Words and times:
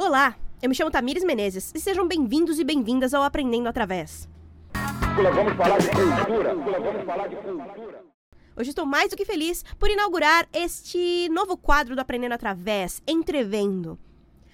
Olá, 0.00 0.36
eu 0.62 0.68
me 0.68 0.76
chamo 0.76 0.92
Tamires 0.92 1.24
Menezes 1.24 1.72
e 1.74 1.80
sejam 1.80 2.06
bem-vindos 2.06 2.60
e 2.60 2.64
bem-vindas 2.64 3.12
ao 3.12 3.24
Aprendendo 3.24 3.68
Através. 3.68 4.28
Vamos 5.34 5.54
falar 5.56 5.78
de 5.78 5.88
cultura. 5.88 6.54
Vamos 6.54 7.04
falar 7.04 7.26
de 7.26 7.34
cultura. 7.34 8.04
Hoje 8.56 8.70
estou 8.70 8.86
mais 8.86 9.10
do 9.10 9.16
que 9.16 9.24
feliz 9.24 9.64
por 9.76 9.90
inaugurar 9.90 10.46
este 10.52 11.28
novo 11.30 11.56
quadro 11.56 11.96
do 11.96 12.00
Aprendendo 12.00 12.32
Através, 12.32 13.02
Entrevendo. 13.08 13.98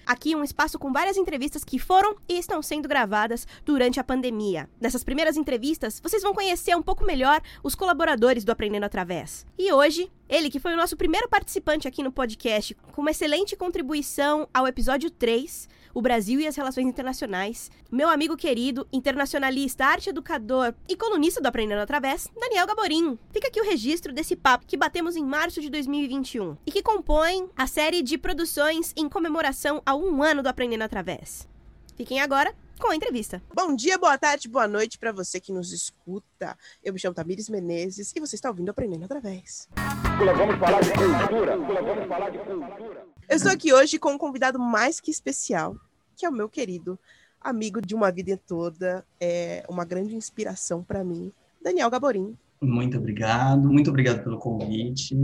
Aqui 0.05 0.35
um 0.35 0.43
espaço 0.43 0.77
com 0.77 0.93
várias 0.93 1.17
entrevistas 1.17 1.63
que 1.63 1.79
foram 1.79 2.15
e 2.29 2.37
estão 2.37 2.61
sendo 2.61 2.87
gravadas 2.87 3.47
durante 3.65 3.99
a 3.99 4.03
pandemia. 4.03 4.69
Nessas 4.79 5.03
primeiras 5.03 5.35
entrevistas, 5.35 5.99
vocês 5.99 6.21
vão 6.21 6.33
conhecer 6.33 6.75
um 6.75 6.81
pouco 6.81 7.03
melhor 7.03 7.41
os 7.63 7.73
colaboradores 7.73 8.43
do 8.43 8.51
Aprendendo 8.51 8.85
Através. 8.85 9.45
E 9.57 9.73
hoje, 9.73 10.11
ele 10.29 10.49
que 10.49 10.59
foi 10.59 10.73
o 10.73 10.77
nosso 10.77 10.95
primeiro 10.95 11.27
participante 11.27 11.87
aqui 11.87 12.03
no 12.03 12.11
podcast, 12.11 12.75
com 12.91 13.01
uma 13.01 13.11
excelente 13.11 13.55
contribuição 13.55 14.47
ao 14.53 14.67
episódio 14.67 15.09
3, 15.09 15.67
o 15.95 16.01
Brasil 16.01 16.41
e 16.41 16.45
as 16.45 16.57
Relações 16.57 16.85
Internacionais, 16.85 17.71
meu 17.89 18.09
amigo 18.09 18.35
querido, 18.35 18.85
internacionalista, 18.91 19.85
arte 19.85 20.09
educador 20.09 20.75
e 20.89 20.95
colunista 20.97 21.39
do 21.39 21.47
Aprendendo 21.47 21.79
Através, 21.79 22.27
Daniel 22.37 22.67
Gaborim. 22.67 23.17
Fica 23.31 23.47
aqui 23.47 23.61
o 23.61 23.63
registro 23.63 24.11
desse 24.11 24.35
papo 24.35 24.65
que 24.67 24.75
batemos 24.75 25.15
em 25.15 25.23
março 25.23 25.61
de 25.61 25.69
2021 25.69 26.57
e 26.67 26.71
que 26.71 26.83
compõe 26.83 27.49
a 27.55 27.65
série 27.65 28.01
de 28.01 28.17
produções 28.17 28.91
em 28.97 29.07
comemoração 29.07 29.81
a 29.85 29.95
um 29.95 30.21
ano 30.21 30.43
do 30.43 30.49
Aprendendo 30.49 30.83
Através. 30.83 31.47
Fiquem 31.95 32.19
agora 32.19 32.53
com 32.77 32.89
a 32.89 32.95
entrevista. 32.95 33.41
Bom 33.53 33.73
dia, 33.73 33.97
boa 33.97 34.17
tarde, 34.17 34.49
boa 34.49 34.67
noite 34.67 34.99
para 34.99 35.13
você 35.13 35.39
que 35.39 35.53
nos 35.53 35.71
escuta. 35.71 36.57
Eu 36.83 36.91
me 36.91 36.99
chamo 36.99 37.15
Tamires 37.15 37.47
Menezes 37.47 38.11
e 38.13 38.19
você 38.19 38.35
está 38.35 38.49
ouvindo 38.49 38.69
Aprendendo 38.69 39.05
Através. 39.05 39.69
Vamos 39.73 40.59
falar 40.59 40.81
de 40.81 40.91
cultura. 40.91 41.57
Vamos 41.57 42.07
falar 42.07 42.29
de 42.31 42.37
cultura. 42.39 43.15
Eu 43.27 43.37
estou 43.37 43.51
aqui 43.51 43.73
hoje 43.73 43.97
com 43.97 44.11
um 44.11 44.17
convidado 44.19 44.59
mais 44.59 44.99
que 44.99 45.09
especial, 45.09 45.75
que 46.15 46.25
é 46.25 46.29
o 46.29 46.33
meu 46.33 46.49
querido 46.49 46.97
amigo 47.41 47.79
de 47.79 47.93
uma 47.93 48.11
vida 48.11 48.39
toda, 48.47 49.05
é 49.19 49.63
uma 49.69 49.85
grande 49.85 50.15
inspiração 50.15 50.83
para 50.83 51.03
mim, 51.03 51.31
Daniel 51.61 51.89
Gaborim. 51.89 52.35
Muito 52.61 52.97
obrigado, 52.97 53.67
muito 53.67 53.89
obrigado 53.89 54.23
pelo 54.23 54.39
convite. 54.39 55.15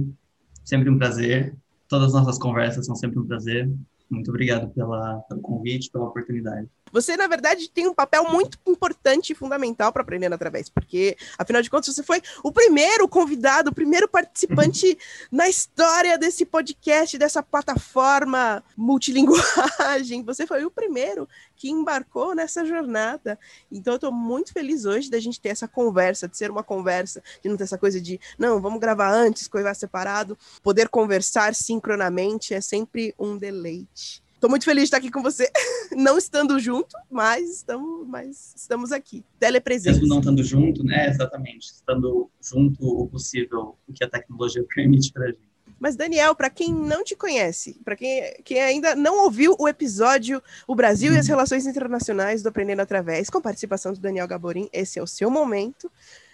Sempre 0.64 0.90
um 0.90 0.98
prazer. 0.98 1.56
Todas 1.88 2.08
as 2.08 2.14
nossas 2.14 2.38
conversas 2.38 2.86
são 2.86 2.96
sempre 2.96 3.20
um 3.20 3.26
prazer. 3.26 3.70
Muito 4.10 4.30
obrigado 4.30 4.70
pela, 4.70 5.20
pelo 5.22 5.42
convite, 5.42 5.90
pela 5.90 6.06
oportunidade. 6.06 6.68
Você, 6.92 7.16
na 7.16 7.28
verdade, 7.28 7.70
tem 7.70 7.88
um 7.88 7.94
papel 7.94 8.26
muito 8.26 8.58
importante 8.68 9.32
e 9.32 9.36
fundamental 9.36 9.92
para 9.92 10.02
aprender 10.02 10.32
através, 10.32 10.70
porque, 10.70 11.18
afinal 11.38 11.62
de 11.62 11.70
contas, 11.70 11.94
você 11.94 12.04
foi 12.04 12.22
o 12.44 12.52
primeiro 12.52 13.08
convidado, 13.08 13.70
o 13.70 13.76
primeiro 13.76 14.08
participante 14.08 14.98
na 15.32 15.48
história 15.50 16.18
desse 16.18 16.46
podcast, 16.46 17.18
dessa 17.18 17.42
plataforma 17.42 18.64
multilinguagem. 18.76 20.24
Você 20.32 20.46
foi 20.46 20.64
o 20.66 20.72
primeiro 20.72 21.28
que 21.56 21.70
embarcou 21.70 22.34
nessa 22.34 22.66
jornada. 22.66 23.38
Então, 23.72 23.94
eu 23.94 23.96
estou 23.96 24.12
muito 24.12 24.52
feliz 24.52 24.86
hoje 24.86 25.10
da 25.10 25.20
gente 25.20 25.40
ter 25.40 25.50
essa 25.50 25.68
conversa, 25.68 26.28
de 26.28 26.38
ser 26.38 26.50
uma 26.50 26.64
conversa, 26.64 27.22
de 27.42 27.50
não 27.50 27.58
ter 27.58 27.64
essa 27.64 27.78
coisa 27.78 28.00
de, 28.00 28.20
não, 28.38 28.62
vamos 28.62 28.80
gravar 28.80 29.12
antes, 29.12 29.48
coisa 29.48 29.74
separado. 29.74 30.38
Poder 30.64 30.90
conversar 30.90 31.54
sincronamente 31.54 32.54
é 32.54 32.62
sempre 32.62 33.14
um 33.20 33.38
deleite. 33.38 34.21
Estou 34.42 34.50
muito 34.50 34.66
feliz 34.66 34.82
de 34.82 34.86
estar 34.86 34.98
aqui 34.98 35.12
com 35.12 35.22
você, 35.22 35.52
não 35.96 36.18
estando 36.18 36.60
junto, 36.60 36.98
mas 37.12 37.58
estamos, 37.58 38.08
mas 38.08 38.56
estamos 38.58 38.92
aqui. 38.92 39.24
Telepresença. 39.40 40.00
Mesmo 40.00 40.08
não 40.08 40.18
estando 40.18 40.44
junto, 40.44 40.84
né? 40.84 41.10
Exatamente. 41.10 41.66
Estando 41.66 42.28
junto 42.42 42.84
o 42.84 43.08
possível, 43.08 43.78
o 43.88 43.94
que 43.94 44.04
a 44.04 44.10
tecnologia 44.10 44.66
permite 44.74 45.14
para 45.14 45.26
a 45.26 45.28
gente. 45.28 45.52
Mas, 45.80 45.96
Daniel, 45.96 46.34
para 46.34 46.50
quem 46.50 46.74
não 46.74 47.04
te 47.04 47.16
conhece, 47.16 47.80
para 47.86 47.96
quem, 47.96 48.34
quem 48.44 48.60
ainda 48.60 48.96
não 48.96 49.26
ouviu 49.26 49.56
o 49.60 49.68
episódio 49.68 50.42
O 50.68 50.74
Brasil 50.74 51.14
e 51.14 51.20
as 51.20 51.28
Relações 51.28 51.68
Internacionais 51.68 52.42
do 52.42 52.50
Aprendendo 52.50 52.82
Através, 52.82 53.30
com 53.30 53.40
participação 53.40 53.94
do 53.94 54.00
Daniel 54.00 54.28
Gaborim, 54.28 54.68
esse 54.74 54.98
é 54.98 55.04
o 55.04 55.08
seu 55.08 55.30
momento. 55.30 55.92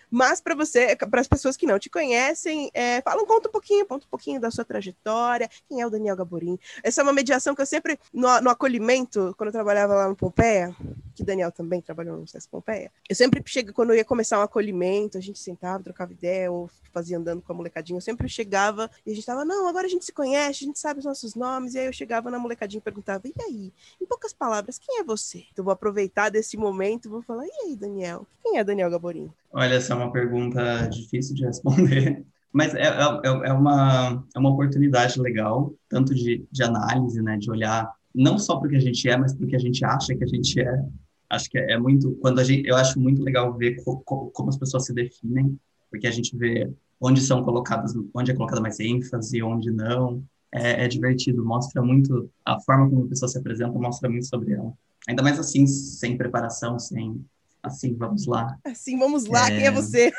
Mas 0.10 0.40
para 0.42 0.56
você, 0.56 0.96
para 0.96 1.22
as 1.22 1.28
pessoas 1.28 1.58
que 1.58 1.66
não 1.66 1.78
te 1.78 1.90
conhecem, 1.90 2.70
é, 2.74 3.02
fala, 3.02 3.26
conta 3.26 3.50
um 3.50 3.52
pouquinho, 3.52 3.86
conta 3.86 4.06
um 4.06 4.10
pouquinho 4.10 4.40
da 4.40 4.50
sua 4.50 4.64
trajetória, 4.64 5.50
quem 5.68 5.82
é 5.82 5.88
o 5.88 5.90
Daniel 5.90 6.16
Gaborim. 6.16 6.58
Essa 6.84 7.02
é 7.02 7.04
uma 7.04 7.14
mediação 7.14 7.54
que 7.54 7.62
eu 7.62 7.66
sempre, 7.66 8.00
no, 8.14 8.42
no 8.42 8.50
acolhimento, 8.50 9.34
quando 9.38 9.50
eu 9.50 9.54
trabalhava 9.54 9.96
lá 9.96 10.08
no 10.08 10.16
Pompeia, 10.16 10.76
que 11.18 11.24
Daniel 11.24 11.52
também 11.52 11.82
trabalhou 11.82 12.16
no 12.16 12.28
César 12.28 12.48
Pompeia, 12.52 12.92
eu 13.10 13.16
sempre 13.16 13.42
chego, 13.44 13.74
quando 13.74 13.90
eu 13.90 13.96
ia 13.96 14.06
começar 14.06 14.38
um 14.38 14.44
acolhimento, 14.44 15.18
a 15.18 15.22
gente 15.22 15.40
sentava, 15.40 15.84
trocava 15.84 16.14
ideia, 16.14 16.52
ou 16.52 16.70
fazia 16.94 17.18
andando 17.18 17.42
com 17.42 17.52
a 17.52 17.56
molecadinha, 17.56 17.98
eu 17.98 18.02
sempre 18.02 18.30
chegava 18.30 18.90
e 19.04 19.12
a 19.12 19.16
gente 19.16 19.26
tava, 19.26 19.44
não, 19.44 19.68
agora 19.68 19.88
a 19.88 19.90
gente 19.90 20.06
se 20.06 20.14
conhece, 20.14 20.64
a 20.64 20.68
gente 20.68 20.78
sabe 20.78 21.00
os 21.00 21.06
nossos 21.06 21.34
nomes, 21.34 21.74
e 21.74 21.80
aí 21.80 21.88
eu 21.88 21.94
chegava 21.94 22.30
na 22.30 22.38
molecadinha 22.38 22.78
e 22.78 22.82
perguntava, 22.82 23.28
e 23.28 23.34
aí? 23.42 23.74
Em 24.00 24.06
poucas 24.06 24.32
palavras, 24.32 24.78
quem 24.78 25.00
é 25.00 25.04
você? 25.04 25.44
Então 25.52 25.66
vou 25.66 25.72
aproveitar 25.72 26.30
desse 26.30 26.56
momento, 26.56 27.10
vou 27.10 27.24
falar, 27.24 27.48
e 27.48 27.52
aí, 27.66 27.76
Daniel? 27.76 28.28
Quem 28.44 28.60
é 28.60 28.64
Daniel 28.64 28.92
Gaborim? 28.92 29.32
Olha, 29.52 29.74
essa 29.74 29.94
é 29.94 29.96
uma 29.96 30.12
pergunta 30.12 30.88
difícil 30.88 31.34
de 31.34 31.46
responder, 31.46 32.24
mas 32.54 32.76
é, 32.76 32.84
é, 32.84 33.48
é, 33.48 33.54
uma, 33.54 34.24
é 34.36 34.40
uma 34.40 34.52
oportunidade 34.52 35.20
legal, 35.20 35.74
tanto 35.90 36.14
de, 36.14 36.46
de 36.52 36.64
análise, 36.64 37.24
né, 37.24 37.38
de 37.38 37.50
olhar 37.50 37.92
não 38.18 38.40
só 38.40 38.58
para 38.58 38.68
o 38.68 38.70
que 38.72 38.76
a 38.76 38.82
gente 38.82 39.08
é, 39.08 39.16
mas 39.16 39.34
para 39.34 39.46
o 39.46 39.48
que 39.48 39.56
a 39.56 39.60
gente 39.60 39.86
acha 39.86 40.16
que 40.16 40.24
a 40.24 40.28
gente 40.28 40.60
é. 40.60 40.84
Acho 41.30 41.50
que 41.50 41.58
é, 41.58 41.78
muito, 41.78 42.12
quando 42.22 42.40
a 42.40 42.44
gente, 42.44 42.68
eu 42.68 42.76
acho 42.76 43.00
muito 43.00 43.22
legal 43.22 43.54
ver 43.54 43.84
co, 43.84 44.00
co, 44.00 44.30
como 44.32 44.50
as 44.50 44.58
pessoas 44.58 44.86
se 44.86 44.94
definem, 44.94 45.60
porque 45.90 46.08
a 46.08 46.12
gente 46.12 46.36
vê 46.36 46.72
onde 47.00 47.22
são 47.22 47.44
colocadas, 47.44 47.94
onde 48.14 48.32
é 48.32 48.36
colocada 48.36 48.62
mais 48.62 48.80
ênfase, 48.80 49.42
onde 49.44 49.72
não. 49.72 50.24
É, 50.50 50.86
é 50.86 50.88
divertido, 50.88 51.44
mostra 51.44 51.82
muito 51.82 52.30
a 52.46 52.58
forma 52.62 52.90
como 52.90 53.04
a 53.04 53.08
pessoa 53.08 53.28
se 53.28 53.38
apresenta, 53.38 53.78
mostra 53.78 54.10
muito 54.10 54.28
sobre 54.28 54.54
ela. 54.54 54.72
Ainda 55.08 55.22
mais 55.22 55.38
assim, 55.38 55.68
sem 55.68 56.18
preparação, 56.18 56.80
sem 56.80 57.22
Assim, 57.68 57.94
vamos 57.96 58.26
lá. 58.26 58.58
Assim, 58.64 58.98
vamos 58.98 59.26
lá. 59.26 59.48
É... 59.48 59.58
Quem 59.58 59.68
é 59.68 59.72
você? 59.72 60.12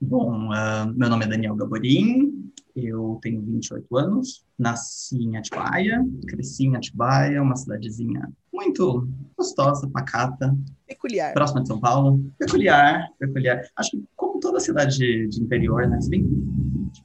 Bom, 0.00 0.48
uh, 0.48 0.86
meu 0.94 1.10
nome 1.10 1.24
é 1.24 1.28
Daniel 1.28 1.54
Gaborim, 1.54 2.50
eu 2.74 3.18
tenho 3.20 3.42
28 3.42 3.96
anos, 3.98 4.46
nasci 4.58 5.18
em 5.18 5.36
Atibaia, 5.36 6.02
cresci 6.26 6.66
em 6.66 6.76
Atibaia, 6.76 7.42
uma 7.42 7.54
cidadezinha 7.54 8.30
muito 8.50 9.06
gostosa, 9.40 9.88
pacata. 9.88 10.54
Peculiar. 10.86 11.32
Próxima 11.32 11.62
de 11.62 11.68
São 11.68 11.80
Paulo. 11.80 12.20
Peculiar, 12.38 13.08
peculiar. 13.18 13.62
Acho 13.76 13.92
que 13.92 14.04
como 14.14 14.38
toda 14.38 14.60
cidade 14.60 14.98
de, 14.98 15.28
de 15.28 15.42
interior, 15.42 15.88
né? 15.88 16.00
Se 16.00 16.10
bem 16.10 16.28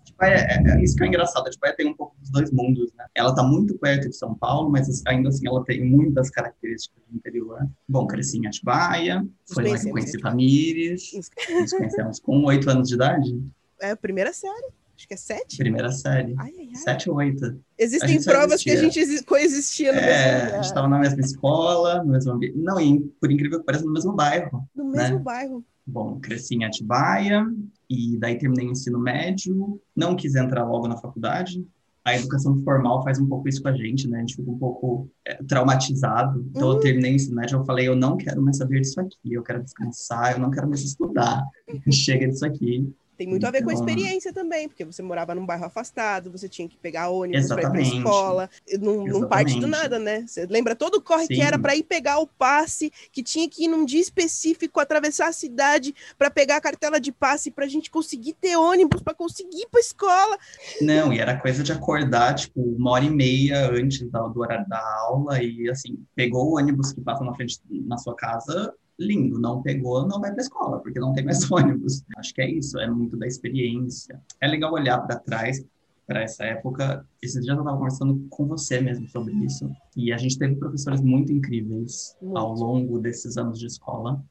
Atibaia, 0.03 0.47
é, 0.49 0.71
é, 0.71 0.83
isso 0.83 0.95
que 0.95 1.03
é 1.03 1.07
engraçado, 1.07 1.47
Atibaia 1.47 1.75
tem 1.75 1.87
um 1.87 1.95
pouco 1.95 2.15
dos 2.19 2.29
dois 2.29 2.51
mundos, 2.51 2.91
né? 2.97 3.05
Ela 3.15 3.29
está 3.29 3.43
muito 3.43 3.77
perto 3.77 4.09
de 4.09 4.15
São 4.15 4.35
Paulo, 4.35 4.69
mas 4.69 5.01
ainda 5.07 5.29
assim 5.29 5.47
ela 5.47 5.63
tem 5.63 5.83
muitas 5.83 6.29
características 6.29 7.01
do 7.09 7.15
interior. 7.15 7.59
Bom, 7.87 8.05
cresci 8.07 8.37
em 8.37 8.47
Atibaia, 8.47 9.25
foi 9.53 9.69
lá 9.69 9.77
que 9.77 9.89
conheci 9.89 10.19
Tamires, 10.19 11.11
nos 11.13 11.71
conhecemos 11.71 12.19
com 12.19 12.43
oito 12.45 12.69
anos 12.69 12.89
de 12.89 12.95
idade. 12.95 13.41
É 13.81 13.91
a 13.91 13.97
primeira 13.97 14.33
série. 14.33 14.73
Acho 14.95 15.07
que 15.07 15.13
é 15.13 15.17
sete? 15.17 15.57
Primeira 15.57 15.91
série. 15.91 16.33
Ai, 16.37 16.53
ai, 16.57 16.69
ai. 16.69 16.75
Sete 16.75 17.09
ou 17.09 17.17
oito. 17.17 17.59
Existem 17.77 18.23
provas 18.23 18.63
que 18.63 18.71
a 18.71 18.77
gente 18.77 19.23
coexistia 19.23 19.91
no 19.91 19.99
é, 19.99 20.05
mesmo 20.05 20.33
lugar. 20.33 20.47
A 20.47 20.55
gente 20.55 20.65
estava 20.65 20.87
na 20.87 20.99
mesma 20.99 21.19
escola, 21.21 22.03
no 22.03 22.11
mesmo 22.11 22.31
ambiente. 22.31 22.57
Não, 22.57 22.79
e 22.79 22.99
por 23.19 23.31
incrível 23.31 23.59
que 23.59 23.65
pareça, 23.65 23.83
no 23.83 23.91
mesmo 23.91 24.13
bairro. 24.13 24.67
No 24.73 24.85
mesmo 24.85 25.17
né? 25.17 25.23
bairro. 25.23 25.65
Bom, 25.85 26.19
cresci 26.19 26.55
em 26.55 26.63
Atibaia 26.63 27.45
e 27.89 28.17
daí 28.17 28.37
terminei 28.37 28.67
o 28.67 28.71
ensino 28.71 28.97
médio, 28.97 29.79
não 29.95 30.15
quis 30.15 30.33
entrar 30.35 30.63
logo 30.65 30.87
na 30.87 30.97
faculdade. 30.97 31.65
A 32.03 32.15
educação 32.15 32.61
formal 32.63 33.03
faz 33.03 33.19
um 33.19 33.27
pouco 33.27 33.49
isso 33.49 33.61
com 33.61 33.67
a 33.67 33.73
gente, 33.73 34.07
né? 34.07 34.17
A 34.17 34.19
gente 34.21 34.35
fica 34.35 34.49
um 34.49 34.57
pouco 34.57 35.09
é, 35.25 35.35
traumatizado. 35.43 36.45
Então, 36.51 36.69
uhum. 36.69 36.73
eu 36.75 36.79
terminei 36.79 37.11
o 37.11 37.15
ensino 37.15 37.35
médio, 37.35 37.57
eu 37.57 37.65
falei, 37.65 37.87
eu 37.87 37.95
não 37.95 38.15
quero 38.15 38.41
mais 38.41 38.57
saber 38.57 38.81
disso 38.81 38.99
aqui, 39.01 39.33
eu 39.33 39.41
quero 39.41 39.63
descansar, 39.63 40.33
eu 40.33 40.39
não 40.39 40.51
quero 40.51 40.67
mais 40.67 40.83
estudar. 40.83 41.43
Chega 41.91 42.27
disso 42.27 42.45
aqui. 42.45 42.87
Tem 43.17 43.27
muito 43.27 43.41
então... 43.41 43.49
a 43.49 43.51
ver 43.51 43.63
com 43.63 43.69
a 43.69 43.73
então 43.73 43.85
experiência 43.85 44.33
também, 44.33 44.67
porque 44.67 44.83
você 44.83 45.01
morava 45.01 45.33
num 45.33 45.45
bairro 45.45 45.65
afastado, 45.65 46.31
você 46.31 46.49
tinha 46.49 46.67
que 46.67 46.77
pegar 46.77 47.09
ônibus 47.09 47.47
para 47.47 47.63
ir 47.63 47.71
para 47.71 47.81
escola, 47.81 48.49
não, 48.79 49.05
não 49.05 49.27
parte 49.27 49.59
do 49.59 49.67
nada, 49.67 49.97
né? 49.99 50.25
Você 50.27 50.45
lembra 50.45 50.75
todo 50.75 50.95
o 50.95 51.01
corre 51.01 51.27
Sim. 51.27 51.35
que 51.35 51.41
era 51.41 51.57
para 51.57 51.75
ir 51.75 51.83
pegar 51.83 52.19
o 52.19 52.27
passe, 52.27 52.91
que 53.11 53.23
tinha 53.23 53.49
que 53.49 53.65
ir 53.65 53.67
num 53.67 53.85
dia 53.85 54.01
específico, 54.01 54.79
atravessar 54.79 55.27
a 55.27 55.33
cidade 55.33 55.95
para 56.17 56.29
pegar 56.29 56.57
a 56.57 56.61
cartela 56.61 56.99
de 56.99 57.11
passe 57.11 57.51
para 57.51 57.65
a 57.65 57.69
gente 57.69 57.89
conseguir 57.89 58.33
ter 58.33 58.57
ônibus 58.57 59.01
para 59.01 59.13
conseguir 59.13 59.61
ir 59.61 59.67
para 59.69 59.79
escola. 59.79 60.37
Não, 60.81 61.13
e 61.13 61.19
era 61.19 61.37
coisa 61.37 61.63
de 61.63 61.71
acordar, 61.71 62.35
tipo, 62.35 62.61
uma 62.61 62.91
hora 62.91 63.05
e 63.05 63.09
meia 63.09 63.69
antes 63.71 64.01
do 64.09 64.39
horário 64.39 64.67
da 64.67 64.81
aula 64.99 65.41
e, 65.41 65.69
assim, 65.69 66.03
pegou 66.15 66.51
o 66.51 66.57
ônibus 66.57 66.91
que 66.91 67.01
passa 67.01 67.23
na 67.23 67.33
frente 67.33 67.59
na 67.69 67.97
sua 67.97 68.15
casa, 68.15 68.73
lindo, 68.99 69.39
não 69.39 69.61
pegou, 69.61 70.07
não 70.07 70.19
vai 70.19 70.31
para 70.31 70.41
a 70.41 70.43
escola, 70.43 70.79
porque 70.79 70.99
não 70.99 71.13
tem 71.13 71.23
mais 71.23 71.39
ônibus. 71.51 72.03
Acho 72.17 72.33
que 72.33 72.41
é 72.41 72.49
isso, 72.49 72.79
é 72.79 72.89
muito 72.89 73.17
da 73.17 73.27
experiência. 73.27 74.21
É 74.41 74.47
legal 74.47 74.73
olhar 74.73 74.99
para 74.99 75.19
trás, 75.19 75.63
para 76.07 76.21
essa 76.21 76.43
época. 76.43 77.05
Esses 77.21 77.43
dias 77.43 77.55
eu 77.55 77.61
estava 77.61 77.77
conversando 77.77 78.25
com 78.29 78.47
você 78.47 78.79
mesmo 78.79 79.07
sobre 79.09 79.33
isso, 79.33 79.69
e 79.95 80.11
a 80.11 80.17
gente 80.17 80.37
teve 80.37 80.55
professores 80.55 81.01
muito 81.01 81.31
incríveis 81.31 82.15
muito. 82.21 82.37
ao 82.37 82.53
longo 82.53 82.99
desses 82.99 83.37
anos 83.37 83.59
de 83.59 83.67
escola, 83.67 84.23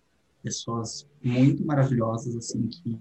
pessoas 0.43 1.06
muito 1.22 1.64
maravilhosas, 1.64 2.37
assim, 2.37 2.69
que, 2.69 3.00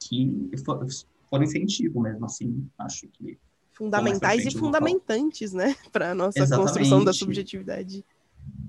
que 0.00 0.50
foram 0.64 1.44
incentivo 1.44 2.00
mesmo, 2.00 2.24
assim, 2.24 2.66
acho 2.78 3.06
que 3.08 3.38
fundamentais 3.76 4.46
e 4.46 4.50
fundamentantes, 4.50 5.52
né, 5.52 5.76
para 5.92 6.14
nossa 6.14 6.38
Exatamente. 6.38 6.72
construção 6.72 7.04
da 7.04 7.12
subjetividade. 7.12 8.04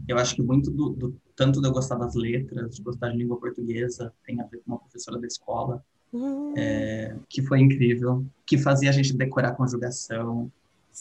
Eu 0.08 0.18
acho 0.18 0.36
que 0.36 0.42
muito 0.42 0.72
do, 0.72 0.90
do- 0.90 1.18
tanto 1.36 1.60
de 1.62 1.68
eu 1.68 1.72
gostar 1.72 1.96
das 1.96 2.16
letras, 2.16 2.76
de 2.76 2.82
gostar 2.82 3.10
de 3.10 3.18
língua 3.18 3.38
portuguesa, 3.38 4.14
tem 4.26 4.40
a 4.42 4.46
ver 4.46 4.58
com 4.60 4.72
uma 4.72 4.80
professora 4.80 5.20
da 5.20 5.28
escola, 5.28 5.84
Hum, 6.14 6.54
que 7.30 7.42
foi 7.42 7.60
incrível, 7.60 8.26
que 8.46 8.58
fazia 8.58 8.90
a 8.90 8.94
gente 8.94 9.14
decorar 9.16 9.52
conjugação 9.52 10.50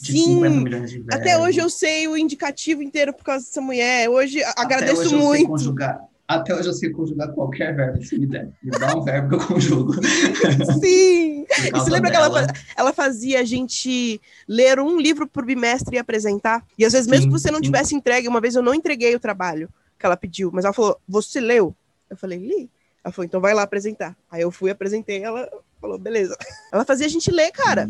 de 0.01 0.13
Sim, 0.13 0.35
50 0.35 0.61
milhões 0.61 0.91
de 0.91 0.99
verbos. 0.99 1.15
até 1.15 1.39
hoje 1.39 1.59
eu 1.61 1.71
sei 1.71 2.09
o 2.09 2.17
indicativo 2.17 2.83
inteiro 2.83 3.15
por 3.15 3.23
causa 3.25 3.45
dessa 3.47 3.61
mulher. 3.61 4.11
Hoje 4.11 4.43
a- 4.43 4.51
Até 4.51 4.63
agradeço 4.75 5.01
hoje 5.03 5.15
eu 5.15 5.21
sei 5.21 5.29
muito. 5.29 5.47
conjugar- 5.49 6.05
até 6.29 6.55
hoje 6.55 6.69
eu 6.69 6.73
sei 6.73 6.91
conjugar 6.91 7.33
qualquer 7.33 7.75
verbo, 7.77 8.03
se 8.03 8.19
me 8.19 8.27
der. 8.27 8.51
Me 8.63 8.71
dá 8.71 8.97
um 8.97 9.03
verbo 9.03 9.29
que 9.29 9.35
eu 9.35 9.47
conjugo. 9.47 9.93
Sim. 10.81 11.45
E 11.67 11.71
você 11.71 11.91
lembra 11.91 12.11
que 12.11 12.17
ela, 12.17 12.29
dela. 12.29 12.53
ela 12.77 12.93
fazia 12.93 13.41
a 13.41 13.45
gente 13.45 14.21
ler 14.49 14.81
um 14.81 14.99
livro 15.01 15.27
por 15.29 15.45
bimestre 15.45 15.97
e 15.97 15.99
apresentar? 15.99 16.65
E 16.77 16.85
às 16.85 16.93
vezes, 16.93 17.07
mesmo 17.07 17.25
Sim, 17.25 17.29
que 17.29 17.41
você 17.41 17.51
não 17.51 17.59
sim. 17.59 17.65
tivesse 17.65 17.95
entregue, 17.95 18.27
uma 18.29 18.41
vez 18.41 18.55
eu 18.57 18.63
não 18.63 18.75
entreguei 18.75 19.15
o 19.15 19.21
trabalho 19.21 19.69
que 19.99 20.05
ela 20.05 20.17
pediu, 20.17 20.51
mas 20.53 20.65
ela 20.65 20.75
falou: 20.75 20.99
Você 21.09 21.41
leu? 21.41 21.75
Eu 22.11 22.17
falei: 22.17 22.39
Li. 22.39 22.71
Ela 23.05 23.13
falou: 23.13 23.25
Então 23.25 23.41
vai 23.41 23.55
lá 23.55 23.63
apresentar. 23.63 24.17
Aí 24.31 24.43
eu 24.43 24.51
fui, 24.51 24.71
apresentei, 24.71 25.23
ela 25.23 25.49
falou: 25.81 25.99
Beleza. 25.99 26.37
Ela 26.73 26.85
fazia 26.85 27.07
a 27.07 27.09
gente 27.09 27.31
ler, 27.31 27.51
cara. 27.53 27.89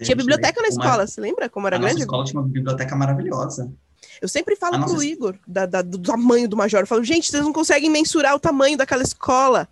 Tinha 0.00 0.14
a 0.14 0.16
biblioteca 0.18 0.60
na 0.60 0.68
ler. 0.68 0.74
Uma- 0.74 0.84
escola, 0.84 1.06
você 1.06 1.20
lembra 1.20 1.48
como 1.48 1.66
era 1.66 1.76
a 1.76 1.78
nossa 1.78 1.90
grande? 1.90 2.02
escola 2.04 2.24
tinha 2.24 2.40
uma 2.40 2.48
biblioteca 2.48 2.96
maravilhosa. 2.96 3.72
Eu 4.20 4.28
sempre 4.28 4.56
falo 4.56 4.76
a 4.76 4.78
pro 4.80 4.92
nossa- 4.92 5.04
Igor 5.06 5.34
da- 5.46 5.66
da- 5.66 5.82
do 5.82 5.98
tamanho 5.98 6.48
do 6.48 6.56
Major. 6.56 6.80
Eu 6.80 6.86
falo, 6.86 7.02
gente, 7.04 7.30
vocês 7.30 7.42
não 7.42 7.52
conseguem 7.52 7.90
mensurar 7.90 8.34
o 8.34 8.40
tamanho 8.40 8.76
daquela 8.76 9.02
escola. 9.02 9.68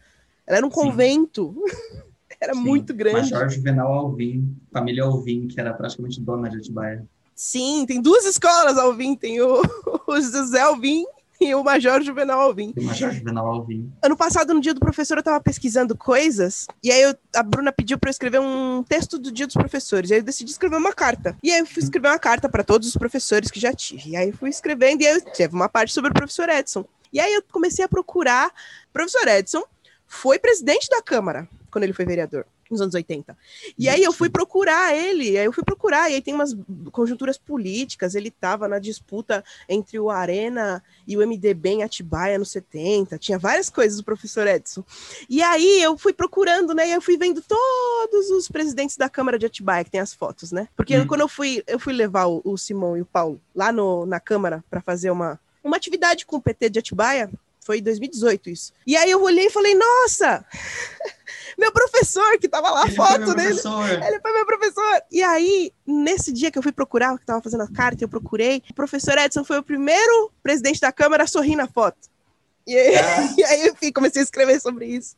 Ela 0.47 0.59
era 0.59 0.67
um 0.67 0.71
Sim. 0.71 0.75
convento. 0.75 1.55
era 2.41 2.55
Sim. 2.55 2.61
muito 2.61 2.95
grande. 2.95 3.31
Major 3.33 3.49
Juvenal 3.51 3.93
Alvim, 3.93 4.57
família 4.73 5.05
Alvim, 5.05 5.47
que 5.47 5.61
era 5.61 5.73
praticamente 5.75 6.21
dona 6.21 6.49
de 6.49 6.57
Atibaia. 6.57 7.07
Sim, 7.35 7.85
tem 7.87 8.01
duas 8.03 8.25
escolas 8.25 8.77
Alvim. 8.79 9.15
Tem 9.15 9.41
o, 9.41 9.61
o 10.09 10.21
José 10.21 10.61
Alvim 10.61 11.05
e 11.49 11.55
o 11.55 11.65
Major 11.65 12.03
Juvenal 12.03 12.41
Alvim. 12.41 12.73
E 12.77 12.81
Major 12.83 13.11
Juvenal 13.13 13.47
Alvim. 13.47 13.91
Ano 14.03 14.17
passado, 14.17 14.53
no 14.53 14.61
dia 14.61 14.75
do 14.75 14.81
professor, 14.81 15.17
eu 15.17 15.23
tava 15.23 15.41
pesquisando 15.41 15.97
coisas, 15.97 16.67
e 16.83 16.91
aí 16.93 17.03
eu- 17.03 17.17
a 17.35 17.43
Bruna 17.43 17.73
pediu 17.73 17.99
para 17.99 18.09
eu 18.09 18.13
escrever 18.13 18.41
um 18.41 18.83
texto 18.83 19.19
do 19.19 19.33
dia 19.33 19.47
dos 19.47 19.55
professores. 19.55 20.11
E 20.11 20.15
aí 20.15 20.21
eu 20.21 20.25
decidi 20.25 20.51
escrever 20.51 20.77
uma 20.77 20.93
carta. 20.93 21.37
E 21.43 21.51
aí 21.53 21.61
eu 21.61 21.67
fui 21.67 21.83
escrever 21.83 22.09
uma 22.09 22.19
carta 22.19 22.49
para 22.49 22.63
todos 22.63 22.89
os 22.89 22.97
professores 22.97 23.51
que 23.51 23.59
já 23.59 23.73
tive. 23.73 24.11
E 24.11 24.17
aí 24.17 24.29
eu 24.29 24.37
fui 24.37 24.51
escrevendo, 24.51 25.03
e 25.03 25.07
aí 25.07 25.15
eu 25.15 25.21
teve 25.23 25.55
uma 25.55 25.69
parte 25.69 25.93
sobre 25.93 26.11
o 26.11 26.15
professor 26.15 26.49
Edson. 26.49 26.85
E 27.13 27.19
aí 27.19 27.33
eu 27.33 27.43
comecei 27.51 27.85
a 27.85 27.89
procurar. 27.89 28.49
O 28.49 28.93
professor 28.93 29.27
Edson 29.27 29.63
foi 30.07 30.39
presidente 30.39 30.89
da 30.91 31.03
Câmara 31.03 31.49
quando 31.71 31.85
ele 31.85 31.93
foi 31.93 32.05
vereador. 32.05 32.45
Nos 32.71 32.81
anos 32.81 32.95
80. 32.95 33.37
E 33.77 33.89
aí 33.89 34.03
eu 34.03 34.13
fui 34.13 34.31
procurar 34.31 34.95
ele, 34.95 35.37
aí 35.37 35.45
eu 35.45 35.53
fui 35.53 35.65
procurar, 35.65 36.09
e 36.09 36.15
aí 36.15 36.23
tem 36.23 36.33
umas 36.33 36.57
conjunturas 36.93 37.37
políticas, 37.37 38.15
ele 38.15 38.31
tava 38.31 38.69
na 38.69 38.79
disputa 38.79 39.43
entre 39.69 39.99
o 39.99 40.09
Arena 40.09 40.83
e 41.07 41.17
o 41.17 41.27
MDB 41.27 41.69
em 41.71 41.83
Atibaia 41.83 42.39
nos 42.39 42.51
70, 42.53 43.19
tinha 43.19 43.39
várias 43.39 43.69
coisas 43.69 43.99
do 43.99 44.05
professor 44.05 44.47
Edson. 44.47 44.85
E 45.29 45.43
aí 45.43 45.83
eu 45.83 45.99
fui 45.99 46.13
procurando, 46.13 46.73
né? 46.73 46.89
E 46.89 46.93
eu 46.93 47.01
fui 47.01 47.17
vendo 47.17 47.43
todos 47.43 48.31
os 48.31 48.49
presidentes 48.49 48.97
da 48.97 49.09
Câmara 49.09 49.39
de 49.39 49.47
Atibaia, 49.47 49.85
que 49.85 49.91
tem 49.91 50.01
as 50.01 50.15
fotos, 50.15 50.53
né? 50.53 50.69
Porque 50.77 50.97
Hum. 50.97 51.07
quando 51.07 51.23
eu 51.23 51.29
fui, 51.29 51.63
eu 51.67 51.79
fui 51.79 51.93
levar 51.93 52.27
o, 52.27 52.41
o 52.45 52.57
Simão 52.57 52.97
e 52.97 53.03
o 53.03 53.07
Paulo 53.07 53.41
lá 53.55 53.73
no, 53.73 54.07
na 54.07 54.21
Câmara 54.21 54.65
para 54.71 54.81
fazer 54.81 55.11
uma, 55.11 55.41
uma 55.63 55.77
atividade 55.77 56.25
com 56.27 56.37
o 56.37 56.41
PT 56.41 56.71
de 56.71 56.79
Atibaia, 56.79 57.31
foi 57.61 57.79
em 57.79 57.83
2018 57.83 58.51
isso. 58.51 58.73
E 58.87 58.97
aí 58.97 59.11
eu 59.11 59.23
olhei 59.23 59.47
e 59.47 59.51
falei, 59.51 59.75
nossa! 59.75 60.45
Meu 61.59 61.73
professor 61.73 62.39
que 62.39 62.49
tava 62.49 62.71
lá 62.71 62.85
a 62.85 62.91
foto 62.91 63.35
dele. 63.35 63.49
professor. 63.61 63.89
Ele 63.91 64.21
foi 64.21 64.33
meu 64.33 64.47
professor. 64.47 65.03
E 65.11 65.23
aí, 65.23 65.73
nesse 65.87 66.33
dia 66.33 66.51
que 66.51 66.59
eu 66.59 66.63
fui 66.63 66.73
procurar, 66.73 67.19
que 67.19 67.27
tava 67.27 67.41
fazendo 67.43 67.63
a 67.63 67.69
carta, 67.71 68.05
eu 68.05 68.09
procurei, 68.09 68.63
o 68.71 68.75
professor 68.75 69.17
Edson 69.19 69.45
foi 69.45 69.59
o 69.59 69.63
primeiro 69.63 70.31
presidente 70.43 70.81
da 70.81 70.93
Câmara 70.93 71.25
a 71.25 71.27
sorrir 71.27 71.57
na 71.57 71.67
foto. 71.67 71.99
E 72.67 72.77
aí, 72.77 72.97
Ah. 72.97 73.35
e 73.39 73.45
aí 73.45 73.67
eu 73.83 73.93
comecei 73.93 74.21
a 74.21 74.25
escrever 74.25 74.61
sobre 74.61 74.87
isso. 74.87 75.17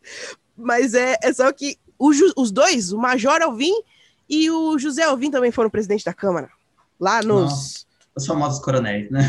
Mas 0.57 0.95
é, 0.95 1.17
é 1.23 1.33
só 1.33 1.51
que 1.53 1.79
o 1.99 2.13
Ju- 2.13 2.33
os 2.37 2.51
dois, 2.51 2.93
o 2.93 2.99
Major 2.99 3.41
Alvim 3.43 3.75
e 4.29 4.51
o 4.51 4.79
José 4.79 5.03
Alvim 5.03 5.31
também 5.31 5.51
foram 5.51 5.69
presidente 5.71 6.05
da 6.05 6.13
Câmara. 6.15 6.51
Lá 6.99 7.23
nos. 7.23 7.87
Os 8.15 8.27
famosos 8.27 8.63
coronéis, 8.63 9.11
né? 9.11 9.21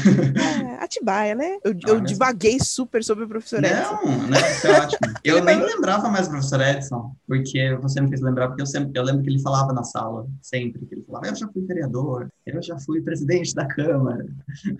É, 0.80 0.84
Atibaia, 0.84 1.34
né? 1.36 1.58
Eu, 1.64 1.72
Ah, 1.72 1.88
eu 1.88 1.94
mesmo? 1.94 2.08
divaguei 2.08 2.60
super 2.60 3.02
sobre 3.02 3.24
o 3.24 3.28
professor 3.30 3.64
Edson. 3.64 4.00
Não, 4.04 4.28
não, 4.28 4.38
isso 4.38 4.68
é 4.68 4.80
ótimo. 4.80 5.00
Eu 5.24 5.42
nem 5.42 5.58
lembrava 5.58 6.10
mais 6.10 6.28
do 6.28 6.32
professor 6.32 6.60
Edson, 6.60 7.16
porque 7.26 7.74
você 7.82 8.02
me 8.02 8.10
fez 8.10 8.20
lembrar, 8.20 8.50
porque 8.50 8.62
eu, 8.62 8.66
sempre, 8.66 8.92
eu 9.00 9.04
lembro 9.04 9.24
que 9.24 9.30
ele 9.30 9.40
falava 9.42 9.72
na 9.72 9.86
sala, 9.86 10.28
sempre, 10.42 10.86
que 10.86 10.96
ele 10.96 11.04
falava, 11.08 11.28
eu 11.28 11.36
já 11.36 11.48
fui 11.48 11.62
vereador, 11.66 12.28
eu 12.46 12.62
já 12.62 12.78
fui 12.78 13.02
presidente 13.02 13.56
da 13.56 13.66
Câmara. 13.66 14.26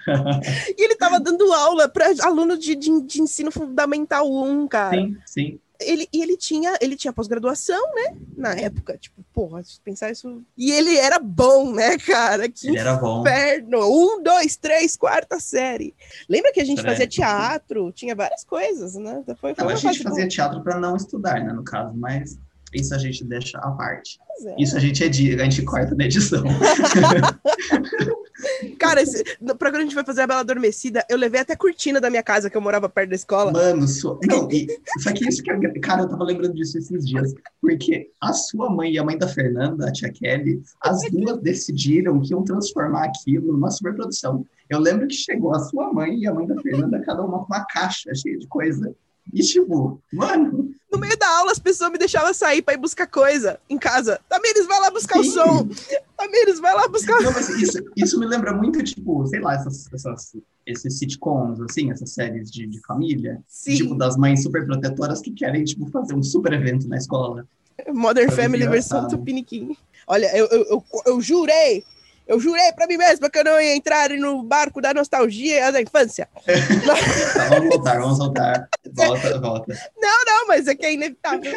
E 0.78 0.84
ele 0.84 0.96
tava 0.96 1.20
dando 1.20 1.52
aula 1.54 1.88
para 1.88 2.08
aluno 2.24 2.58
de, 2.58 2.76
de, 2.76 3.02
de 3.04 3.22
ensino 3.22 3.52
fundamental 3.52 4.30
1, 4.30 4.68
cara. 4.68 4.98
Sim, 4.98 5.18
sim. 5.26 5.60
Ele, 5.86 6.08
e 6.12 6.22
ele 6.22 6.38
tinha, 6.38 6.78
ele 6.82 6.96
tinha 6.96 7.14
pós-graduação, 7.14 7.82
né? 7.94 8.16
Na 8.36 8.54
época, 8.54 8.98
tipo, 8.98 9.24
porra, 9.34 9.64
se 9.64 9.80
pensar 9.82 10.12
isso. 10.12 10.42
E 10.58 10.72
ele 10.72 10.98
era 10.98 11.20
bom, 11.20 11.72
né, 11.72 11.98
cara? 11.98 12.50
Que 12.50 12.68
Ele 12.68 12.78
era 12.80 12.96
bom. 12.96 13.22
inferno! 13.22 13.80
Um, 13.88 14.22
dois, 14.22 14.56
três, 14.56 14.96
quarta 14.96 15.40
série. 15.40 15.94
Lembra 16.30 16.52
que 16.52 16.62
a 16.62 16.66
gente 16.66 16.82
fazia 16.82 17.08
teatro? 17.08 17.92
Tinha 17.92 18.16
várias 18.16 18.44
coisas, 18.44 18.96
né? 18.96 19.24
Foi, 19.40 19.54
foi 19.54 19.64
uma 19.64 19.74
a 19.74 19.76
gente 19.76 20.04
fazia 20.04 20.24
boa. 20.24 20.28
teatro 20.30 20.64
para 20.64 20.80
não 20.80 20.96
estudar, 20.96 21.44
né, 21.44 21.54
no 21.54 21.64
caso, 21.64 21.94
mas 21.96 22.38
isso 22.74 22.94
a 22.94 22.98
gente 22.98 23.24
deixa 23.24 23.58
à 23.60 23.72
parte. 23.72 24.20
É. 24.46 24.56
Isso 24.62 24.76
a 24.76 24.80
gente 24.80 25.04
edita, 25.04 25.42
a 25.42 25.46
gente 25.46 25.62
corta 25.64 25.96
na 25.96 26.06
edição. 26.06 26.44
Cara, 28.80 29.02
esse, 29.02 29.24
pra 29.58 29.72
quando 29.72 29.78
a 29.78 29.82
gente 29.82 29.96
vai 29.96 30.04
fazer 30.04 30.22
a 30.22 30.28
Bela 30.28 30.42
Adormecida, 30.42 31.06
eu 31.10 31.18
levei 31.18 31.40
até 31.42 31.54
a 31.54 31.58
cortina 31.58 32.02
da 32.02 32.10
minha 32.10 32.24
casa, 32.24 32.50
que 32.50 32.58
eu 32.58 32.62
morava 32.62 32.90
perto 32.90 33.10
da 33.10 33.16
escola. 33.16 33.52
Mano, 33.52 33.88
sua... 33.88 34.20
não, 34.28 34.50
e, 34.52 34.68
só 35.00 35.14
que 35.14 35.28
isso 35.28 35.42
que 35.42 35.52
é... 35.52 35.80
Cara, 35.80 36.02
eu 36.02 36.10
tava 36.10 36.24
lembrando 36.24 36.54
disso 36.54 36.78
esses 36.78 37.06
dias, 37.06 37.34
porque 37.62 38.10
a 38.22 38.34
sua 38.34 38.70
mãe 38.70 38.94
e 38.94 39.00
a 39.00 39.04
mãe 39.04 39.18
da 39.18 39.28
Fernanda, 39.28 39.88
a 39.88 39.92
tia 39.92 40.12
Kelly, 40.12 40.62
as 40.82 41.00
duas 41.12 41.40
decidiram 41.42 42.20
que 42.20 42.32
iam 42.34 42.44
transformar 42.44 43.06
aquilo 43.06 43.54
numa 43.54 43.72
superprodução. 43.72 44.46
Eu 44.70 44.80
lembro 44.80 45.08
que 45.08 45.16
chegou 45.16 45.54
a 45.54 45.60
sua 45.60 45.94
mãe 45.94 46.18
e 46.20 46.28
a 46.28 46.34
mãe 46.34 46.48
da 46.48 46.60
Fernanda, 46.62 47.02
cada 47.02 47.24
uma 47.24 47.40
com 47.40 47.46
uma 47.46 47.66
caixa 47.66 48.14
cheia 48.16 48.38
de 48.38 48.48
coisa. 48.48 48.94
E 49.32 49.42
tipo, 49.42 50.02
mano, 50.12 50.72
No 50.92 51.00
meio 51.00 51.18
da 51.18 51.28
aula, 51.40 51.52
as 51.52 51.60
pessoas 51.60 51.92
me 51.92 51.98
deixavam 51.98 52.34
sair 52.34 52.62
pra 52.62 52.74
ir 52.74 52.78
buscar 52.78 53.08
coisa 53.08 53.60
em 53.70 53.78
casa. 53.78 54.20
Tamires, 54.28 54.68
vai 54.68 54.80
lá 54.82 54.92
buscar 54.92 55.20
o 55.20 55.24
Sim. 55.24 55.32
som. 55.32 55.68
Tamires, 56.18 56.60
vai 56.60 56.74
lá 56.74 56.88
buscar 56.88 57.22
Não, 57.22 57.32
isso, 57.58 57.80
isso 57.96 58.20
me 58.20 58.26
lembra 58.26 58.54
muito, 58.54 58.84
tipo, 58.84 59.26
sei 59.28 59.40
lá, 59.40 59.56
essas, 59.56 59.92
essas, 59.94 60.36
esses 60.66 61.00
sitcoms, 61.00 61.60
assim, 61.62 61.90
essas 61.92 62.12
séries 62.12 62.52
de, 62.52 62.68
de 62.68 62.80
família. 62.82 63.42
Sim, 63.48 63.76
Tipo, 63.76 63.96
das 63.96 64.18
mães 64.18 64.44
super 64.44 64.66
protetoras 64.66 65.22
que 65.22 65.32
querem, 65.32 65.64
tipo, 65.64 65.90
fazer 65.90 66.14
um 66.16 66.22
super 66.24 66.54
evento 66.54 66.88
na 66.88 66.98
escola. 66.98 67.48
Modern 67.92 68.30
Family 68.32 68.68
versão. 68.68 69.08
Tupiniquim. 69.08 69.76
Olha, 70.06 70.36
eu, 70.38 70.46
eu, 70.48 70.62
eu, 70.70 70.84
eu 71.08 71.22
jurei, 71.22 71.84
eu 72.28 72.40
jurei 72.40 72.72
pra 72.74 72.88
mim 72.88 72.98
mesma 72.98 73.30
que 73.30 73.38
eu 73.40 73.44
não 73.44 73.60
ia 73.60 73.76
entrar 73.76 74.10
no 74.12 74.44
barco 74.44 74.82
da 74.82 74.94
nostalgia 74.94 75.72
da 75.72 75.82
infância. 75.82 76.28
Tá, 77.34 77.50
vamos 77.50 77.70
voltar, 77.70 78.00
vamos 78.00 78.18
voltar. 78.18 78.70
Volta, 78.94 79.40
volta. 79.40 79.92
Não, 79.98 80.48
mas 80.48 80.68
é 80.68 80.76
que 80.76 80.86
é 80.86 80.94
inevitável. 80.94 81.52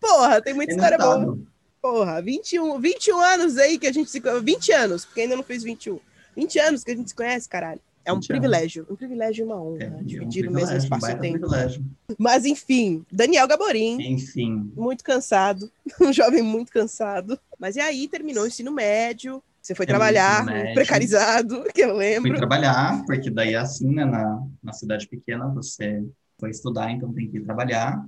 Porra, 0.00 0.40
tem 0.40 0.54
muita 0.54 0.72
história 0.72 0.98
boa. 0.98 1.38
Porra, 1.80 2.20
21, 2.20 2.78
21 2.78 3.18
anos 3.20 3.56
aí 3.56 3.78
que 3.78 3.86
a 3.86 3.92
gente 3.92 4.10
se 4.10 4.20
conhece. 4.20 4.44
20 4.44 4.72
anos, 4.72 5.04
porque 5.04 5.22
ainda 5.22 5.36
não 5.36 5.42
fez 5.42 5.62
21. 5.62 5.98
20 6.36 6.58
anos 6.58 6.84
que 6.84 6.90
a 6.90 6.96
gente 6.96 7.08
se 7.08 7.14
conhece, 7.14 7.48
caralho. 7.48 7.80
É 8.04 8.12
um 8.12 8.16
20 8.16 8.30
anos. 8.32 8.40
privilégio, 8.40 8.86
um 8.90 8.96
privilégio 8.96 9.42
e 9.42 9.44
uma 9.44 9.62
honra, 9.62 9.84
É, 9.84 9.88
um 9.88 10.02
dividir 10.04 10.48
o 10.48 10.52
mesmo 10.52 10.68
privilégio, 10.68 10.74
um 10.74 10.78
espaço 10.84 11.04
e 11.04 11.08
baita 11.08 11.20
tempo. 11.20 11.38
privilégio. 11.40 11.84
Mas 12.18 12.44
enfim, 12.44 13.04
Daniel 13.12 13.46
Gaborim, 13.46 13.98
Enfim, 14.00 14.72
muito 14.74 15.04
cansado, 15.04 15.70
um 16.00 16.12
jovem 16.12 16.42
muito 16.42 16.72
cansado. 16.72 17.38
Mas 17.58 17.76
e 17.76 17.80
aí 17.80 18.08
terminou 18.08 18.44
o 18.44 18.46
ensino 18.46 18.72
médio, 18.72 19.42
você 19.70 19.74
foi 19.76 19.86
trabalhar, 19.86 20.44
precarizado, 20.74 21.62
que 21.72 21.82
eu 21.82 21.90
fui 21.90 21.98
lembro. 21.98 22.36
trabalhar, 22.36 23.04
porque 23.06 23.30
daí 23.30 23.54
é 23.54 23.58
assim, 23.58 23.94
né, 23.94 24.04
na, 24.04 24.42
na 24.62 24.72
cidade 24.72 25.06
pequena, 25.06 25.46
você 25.46 26.04
foi 26.40 26.50
estudar, 26.50 26.90
então 26.90 27.12
tem 27.12 27.28
que 27.30 27.36
ir 27.36 27.44
trabalhar. 27.44 28.04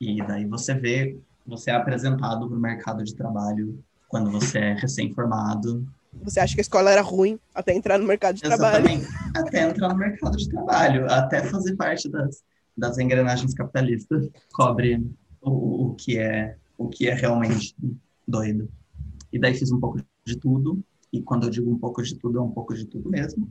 E 0.00 0.22
daí 0.24 0.44
você 0.44 0.72
vê, 0.72 1.18
você 1.44 1.70
é 1.70 1.74
apresentado 1.74 2.48
para 2.48 2.56
o 2.56 2.60
mercado 2.60 3.02
de 3.02 3.14
trabalho 3.14 3.82
quando 4.08 4.30
você 4.30 4.58
é 4.58 4.74
recém-formado. 4.74 5.84
Você 6.22 6.38
acha 6.38 6.54
que 6.54 6.60
a 6.60 6.62
escola 6.62 6.90
era 6.90 7.02
ruim 7.02 7.40
até 7.52 7.74
entrar 7.74 7.98
no 7.98 8.06
mercado 8.06 8.36
de 8.36 8.42
trabalho. 8.42 8.86
Exatamente. 8.86 9.08
Até 9.36 9.62
entrar 9.62 9.88
no 9.88 9.96
mercado 9.96 10.36
de 10.36 10.48
trabalho, 10.48 11.10
até 11.10 11.42
fazer 11.42 11.74
parte 11.74 12.08
das, 12.08 12.42
das 12.76 12.98
engrenagens 12.98 13.52
capitalistas, 13.52 14.28
cobre 14.52 15.04
o, 15.40 15.86
o 15.86 15.94
que 15.94 16.18
é 16.18 16.56
o 16.78 16.88
que 16.88 17.08
é 17.08 17.14
realmente 17.14 17.74
doido. 18.26 18.68
E 19.32 19.38
daí 19.38 19.54
fiz 19.54 19.70
um 19.70 19.78
pouco 19.78 20.00
de 20.24 20.36
tudo, 20.36 20.82
e 21.12 21.20
quando 21.22 21.44
eu 21.46 21.50
digo 21.50 21.70
um 21.70 21.78
pouco 21.78 22.02
de 22.02 22.14
tudo, 22.16 22.38
é 22.38 22.42
um 22.42 22.50
pouco 22.50 22.74
de 22.74 22.84
tudo 22.86 23.10
mesmo. 23.10 23.50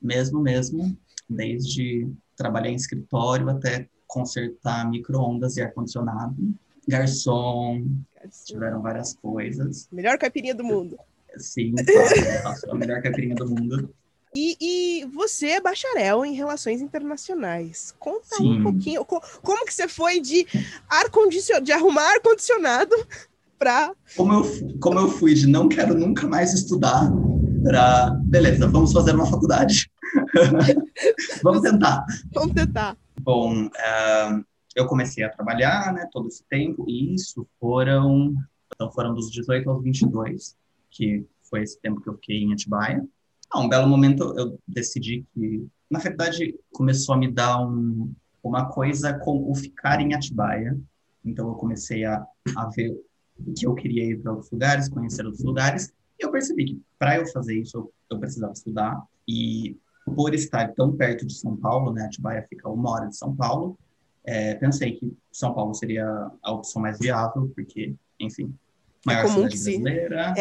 Mesmo, 0.00 0.40
mesmo, 0.40 0.96
desde 1.28 2.06
trabalhar 2.36 2.70
em 2.70 2.74
escritório 2.74 3.48
até 3.48 3.88
consertar 4.06 4.88
micro-ondas 4.90 5.56
e 5.56 5.62
ar-condicionado, 5.62 6.36
garçom, 6.86 7.86
tiveram 8.44 8.82
várias 8.82 9.14
coisas. 9.14 9.88
Melhor 9.90 10.18
caipirinha 10.18 10.54
do 10.54 10.62
mundo. 10.64 10.98
Sim, 11.38 11.74
claro, 12.42 12.70
a 12.70 12.74
melhor 12.74 13.02
caipirinha 13.02 13.34
do 13.34 13.48
mundo. 13.48 13.94
E, 14.36 14.56
e 14.60 15.04
você 15.06 15.46
é 15.50 15.60
bacharel 15.60 16.24
em 16.24 16.34
relações 16.34 16.80
internacionais. 16.82 17.94
Conta 17.98 18.36
Sim. 18.36 18.58
um 18.58 18.62
pouquinho. 18.64 19.04
co- 19.04 19.22
como 19.42 19.64
que 19.64 19.72
você 19.72 19.86
foi 19.86 20.20
de 20.20 20.44
ar 20.88 21.08
condicionado, 21.08 21.64
de 21.64 21.72
arrumar 21.72 22.14
ar 22.14 22.20
condicionado 22.20 22.94
para 23.64 23.94
Como 24.14 24.32
eu, 24.34 24.78
como 24.78 24.98
eu 24.98 25.08
fui 25.08 25.32
de 25.32 25.46
não 25.46 25.70
quero 25.70 25.94
nunca 25.94 26.28
mais 26.28 26.52
estudar, 26.52 27.10
para 27.62 28.10
beleza, 28.24 28.68
vamos 28.68 28.92
fazer 28.92 29.14
uma 29.14 29.24
faculdade. 29.24 29.90
vamos 31.42 31.62
tentar. 31.62 32.04
vamos 32.34 32.52
tentar. 32.52 32.94
Bom, 33.22 33.70
eh, 33.74 34.40
eu 34.76 34.86
comecei 34.86 35.24
a 35.24 35.30
trabalhar, 35.30 35.94
né, 35.94 36.06
todo 36.12 36.28
esse 36.28 36.44
tempo, 36.44 36.84
e 36.86 37.14
isso 37.14 37.48
foram, 37.58 38.34
então 38.74 38.92
foram 38.92 39.14
dos 39.14 39.30
18 39.30 39.70
aos 39.70 39.82
22, 39.82 40.54
que 40.90 41.24
foi 41.48 41.62
esse 41.62 41.80
tempo 41.80 42.02
que 42.02 42.08
eu 42.10 42.14
fiquei 42.16 42.42
em 42.42 42.52
Atibaia. 42.52 43.02
Ah, 43.50 43.60
um 43.60 43.68
belo 43.68 43.88
momento 43.88 44.34
eu 44.36 44.58
decidi 44.68 45.24
que, 45.32 45.66
na 45.90 46.00
verdade, 46.00 46.54
começou 46.70 47.14
a 47.14 47.18
me 47.18 47.32
dar 47.32 47.64
um, 47.64 48.12
uma 48.42 48.66
coisa 48.66 49.14
com 49.14 49.50
o 49.50 49.54
ficar 49.54 50.02
em 50.02 50.12
Atibaia. 50.12 50.78
Então 51.24 51.48
eu 51.48 51.54
comecei 51.54 52.04
a, 52.04 52.22
a 52.56 52.68
ver 52.68 52.94
que 53.56 53.66
eu 53.66 53.74
queria 53.74 54.04
ir 54.04 54.20
para 54.20 54.32
outros 54.32 54.50
lugares, 54.50 54.88
conhecer 54.88 55.24
outros 55.24 55.44
lugares, 55.44 55.92
e 56.18 56.24
eu 56.24 56.30
percebi 56.30 56.64
que 56.66 56.82
para 56.98 57.16
eu 57.16 57.26
fazer 57.26 57.58
isso 57.60 57.76
eu, 57.76 57.92
eu 58.10 58.18
precisava 58.18 58.52
estudar, 58.52 59.02
e 59.26 59.76
por 60.14 60.34
estar 60.34 60.72
tão 60.74 60.92
perto 60.92 61.26
de 61.26 61.34
São 61.34 61.56
Paulo, 61.56 61.92
né, 61.92 62.04
Atibaia 62.04 62.44
fica 62.48 62.68
a 62.68 62.72
uma 62.72 62.90
hora 62.90 63.08
de 63.08 63.16
São 63.16 63.34
Paulo, 63.34 63.78
é, 64.24 64.54
pensei 64.54 64.92
que 64.92 65.12
São 65.32 65.52
Paulo 65.52 65.74
seria 65.74 66.06
a 66.42 66.52
opção 66.52 66.80
mais 66.80 66.98
viável, 66.98 67.50
porque, 67.54 67.94
enfim, 68.18 68.54
maior 69.04 69.24
comum 69.24 69.48
que 69.48 69.58
se-. 69.58 69.82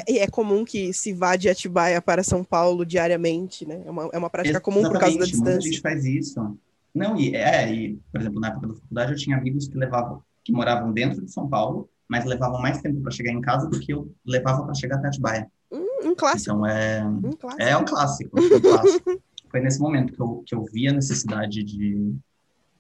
É, 0.08 0.20
é 0.20 0.28
comum 0.28 0.64
que 0.64 0.94
se 0.94 1.14
vá 1.14 1.36
de 1.36 1.50
Atibaia 1.50 2.02
para 2.02 2.24
São 2.24 2.44
Paulo 2.44 2.86
diariamente, 2.86 3.66
né? 3.68 3.82
É 3.86 3.92
uma, 3.92 4.10
é 4.14 4.18
uma 4.18 4.30
prática 4.30 4.58
Ex- 4.58 4.64
comum 4.64 4.84
por 4.84 4.98
causa 4.98 5.18
da 5.18 5.24
exatamente, 5.26 5.36
Muita 5.36 5.52
distância. 5.60 5.72
gente 5.72 5.82
faz 5.82 6.06
isso. 6.06 6.58
Não, 6.96 7.18
e 7.20 7.36
é, 7.36 7.74
e, 7.74 8.00
por 8.12 8.22
exemplo, 8.22 8.40
na 8.40 8.50
época 8.50 8.68
da 8.68 8.74
faculdade 8.76 9.12
eu 9.12 9.18
tinha 9.18 9.38
amigos 9.38 9.68
que 9.68 9.78
levavam, 9.78 10.22
que 10.44 10.52
moravam 10.54 10.94
dentro 10.94 11.24
de 11.26 11.32
São 11.32 11.50
Paulo, 11.50 11.90
mas 12.08 12.26
levavam 12.26 12.62
mais 12.62 12.82
tempo 12.82 13.02
para 13.02 13.12
chegar 13.12 13.32
em 13.32 13.42
casa 13.42 13.68
do 13.70 13.80
que 13.80 13.94
eu 13.94 14.14
levava 14.26 14.64
para 14.64 14.74
chegar 14.74 14.98
até 14.98 15.08
Atibaia. 15.08 15.52
Um, 15.72 16.10
um 16.10 16.16
clássico, 16.16 16.52
Então 16.52 16.66
é, 16.66 17.04
um 17.06 17.32
clássico. 17.32 17.62
é 17.62 17.78
um 17.78 17.86
clássico, 17.86 18.40
é 18.40 18.42
um 18.58 18.62
clássico. 18.62 19.22
Foi 19.50 19.60
nesse 19.60 19.80
momento 19.80 20.14
que 20.14 20.20
eu, 20.20 20.44
que 20.46 20.56
eu 20.56 20.64
vi 20.66 20.88
a 20.88 20.94
necessidade 20.94 21.64
de 21.64 22.16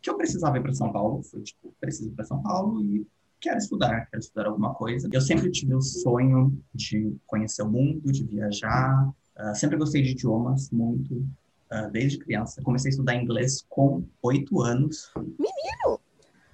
que 0.01 0.09
eu 0.09 0.17
precisava 0.17 0.57
ir 0.57 0.61
para 0.61 0.73
São 0.73 0.91
Paulo. 0.91 1.23
Foi 1.23 1.41
tipo, 1.41 1.73
preciso 1.79 2.09
ir 2.09 2.11
para 2.13 2.25
São 2.25 2.41
Paulo 2.41 2.81
e 2.83 3.07
quero 3.39 3.57
estudar, 3.57 4.07
quero 4.09 4.21
estudar 4.21 4.47
alguma 4.47 4.73
coisa. 4.73 5.07
Eu 5.11 5.21
sempre 5.21 5.49
tive 5.51 5.73
o 5.75 5.81
sonho 5.81 6.57
de 6.73 7.15
conhecer 7.27 7.61
o 7.61 7.69
mundo, 7.69 8.11
de 8.11 8.23
viajar. 8.23 9.09
Ah, 9.35 9.53
sempre 9.55 9.77
gostei 9.77 10.01
de 10.01 10.11
idiomas 10.11 10.69
muito, 10.71 11.25
ah, 11.69 11.87
desde 11.87 12.17
criança. 12.17 12.61
Comecei 12.61 12.89
a 12.89 12.91
estudar 12.91 13.15
inglês 13.15 13.65
com 13.69 14.03
oito 14.21 14.61
anos. 14.61 15.11
Menino! 15.15 15.99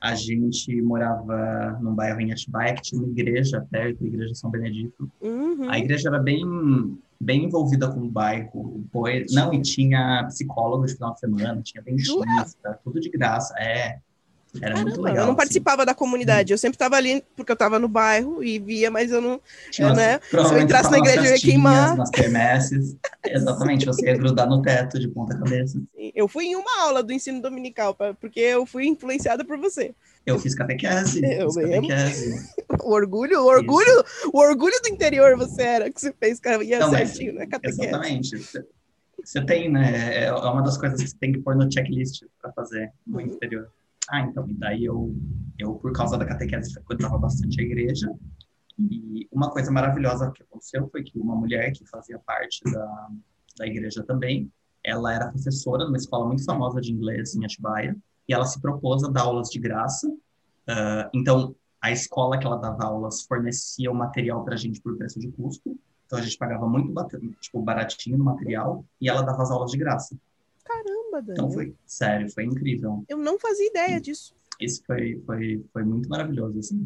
A 0.02 0.16
gente 0.16 0.82
morava 0.82 1.78
num 1.82 1.94
bairro 1.94 2.22
em 2.22 2.32
Atibaia 2.32 2.74
que 2.76 2.82
tinha 2.82 3.02
uma 3.02 3.12
igreja 3.12 3.66
perto, 3.70 4.04
a 4.04 4.08
igreja 4.08 4.34
São 4.36 4.50
Benedito. 4.50 5.12
Uhum. 5.22 5.70
A 5.70 5.78
igreja 5.78 6.10
era 6.10 6.20
bem, 6.20 6.44
bem 7.20 7.46
envolvida 7.46 7.92
com 7.92 8.00
o 8.00 8.10
bairro. 8.10 8.84
Pois, 8.92 9.34
não, 9.34 9.54
e 9.54 9.62
tinha 9.62 10.26
psicólogo 10.28 10.86
de 10.86 10.94
final 10.94 11.14
de 11.14 11.20
semana, 11.20 11.62
tinha 11.62 11.84
dentista, 11.84 12.80
tudo 12.84 13.00
de 13.00 13.10
graça. 13.10 13.54
É, 13.60 14.00
era 14.62 14.76
muito 14.76 14.90
Caramba, 14.96 15.02
legal. 15.10 15.16
eu 15.16 15.16
não 15.22 15.24
assim. 15.30 15.36
participava 15.38 15.86
da 15.86 15.94
comunidade, 15.94 16.52
eu 16.54 16.58
sempre 16.58 16.76
estava 16.76 16.96
ali 16.96 17.24
porque 17.36 17.52
eu 17.52 17.54
estava 17.54 17.78
no 17.78 17.88
bairro 17.88 18.44
e 18.44 18.58
via, 18.60 18.90
mas 18.90 19.12
eu 19.12 19.22
não. 19.22 19.40
Tinha 19.72 19.88
umas- 19.90 19.98
né? 19.98 20.20
Se 20.30 20.36
eu 20.36 20.60
entrasse 20.62 20.90
na 20.92 20.98
igreja, 20.98 21.20
eu 21.28 21.32
ia 21.36 21.40
queimar. 21.40 21.96
Nas 21.96 22.10
quermesses. 22.10 22.96
Exatamente, 23.26 23.86
você 23.86 24.06
ia 24.08 24.18
grudar 24.18 24.48
no 24.50 24.62
teto 24.62 25.00
de 25.00 25.08
ponta 25.08 25.38
cabeça. 25.38 25.80
Eu 26.16 26.28
fui 26.28 26.46
em 26.46 26.56
uma 26.56 26.82
aula 26.82 27.04
do 27.04 27.14
ensino 27.14 27.42
dominical, 27.42 27.96
porque 28.20 28.40
eu 28.40 28.66
fui 28.66 28.88
influenciada 28.88 29.46
por 29.46 29.58
você. 29.58 29.94
Eu 30.26 30.38
fiz 30.40 30.54
catequese. 30.56 31.22
Eu 31.24 31.52
fiz 31.52 31.64
catequese. 31.70 32.50
O 32.84 32.92
orgulho, 32.94 33.42
o 33.42 33.46
orgulho, 33.46 34.04
o 34.34 34.40
orgulho 34.40 34.80
do 34.82 34.90
interior 34.90 35.36
você 35.36 35.62
era, 35.64 35.92
que 35.92 36.00
você 36.00 36.14
fez, 36.14 36.40
cara, 36.40 36.64
ia 36.64 36.80
mas- 36.88 37.10
certinho, 37.10 37.34
né? 37.34 37.46
Catequese. 37.48 37.82
Exatamente. 37.86 38.38
Você- 39.24 39.42
tem, 39.46 39.70
né? 39.70 40.24
É 40.24 40.24
é 40.26 40.32
uma 40.34 40.62
das 40.62 40.78
coisas 40.78 41.02
que 41.02 41.10
você 41.10 41.16
tem 41.20 41.32
que 41.34 41.40
pôr 41.40 41.56
no 41.56 41.70
checklist 41.72 42.24
para 42.42 42.52
fazer 42.54 42.92
no 43.06 43.20
interior. 43.20 43.70
Ah, 44.10 44.22
então, 44.22 44.48
e 44.50 44.54
daí 44.56 44.86
eu, 44.86 45.16
eu, 45.58 45.76
por 45.76 45.94
causa 45.94 46.18
da 46.18 46.26
catequese, 46.26 46.74
frequentava 46.74 47.18
bastante 47.18 47.62
a 47.62 47.64
igreja. 47.64 48.12
E 48.78 49.28
uma 49.32 49.52
coisa 49.52 49.72
maravilhosa 49.72 50.32
que 50.32 50.42
aconteceu 50.42 50.88
foi 50.90 51.04
que 51.04 51.20
uma 51.20 51.36
mulher 51.36 51.72
que 51.72 51.86
fazia 51.86 52.18
parte 52.20 52.64
da, 52.72 53.10
da 53.58 53.68
igreja 53.68 54.04
também, 54.04 54.52
ela 54.84 55.14
era 55.14 55.30
professora 55.30 55.86
numa 55.86 55.98
escola 55.98 56.26
muito 56.26 56.44
famosa 56.44 56.82
de 56.82 56.92
inglês 56.92 57.36
em 57.36 57.46
Atibaia, 57.46 57.96
e 58.28 58.34
ela 58.34 58.46
se 58.46 58.60
propôs 58.60 59.04
a 59.04 59.10
dar 59.10 59.22
aulas 59.22 59.50
de 59.50 59.60
graça. 59.60 60.12
Ah, 60.68 61.10
então, 61.14 61.56
a 61.82 61.92
escola 61.92 62.38
que 62.38 62.48
ela 62.48 62.58
dava 62.58 62.86
aulas 62.86 63.22
fornecia 63.22 63.92
o 63.92 63.96
material 63.96 64.44
para 64.44 64.56
a 64.56 64.58
gente 64.58 64.82
por 64.82 64.98
preço 64.98 65.20
de 65.20 65.30
custo. 65.32 65.78
Então, 66.06 66.18
a 66.18 66.22
gente 66.22 66.38
pagava 66.38 66.68
muito 66.68 66.92
tipo, 67.40 67.62
baratinho 67.62 68.18
no 68.18 68.24
material, 68.24 68.84
e 69.00 69.08
ela 69.08 69.22
dava 69.22 69.44
as 69.44 69.52
aulas 69.52 69.70
de 69.70 69.78
graça. 69.78 70.18
Caramba, 70.66 70.99
Dani. 71.22 71.38
Então, 71.40 71.52
foi 71.52 71.74
sério, 71.86 72.30
foi 72.32 72.44
incrível. 72.46 73.04
Eu 73.08 73.18
não 73.18 73.40
fazia 73.40 73.68
ideia 73.68 74.00
disso. 74.02 74.34
Isso 74.60 74.84
foi, 74.86 75.22
foi, 75.26 75.64
foi 75.72 75.84
muito 75.84 76.10
maravilhoso, 76.10 76.60
assim, 76.60 76.86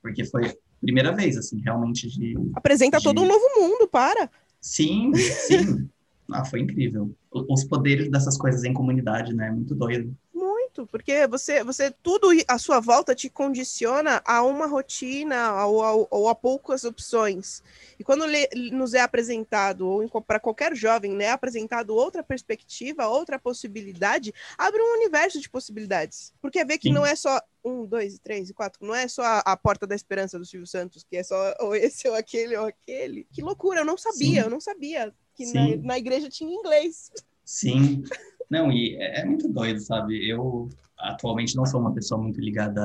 porque 0.00 0.24
foi 0.24 0.46
a 0.46 0.54
primeira 0.80 1.12
vez, 1.14 1.36
assim, 1.36 1.60
realmente 1.60 2.08
de 2.08 2.34
Apresenta 2.54 2.98
De- 2.98 3.04
todo 3.04 3.20
um 3.22 3.26
novo 3.26 3.44
mundo, 3.60 3.86
para. 3.86 4.30
Sim, 4.60 5.12
sim. 5.14 5.88
Ah, 6.30 6.44
foi 6.44 6.60
incrível. 6.60 7.14
Os 7.30 7.64
poderes 7.64 8.10
dessas 8.10 8.38
coisas 8.38 8.64
em 8.64 8.72
comunidade, 8.72 9.34
né? 9.34 9.50
Muito 9.50 9.74
doido. 9.74 10.16
Muito, 10.74 10.86
porque 10.90 11.26
você, 11.26 11.62
você 11.62 11.90
tudo 11.90 12.28
à 12.48 12.58
sua 12.58 12.80
volta 12.80 13.14
te 13.14 13.28
condiciona 13.28 14.22
a 14.24 14.42
uma 14.42 14.66
rotina 14.66 15.66
ou, 15.66 15.82
a- 15.82 16.06
ou 16.10 16.28
a 16.30 16.34
poucas 16.34 16.84
opções. 16.84 17.62
E 17.98 18.04
quando 18.04 18.24
nos 18.72 18.94
é 18.94 19.00
apresentado, 19.00 19.86
ou 19.86 20.08
para 20.22 20.40
qualquer 20.40 20.74
jovem, 20.74 21.12
né, 21.12 21.24
é 21.24 21.30
apresentado 21.30 21.94
outra 21.94 22.22
perspectiva, 22.22 23.06
outra 23.06 23.38
possibilidade, 23.38 24.32
abre 24.56 24.80
um 24.80 24.94
universo 24.94 25.40
de 25.40 25.50
possibilidades. 25.50 26.32
Porque 26.40 26.64
vê 26.64 26.78
que 26.78 26.88
Sim. 26.88 26.94
não 26.94 27.04
é 27.04 27.14
só 27.14 27.38
um, 27.62 27.84
dois, 27.84 28.18
três 28.18 28.48
e 28.48 28.54
quatro, 28.54 28.84
não 28.84 28.94
é 28.94 29.06
só 29.06 29.22
a, 29.22 29.38
a 29.40 29.56
porta 29.56 29.86
da 29.86 29.94
esperança 29.94 30.38
do 30.38 30.46
Silvio 30.46 30.66
Santos, 30.66 31.04
que 31.04 31.18
é 31.18 31.22
só 31.22 31.54
ou 31.60 31.76
esse 31.76 32.08
ou 32.08 32.14
aquele 32.14 32.56
ou 32.56 32.64
aquele. 32.66 33.26
Que 33.30 33.42
loucura, 33.42 33.80
eu 33.80 33.84
não 33.84 33.98
sabia, 33.98 34.40
Sim. 34.40 34.46
eu 34.46 34.50
não 34.50 34.60
sabia 34.60 35.14
que 35.34 35.44
na, 35.52 35.76
na 35.82 35.98
igreja 35.98 36.30
tinha 36.30 36.50
inglês. 36.52 37.10
Sim. 37.44 38.04
Não, 38.52 38.70
e 38.70 38.96
é, 38.96 39.20
é 39.20 39.24
muito 39.24 39.48
doido, 39.48 39.80
sabe? 39.80 40.28
Eu 40.28 40.68
atualmente 40.98 41.56
não 41.56 41.64
sou 41.64 41.80
uma 41.80 41.94
pessoa 41.94 42.20
muito 42.20 42.38
ligada 42.38 42.82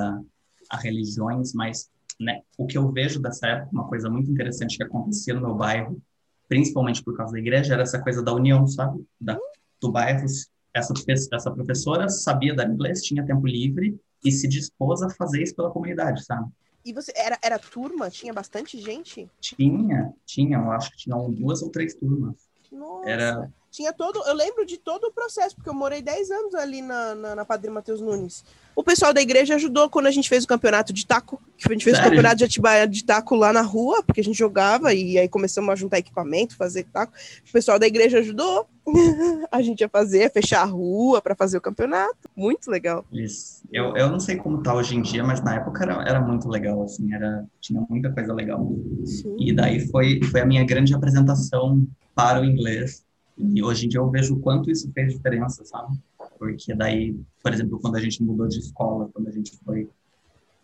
a, 0.70 0.78
a 0.78 0.80
religiões, 0.80 1.52
mas 1.54 1.90
né, 2.18 2.42
o 2.58 2.66
que 2.66 2.78
eu 2.78 2.90
vejo 2.90 3.22
dessa 3.22 3.48
época, 3.48 3.74
uma 3.74 3.86
coisa 3.86 4.10
muito 4.10 4.32
interessante 4.32 4.78
que 4.78 4.84
acontecia 4.84 5.34
no 5.34 5.42
meu 5.42 5.56
bairro, 5.56 6.02
principalmente 6.48 7.04
por 7.04 7.18
causa 7.18 7.34
da 7.34 7.40
igreja, 7.40 7.74
era 7.74 7.84
essa 7.84 8.02
coisa 8.02 8.24
da 8.24 8.34
união, 8.34 8.66
sabe? 8.66 9.06
Da, 9.20 9.38
do 9.82 9.92
bairro. 9.92 10.26
Essa, 10.74 10.94
essa 11.34 11.52
professora 11.52 12.08
sabia 12.08 12.56
dar 12.56 12.70
inglês, 12.70 13.02
tinha 13.02 13.26
tempo 13.26 13.46
livre 13.46 14.00
e 14.24 14.32
se 14.32 14.48
dispôs 14.48 15.02
a 15.02 15.10
fazer 15.10 15.44
isso 15.44 15.54
pela 15.54 15.70
comunidade, 15.70 16.24
sabe? 16.24 16.50
E 16.86 16.94
você 16.94 17.12
era, 17.14 17.38
era 17.44 17.60
turma? 17.60 18.10
Tinha 18.10 18.32
bastante 18.32 18.80
gente? 18.80 19.30
Tinha, 19.42 20.14
tinha, 20.26 20.60
eu 20.60 20.72
acho 20.72 20.92
que 20.92 20.98
tinham 20.98 21.30
duas 21.30 21.62
ou 21.62 21.70
três 21.70 21.94
turmas. 21.94 22.48
Nossa. 22.72 23.10
Era, 23.10 23.52
Tinha 23.78 23.94
todo. 23.94 24.24
Eu 24.26 24.34
lembro 24.34 24.66
de 24.66 24.76
todo 24.76 25.04
o 25.04 25.12
processo, 25.12 25.56
porque 25.56 25.70
eu 25.70 25.74
morei 25.74 26.02
10 26.02 26.32
anos 26.32 26.56
ali 26.56 26.82
na, 26.82 27.14
na, 27.14 27.36
na 27.36 27.46
Padre 27.46 27.70
Matheus 27.70 28.02
Nunes. 28.02 28.44
O 28.76 28.84
pessoal 28.84 29.14
da 29.14 29.22
igreja 29.22 29.54
ajudou 29.54 29.88
quando 29.88 30.08
a 30.08 30.12
gente 30.12 30.28
fez 30.28 30.46
o 30.46 30.48
campeonato 30.48 30.92
de 30.92 31.06
taco. 31.06 31.40
Que 31.56 31.70
a 31.70 31.74
gente 31.74 31.84
fez 31.84 31.96
Sério? 31.96 32.08
o 32.08 32.10
campeonato 32.10 32.38
de 32.38 32.44
Atibaia 32.44 32.88
de 32.88 33.04
taco 33.06 33.36
lá 33.36 33.54
na 33.54 33.62
rua, 33.62 34.02
porque 34.02 34.20
a 34.20 34.24
gente 34.24 34.36
jogava 34.36 34.96
e 34.96 35.20
aí 35.20 35.30
começamos 35.30 35.70
a 35.70 35.76
juntar 35.76 36.00
equipamento, 36.00 36.56
fazer 36.56 36.86
taco. 36.86 37.14
O 37.48 37.52
pessoal 37.54 37.78
da 37.78 37.86
igreja 37.86 38.18
ajudou. 38.18 38.68
a 39.52 39.62
gente 39.62 39.82
ia 39.82 39.90
fazer, 39.90 40.32
fechar 40.32 40.62
a 40.62 40.66
rua 40.66 41.22
para 41.22 41.36
fazer 41.36 41.60
o 41.60 41.62
campeonato. 41.62 42.18
Muito 42.36 42.72
legal. 42.72 43.06
Isso. 43.14 43.62
Eu, 43.72 43.96
eu 43.96 44.10
não 44.10 44.20
sei 44.20 44.38
como 44.38 44.64
tá 44.64 44.74
hoje 44.74 44.96
em 44.96 45.04
dia, 45.04 45.24
mas 45.24 45.44
na 45.44 45.54
época 45.54 45.84
era, 45.84 46.02
era 46.02 46.20
muito 46.20 46.50
legal, 46.50 46.82
assim, 46.82 47.14
era, 47.14 47.46
tinha 47.62 47.86
muita 47.88 48.12
coisa 48.12 48.34
legal. 48.34 48.68
Sim. 49.06 49.36
E 49.40 49.54
daí 49.54 49.88
foi, 49.92 50.20
foi 50.24 50.42
a 50.42 50.46
minha 50.48 50.66
grande 50.66 50.96
apresentação 50.96 51.86
para 52.16 52.42
o 52.42 52.46
inglês. 52.46 53.06
E 53.38 53.64
hoje 53.64 53.86
em 53.86 53.90
dia 53.90 54.00
eu 54.00 54.10
vejo 54.10 54.36
o 54.36 54.40
quanto 54.40 54.72
isso 54.72 54.92
fez 54.92 55.14
diferença, 55.14 55.64
sabe? 55.64 55.98
Porque 56.40 56.74
daí, 56.74 57.16
por 57.42 57.54
exemplo, 57.54 57.80
quando 57.80 57.96
a 57.96 58.02
gente 58.02 58.24
mudou 58.24 58.48
de 58.48 58.60
escola, 58.60 59.10
quando 59.14 59.28
a 59.28 59.32
gente 59.32 59.58
foi 59.64 59.90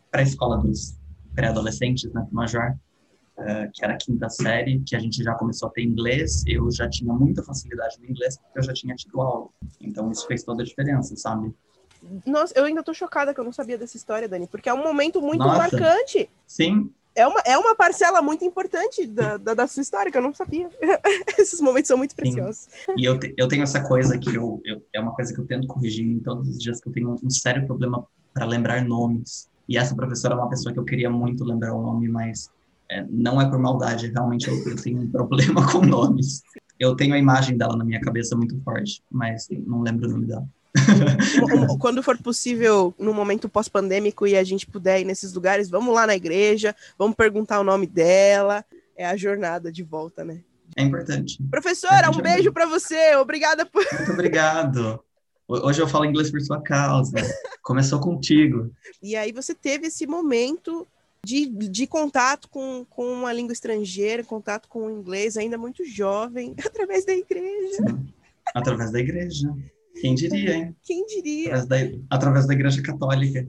para 0.09 0.21
a 0.21 0.23
escola 0.23 0.57
dos 0.57 0.95
pré-adolescentes, 1.33 2.11
né, 2.13 2.27
Major, 2.31 2.75
eh, 3.37 3.69
que 3.73 3.83
era 3.83 3.93
a 3.93 3.97
quinta 3.97 4.29
série, 4.29 4.79
que 4.81 4.95
a 4.95 4.99
gente 4.99 5.23
já 5.23 5.33
começou 5.33 5.67
a 5.67 5.71
ter 5.71 5.81
inglês, 5.81 6.43
eu 6.47 6.69
já 6.71 6.87
tinha 6.87 7.13
muita 7.13 7.43
facilidade 7.43 7.99
no 7.99 8.05
inglês, 8.05 8.37
porque 8.37 8.59
eu 8.59 8.63
já 8.63 8.73
tinha 8.73 8.95
tido 8.95 9.19
aula. 9.21 9.49
Então 9.81 10.11
isso 10.11 10.27
fez 10.27 10.43
toda 10.43 10.61
a 10.61 10.65
diferença, 10.65 11.15
sabe? 11.15 11.53
Nossa, 12.25 12.53
eu 12.55 12.65
ainda 12.65 12.83
tô 12.83 12.93
chocada 12.93 13.33
que 13.33 13.39
eu 13.39 13.43
não 13.43 13.51
sabia 13.51 13.77
dessa 13.77 13.97
história, 13.97 14.27
Dani, 14.27 14.47
porque 14.47 14.69
é 14.69 14.73
um 14.73 14.83
momento 14.83 15.21
muito 15.21 15.39
Nossa. 15.39 15.57
marcante. 15.57 16.29
Sim, 16.45 16.91
é 17.15 17.27
uma, 17.27 17.39
é 17.45 17.57
uma 17.57 17.75
parcela 17.75 18.21
muito 18.21 18.43
importante 18.43 19.05
da, 19.05 19.37
da, 19.37 19.53
da 19.53 19.67
sua 19.67 19.81
história, 19.81 20.11
que 20.11 20.17
eu 20.17 20.21
não 20.21 20.33
sabia. 20.33 20.69
Esses 21.37 21.61
momentos 21.61 21.87
são 21.87 21.97
muito 21.97 22.15
preciosos. 22.15 22.67
E 22.97 23.05
eu, 23.05 23.19
te, 23.19 23.33
eu 23.37 23.47
tenho 23.47 23.63
essa 23.63 23.81
coisa 23.87 24.17
que 24.17 24.35
eu, 24.35 24.61
eu, 24.65 24.81
é 24.93 24.99
uma 24.99 25.13
coisa 25.13 25.33
que 25.33 25.39
eu 25.39 25.45
tento 25.45 25.67
corrigir 25.67 26.05
em 26.05 26.19
todos 26.19 26.47
os 26.47 26.59
dias, 26.59 26.79
que 26.81 26.89
eu 26.89 26.93
tenho 26.93 27.15
um 27.23 27.29
sério 27.29 27.65
problema 27.65 28.05
para 28.33 28.45
lembrar 28.45 28.83
nomes. 28.83 29.49
E 29.67 29.77
essa 29.77 29.95
professora 29.95 30.33
é 30.33 30.37
uma 30.37 30.49
pessoa 30.49 30.73
que 30.73 30.79
eu 30.79 30.85
queria 30.85 31.09
muito 31.09 31.43
lembrar 31.43 31.73
o 31.73 31.81
nome, 31.81 32.07
mas 32.09 32.49
é, 32.89 33.05
não 33.09 33.39
é 33.39 33.49
por 33.49 33.59
maldade, 33.59 34.07
realmente 34.07 34.47
eu, 34.47 34.55
eu 34.67 34.75
tenho 34.75 35.01
um 35.01 35.09
problema 35.11 35.71
com 35.71 35.79
nomes. 35.79 36.41
Eu 36.79 36.95
tenho 36.95 37.13
a 37.13 37.19
imagem 37.19 37.57
dela 37.57 37.77
na 37.77 37.85
minha 37.85 38.01
cabeça 38.01 38.35
muito 38.35 38.59
forte, 38.61 39.01
mas 39.09 39.47
não 39.65 39.81
lembro 39.81 40.07
o 40.07 40.11
nome 40.11 40.25
dela. 40.25 40.45
Quando 41.79 42.01
for 42.01 42.17
possível, 42.17 42.93
no 42.97 43.13
momento 43.13 43.49
pós-pandêmico 43.49 44.25
e 44.25 44.35
a 44.35 44.43
gente 44.43 44.65
puder 44.65 45.01
ir 45.01 45.05
nesses 45.05 45.33
lugares, 45.33 45.69
vamos 45.69 45.93
lá 45.93 46.07
na 46.07 46.15
igreja, 46.15 46.75
vamos 46.97 47.15
perguntar 47.15 47.59
o 47.59 47.63
nome 47.63 47.87
dela. 47.87 48.65
É 48.95 49.05
a 49.05 49.17
jornada 49.17 49.71
de 49.71 49.83
volta, 49.83 50.23
né? 50.23 50.41
É 50.75 50.83
importante. 50.83 51.37
Professora, 51.49 52.09
um 52.09 52.21
beijo 52.21 52.51
para 52.51 52.65
você. 52.65 53.15
Obrigada 53.15 53.65
por. 53.65 53.85
Muito 53.93 54.11
obrigado. 54.11 55.03
Hoje 55.47 55.81
eu 55.81 55.87
falo 55.87 56.05
inglês 56.05 56.31
por 56.31 56.41
sua 56.41 56.61
causa. 56.61 57.13
Começou 57.61 57.99
contigo. 57.99 58.71
E 59.01 59.15
aí 59.15 59.31
você 59.31 59.53
teve 59.53 59.87
esse 59.87 60.07
momento 60.07 60.87
de, 61.23 61.45
de 61.45 61.87
contato 61.87 62.49
com, 62.49 62.85
com 62.89 63.11
uma 63.11 63.31
língua 63.31 63.53
estrangeira, 63.53 64.23
contato 64.23 64.67
com 64.67 64.87
o 64.87 64.91
inglês, 64.91 65.37
ainda 65.37 65.57
muito 65.57 65.85
jovem, 65.85 66.55
através 66.65 67.05
da 67.05 67.13
igreja. 67.13 67.77
Sim. 67.77 68.13
Através 68.53 68.91
da 68.91 68.99
igreja. 68.99 69.55
Quem 69.99 70.15
diria, 70.15 70.55
hein? 70.55 70.75
Quem 70.83 71.05
diria? 71.05 71.55
Através 71.55 71.91
da, 71.91 71.97
através 72.09 72.47
da 72.47 72.53
Igreja 72.53 72.81
Católica. 72.81 73.45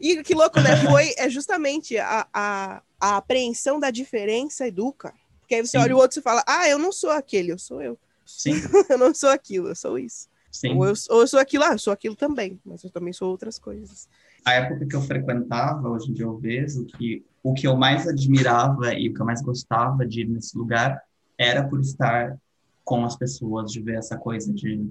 E 0.00 0.22
que 0.22 0.34
louco, 0.34 0.60
né? 0.60 0.76
Foi 0.76 1.12
é 1.16 1.28
justamente 1.28 1.98
a, 1.98 2.26
a, 2.32 2.82
a 3.00 3.16
apreensão 3.16 3.78
da 3.78 3.90
diferença 3.90 4.66
educa. 4.66 5.12
Porque 5.40 5.54
aí 5.54 5.66
você 5.66 5.78
Sim. 5.78 5.84
olha 5.84 5.96
o 5.96 5.98
outro 5.98 6.20
e 6.20 6.22
fala, 6.22 6.44
ah, 6.46 6.68
eu 6.68 6.78
não 6.78 6.92
sou 6.92 7.10
aquele, 7.10 7.52
eu 7.52 7.58
sou 7.58 7.82
eu. 7.82 7.98
Sim. 8.24 8.52
eu 8.88 8.98
não 8.98 9.14
sou 9.14 9.30
aquilo, 9.30 9.68
eu 9.68 9.74
sou 9.74 9.98
isso. 9.98 10.28
Sim. 10.50 10.76
Ou 10.76 10.86
eu, 10.86 10.94
ou 11.10 11.20
eu 11.22 11.26
sou 11.26 11.40
aquilo, 11.40 11.64
ah, 11.64 11.72
eu 11.72 11.78
sou 11.78 11.92
aquilo 11.92 12.14
também, 12.14 12.58
mas 12.64 12.84
eu 12.84 12.90
também 12.90 13.12
sou 13.12 13.30
outras 13.30 13.58
coisas. 13.58 14.08
A 14.44 14.54
época 14.54 14.86
que 14.86 14.94
eu 14.94 15.02
frequentava, 15.02 15.88
hoje 15.88 16.10
em 16.10 16.14
dia 16.14 16.24
eu 16.24 16.36
vejo 16.36 16.84
que 16.84 17.24
o 17.42 17.54
que 17.54 17.66
eu 17.66 17.76
mais 17.76 18.06
admirava 18.06 18.94
e 18.94 19.08
o 19.08 19.14
que 19.14 19.20
eu 19.20 19.26
mais 19.26 19.42
gostava 19.42 20.06
de 20.06 20.22
ir 20.22 20.28
nesse 20.28 20.56
lugar 20.56 21.02
era 21.36 21.66
por 21.66 21.80
estar 21.80 22.36
com 22.84 23.04
as 23.04 23.16
pessoas, 23.16 23.70
de 23.70 23.80
ver 23.80 23.96
essa 23.98 24.16
coisa 24.16 24.52
de 24.52 24.90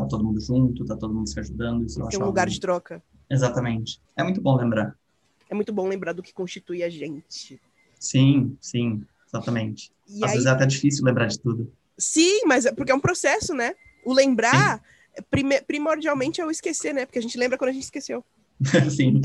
tá 0.00 0.08
todo 0.08 0.24
mundo 0.24 0.40
junto, 0.40 0.84
tá 0.84 0.96
todo 0.96 1.14
mundo 1.14 1.28
se 1.28 1.38
ajudando. 1.38 1.84
Isso 1.84 2.06
Tem 2.08 2.20
um 2.20 2.26
lugar 2.26 2.48
de 2.48 2.58
troca. 2.60 3.02
Exatamente. 3.28 4.00
É 4.16 4.22
muito 4.22 4.40
bom 4.40 4.56
lembrar. 4.56 4.96
É 5.48 5.54
muito 5.54 5.72
bom 5.72 5.88
lembrar 5.88 6.12
do 6.12 6.22
que 6.22 6.32
constitui 6.32 6.82
a 6.82 6.88
gente. 6.88 7.60
Sim, 7.98 8.56
sim, 8.60 9.04
exatamente. 9.28 9.92
E 10.08 10.24
Às 10.24 10.30
aí... 10.30 10.36
vezes 10.36 10.46
é 10.46 10.50
até 10.50 10.66
difícil 10.66 11.04
lembrar 11.04 11.26
de 11.26 11.38
tudo. 11.38 11.72
Sim, 11.98 12.40
mas 12.46 12.66
é 12.66 12.72
porque 12.72 12.92
é 12.92 12.94
um 12.94 13.00
processo, 13.00 13.54
né? 13.54 13.74
O 14.04 14.12
lembrar, 14.12 14.82
prime 15.30 15.60
primordialmente, 15.60 16.40
é 16.40 16.46
o 16.46 16.50
esquecer, 16.50 16.94
né? 16.94 17.04
Porque 17.04 17.18
a 17.18 17.22
gente 17.22 17.36
lembra 17.36 17.58
quando 17.58 17.70
a 17.70 17.72
gente 17.72 17.84
esqueceu. 17.84 18.24
sim. 18.90 19.20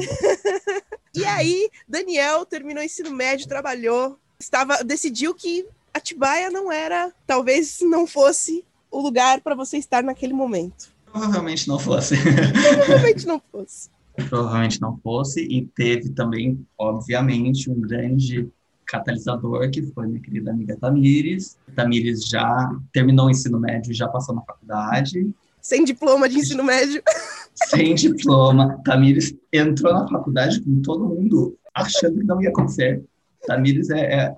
e 1.15 1.24
aí, 1.25 1.70
Daniel 1.88 2.46
terminou 2.46 2.82
o 2.82 2.86
ensino 2.86 3.12
médio, 3.12 3.48
trabalhou, 3.48 4.20
estava, 4.39 4.84
decidiu 4.84 5.34
que 5.34 5.65
Atibaia 5.94 6.50
não 6.51 6.72
era, 6.72 7.13
talvez 7.25 7.79
não 7.82 8.05
fosse 8.05 8.65
o 8.92 9.01
lugar 9.01 9.42
para 9.42 9.56
você 9.56 9.77
estar 9.77 10.04
naquele 10.04 10.34
momento. 10.34 10.94
Provavelmente 11.12 11.68
não 11.68 11.80
fosse. 11.80 12.15
Provavelmente 12.22 13.25
não 13.25 13.42
fosse. 13.51 13.89
Provavelmente 14.30 14.82
não 14.82 14.98
fosse, 14.98 15.42
e 15.42 15.65
teve 15.75 16.10
também, 16.10 16.65
obviamente, 16.77 17.70
um 17.70 17.80
grande 17.80 18.50
catalisador, 18.86 19.70
que 19.70 19.82
foi 19.82 20.08
minha 20.08 20.22
querida 20.22 20.51
amiga 20.51 20.77
Tamires. 20.80 21.58
Tamires 21.75 22.25
já 22.25 22.70
terminou 22.94 23.27
o 23.27 23.30
ensino 23.30 23.60
médio 23.60 23.92
e 23.92 23.96
já 23.96 24.08
passou 24.08 24.36
na 24.36 24.42
faculdade. 24.42 25.30
Sem 25.62 25.84
diploma 25.84 26.30
de 26.30 26.38
ensino 26.38 26.63
médio. 26.63 27.01
Sem 27.56 27.96
diploma. 27.96 28.80
Tamires 28.86 29.36
entrou 29.51 29.94
na 29.94 30.07
faculdade 30.07 30.62
com 30.62 30.81
todo 30.81 31.07
mundo 31.07 31.57
achando 31.74 32.20
que 32.20 32.25
não 32.25 32.42
ia 32.42 32.50
acontecer. 32.50 33.03
Tamires 33.48 33.90
é, 33.90 34.00
é, 34.00 34.36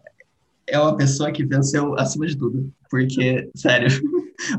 é 0.67 0.79
uma 0.79 0.95
pessoa 0.95 1.31
que 1.31 1.45
venceu 1.45 1.97
acima 1.99 2.25
de 2.25 2.37
tudo. 2.37 2.71
Porque, 2.89 3.49
sério, 3.55 3.89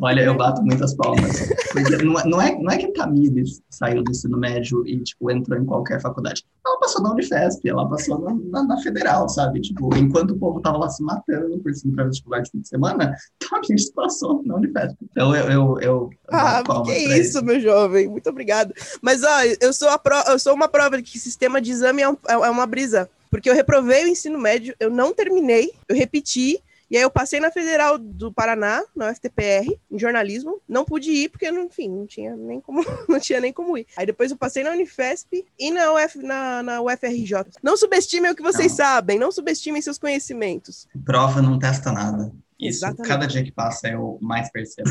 Olha, 0.02 0.22
eu 0.22 0.36
bato 0.36 0.62
muitas 0.62 0.94
palmas. 0.94 1.48
Porque 1.72 1.96
não, 2.04 2.18
é, 2.18 2.24
não, 2.24 2.42
é, 2.42 2.58
não 2.58 2.70
é 2.70 2.78
que 2.78 2.86
a 2.86 2.92
Tamires 2.92 3.62
saiu 3.70 4.02
do 4.02 4.10
ensino 4.10 4.36
médio 4.36 4.86
e, 4.86 5.02
tipo, 5.02 5.30
entrou 5.30 5.58
em 5.58 5.64
qualquer 5.64 6.00
faculdade. 6.00 6.44
Ela 6.66 6.78
passou 6.80 7.02
na 7.02 7.12
Unifesp, 7.12 7.68
ela 7.68 7.88
passou 7.88 8.20
na, 8.20 8.34
na, 8.34 8.62
na 8.64 8.82
Federal, 8.82 9.28
sabe? 9.28 9.60
Tipo, 9.60 9.94
enquanto 9.96 10.32
o 10.32 10.38
povo 10.38 10.60
tava 10.60 10.78
lá 10.78 10.88
se 10.88 11.02
matando 11.02 11.58
por 11.60 11.72
cima 11.74 11.94
para 11.94 12.04
vestibular 12.06 12.40
de 12.40 12.50
fim 12.50 12.60
de 12.60 12.68
semana, 12.68 13.14
Tamires 13.38 13.90
passou 13.92 14.42
na 14.44 14.56
Unifesp. 14.56 14.96
Então, 15.10 15.34
eu... 15.34 15.50
eu, 15.50 15.80
eu 15.80 16.10
ah, 16.28 16.62
que 16.84 16.90
é 16.90 17.18
isso, 17.18 17.42
meu 17.44 17.60
jovem. 17.60 18.08
Muito 18.08 18.28
obrigado. 18.28 18.74
Mas, 19.00 19.22
ó, 19.22 19.42
eu 19.60 19.72
sou, 19.72 19.88
a 19.88 19.98
pro, 19.98 20.16
eu 20.28 20.38
sou 20.38 20.54
uma 20.54 20.68
prova 20.68 20.96
de 20.96 21.02
que 21.04 21.18
sistema 21.18 21.60
de 21.60 21.70
exame 21.70 22.02
é, 22.02 22.08
um, 22.08 22.16
é 22.28 22.50
uma 22.50 22.66
brisa. 22.66 23.08
Porque 23.30 23.48
eu 23.48 23.54
reprovei 23.54 24.04
o 24.04 24.08
ensino 24.08 24.38
médio, 24.38 24.74
eu 24.80 24.90
não 24.90 25.12
terminei, 25.12 25.70
eu 25.88 25.94
repeti, 25.94 26.62
e 26.90 26.96
aí 26.96 27.02
eu 27.02 27.10
passei 27.10 27.38
na 27.38 27.50
Federal 27.50 27.98
do 27.98 28.32
Paraná, 28.32 28.82
na 28.96 29.10
UFTPR, 29.10 29.78
em 29.90 29.98
jornalismo. 29.98 30.60
Não 30.66 30.84
pude 30.84 31.10
ir 31.10 31.28
porque, 31.28 31.48
enfim, 31.48 31.88
não 31.88 32.06
tinha 32.06 32.34
nem 32.34 32.60
como, 32.60 32.82
não 33.08 33.20
tinha 33.20 33.40
nem 33.40 33.52
como 33.52 33.76
ir. 33.76 33.86
Aí 33.96 34.06
depois 34.06 34.30
eu 34.30 34.36
passei 34.36 34.64
na 34.64 34.70
Unifesp 34.72 35.44
e 35.58 35.70
na, 35.70 35.92
Uf, 35.92 36.18
na, 36.18 36.62
na 36.62 36.80
UFRJ. 36.80 37.44
Não 37.62 37.76
subestimem 37.76 38.30
o 38.30 38.34
que 38.34 38.42
vocês 38.42 38.70
não. 38.70 38.76
sabem, 38.76 39.18
não 39.18 39.30
subestimem 39.30 39.82
seus 39.82 39.98
conhecimentos. 39.98 40.88
Prova 41.04 41.42
não 41.42 41.58
testa 41.58 41.92
nada. 41.92 42.32
Isso, 42.58 42.78
Exatamente. 42.78 43.08
cada 43.08 43.26
dia 43.26 43.44
que 43.44 43.52
passa 43.52 43.88
eu 43.88 44.18
mais 44.20 44.50
percebo. 44.50 44.90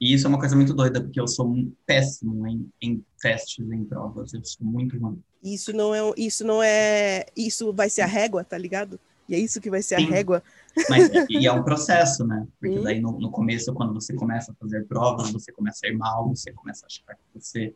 E 0.00 0.14
isso 0.14 0.26
é 0.26 0.28
uma 0.28 0.38
coisa 0.38 0.56
muito 0.56 0.74
doida, 0.74 1.00
porque 1.00 1.20
eu 1.20 1.28
sou 1.28 1.54
péssimo 1.86 2.46
em, 2.46 2.68
em 2.80 3.04
testes, 3.20 3.64
em 3.70 3.84
provas. 3.84 4.32
Eu 4.32 4.44
sou 4.44 4.66
muito 4.66 4.98
ruim. 4.98 5.22
Isso 5.42 5.72
não 5.72 5.94
é, 5.94 6.00
isso 6.16 6.44
não 6.44 6.62
é, 6.62 7.26
isso 7.36 7.72
vai 7.72 7.90
ser 7.90 8.02
a 8.02 8.06
régua, 8.06 8.42
tá 8.44 8.56
ligado? 8.56 8.98
E 9.28 9.34
é 9.34 9.38
isso 9.38 9.60
que 9.60 9.70
vai 9.70 9.80
ser 9.80 9.98
Sim. 9.98 10.06
a 10.06 10.10
régua 10.10 10.42
mas, 10.88 11.10
e 11.28 11.46
é 11.46 11.52
um 11.52 11.62
processo, 11.62 12.26
né? 12.26 12.46
Porque 12.60 12.78
daí 12.80 13.00
no, 13.00 13.18
no, 13.18 13.30
começo, 13.30 13.72
quando 13.74 13.92
você 13.92 14.14
começa 14.14 14.52
a 14.52 14.54
fazer 14.54 14.86
provas, 14.86 15.30
você 15.30 15.52
começa 15.52 15.80
a 15.84 15.88
ir 15.88 15.96
mal, 15.96 16.28
você 16.28 16.52
começa 16.52 16.84
a 16.84 16.86
achar 16.86 17.14
que 17.14 17.40
você 17.40 17.74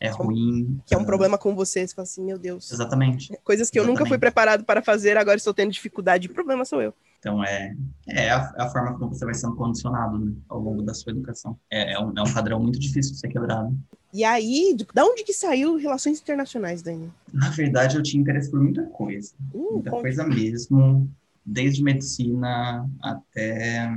é 0.00 0.08
ruim. 0.08 0.80
Que 0.86 0.94
é 0.94 0.98
um 0.98 1.04
problema 1.04 1.36
com 1.36 1.54
você, 1.54 1.86
você 1.86 1.94
fala 1.94 2.04
assim, 2.04 2.24
meu 2.24 2.38
Deus. 2.38 2.72
Exatamente. 2.72 3.28
Coisas 3.44 3.68
que 3.68 3.78
Exatamente. 3.78 3.96
eu 3.96 4.00
nunca 4.00 4.06
fui 4.08 4.18
preparado 4.18 4.64
para 4.64 4.82
fazer, 4.82 5.16
agora 5.16 5.36
estou 5.36 5.54
tendo 5.54 5.72
dificuldade. 5.72 6.28
O 6.28 6.34
problema 6.34 6.64
sou 6.64 6.80
eu. 6.80 6.94
Então, 7.18 7.44
é, 7.44 7.72
é 8.08 8.30
a, 8.30 8.52
a, 8.58 8.68
forma 8.68 8.98
como 8.98 9.14
você 9.14 9.24
vai 9.24 9.34
sendo 9.34 9.54
condicionado 9.54 10.18
né, 10.18 10.32
ao 10.48 10.58
longo 10.58 10.82
da 10.82 10.92
sua 10.92 11.12
educação. 11.12 11.56
É, 11.70 11.92
é, 11.92 11.98
um, 12.00 12.12
é 12.16 12.20
um 12.20 12.34
padrão 12.34 12.58
muito 12.58 12.80
difícil 12.80 13.12
de 13.12 13.20
ser 13.20 13.28
quebrado. 13.28 13.72
E 14.12 14.24
aí, 14.24 14.76
da 14.92 15.04
onde 15.04 15.22
que 15.22 15.32
saiu 15.32 15.76
Relações 15.76 16.20
Internacionais, 16.20 16.82
Dani? 16.82 17.12
Na 17.32 17.48
verdade, 17.50 17.96
eu 17.96 18.02
tinha 18.02 18.20
interesse 18.20 18.50
por 18.50 18.60
muita 18.60 18.82
coisa. 18.86 19.32
Uh, 19.54 19.74
muita 19.74 19.90
coisa 19.92 20.26
mesmo 20.26 21.08
desde 21.44 21.82
medicina 21.82 22.88
até. 23.02 23.90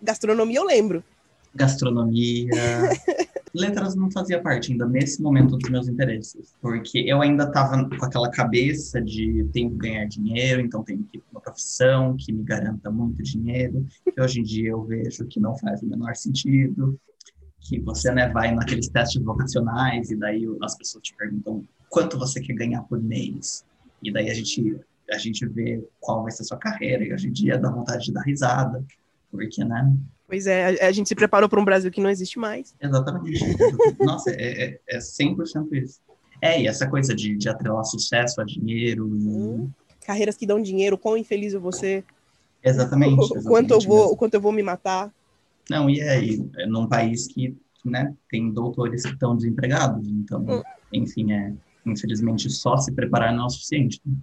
Gastronomia 0.00 0.58
eu 0.58 0.64
lembro. 0.64 1.04
Gastronomia. 1.54 2.48
Letras 3.54 3.94
não 3.94 4.10
fazia 4.10 4.40
parte 4.40 4.72
ainda 4.72 4.86
nesse 4.86 5.20
momento 5.20 5.58
dos 5.58 5.68
meus 5.68 5.86
interesses, 5.86 6.54
porque 6.62 7.04
eu 7.06 7.20
ainda 7.20 7.44
estava 7.44 7.86
com 7.86 8.02
aquela 8.02 8.30
cabeça 8.30 8.98
de 8.98 9.46
tenho 9.52 9.70
que 9.72 9.76
ganhar 9.76 10.06
dinheiro, 10.06 10.62
então 10.62 10.82
tenho 10.82 11.02
que 11.02 11.18
ir 11.18 11.20
para 11.20 11.32
uma 11.32 11.40
profissão 11.42 12.16
que 12.18 12.32
me 12.32 12.42
garanta 12.42 12.90
muito 12.90 13.22
dinheiro, 13.22 13.86
que 14.04 14.18
hoje 14.18 14.40
em 14.40 14.42
dia 14.42 14.70
eu 14.70 14.82
vejo 14.82 15.26
que 15.26 15.38
não 15.38 15.54
faz 15.58 15.82
o 15.82 15.86
menor 15.86 16.16
sentido, 16.16 16.98
que 17.60 17.78
você 17.80 18.10
né, 18.10 18.30
vai 18.30 18.54
naqueles 18.54 18.88
testes 18.88 19.22
vocacionais 19.22 20.10
e 20.10 20.16
daí 20.16 20.46
as 20.62 20.74
pessoas 20.74 21.04
te 21.04 21.14
perguntam 21.14 21.62
quanto 21.90 22.18
você 22.18 22.40
quer 22.40 22.54
ganhar 22.54 22.80
por 22.84 23.02
mês, 23.02 23.66
e 24.02 24.10
daí 24.10 24.30
a 24.30 24.34
gente 24.34 24.80
a 25.10 25.18
gente 25.18 25.46
vê 25.46 25.82
qual 26.00 26.22
vai 26.22 26.30
ser 26.30 26.42
a 26.42 26.46
sua 26.46 26.58
carreira, 26.58 27.04
e 27.04 27.12
hoje 27.12 27.28
em 27.28 27.32
dia 27.32 27.58
dá 27.58 27.70
vontade 27.70 28.06
de 28.06 28.12
dar 28.12 28.22
risada, 28.22 28.84
porque, 29.30 29.64
né? 29.64 29.94
Pois 30.26 30.46
é, 30.46 30.82
a, 30.82 30.92
gente 30.92 31.08
se 31.08 31.14
preparou 31.14 31.48
para 31.48 31.60
um 31.60 31.64
Brasil 31.64 31.90
que 31.90 32.00
não 32.00 32.08
existe 32.08 32.38
mais. 32.38 32.74
Exatamente. 32.80 33.44
Nossa, 34.00 34.30
é, 34.30 34.64
é, 34.64 34.80
é 34.88 34.98
100% 34.98 35.72
isso. 35.72 36.00
É, 36.40 36.60
e 36.60 36.66
essa 36.66 36.88
coisa 36.88 37.14
de, 37.14 37.36
de 37.36 37.48
atrelar 37.48 37.84
sucesso 37.84 38.40
a 38.40 38.44
dinheiro. 38.44 39.06
Hum. 39.06 39.70
Carreiras 40.06 40.36
que 40.36 40.46
dão 40.46 40.60
dinheiro, 40.60 40.98
quão 40.98 41.16
infeliz 41.16 41.52
eu 41.52 41.60
vou 41.60 41.70
ser. 41.70 42.04
Exatamente. 42.64 43.14
exatamente 43.14 43.38
o, 43.46 43.50
quanto 43.50 43.74
eu 43.74 43.80
vou, 43.80 44.12
o 44.12 44.16
quanto 44.16 44.34
eu 44.34 44.40
vou 44.40 44.52
me 44.52 44.62
matar. 44.62 45.12
Não, 45.68 45.88
e 45.88 46.00
aí, 46.00 46.44
é 46.56 46.66
num 46.66 46.88
país 46.88 47.26
que 47.28 47.56
né, 47.84 48.14
tem 48.30 48.50
doutores 48.50 49.02
que 49.02 49.12
estão 49.12 49.36
desempregados, 49.36 50.08
então, 50.08 50.40
hum. 50.48 50.62
enfim, 50.92 51.32
é, 51.32 51.52
infelizmente, 51.84 52.48
só 52.50 52.76
se 52.76 52.90
preparar 52.92 53.34
não 53.34 53.44
é 53.44 53.46
o 53.46 53.50
suficiente. 53.50 54.00
Né? 54.04 54.14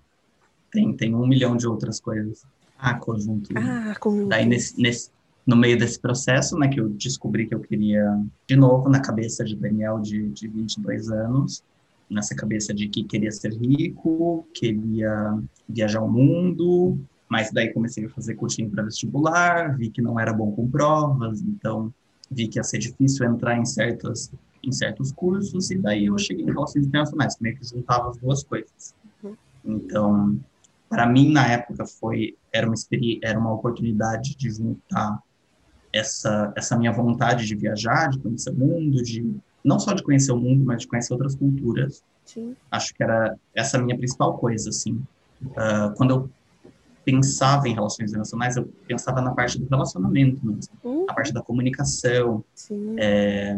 Tem, 0.71 0.93
tem 0.95 1.15
um 1.15 1.27
milhão 1.27 1.55
de 1.55 1.67
outras 1.67 1.99
coisas. 1.99 2.43
Ah, 2.77 2.93
conjunto. 2.93 3.49
Ah, 3.57 3.95
conjunto. 3.99 4.29
Daí, 4.29 4.45
nesse, 4.45 4.79
nesse, 4.79 5.11
no 5.45 5.55
meio 5.55 5.77
desse 5.77 5.99
processo, 5.99 6.57
né, 6.57 6.67
que 6.67 6.79
eu 6.79 6.89
descobri 6.89 7.47
que 7.47 7.53
eu 7.53 7.59
queria, 7.59 8.05
de 8.47 8.55
novo, 8.55 8.89
na 8.89 9.01
cabeça 9.01 9.43
de 9.43 9.55
Daniel, 9.55 9.99
de, 9.99 10.29
de 10.29 10.47
22 10.47 11.09
anos, 11.09 11.63
nessa 12.09 12.35
cabeça 12.35 12.73
de 12.73 12.87
que 12.87 13.03
queria 13.03 13.31
ser 13.31 13.53
rico, 13.53 14.47
queria 14.53 15.39
viajar 15.67 16.01
o 16.01 16.09
mundo, 16.09 16.97
mas 17.27 17.51
daí 17.51 17.71
comecei 17.71 18.05
a 18.05 18.09
fazer 18.09 18.35
cursinho 18.35 18.69
para 18.69 18.83
vestibular, 18.83 19.77
vi 19.77 19.89
que 19.89 20.01
não 20.01 20.19
era 20.19 20.33
bom 20.33 20.51
com 20.51 20.69
provas, 20.69 21.41
então 21.41 21.93
vi 22.29 22.47
que 22.47 22.57
ia 22.57 22.63
ser 22.63 22.79
difícil 22.79 23.25
entrar 23.25 23.57
em 23.57 23.65
certas 23.65 24.31
em 24.61 24.71
certos 24.71 25.11
cursos 25.11 25.71
e 25.71 25.77
daí 25.77 26.07
eu 26.07 26.17
cheguei 26.17 26.43
em 26.43 26.51
relações 26.51 26.85
internacionais, 26.85 27.37
meio 27.39 27.55
que 27.55 27.65
juntava 27.65 28.09
as 28.09 28.17
duas 28.17 28.43
coisas. 28.43 28.93
Uhum. 29.23 29.35
Então, 29.63 30.39
para 30.89 31.05
mim 31.05 31.31
na 31.31 31.47
época 31.47 31.85
foi 31.85 32.35
era 32.51 32.67
uma 32.67 32.75
era 33.23 33.39
uma 33.39 33.53
oportunidade 33.53 34.35
de 34.35 34.49
juntar 34.49 35.19
essa 35.93 36.51
essa 36.55 36.77
minha 36.77 36.91
vontade 36.91 37.45
de 37.45 37.55
viajar, 37.55 38.09
de 38.09 38.19
conhecer 38.19 38.49
o 38.49 38.55
mundo, 38.55 39.01
de 39.03 39.35
não 39.63 39.79
só 39.79 39.93
de 39.93 40.03
conhecer 40.03 40.31
o 40.31 40.37
mundo, 40.37 40.63
mas 40.65 40.81
de 40.81 40.87
conhecer 40.87 41.13
outras 41.13 41.35
culturas. 41.35 42.03
Sim. 42.25 42.55
Acho 42.71 42.93
que 42.93 43.03
era 43.03 43.35
essa 43.55 43.77
a 43.77 43.81
minha 43.81 43.97
principal 43.97 44.37
coisa, 44.37 44.69
assim. 44.69 45.01
Uh, 45.41 45.93
quando 45.95 46.11
eu 46.11 46.29
pensava 47.03 47.67
em 47.67 47.73
relações 47.73 48.09
internacionais, 48.09 48.55
eu 48.55 48.71
pensava 48.87 49.21
na 49.21 49.31
parte 49.31 49.57
do 49.59 49.67
relacionamento 49.67 50.45
mesmo, 50.45 50.73
Uhum. 50.83 51.05
na 51.07 51.13
parte 51.13 51.33
da 51.33 51.41
comunicação, 51.41 52.43
é, 52.97 53.55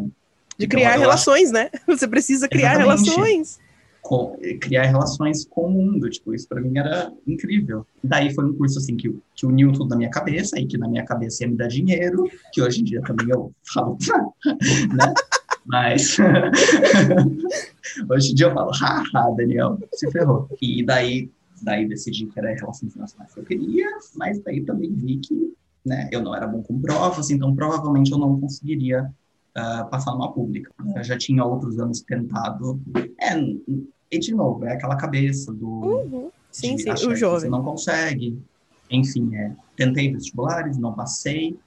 De 0.58 0.66
então, 0.66 0.70
criar 0.70 0.98
relações, 0.98 1.52
né? 1.52 1.70
Você 1.88 2.08
precisa 2.08 2.48
criar 2.48 2.76
Exatamente. 2.80 3.10
relações. 3.10 3.60
Co- 4.02 4.38
criar 4.60 4.84
relações 4.84 5.46
com 5.46 5.68
o 5.68 5.72
mundo, 5.72 6.10
tipo, 6.10 6.34
isso 6.34 6.48
para 6.48 6.62
mim 6.62 6.78
era 6.78 7.12
incrível. 7.28 7.86
Daí 8.04 8.34
foi 8.34 8.46
um 8.46 8.54
curso 8.54 8.80
assim 8.80 8.98
que, 8.98 9.16
que 9.36 9.46
uniu 9.46 9.72
tudo 9.72 9.90
na 9.90 9.96
minha 9.96 10.10
cabeça 10.10 10.60
e 10.60 10.66
que 10.66 10.78
na 10.78 10.88
minha 10.88 11.06
cabeça 11.06 11.44
ia 11.44 11.50
me 11.50 11.56
dar 11.56 11.68
dinheiro, 11.68 12.30
que 12.52 12.62
hoje 12.62 12.82
em 12.82 12.84
dia 12.84 13.02
também 13.02 13.30
eu 13.30 13.52
falo, 13.64 13.98
né? 14.96 15.14
Mas 15.66 16.18
hoje 18.10 18.32
em 18.32 18.36
dia 18.36 18.48
eu 18.48 18.54
falo, 18.54 18.72
haha, 18.72 19.32
Daniel, 19.36 19.78
se 19.94 20.10
ferrou. 20.12 20.50
E 20.62 20.84
daí, 20.84 21.30
daí 21.62 21.88
decidi 21.88 22.26
que 22.26 22.40
era 22.40 22.54
relações 22.54 22.92
internacionais 22.92 23.34
que 23.34 23.40
eu 23.40 23.46
queria, 23.46 23.88
mas 24.16 24.40
daí 24.42 24.62
também 24.64 24.92
vi 24.94 25.18
que 25.18 25.54
né, 25.86 26.10
eu 26.12 26.22
não 26.22 26.36
era 26.36 26.48
bom 26.48 26.62
com 26.62 26.80
provas, 26.80 27.30
então 27.30 27.56
provavelmente 27.56 28.12
eu 28.12 28.18
não 28.18 28.40
conseguiria 28.40 29.12
ah, 29.56 29.86
passar 29.86 30.12
numa 30.12 30.32
pública. 30.32 30.72
Eu 30.96 31.04
já 31.04 31.18
tinha 31.18 31.44
outros 31.44 31.80
anos 31.80 32.02
tentado. 32.02 32.80
É, 33.20 33.38
e 34.12 34.20
de 34.20 34.34
novo, 34.34 34.66
é 34.66 34.74
aquela 34.74 34.96
cabeça 34.96 35.54
do 35.54 35.68
Uhum. 35.68 36.32
Sim, 36.52 36.78
sim, 36.78 36.90
o 36.90 37.16
jovem. 37.16 37.42
Você 37.42 37.50
não 37.50 37.64
consegue. 37.64 38.38
Enfim, 38.90 39.34
é, 39.36 39.54
tentei 39.76 40.12
vestibulares, 40.12 40.78
não 40.78 40.94
passei. 40.94 41.58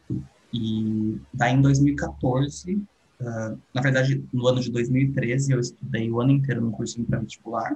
E 0.52 1.18
daí 1.32 1.54
em 1.54 1.62
2014, 1.62 2.80
ah, 3.20 3.54
na 3.72 3.80
verdade, 3.80 4.22
no 4.32 4.46
ano 4.46 4.60
de 4.60 4.70
2013, 4.70 5.52
eu 5.52 5.60
estudei 5.60 6.10
o 6.10 6.20
ano 6.20 6.32
inteiro 6.32 6.60
no 6.60 6.70
cursinho 6.70 7.06
para 7.06 7.18
vestibular. 7.18 7.74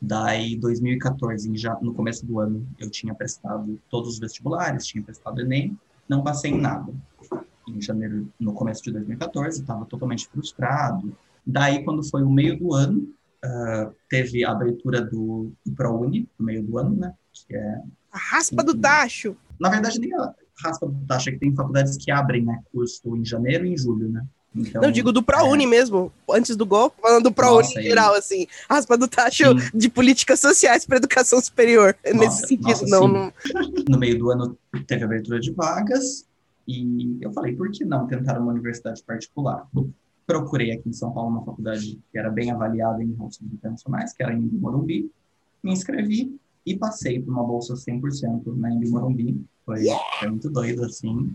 Daí, 0.00 0.56
2014, 0.56 1.50
em 1.50 1.56
já, 1.56 1.76
no 1.80 1.92
começo 1.92 2.24
do 2.24 2.38
ano, 2.38 2.66
eu 2.78 2.88
tinha 2.90 3.14
prestado 3.14 3.78
todos 3.90 4.14
os 4.14 4.18
vestibulares, 4.18 4.86
tinha 4.86 5.02
prestado 5.02 5.40
Enem, 5.40 5.76
não 6.08 6.22
passei 6.22 6.52
em 6.52 6.60
nada. 6.60 6.92
Em 7.68 7.80
janeiro, 7.80 8.28
no 8.40 8.52
começo 8.52 8.82
de 8.82 8.90
2014, 8.92 9.60
estava 9.60 9.84
totalmente 9.84 10.28
frustrado. 10.28 11.16
Daí, 11.46 11.84
quando 11.84 12.02
foi 12.08 12.22
o 12.22 12.30
meio 12.30 12.58
do 12.58 12.72
ano, 12.74 13.08
ah, 13.44 13.90
teve 14.08 14.44
a 14.44 14.52
abertura 14.52 15.00
do, 15.00 15.52
do 15.64 15.72
ProUni, 15.74 16.28
no 16.38 16.46
meio 16.46 16.62
do 16.62 16.78
ano, 16.78 16.96
né? 16.96 17.12
Que 17.46 17.54
é, 17.56 17.80
A 18.12 18.18
raspa 18.18 18.62
do 18.64 18.72
Uhum. 18.72 18.80
tacho. 18.80 19.36
na 19.60 19.68
verdade, 19.70 19.98
nem 20.00 20.12
a 20.14 20.34
raspa 20.64 20.86
do 20.86 21.06
taxa, 21.06 21.30
que 21.30 21.38
tem 21.38 21.54
faculdades 21.54 21.96
que 21.96 22.10
abrem, 22.10 22.44
né? 22.44 22.58
Curso 22.72 23.16
em 23.16 23.24
janeiro 23.24 23.64
e 23.66 23.72
em 23.74 23.76
julho, 23.78 24.08
né? 24.08 24.24
Então, 24.56 24.80
Não, 24.82 24.90
digo 24.90 25.12
do 25.12 25.22
ProUni 25.22 25.66
mesmo, 25.66 26.10
antes 26.30 26.56
do 26.56 26.64
golpe, 26.66 26.96
falando 27.02 27.24
do 27.24 27.32
ProUni 27.32 27.68
em 27.76 27.82
geral, 27.82 28.14
assim. 28.14 28.46
Raspa 28.68 28.96
do 28.96 29.06
tacho 29.06 29.44
Sim. 29.60 29.70
de 29.78 29.88
políticas 29.90 30.40
sociais 30.40 30.84
para 30.86 30.96
educação 30.96 31.40
superior. 31.40 31.94
Nossa, 32.06 32.18
nesse 32.18 32.48
sentido, 32.48 32.66
nossa, 32.66 32.86
não, 32.86 33.06
não. 33.06 33.32
no 33.88 33.98
meio 33.98 34.18
do 34.18 34.30
ano 34.30 34.58
teve 34.86 35.04
abertura 35.04 35.38
de 35.38 35.52
vagas 35.52 36.24
e 36.68 37.16
eu 37.20 37.32
falei, 37.32 37.56
por 37.56 37.70
que 37.70 37.84
não 37.84 38.06
tentar 38.06 38.38
uma 38.38 38.52
universidade 38.52 39.02
particular? 39.02 39.66
Procurei 40.26 40.72
aqui 40.72 40.88
em 40.88 40.92
São 40.92 41.10
Paulo 41.12 41.30
uma 41.30 41.44
faculdade 41.44 41.98
que 42.12 42.18
era 42.18 42.30
bem 42.30 42.50
avaliada 42.50 43.02
em 43.02 43.14
relações 43.14 43.50
internacionais, 43.52 44.12
que 44.12 44.22
era 44.22 44.34
em 44.34 44.40
Morumbi, 44.40 45.10
me 45.62 45.72
inscrevi 45.72 46.38
e 46.66 46.76
passei 46.76 47.20
por 47.20 47.32
uma 47.32 47.42
bolsa 47.42 47.74
100% 47.74 48.54
na 48.56 48.70
Embi 48.70 48.90
Morumbi. 48.90 49.42
Foi, 49.64 49.84
foi 50.18 50.28
muito 50.28 50.50
doido, 50.50 50.84
assim. 50.84 51.34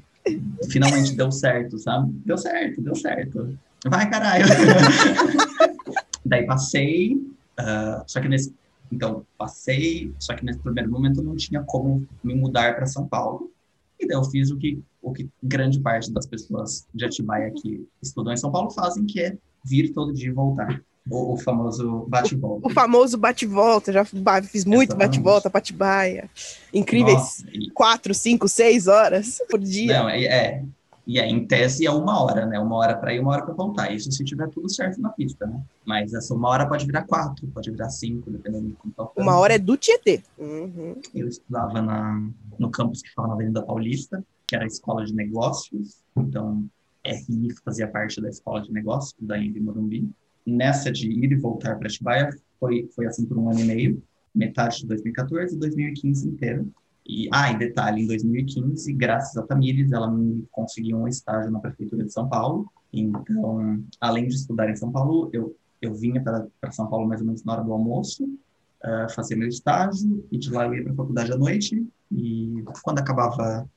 Finalmente 0.70 1.16
deu 1.16 1.32
certo, 1.32 1.78
sabe? 1.80 2.12
Deu 2.26 2.38
certo, 2.38 2.82
deu 2.82 2.96
certo. 2.96 3.58
Vai, 3.88 4.10
caralho! 4.10 4.46
Daí 6.24 6.46
passei, 6.46 7.20
ah, 7.58 8.04
só 8.08 8.22
que 8.22 8.30
nesse 8.30 8.54
então, 8.94 9.26
passei, 9.38 10.14
só 10.20 10.36
que 10.36 10.46
nesse 10.46 10.60
primeiro 10.60 10.92
momento 10.92 11.24
não 11.24 11.36
tinha 11.36 11.64
como 11.64 12.08
me 12.24 12.36
mudar 12.36 12.76
para 12.76 12.86
São 12.86 13.08
Paulo. 13.08 13.52
E 14.00 14.06
daí 14.06 14.16
eu 14.16 14.24
fiz 14.26 14.52
o 14.52 14.58
que, 14.58 14.80
o 15.04 15.12
que 15.12 15.30
grande 15.44 15.80
parte 15.80 16.12
das 16.12 16.26
pessoas 16.26 16.88
de 16.94 17.06
Atibaia 17.06 17.52
que 17.52 17.86
estudam 18.02 18.34
em 18.34 18.38
São 18.38 18.52
Paulo 18.52 18.72
fazem, 18.72 19.06
que 19.06 19.20
é 19.20 19.38
vir 19.64 19.94
todo 19.94 20.14
dia 20.14 20.30
e 20.30 20.34
voltar. 20.34 20.82
O, 21.10 21.34
o 21.34 21.38
famoso 21.38 22.06
bate-volta. 22.08 22.66
O 22.66 22.72
famoso 22.72 23.18
bate-volta, 23.18 23.92
já 23.92 24.06
fiz 24.06 24.64
muito 24.64 24.96
bate-volta, 24.96 25.50
bate-baia. 25.50 26.30
Incríveis 26.74 27.18
Nossa, 27.18 27.46
e- 27.52 27.70
quatro, 27.72 28.14
cinco, 28.14 28.48
seis 28.48 28.88
horas 28.88 29.40
por 29.50 29.60
dia. 29.60 30.00
Não, 30.00 30.10
é, 30.10 30.24
é. 30.24 30.64
E 31.06 31.20
é, 31.20 31.28
em 31.28 31.46
tese 31.46 31.86
é 31.86 31.92
uma 31.92 32.24
hora, 32.24 32.46
né? 32.46 32.58
Uma 32.58 32.78
hora 32.78 32.96
para 32.96 33.14
ir, 33.14 33.20
uma 33.20 33.32
hora 33.32 33.44
para 33.44 33.54
voltar. 33.54 33.94
Isso 33.94 34.10
se 34.10 34.24
tiver 34.24 34.48
tudo 34.50 34.74
certo 34.74 35.02
na 35.02 35.10
pista, 35.10 35.46
né? 35.46 35.60
Mas 35.86 36.14
essa 36.14 36.34
uma 36.34 36.48
hora 36.48 36.66
pode 36.66 36.86
virar 36.86 37.04
quatro, 37.04 37.46
pode 37.48 37.70
virar 37.70 37.90
cinco, 37.90 38.32
dependendo 38.32 38.70
de 38.70 38.74
como 38.76 38.94
tá 38.94 39.10
Uma 39.18 39.38
hora 39.38 39.56
é 39.56 39.60
do 39.60 39.76
Tietê. 39.76 40.24
Uhum. 40.38 40.96
Eu 41.14 41.28
estudava 41.28 41.82
na, 41.82 42.26
no 42.58 42.72
campus 42.72 43.02
que 43.02 43.10
ficava 43.10 43.28
na 43.28 43.34
Avenida 43.34 43.62
Paulista, 43.62 44.24
que 44.54 44.56
era 44.56 44.66
a 44.66 44.68
escola 44.68 45.04
de 45.04 45.16
negócios. 45.16 46.04
Então, 46.16 46.64
RI 47.04 47.50
fazia 47.66 47.88
parte 47.88 48.22
da 48.22 48.30
escola 48.30 48.62
de 48.62 48.72
negócios 48.72 49.16
da 49.20 49.36
Embi 49.36 49.60
Morumbi. 49.60 50.08
Nessa 50.46 50.92
de 50.92 51.10
ir 51.10 51.32
e 51.32 51.36
voltar 51.36 51.76
para 51.80 51.88
Atibaia, 51.88 52.30
foi, 52.60 52.88
foi 52.96 53.08
assim 53.08 53.26
por 53.26 53.40
um 53.40 53.50
ano 53.50 53.62
e 53.62 53.64
meio, 53.64 54.04
metade 54.34 54.82
de 54.82 54.88
2014 54.88 55.56
e 55.56 55.60
2015 55.60 56.28
inteiro. 56.28 56.72
E, 57.06 57.28
ah, 57.34 57.52
e 57.52 57.58
detalhe, 57.58 58.04
em 58.04 58.08
2015, 58.08 58.94
graças 58.94 59.36
a 59.36 59.42
Tamires, 59.42 59.92
ela 59.92 60.10
me 60.10 60.46
conseguiu 60.52 60.98
um 60.98 61.08
estágio 61.08 61.50
na 61.50 61.60
Prefeitura 61.60 62.04
de 62.04 62.14
São 62.14 62.30
Paulo. 62.30 62.72
Então, 62.94 63.84
além 64.00 64.28
de 64.28 64.36
estudar 64.36 64.70
em 64.70 64.76
São 64.76 64.92
Paulo, 64.92 65.32
eu, 65.34 65.56
eu 65.82 65.96
vinha 65.96 66.22
para 66.22 66.72
São 66.72 66.88
Paulo 66.88 67.08
mais 67.08 67.22
ou 67.22 67.26
menos 67.26 67.44
na 67.44 67.54
hora 67.54 67.64
do 67.64 67.74
almoço, 67.74 68.24
uh, 68.24 69.12
fazer 69.16 69.36
meu 69.36 69.48
estágio, 69.48 70.24
e 70.32 70.38
de 70.38 70.52
lá 70.52 70.68
eu 70.68 70.76
ia 70.76 70.84
para 70.84 70.94
a 70.94 70.96
faculdade 70.96 71.32
à 71.32 71.38
noite. 71.38 71.88
E 72.12 72.64
quando 72.84 73.00
acabava 73.00 73.68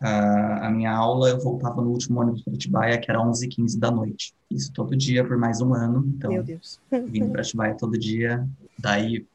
a, 0.00 0.66
a 0.66 0.70
minha 0.70 0.92
aula, 0.92 1.30
eu 1.30 1.40
voltava 1.40 1.80
no 1.80 1.90
último 1.90 2.20
ônibus 2.20 2.42
para 2.42 2.54
Atibaia, 2.54 2.98
que 2.98 3.10
era 3.10 3.20
11h15 3.20 3.78
da 3.78 3.90
noite. 3.90 4.34
Isso 4.50 4.72
todo 4.72 4.96
dia 4.96 5.24
por 5.24 5.36
mais 5.38 5.60
um 5.60 5.74
ano. 5.74 6.04
Então, 6.16 6.30
Meu 6.30 6.42
Deus. 6.42 6.78
vindo 6.90 7.30
para 7.30 7.40
Atibaia 7.40 7.74
todo 7.74 7.98
dia. 7.98 8.46
Daí, 8.78 9.26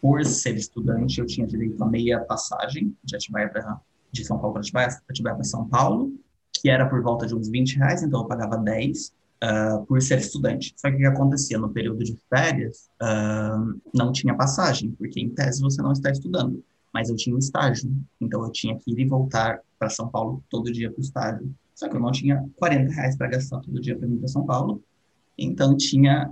por 0.00 0.24
ser 0.24 0.56
estudante, 0.56 1.20
eu 1.20 1.26
tinha 1.26 1.46
direito 1.46 1.82
a 1.82 1.86
meia 1.86 2.20
passagem 2.20 2.94
de 3.02 3.16
Atibaia 3.16 3.48
pra, 3.48 3.80
de 4.12 4.24
São 4.24 4.38
Paulo 4.38 4.52
para 4.52 4.62
Atibaia, 4.62 4.88
Atibaia 5.08 5.36
para 5.36 5.44
São 5.44 5.66
Paulo, 5.66 6.12
que 6.52 6.68
era 6.68 6.86
por 6.86 7.02
volta 7.02 7.26
de 7.26 7.34
uns 7.34 7.48
20 7.48 7.76
reais, 7.76 8.02
então 8.02 8.20
eu 8.20 8.26
pagava 8.26 8.56
10 8.58 9.12
ah, 9.42 9.82
por 9.88 10.02
ser 10.02 10.18
estudante. 10.18 10.74
Só 10.76 10.90
que 10.90 10.96
o 10.96 10.98
que 10.98 11.06
acontecia 11.06 11.58
no 11.58 11.70
período 11.70 12.04
de 12.04 12.14
férias, 12.28 12.90
ah, 13.00 13.58
não 13.94 14.12
tinha 14.12 14.34
passagem, 14.34 14.90
porque 14.92 15.18
em 15.18 15.30
tese 15.30 15.62
você 15.62 15.80
não 15.80 15.92
está 15.92 16.10
estudando. 16.10 16.62
Mas 16.92 17.08
eu 17.08 17.16
tinha 17.16 17.34
um 17.34 17.38
estágio, 17.38 17.90
então 18.20 18.44
eu 18.44 18.50
tinha 18.50 18.76
que 18.76 18.90
ir 18.90 18.98
e 18.98 19.08
voltar 19.08 19.60
para 19.80 19.88
São 19.88 20.08
Paulo 20.08 20.44
todo 20.50 20.70
dia 20.70 20.90
para 20.90 20.98
o 20.98 21.00
estágio. 21.00 21.50
Só 21.74 21.88
que 21.88 21.96
eu 21.96 22.00
não 22.00 22.12
tinha 22.12 22.46
40 22.56 22.92
reais 22.92 23.16
para 23.16 23.28
gastar 23.28 23.58
todo 23.60 23.80
dia 23.80 23.96
para 23.98 24.06
ir 24.06 24.16
para 24.18 24.28
São 24.28 24.44
Paulo. 24.44 24.82
Então 25.38 25.74
tinha 25.74 26.30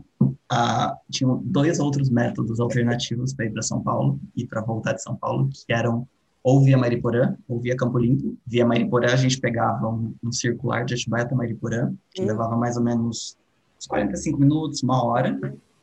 tinham 1.10 1.42
dois 1.44 1.78
outros 1.80 2.10
métodos 2.10 2.60
alternativos 2.60 3.32
para 3.32 3.46
ir 3.46 3.52
para 3.52 3.62
São 3.62 3.82
Paulo 3.82 4.20
e 4.36 4.46
para 4.46 4.60
voltar 4.60 4.92
de 4.92 5.02
São 5.02 5.16
Paulo, 5.16 5.48
que 5.48 5.72
eram 5.72 6.06
ou 6.42 6.62
via 6.62 6.76
Mariporã 6.76 7.36
ou 7.48 7.58
via 7.58 7.76
Campo 7.76 7.98
Limpo. 7.98 8.36
Via 8.46 8.66
Mariporã 8.66 9.12
a 9.12 9.16
gente 9.16 9.40
pegava 9.40 9.88
um, 9.88 10.14
um 10.22 10.30
circular 10.30 10.84
de 10.84 10.94
Atibaia 10.94 11.24
até 11.24 11.34
Mariporã, 11.34 11.92
que 12.12 12.22
Hum. 12.22 12.26
levava 12.26 12.56
mais 12.56 12.76
ou 12.76 12.82
menos 12.82 13.36
uns 13.78 13.86
45 13.86 14.38
minutos, 14.38 14.82
uma 14.82 15.02
hora. 15.02 15.38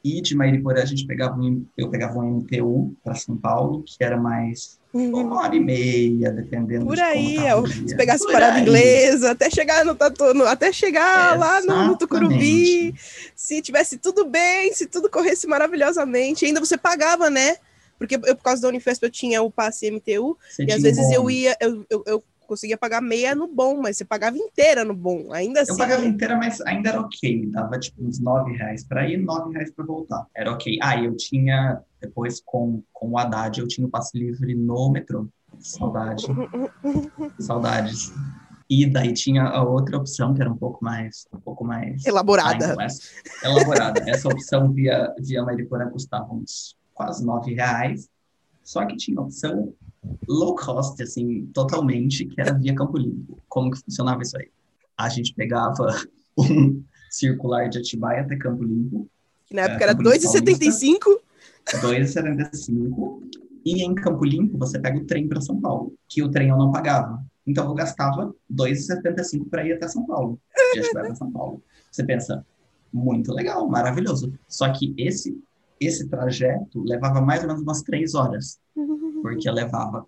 E 0.06 0.22
de 0.22 0.36
Mariporã 0.36 0.84
a 0.84 0.86
gente 0.86 1.08
pegava 1.08 1.36
um, 1.36 1.66
eu 1.76 1.90
pegava 1.90 2.20
um 2.20 2.38
MTU 2.42 2.96
para 3.04 3.16
São 3.16 3.36
Paulo, 3.36 3.84
que 3.84 4.04
era 4.04 4.16
mais 4.18 4.80
uma 4.94 5.42
hora 5.42 5.56
e 5.56 5.60
meia, 5.60 6.32
dependendo 6.32 6.86
Por 6.86 6.96
de 6.96 7.02
aí, 7.02 7.38
se 7.88 7.96
pegasse 7.98 8.24
Por 8.24 8.32
parada 8.32 8.58
aí. 8.58 8.62
inglesa, 8.62 9.32
até 9.32 9.50
chegar 9.50 9.84
no 9.84 9.96
tatu, 9.96 10.32
no- 10.36 10.46
até 10.46 10.72
chegar 10.72 11.36
lá 11.40 11.60
no, 11.60 11.96
Exatamente. 11.96 12.94
se 13.36 13.62
tivesse 13.64 13.98
tudo 13.98 14.26
bem, 14.26 14.72
se 14.74 14.86
tudo 14.86 15.10
corresse 15.10 15.48
maravilhosamente, 15.48 16.46
ainda 16.46 16.60
você 16.60 16.78
pagava, 16.78 17.28
né? 17.32 17.58
Porque 17.98 18.14
eu, 18.16 18.36
por 18.36 18.44
causa 18.44 18.62
da 18.62 18.68
Unifesp, 18.68 19.04
eu 19.04 19.10
tinha 19.10 19.42
o 19.42 19.50
passe 19.50 19.88
MTU, 19.88 20.38
Você 20.48 20.66
e 20.66 20.72
às 20.72 20.84
vezes 20.84 21.10
eu 21.12 21.22
bônus. 21.24 21.34
ia, 21.34 21.58
eu, 21.60 21.86
eu, 21.90 22.04
eu 22.06 22.24
conseguia 22.46 22.78
pagar 22.78 23.02
meia 23.02 23.36
no 23.36 23.48
bom, 23.48 23.82
mas 23.82 23.98
você 23.98 24.06
pagava 24.06 24.38
inteira 24.38 24.86
no 24.86 24.96
bom. 24.96 25.34
Ainda 25.34 25.62
assim. 25.62 25.72
Eu 25.72 25.78
pagava 25.78 26.06
inteira, 26.06 26.38
mas 26.38 26.62
ainda 26.62 26.90
era 26.90 27.02
ok. 27.02 27.48
Dava 27.48 27.80
tipo 27.80 28.06
uns 28.06 28.20
9 28.20 28.54
reais 28.54 28.84
pra 28.84 29.08
ir, 29.10 29.18
9 29.18 29.54
reais 29.54 29.72
pra 29.72 29.86
voltar. 29.86 30.26
Era 30.36 30.52
ok. 30.52 30.78
Ah, 30.82 31.02
eu 31.02 31.16
tinha, 31.16 31.82
depois 32.00 32.42
com, 32.44 32.82
com 32.94 33.12
o 33.12 33.18
Haddad, 33.18 33.60
eu 33.60 33.68
tinha 33.68 33.86
o 33.86 33.90
passe 33.90 34.18
livre 34.18 34.56
no 34.56 34.90
metrô. 34.90 35.28
Saudade. 35.60 36.26
Saudades. 37.40 38.14
E 38.70 38.86
daí 38.88 39.14
tinha 39.14 39.44
a 39.44 39.64
outra 39.64 39.98
opção, 39.98 40.34
que 40.34 40.42
era 40.42 40.52
um 40.52 40.58
pouco 40.58 40.84
mais. 40.84 41.28
Um 41.34 41.40
pouco 41.40 41.64
mais 41.64 42.06
Elaborada. 42.06 42.76
mais 42.76 43.12
elaborada. 43.44 44.04
Essa 44.10 44.28
opção 44.28 44.72
via, 44.72 45.14
via 45.20 45.44
Mariporã 45.44 45.90
custava 45.90 46.34
uns 46.34 46.76
quase 46.94 47.24
9 47.24 47.54
reais. 47.54 48.10
Só 48.64 48.84
que 48.86 48.96
tinha 48.98 49.20
a 49.20 49.22
opção 49.22 49.74
low 50.28 50.56
cost, 50.56 51.02
assim, 51.02 51.46
totalmente, 51.54 52.26
que 52.26 52.40
era 52.40 52.54
via 52.54 52.76
Campo 52.76 52.98
Limpo. 52.98 53.40
Como 53.48 53.72
que 53.72 53.80
funcionava 53.80 54.22
isso 54.22 54.38
aí? 54.38 54.50
A 54.98 55.10
gente 55.10 55.34
pegava 55.34 55.88
um 56.38 56.84
circular 57.10 57.70
de 57.70 57.80
Atibaia 57.80 58.22
até 58.22 58.36
Campo 58.38 58.64
Limpo, 58.64 59.10
Que 59.46 59.56
na 59.56 59.64
É, 59.64 59.66
época 59.66 59.84
era 59.84 59.94
Limpo 59.94 60.10
2,75. 60.10 61.20
2,75, 61.82 63.22
e 63.66 63.84
em 63.84 63.96
Campo 63.96 64.24
Limpo 64.24 64.58
você 64.58 64.80
pega 64.80 64.98
o 65.00 65.06
trem 65.06 65.28
para 65.28 65.42
São 65.42 65.60
Paulo, 65.60 65.94
que 66.08 66.22
o 66.22 66.30
trem 66.30 66.50
eu 66.50 66.58
não 66.58 66.72
pagava. 66.72 67.24
Então 67.48 67.66
eu 67.68 67.74
gastava 67.74 68.34
2,75 68.52 69.50
para 69.50 69.66
ir 69.66 69.74
até 69.74 69.88
São 69.88 70.06
Paulo, 70.06 70.40
de 70.74 70.80
Atibaia 70.80 71.08
para 71.08 71.16
São 71.16 71.32
Paulo. 71.32 71.64
Você 71.92 72.04
pensa, 72.04 72.46
muito 72.94 73.32
legal, 73.34 73.68
maravilhoso. 73.68 74.34
Só 74.48 74.72
que 74.72 74.94
esse 74.98 75.38
esse 75.78 76.08
trajeto 76.08 76.82
levava 76.84 77.20
mais 77.20 77.42
ou 77.42 77.48
menos 77.48 77.62
umas 77.62 77.82
três 77.82 78.16
horas, 78.16 78.60
porque 79.34 79.50
levava 79.50 80.06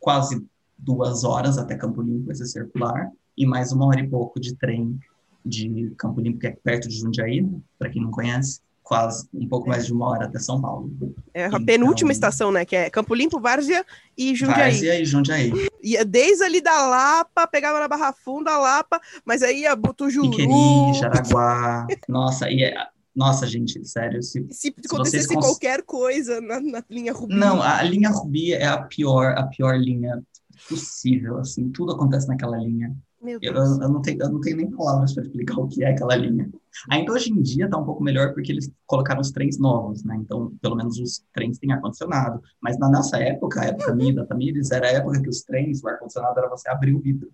quase 0.00 0.44
duas 0.78 1.24
horas 1.24 1.58
até 1.58 1.74
Campo 1.76 2.00
Limpo, 2.02 2.32
esse 2.32 2.46
circular, 2.46 3.10
e 3.36 3.46
mais 3.46 3.70
uma 3.72 3.86
hora 3.86 4.00
e 4.00 4.08
pouco 4.08 4.40
de 4.40 4.54
trem 4.54 4.98
de 5.44 5.92
Campo 5.98 6.20
Limpo, 6.20 6.38
que 6.38 6.46
é 6.46 6.50
perto 6.50 6.88
de 6.88 6.98
Jundiaí, 6.98 7.46
para 7.78 7.90
quem 7.90 8.02
não 8.02 8.10
conhece, 8.10 8.60
quase 8.82 9.28
um 9.34 9.46
pouco 9.48 9.68
mais 9.68 9.84
de 9.86 9.92
uma 9.92 10.08
hora 10.08 10.26
até 10.26 10.38
São 10.38 10.60
Paulo. 10.60 10.90
É 11.34 11.44
a 11.44 11.48
Então- 11.48 11.64
penúltima 11.64 12.12
estação, 12.12 12.50
né? 12.52 12.64
Que 12.64 12.76
é 12.76 12.90
Campo 12.90 13.14
Limpo, 13.14 13.40
Várzea 13.40 13.84
e 14.16 14.34
Jundiaí. 14.34 14.70
Várzea 14.72 15.00
e 15.00 15.04
Jundiaí. 15.04 15.52
Ia 15.82 16.04
desde 16.04 16.44
ali 16.44 16.60
da 16.60 16.86
Lapa, 16.86 17.46
pegava 17.46 17.78
na 17.80 17.88
Barra 17.88 18.12
Funda, 18.12 18.56
Lapa, 18.56 19.00
mas 19.24 19.42
aí 19.42 19.60
ia 19.62 19.74
Botujuru. 19.76 20.30
Piqueri, 20.30 20.94
Jaraguá. 21.00 21.86
Nossa, 22.08 22.50
e 22.50 22.62
é- 22.64 22.86
nossa, 23.16 23.46
gente, 23.46 23.82
sério, 23.88 24.22
se 24.22 24.46
Se 24.50 24.74
acontecesse 24.84 25.32
cons- 25.32 25.46
qualquer 25.46 25.82
coisa 25.82 26.40
na, 26.40 26.60
na 26.60 26.84
linha 26.90 27.12
Rubi. 27.12 27.34
Não, 27.34 27.62
a 27.62 27.82
linha 27.82 28.10
Rubi 28.10 28.52
é 28.52 28.66
a 28.66 28.82
pior, 28.82 29.34
a 29.38 29.44
pior 29.46 29.74
linha 29.78 30.22
possível, 30.68 31.38
assim, 31.38 31.70
tudo 31.70 31.92
acontece 31.92 32.28
naquela 32.28 32.58
linha. 32.58 32.94
Meu 33.26 33.38
Eu, 33.42 33.52
Deus. 33.52 33.78
eu 33.80 33.88
não, 33.88 34.00
tenho, 34.00 34.22
eu 34.22 34.30
não 34.30 34.40
tenho 34.40 34.56
nem 34.56 34.70
palavras 34.70 35.12
para 35.12 35.24
explicar 35.24 35.58
o 35.58 35.68
que 35.68 35.84
é 35.84 35.90
aquela 35.90 36.16
linha. 36.16 36.48
Ainda 36.90 37.12
hoje 37.12 37.30
em 37.30 37.42
dia 37.42 37.68
tá 37.68 37.76
um 37.78 37.84
pouco 37.84 38.02
melhor 38.02 38.32
porque 38.34 38.52
eles 38.52 38.70
colocaram 38.86 39.20
os 39.20 39.30
trens 39.30 39.58
novos, 39.58 40.04
né? 40.04 40.16
Então, 40.20 40.52
pelo 40.62 40.76
menos 40.76 40.98
os 40.98 41.22
trens 41.32 41.58
têm 41.58 41.72
ar-condicionado. 41.72 42.40
Mas 42.60 42.78
na 42.78 42.88
nossa 42.90 43.18
época, 43.18 43.60
a 43.60 43.64
época 43.66 43.94
minha, 43.94 44.14
da 44.14 44.24
Tamires, 44.26 44.70
era 44.70 44.86
a 44.88 44.92
época 44.92 45.20
que 45.22 45.28
os 45.28 45.42
trens, 45.42 45.82
o 45.82 45.88
ar-condicionado 45.88 46.38
era 46.38 46.48
você 46.48 46.68
abrir 46.68 46.94
o 46.94 47.00
vidro. 47.00 47.30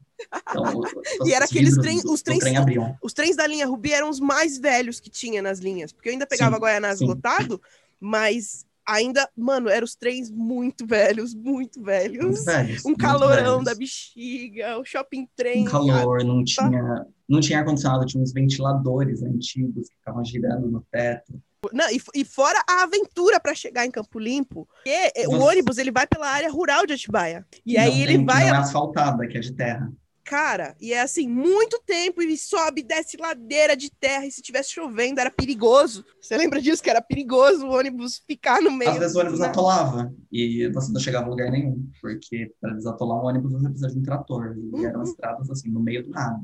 Então, 0.48 0.64
os, 0.78 0.90
E 1.28 1.32
era 1.32 1.44
aqueles 1.44 1.76
do- 1.76 2.12
os 2.12 2.22
trens- 2.22 2.40
trem 2.40 2.56
abriam. 2.56 2.96
Os 3.02 3.12
trens 3.12 3.36
da 3.36 3.46
linha 3.46 3.66
Rubi 3.66 3.92
eram 3.92 4.08
os 4.10 4.20
mais 4.20 4.58
velhos 4.58 5.00
que 5.00 5.10
tinha 5.10 5.42
nas 5.42 5.58
linhas. 5.58 5.92
Porque 5.92 6.08
eu 6.08 6.12
ainda 6.12 6.26
pegava 6.26 6.56
Sim, 6.56 6.62
Guaianazes 6.62 6.98
sim. 7.00 7.06
lotado, 7.06 7.60
mas 8.00 8.64
ainda, 8.86 9.28
mano, 9.36 9.68
eram 9.68 9.84
os 9.84 9.94
trens 9.94 10.30
muito 10.30 10.86
velhos, 10.86 11.34
muito 11.34 11.82
velhos. 11.82 12.24
Muito 12.24 12.44
velhos, 12.44 12.84
um 12.84 12.94
calorão 12.94 13.52
velhos. 13.60 13.64
da 13.64 13.74
bexiga, 13.74 14.78
o 14.78 14.84
shopping 14.84 15.28
trem. 15.36 15.62
um 15.66 15.70
calor, 15.70 16.24
não 16.24 16.42
tinha, 16.44 17.06
não 17.28 17.40
tinha 17.40 17.58
ar-condicionado, 17.60 18.06
tinha 18.06 18.22
uns 18.22 18.32
ventiladores 18.32 19.22
antigos 19.22 19.88
que 19.88 19.94
ficavam 19.96 20.24
girando 20.24 20.70
no 20.70 20.80
teto. 20.90 21.32
Não, 21.72 21.88
e, 21.90 22.00
e 22.16 22.24
fora 22.24 22.60
a 22.68 22.82
aventura 22.82 23.38
para 23.38 23.54
chegar 23.54 23.86
em 23.86 23.90
Campo 23.90 24.18
Limpo, 24.18 24.66
porque 24.74 24.90
é, 24.90 25.28
o 25.28 25.30
Você- 25.30 25.44
ônibus 25.44 25.78
ele 25.78 25.92
vai 25.92 26.06
pela 26.08 26.28
área 26.28 26.50
rural 26.50 26.84
de 26.84 26.92
Atibaia. 26.94 27.46
E 27.64 27.74
Não 27.74 27.82
aí 27.84 27.90
tem- 27.92 28.02
ele 28.02 28.18
que 28.18 28.24
vai, 28.24 28.48
Não 28.48 28.56
é 28.56 28.58
asfaltada, 28.58 29.26
que 29.28 29.36
é 29.38 29.40
de 29.40 29.52
terra. 29.52 29.92
Cara, 30.24 30.74
e 30.80 30.92
é 30.92 31.00
assim, 31.00 31.28
muito 31.28 31.80
tempo, 31.84 32.22
e 32.22 32.36
sobe, 32.36 32.82
desce 32.82 33.16
ladeira 33.16 33.76
de 33.76 33.90
terra, 33.90 34.26
e 34.26 34.32
se 34.32 34.40
tivesse 34.42 34.72
chovendo 34.72 35.20
era 35.20 35.30
perigoso. 35.30 36.04
Você 36.20 36.36
lembra 36.36 36.60
disso, 36.60 36.82
que 36.82 36.90
era 36.90 37.02
perigoso 37.02 37.66
o 37.66 37.70
ônibus 37.72 38.22
ficar 38.26 38.60
no 38.62 38.70
meio. 38.70 38.90
Às 38.92 38.98
vezes 38.98 39.16
o 39.16 39.20
ônibus 39.20 39.40
atolava 39.40 40.12
e 40.30 40.68
você 40.68 40.92
não 40.92 41.00
chegava 41.00 41.26
a 41.26 41.30
lugar 41.30 41.50
nenhum, 41.50 41.88
porque 42.00 42.52
para 42.60 42.74
desatolar 42.74 43.18
um 43.22 43.26
ônibus 43.26 43.52
você 43.52 43.68
precisa 43.68 43.88
de 43.90 43.98
um 43.98 44.02
trator. 44.02 44.56
E 44.56 44.60
Uhum. 44.60 44.84
eram 44.86 45.02
estradas 45.02 45.50
assim, 45.50 45.70
no 45.70 45.80
meio 45.80 46.04
do 46.04 46.10
nada. 46.10 46.40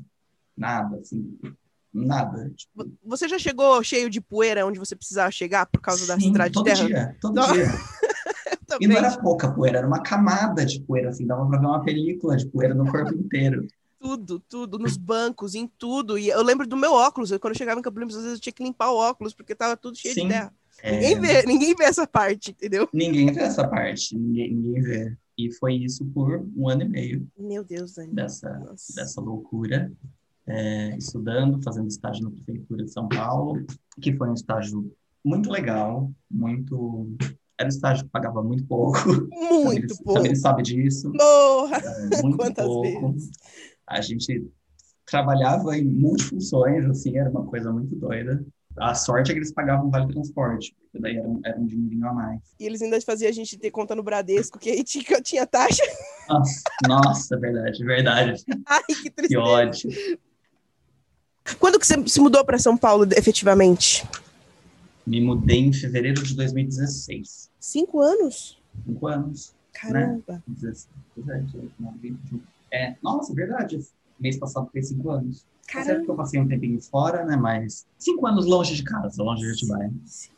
Nada, 0.57 0.97
assim, 0.99 1.39
nada. 1.93 2.51
Tipo, 2.57 2.91
Você 3.05 3.29
já 3.29 3.39
chegou 3.39 3.83
cheio 3.83 4.11
de 4.11 4.21
poeira 4.21 4.67
onde 4.67 4.79
você 4.79 4.97
precisava 4.97 5.31
chegar 5.31 5.67
por 5.67 5.81
causa 5.81 6.07
da 6.07 6.19
sim, 6.19 6.27
estrada 6.27 6.51
de 6.51 6.55
todo 6.55 6.65
terra? 6.65 6.87
dia, 6.87 7.17
todo 7.21 7.35
Não. 7.35 7.53
dia. 7.53 7.67
E 8.69 8.73
Também. 8.73 8.89
não 8.89 8.97
era 8.97 9.19
pouca 9.19 9.51
poeira, 9.51 9.79
era 9.79 9.87
uma 9.87 10.03
camada 10.03 10.65
de 10.65 10.81
poeira, 10.83 11.09
assim, 11.09 11.27
dava 11.27 11.47
pra 11.47 11.59
ver 11.59 11.67
uma 11.67 11.83
película 11.83 12.37
de 12.37 12.47
poeira 12.47 12.75
no 12.75 12.91
corpo 12.91 13.15
inteiro. 13.15 13.67
Tudo, 13.99 14.39
tudo, 14.39 14.79
nos 14.79 14.97
bancos, 14.97 15.55
em 15.55 15.67
tudo. 15.67 16.19
E 16.19 16.29
eu 16.29 16.43
lembro 16.43 16.67
do 16.67 16.77
meu 16.77 16.93
óculos, 16.93 17.31
eu, 17.31 17.41
quando 17.41 17.55
eu 17.55 17.59
chegava 17.59 17.81
em 17.81 17.83
Campo 17.83 17.99
Limpo, 17.99 18.13
às 18.13 18.19
vezes 18.23 18.35
eu 18.35 18.41
tinha 18.41 18.53
que 18.53 18.63
limpar 18.63 18.91
o 18.91 18.97
óculos, 18.97 19.35
porque 19.35 19.55
tava 19.55 19.77
tudo 19.77 19.97
cheio 19.97 20.15
Sim. 20.15 20.25
de 20.25 20.29
terra. 20.29 20.53
É, 20.81 20.93
Ninguém 20.93 21.21
vê, 21.21 21.43
ninguém 21.45 21.75
vê 21.75 21.85
essa 21.85 22.07
parte, 22.07 22.51
entendeu? 22.53 22.89
Ninguém 22.93 23.33
vê 23.33 23.41
essa 23.41 23.67
parte, 23.67 24.17
ninguém, 24.17 24.55
ninguém 24.55 24.83
vê. 24.83 25.17
E 25.37 25.53
foi 25.55 25.75
isso 25.75 26.05
por 26.07 26.47
um 26.57 26.69
ano 26.69 26.83
e 26.83 26.89
meio 26.89 27.27
Meu 27.37 27.65
Deus, 27.65 27.95
Dani. 27.95 28.15
dessa, 28.15 28.51
Nossa. 28.59 28.95
dessa 28.95 29.21
loucura, 29.21 29.91
é, 30.47 30.97
estudando, 30.97 31.61
fazendo 31.63 31.89
estágio 31.89 32.25
na 32.25 32.31
Prefeitura 32.31 32.85
de 32.85 32.93
São 32.93 33.09
Paulo, 33.09 33.65
que 34.01 34.13
foi 34.17 34.29
um 34.29 34.35
estágio 34.35 34.93
muito 35.25 35.51
legal, 35.51 36.13
muito... 36.31 37.09
Era 37.59 37.67
um 37.67 37.69
estágio 37.69 38.05
que 38.05 38.11
pagava 38.11 38.43
muito 38.43 38.65
pouco, 38.67 38.99
Muito 39.09 39.29
Tamires- 39.65 39.97
pouco. 39.99 40.15
Tamires 40.15 40.41
sabe 40.41 40.63
disso, 40.63 41.11
Porra! 41.13 41.77
é, 41.79 42.23
muito 42.23 42.37
Quantas 42.37 42.65
pouco. 42.67 43.13
vezes? 43.13 43.31
A 43.87 44.01
gente 44.01 44.47
trabalhava 45.05 45.77
em 45.77 45.85
multifunções, 45.85 46.85
assim, 46.87 47.17
era 47.19 47.29
uma 47.31 47.45
coisa 47.47 47.73
muito 47.73 47.95
doida. 47.97 48.45
A 48.77 48.95
sorte 48.95 49.31
é 49.31 49.35
que 49.35 49.41
eles 49.41 49.53
pagavam 49.53 49.91
vale 49.91 50.13
transporte, 50.13 50.73
porque 50.81 51.01
daí 51.01 51.17
era 51.17 51.27
um, 51.27 51.41
era 51.45 51.59
um 51.59 51.67
dinheirinho 51.67 52.07
a 52.07 52.13
mais. 52.13 52.41
E 52.61 52.65
eles 52.67 52.81
ainda 52.81 53.01
faziam 53.01 53.29
a 53.29 53.33
gente 53.33 53.59
ter 53.59 53.73
conta 53.73 53.97
no 53.97 54.05
Bradesco, 54.05 54.57
que 54.59 54.71
aí 54.71 54.85
tinha, 54.85 55.21
tinha 55.21 55.45
taxa. 55.47 55.83
Nossa, 56.29 56.63
nossa, 56.87 57.41
verdade, 57.41 57.85
verdade. 57.85 58.45
Ai, 58.67 58.83
que 58.87 58.95
Que 58.95 59.11
tristeza. 59.11 59.41
ódio. 59.43 59.91
Quando 61.59 61.79
que 61.81 61.87
você 61.87 62.07
se 62.07 62.21
mudou 62.21 62.45
para 62.45 62.59
São 62.59 62.77
Paulo, 62.77 63.05
efetivamente? 63.17 64.07
Me 65.09 65.23
mudei 65.23 65.61
em 65.61 65.73
fevereiro 65.73 66.23
de 66.23 66.35
2016. 66.37 67.51
Cinco 67.59 68.01
anos? 68.03 68.61
Cinco 68.85 69.07
anos. 69.07 69.55
Caramba. 69.73 70.43
16, 70.47 70.89
17, 71.17 71.47
18, 71.47 71.73
19, 71.79 71.99
20, 71.99 72.19
21. 72.25 72.41
É, 72.71 72.95
nossa, 73.03 73.33
verdade. 73.35 73.81
Mês 74.21 74.37
passado 74.37 74.69
fez 74.71 74.89
cinco 74.89 75.11
anos. 75.11 75.47
Tá 75.67 75.83
certo 75.85 75.87
que 75.87 75.89
Caramba. 75.89 76.13
eu 76.13 76.17
passei 76.17 76.41
um 76.41 76.47
tempinho 76.49 76.81
fora, 76.83 77.25
né? 77.25 77.37
Mas 77.37 77.87
cinco 77.99 78.27
anos 78.27 78.45
longe 78.45 78.75
de 78.75 78.83
casa, 78.85 79.23
longe 79.23 79.43
de 79.47 79.53
Atibaia. 79.53 79.91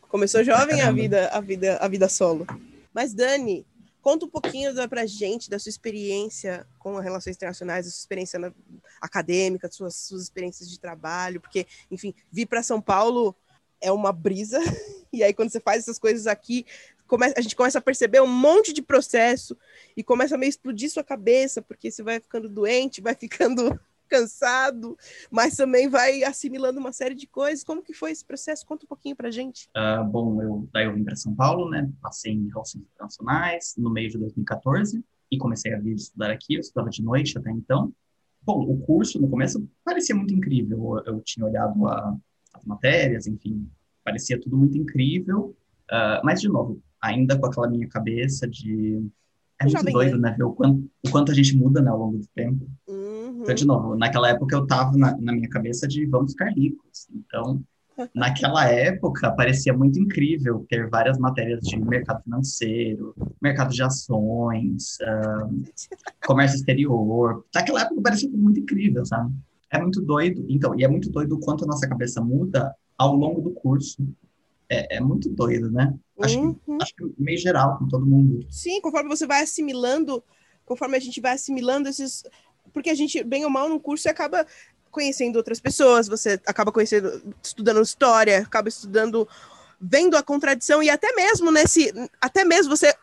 Começou 0.09 0.45
jovem 0.45 0.77
a 0.77 0.85
Caramba. 0.85 1.03
vida, 1.03 1.29
a 1.29 1.41
vida, 1.41 1.77
a 1.79 1.89
vida 1.89 2.09
solo. 2.09 2.47
Mas 2.95 3.13
Dani, 3.13 3.67
conta 4.01 4.27
um 4.27 4.29
pouquinho 4.29 4.73
da, 4.73 4.87
pra 4.87 5.05
gente 5.05 5.51
da 5.51 5.59
sua 5.59 5.71
experiência 5.71 6.65
com 6.79 6.97
as 6.97 7.03
relações 7.03 7.35
internacionais, 7.35 7.87
da 7.87 7.91
sua 7.91 8.01
experiência 8.01 8.39
na- 8.39 8.53
acadêmica, 9.01 9.67
das 9.67 9.77
suas, 9.77 9.97
suas 9.97 10.23
experiências 10.23 10.71
de 10.71 10.79
trabalho, 10.79 11.41
porque, 11.41 11.67
enfim, 11.91 12.15
vir 12.31 12.47
para 12.47 12.63
São 12.63 12.81
Paulo 12.81 13.35
é 13.81 13.91
uma 13.93 14.13
brisa. 14.13 14.59
E 15.13 15.25
aí 15.25 15.35
quando 15.35 15.51
você 15.51 15.59
faz 15.59 15.81
essas 15.83 15.99
coisas 15.99 16.29
aqui, 16.29 16.65
a 17.37 17.41
gente 17.41 17.57
começa 17.57 17.79
a 17.79 17.83
perceber 17.83 18.21
um 18.23 18.29
monte 18.29 18.73
de 18.73 18.81
processo 18.81 19.57
e 19.97 20.05
começa 20.05 20.37
a 20.37 20.39
meio 20.39 20.51
explodir 20.51 20.89
sua 20.89 21.03
cabeça, 21.03 21.61
porque 21.61 21.91
você 21.91 22.01
vai 22.01 22.21
ficando 22.21 22.49
doente, 22.49 23.01
vai 23.01 23.17
ficando 23.17 23.77
cansado, 24.09 24.97
mas 25.29 25.57
também 25.57 25.89
vai 25.89 26.23
assimilando 26.23 26.79
uma 26.79 26.93
série 26.93 27.17
de 27.17 27.27
coisas. 27.27 27.65
Como 27.65 27.83
que 27.83 27.93
foi 27.93 28.13
esse 28.13 28.25
processo? 28.25 28.65
Conta 28.65 28.85
um 28.85 28.89
pouquinho 28.89 29.17
pra 29.17 29.33
gente. 29.33 29.69
Ah, 29.75 30.05
bom, 30.05 30.41
eu, 30.41 30.69
daí 30.73 30.85
eu 30.87 30.95
vim 30.95 31.03
para 31.03 31.17
São 31.17 31.35
Paulo, 31.35 31.69
né? 31.69 31.91
Passei 32.01 32.33
em 32.33 32.47
Relações 32.49 32.85
Internacionais 32.95 33.75
no 33.77 33.91
meio 33.91 34.11
de 34.11 34.17
2014 34.19 35.03
e 35.29 35.39
comecei 35.39 35.75
a 35.75 35.79
vir 35.81 35.97
estudar 35.97 36.31
aqui. 36.31 36.55
Eu 36.55 36.61
estudava 36.61 36.89
de 36.89 37.03
noite 37.03 37.37
até 37.37 37.51
então. 37.51 37.93
Bom, 38.43 38.63
o 38.63 38.79
curso 38.79 39.21
no 39.21 39.29
começo 39.29 39.69
parecia 39.85 40.15
muito 40.15 40.33
incrível. 40.33 41.03
Eu, 41.05 41.15
eu 41.15 41.21
tinha 41.21 41.45
olhado 41.45 41.85
a- 41.89 42.17
as 42.61 42.67
matérias, 42.67 43.27
enfim, 43.27 43.69
parecia 44.05 44.41
tudo 44.41 44.57
muito 44.57 44.77
incrível. 44.77 45.57
Ah, 45.91 46.21
mas, 46.23 46.41
de 46.41 46.49
novo, 46.49 46.81
ainda 47.01 47.39
com 47.39 47.47
aquela 47.47 47.69
minha 47.69 47.89
cabeça 47.89 48.47
de. 48.47 49.03
É 49.59 49.65
muito 49.65 49.77
Jovem 49.77 49.93
doido, 49.93 50.19
né? 50.19 50.35
Ver 50.39 50.45
o 50.45 50.53
quanto, 50.53 50.91
o 51.05 51.11
quanto 51.11 51.33
a 51.33 51.35
gente 51.35 51.57
muda 51.57 51.83
né, 51.83 51.91
ao 51.91 51.99
longo 51.99 52.19
do 52.19 52.27
tempo. 52.29 52.67
Uhum. 52.89 53.41
Então, 53.43 53.55
de 53.55 53.67
novo, 53.67 53.95
naquela 53.95 54.31
época 54.31 54.57
eu 54.57 54.67
tava 54.67 54.97
na, 54.97 55.15
na 55.19 55.33
minha 55.33 55.49
cabeça 55.49 55.87
de 55.87 56.07
vamos 56.07 56.33
ficar 56.33 56.49
ricos. 56.49 57.09
Então, 57.15 57.63
naquela 58.15 58.67
época 58.71 59.31
parecia 59.33 59.75
muito 59.75 59.99
incrível 59.99 60.65
ter 60.69 60.89
várias 60.89 61.19
matérias 61.19 61.61
de 61.61 61.79
mercado 61.79 62.23
financeiro, 62.23 63.15
mercado 63.43 63.75
de 63.75 63.83
ações, 63.83 64.97
um, 65.45 65.63
comércio 66.25 66.57
exterior. 66.57 67.45
Naquela 67.55 67.83
época 67.83 68.01
parecia 68.01 68.31
muito 68.31 68.61
incrível, 68.61 69.05
sabe? 69.05 69.31
É 69.71 69.79
muito 69.81 70.01
doido. 70.01 70.45
Então, 70.49 70.79
e 70.79 70.85
é 70.85 70.89
muito 70.89 71.11
doido 71.11 71.37
o 71.37 71.41
quanto 71.41 71.65
a 71.65 71.67
nossa 71.67 71.89
cabeça 71.89 72.21
muda 72.21 72.75
ao 72.99 73.15
longo 73.15 73.41
do 73.41 73.51
curso. 73.53 74.03
É, 74.69 74.97
é 74.97 75.01
muito 75.01 75.29
doido, 75.29 75.71
né? 75.71 75.95
Acho, 76.21 76.39
Uhum. 76.41 76.55
que, 76.55 76.73
acho 76.83 76.95
que 76.95 77.13
meio 77.19 77.39
geral, 77.39 77.79
com 77.79 77.89
todo 77.89 78.07
mundo. 78.07 78.47
Sim, 78.51 78.81
conforme 78.81 79.09
você 79.09 79.27
vai 79.27 79.43
assimilando, 79.43 80.23
conforme 80.65 80.97
a 80.97 81.01
gente 81.01 81.21
vai 81.21 81.33
assimilando 81.35 81.89
esses. 81.89 82.23
Porque 82.73 82.91
a 82.91 82.95
gente, 82.95 83.23
bem 83.25 83.45
ou 83.45 83.51
mal, 83.51 83.69
no 83.69 83.81
curso, 83.81 84.09
acaba 84.09 84.47
conhecendo 84.91 85.37
outras 85.37 85.61
pessoas, 85.61 86.07
você 86.09 86.41
acaba 86.47 86.71
conhecendo, 86.73 87.23
estudando 87.43 87.81
história, 87.81 88.39
acaba 88.41 88.69
estudando, 88.69 89.27
vendo 89.81 90.17
a 90.17 90.23
contradição, 90.23 90.83
e 90.83 90.91
até 90.91 91.13
mesmo 91.15 91.51
nesse. 91.51 91.93
Até 92.21 92.45
mesmo 92.45 92.77
você. 92.77 92.95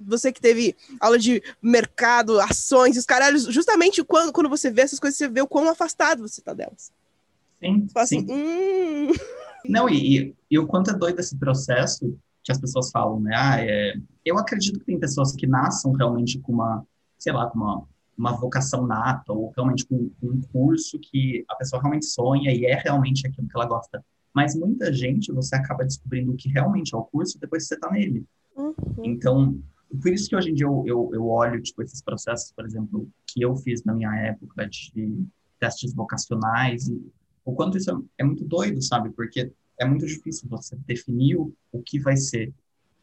Você 0.00 0.32
que 0.32 0.40
teve 0.40 0.76
aula 1.00 1.18
de 1.18 1.42
mercado, 1.60 2.40
ações, 2.40 2.96
os 2.96 3.04
caralhos, 3.04 3.44
justamente 3.44 4.02
quando, 4.04 4.32
quando 4.32 4.48
você 4.48 4.70
vê 4.70 4.82
essas 4.82 5.00
coisas, 5.00 5.18
você 5.18 5.28
vê 5.28 5.40
o 5.40 5.48
quão 5.48 5.68
afastado 5.68 6.26
você 6.26 6.40
tá 6.40 6.54
delas. 6.54 6.92
Sim, 7.60 7.86
Você 7.86 7.92
fala 7.92 8.06
sim. 8.06 8.18
assim, 8.18 8.32
hum, 8.32 9.12
Não, 9.68 9.88
e, 9.88 10.34
e, 10.50 10.58
o 10.58 10.66
quanto 10.66 10.90
é 10.90 10.94
doido 10.94 11.18
esse 11.18 11.36
processo 11.36 12.16
que 12.42 12.52
as 12.52 12.58
pessoas 12.58 12.90
falam, 12.90 13.20
né? 13.20 13.34
Ah, 13.36 13.60
é... 13.60 13.94
Eu 14.24 14.38
acredito 14.38 14.78
que 14.78 14.86
tem 14.86 14.98
pessoas 14.98 15.32
que 15.32 15.46
nasçam 15.46 15.92
realmente 15.92 16.38
com 16.38 16.52
uma, 16.52 16.86
sei 17.18 17.32
lá, 17.32 17.46
com 17.48 17.58
uma, 17.58 17.84
uma 18.16 18.32
vocação 18.32 18.86
nata, 18.86 19.32
ou 19.32 19.52
realmente 19.56 19.84
com, 19.86 20.10
com 20.20 20.26
um 20.26 20.40
curso 20.52 20.98
que 20.98 21.44
a 21.48 21.54
pessoa 21.56 21.80
realmente 21.80 22.06
sonha 22.06 22.52
e 22.52 22.64
é 22.64 22.74
realmente 22.74 23.26
aquilo 23.26 23.48
que 23.48 23.56
ela 23.56 23.66
gosta. 23.66 24.04
Mas 24.34 24.54
muita 24.54 24.92
gente, 24.92 25.32
você 25.32 25.56
acaba 25.56 25.84
descobrindo 25.84 26.32
o 26.32 26.36
que 26.36 26.48
realmente 26.48 26.94
é 26.94 26.98
o 26.98 27.04
curso 27.04 27.38
depois 27.40 27.64
que 27.64 27.68
você 27.68 27.74
está 27.74 27.90
nele. 27.90 28.24
Uhum. 28.56 28.74
Então, 29.02 29.58
por 29.96 30.12
isso 30.12 30.28
que 30.28 30.36
hoje 30.36 30.50
em 30.50 30.54
dia 30.54 30.66
eu, 30.66 30.84
eu, 30.86 31.10
eu 31.14 31.26
olho, 31.26 31.60
tipo, 31.62 31.82
esses 31.82 32.02
processos, 32.02 32.52
por 32.52 32.64
exemplo, 32.64 33.08
que 33.26 33.42
eu 33.42 33.56
fiz 33.56 33.84
na 33.84 33.94
minha 33.94 34.14
época 34.14 34.68
de 34.68 35.24
testes 35.58 35.94
vocacionais, 35.94 36.88
e 36.88 37.00
o 37.44 37.52
quanto 37.52 37.78
isso 37.78 37.90
é, 37.90 37.94
é 38.18 38.24
muito 38.24 38.44
doido, 38.44 38.80
sabe? 38.82 39.10
Porque 39.10 39.50
é 39.78 39.84
muito 39.84 40.06
difícil 40.06 40.48
você 40.48 40.76
definir 40.86 41.36
o, 41.36 41.52
o 41.72 41.82
que 41.82 41.98
vai 41.98 42.16
ser 42.16 42.52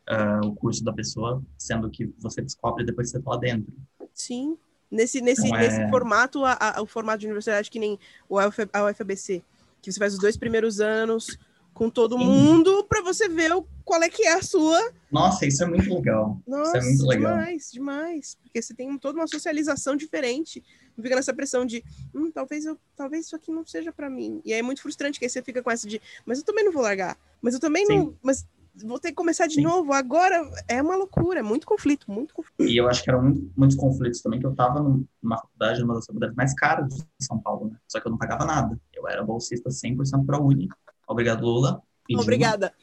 ah, 0.08 0.41
o 0.45 0.54
curso 0.56 0.84
da 0.84 0.93
pessoa, 0.93 1.41
sendo 1.58 1.89
que 1.89 2.06
você 2.19 2.41
descobre 2.41 2.86
depois 2.86 3.08
que 3.08 3.12
você 3.13 3.17
está 3.17 3.32
lá 3.32 3.38
dentro. 3.38 3.74
Sim. 4.13 4.58
Nesse, 4.91 5.19
nesse, 5.19 5.48
Então, 5.48 5.58
é- 5.58 5.62
nesse 5.62 5.89
formato, 5.89 6.45
a- 6.45 6.58
a- 6.60 6.82
o 6.82 6.86
formato 6.86 7.19
de 7.19 7.26
universidade 7.26 7.71
que 7.71 7.80
nem 7.80 7.98
o 8.30 8.38
UFABC, 8.39 9.43
que 9.82 9.91
você 9.91 10.00
faz 10.00 10.13
os 10.13 10.19
dois 10.19 10.38
primeiros 10.38 10.80
anos 10.80 11.38
com 11.75 11.89
todo 11.89 12.17
Sim. 12.17 12.25
mundo 12.25 12.85
para 12.85 13.01
você 13.01 13.27
ver 13.27 13.51
o, 13.53 13.67
qual 13.83 14.01
é 14.01 14.09
que 14.09 14.23
é 14.23 14.33
a 14.33 14.41
sua. 14.41 14.79
Nossa, 15.11 15.45
isso 15.45 15.61
é 15.61 15.67
muito 15.67 15.93
legal. 15.93 16.41
Nossa, 16.47 16.77
isso 16.77 16.88
é 16.88 16.89
muito 16.89 17.05
legal. 17.05 17.38
demais, 17.38 17.69
demais. 17.71 18.38
Porque 18.41 18.61
você 18.61 18.73
tem 18.73 18.97
toda 18.97 19.19
uma 19.19 19.27
socialização 19.27 19.95
diferente. 19.97 20.63
Não 20.95 21.03
fica 21.03 21.17
nessa 21.17 21.33
pressão 21.33 21.65
de, 21.65 21.83
hum, 22.13 22.31
talvez 22.31 22.65
eu, 22.65 22.79
talvez 22.95 23.25
isso 23.25 23.35
aqui 23.35 23.51
não 23.51 23.65
seja 23.65 23.91
para 23.91 24.09
mim. 24.09 24.41
E 24.45 24.53
aí 24.53 24.59
é 24.59 24.63
muito 24.63 24.81
frustrante 24.81 25.19
que 25.19 25.25
aí 25.25 25.29
você 25.29 25.41
fica 25.41 25.61
com 25.61 25.69
essa 25.69 25.85
de, 25.85 26.01
mas 26.25 26.39
eu 26.39 26.45
também 26.45 26.63
não 26.63 26.71
vou 26.71 26.81
largar. 26.81 27.17
Mas 27.41 27.53
eu 27.53 27.59
também 27.59 27.85
não, 27.85 28.05
Sim. 28.05 28.17
mas 28.23 28.47
vou 28.81 28.97
ter 28.97 29.09
que 29.09 29.15
começar 29.15 29.45
de 29.45 29.55
Sim. 29.55 29.63
novo. 29.63 29.91
Agora 29.91 30.49
é 30.69 30.81
uma 30.81 30.95
loucura, 30.95 31.41
é 31.41 31.43
muito 31.43 31.67
conflito, 31.67 32.09
muito 32.09 32.33
conflito. 32.33 32.63
E 32.71 32.77
eu 32.77 32.88
acho 32.88 33.03
que 33.03 33.09
eram 33.09 33.21
muito, 33.21 33.51
muitos 33.55 33.75
conflitos 33.75 34.21
também, 34.21 34.39
que 34.39 34.45
eu 34.45 34.51
estava 34.51 34.81
numa 34.81 35.38
faculdade, 35.38 35.81
numa 35.81 35.95
das 35.95 36.05
faculdades 36.05 36.35
mais 36.38 36.53
caras 36.53 36.88
de 36.88 37.25
São 37.25 37.38
Paulo, 37.38 37.67
né? 37.67 37.77
Só 37.85 37.99
que 37.99 38.07
eu 38.07 38.11
não 38.11 38.17
pagava 38.17 38.45
nada. 38.45 38.79
Eu 38.93 39.05
era 39.09 39.21
bolsista 39.21 39.69
100% 39.69 40.25
para 40.25 40.38
a 40.38 40.41
Uni. 40.41 40.69
Obrigado, 41.08 41.44
Lula. 41.46 41.82
e. 42.10 42.15
Obrigada. 42.18 42.74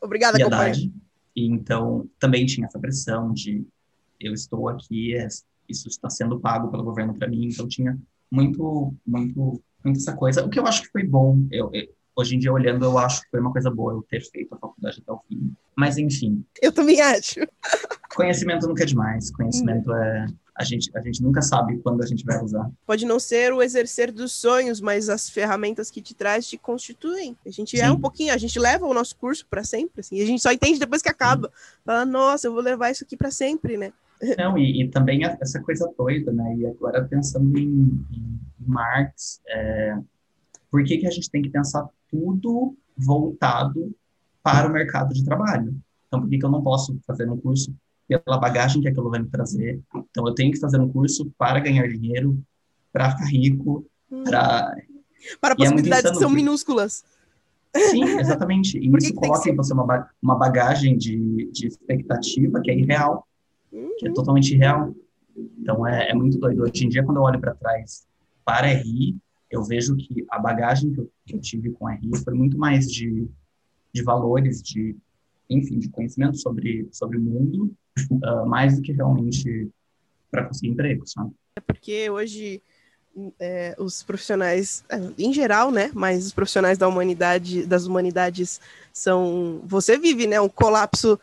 Obrigada, 0.00 0.38
e. 0.38 0.42
Haddad. 0.42 0.92
E 1.34 1.46
então 1.46 2.08
também 2.18 2.44
tinha 2.46 2.66
essa 2.66 2.78
pressão 2.78 3.32
de 3.32 3.66
eu 4.20 4.32
estou 4.32 4.68
aqui, 4.68 5.14
é- 5.16 5.26
isso 5.68 5.88
está 5.88 6.10
sendo 6.10 6.38
pago 6.38 6.70
pelo 6.70 6.84
governo 6.84 7.14
para 7.14 7.26
mim, 7.28 7.46
então 7.46 7.66
tinha 7.66 7.98
muito, 8.30 8.94
muito, 9.06 9.62
muito 9.84 9.96
essa 9.98 10.14
coisa. 10.14 10.44
O 10.44 10.50
que 10.50 10.58
eu 10.58 10.66
acho 10.66 10.82
que 10.82 10.88
foi 10.90 11.04
bom, 11.04 11.46
eu, 11.50 11.70
eu- 11.72 11.88
hoje 12.14 12.36
em 12.36 12.38
dia 12.38 12.52
olhando, 12.52 12.84
eu 12.84 12.98
acho 12.98 13.22
que 13.22 13.30
foi 13.30 13.40
uma 13.40 13.50
coisa 13.52 13.70
boa 13.70 13.92
eu 13.94 14.02
ter 14.02 14.20
feito 14.20 14.54
a 14.54 14.58
faculdade 14.58 15.00
até 15.02 15.12
o 15.12 15.18
fim. 15.28 15.54
Mas 15.76 15.96
enfim, 15.96 16.44
Eu 16.60 16.70
também 16.72 17.00
acho. 17.00 17.40
conhecimento 18.14 18.66
nunca 18.68 18.82
é 18.82 18.86
demais. 18.86 19.30
Conhecimento 19.30 19.92
é 19.94 20.26
a 20.54 20.64
gente, 20.64 20.90
a 20.94 21.00
gente 21.00 21.22
nunca 21.22 21.40
sabe 21.40 21.78
quando 21.78 22.02
a 22.02 22.06
gente 22.06 22.24
vai 22.24 22.42
usar. 22.42 22.70
Pode 22.86 23.06
não 23.06 23.18
ser 23.18 23.52
o 23.52 23.62
exercer 23.62 24.12
dos 24.12 24.32
sonhos, 24.32 24.80
mas 24.80 25.08
as 25.08 25.30
ferramentas 25.30 25.90
que 25.90 26.02
te 26.02 26.14
traz 26.14 26.46
te 26.46 26.58
constituem. 26.58 27.36
A 27.46 27.50
gente 27.50 27.80
é 27.80 27.86
Sim. 27.86 27.92
um 27.92 28.00
pouquinho, 28.00 28.34
a 28.34 28.36
gente 28.36 28.58
leva 28.58 28.86
o 28.86 28.92
nosso 28.94 29.16
curso 29.16 29.46
para 29.48 29.64
sempre, 29.64 30.00
assim, 30.00 30.16
e 30.16 30.22
a 30.22 30.26
gente 30.26 30.42
só 30.42 30.52
entende 30.52 30.78
depois 30.78 31.00
que 31.00 31.08
acaba. 31.08 31.50
Fala, 31.84 32.04
nossa, 32.04 32.46
eu 32.46 32.52
vou 32.52 32.62
levar 32.62 32.90
isso 32.90 33.04
aqui 33.04 33.16
para 33.16 33.30
sempre, 33.30 33.76
né? 33.76 33.92
Não, 34.38 34.56
e, 34.58 34.82
e 34.82 34.88
também 34.88 35.24
essa 35.24 35.60
coisa 35.60 35.92
doida, 35.96 36.32
né? 36.32 36.56
E 36.56 36.66
agora 36.66 37.04
pensando 37.04 37.58
em, 37.58 38.04
em 38.12 38.40
Marx, 38.58 39.40
é, 39.48 39.96
por 40.70 40.84
que, 40.84 40.98
que 40.98 41.06
a 41.06 41.10
gente 41.10 41.30
tem 41.30 41.42
que 41.42 41.50
pensar 41.50 41.88
tudo 42.10 42.76
voltado 42.96 43.94
para 44.42 44.68
o 44.68 44.72
mercado 44.72 45.14
de 45.14 45.24
trabalho? 45.24 45.74
Então, 46.06 46.20
por 46.20 46.28
que, 46.28 46.38
que 46.38 46.44
eu 46.44 46.50
não 46.50 46.62
posso 46.62 46.98
fazer 47.06 47.28
um 47.28 47.38
curso 47.38 47.74
pela 48.20 48.38
bagagem 48.38 48.80
que 48.82 48.88
aquilo 48.88 49.10
vai 49.10 49.20
me 49.20 49.28
trazer? 49.28 49.80
Então, 50.10 50.26
eu 50.26 50.34
tenho 50.34 50.50
que 50.52 50.58
fazer 50.58 50.80
um 50.80 50.88
curso 50.88 51.30
para 51.38 51.60
ganhar 51.60 51.86
dinheiro, 51.88 52.38
para 52.92 53.10
ficar 53.12 53.26
rico, 53.26 53.84
para... 54.24 54.74
Para 55.40 55.54
E 55.58 55.62
é 55.62 55.70
possibilidades 55.70 56.02
que 56.02 56.08
insano, 56.08 56.20
são 56.20 56.28
porque- 56.30 56.42
minúsculas. 56.42 57.04
Sim, 57.90 58.02
exatamente. 58.18 58.76
E 58.76 58.80
que 58.90 58.98
isso 58.98 59.06
que 59.08 59.12
que 59.12 59.14
coloca 59.14 59.48
em 59.48 59.54
você 59.56 59.72
uma, 59.72 60.10
uma 60.20 60.34
bagagem 60.36 60.98
de, 60.98 61.48
de 61.52 61.68
expectativa 61.68 62.60
que 62.60 62.70
é 62.70 62.78
irreal. 62.78 63.26
que 63.98 64.08
é 64.08 64.12
totalmente 64.12 64.54
real. 64.56 64.94
Então 65.58 65.86
é, 65.86 66.10
é 66.10 66.14
muito 66.14 66.38
doido. 66.38 66.62
Hoje 66.64 66.84
em 66.84 66.88
dia, 66.88 67.02
quando 67.04 67.16
eu 67.18 67.22
olho 67.22 67.40
para 67.40 67.54
trás 67.54 68.04
para 68.44 68.66
RI, 68.66 69.16
eu 69.50 69.62
vejo 69.62 69.96
que 69.96 70.26
a 70.28 70.38
bagagem 70.38 70.92
que 70.92 71.00
eu, 71.00 71.10
que 71.24 71.34
eu 71.36 71.40
tive 71.40 71.70
com 71.70 71.88
RI 71.88 72.10
foi 72.24 72.34
muito 72.34 72.58
mais 72.58 72.90
de, 72.90 73.26
de 73.94 74.02
valores, 74.02 74.60
de 74.60 74.96
enfim, 75.48 75.78
de 75.78 75.88
conhecimento 75.88 76.36
sobre 76.38 76.88
sobre 76.90 77.16
o 77.16 77.20
mundo, 77.22 77.72
ah, 78.24 78.44
mais 78.44 78.76
do 78.76 78.82
que 78.82 78.92
realmente 78.92 79.70
para 80.30 80.46
conseguir 80.46 80.72
emprego, 80.72 81.06
sabe? 81.06 81.32
Porque 81.66 82.08
hoje 82.08 82.62
é, 83.38 83.74
os 83.78 84.02
profissionais, 84.02 84.84
é, 84.88 84.98
em 85.18 85.32
geral, 85.32 85.70
né? 85.70 85.90
Mas 85.94 86.26
os 86.26 86.32
profissionais 86.32 86.78
da 86.78 86.88
humanidade, 86.88 87.66
das 87.66 87.84
humanidades 87.84 88.60
são. 88.92 89.60
Você 89.64 89.98
vive, 89.98 90.26
né? 90.26 90.40
Um 90.40 90.48
colapso. 90.48 91.18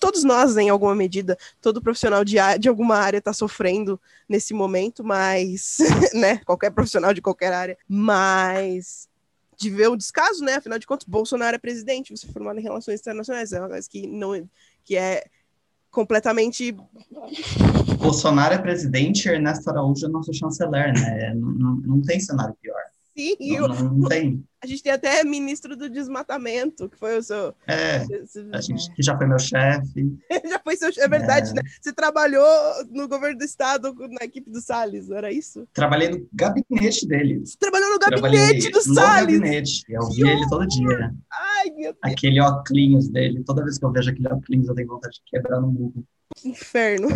Todos 0.00 0.24
nós, 0.24 0.56
em 0.56 0.68
alguma 0.68 0.94
medida, 0.94 1.38
todo 1.62 1.80
profissional 1.80 2.24
de, 2.24 2.36
de 2.58 2.68
alguma 2.68 2.96
área 2.96 3.18
está 3.18 3.32
sofrendo 3.32 4.00
nesse 4.28 4.52
momento, 4.52 5.04
mas, 5.04 5.78
né? 6.12 6.38
Qualquer 6.38 6.70
profissional 6.70 7.14
de 7.14 7.22
qualquer 7.22 7.52
área, 7.52 7.78
mas 7.86 9.08
de 9.56 9.70
ver 9.70 9.88
o 9.88 9.96
descaso, 9.96 10.44
né? 10.44 10.54
Afinal 10.54 10.78
de 10.78 10.86
contas, 10.86 11.06
Bolsonaro 11.06 11.54
é 11.54 11.58
presidente, 11.58 12.16
você 12.16 12.26
é 12.26 12.32
formado 12.32 12.58
em 12.58 12.62
relações 12.62 13.00
internacionais, 13.00 13.52
é 13.52 13.60
uma 13.60 13.68
coisa 13.68 13.88
que 13.88 14.06
não 14.06 14.48
que 14.84 14.96
é 14.96 15.24
completamente 15.98 16.76
Bolsonaro 17.98 18.54
é 18.54 18.58
presidente, 18.58 19.28
Ernesto 19.28 19.68
Araújo 19.68 20.06
é 20.06 20.08
nosso 20.08 20.32
chanceler, 20.32 20.92
né? 20.94 21.34
Não, 21.34 21.50
não, 21.50 21.74
não 21.76 22.02
tem 22.02 22.20
cenário 22.20 22.54
pior. 22.62 22.80
sim, 23.16 23.34
Não, 23.58 23.66
não, 23.68 23.94
não 23.94 24.08
tem. 24.08 24.44
a 24.62 24.66
gente 24.68 24.80
tem 24.80 24.92
até 24.92 25.24
ministro 25.24 25.76
do 25.76 25.90
desmatamento, 25.90 26.88
que 26.88 26.96
foi 26.96 27.18
o 27.18 27.22
seu. 27.22 27.52
É, 27.66 28.06
a 28.52 28.60
gente 28.60 28.94
que 28.94 29.02
já 29.02 29.16
foi 29.18 29.26
meu 29.26 29.38
chefe. 29.40 30.16
Já 30.48 30.60
foi 30.60 30.76
seu. 30.76 30.90
É 30.98 31.08
verdade, 31.08 31.50
É. 31.50 31.54
né? 31.54 31.62
Você 31.80 31.92
trabalhou 31.92 32.46
no 32.90 33.08
governo 33.08 33.38
do 33.38 33.44
estado 33.44 33.92
na 34.10 34.24
equipe 34.24 34.48
do 34.50 34.60
Salles, 34.60 35.08
não 35.08 35.16
era 35.16 35.32
isso? 35.32 35.66
Trabalhei 35.72 36.08
no 36.10 36.26
gabinete 36.32 37.06
dele. 37.08 37.40
Você 37.44 37.56
trabalhou 37.58 37.87
gabinete 38.10 38.70
do 38.70 38.78
no 38.78 38.94
Salles. 38.94 39.38
gabinete. 39.38 39.82
Eu 39.88 40.08
vi 40.10 40.28
ele 40.28 40.48
todo 40.48 40.66
dia. 40.66 41.14
Ai, 41.30 41.70
meu 41.70 41.92
Deus, 41.92 41.96
Aquele 42.02 42.40
óculos 42.40 43.08
dele. 43.08 43.42
Toda 43.44 43.62
vez 43.64 43.78
que 43.78 43.84
eu 43.84 43.92
vejo 43.92 44.10
aquele 44.10 44.28
óculos, 44.28 44.68
eu 44.68 44.74
tenho 44.74 44.88
vontade 44.88 45.14
de 45.16 45.22
quebrar 45.26 45.60
no 45.60 45.70
murro. 45.72 46.04
que 46.36 46.48
inferno. 46.48 47.08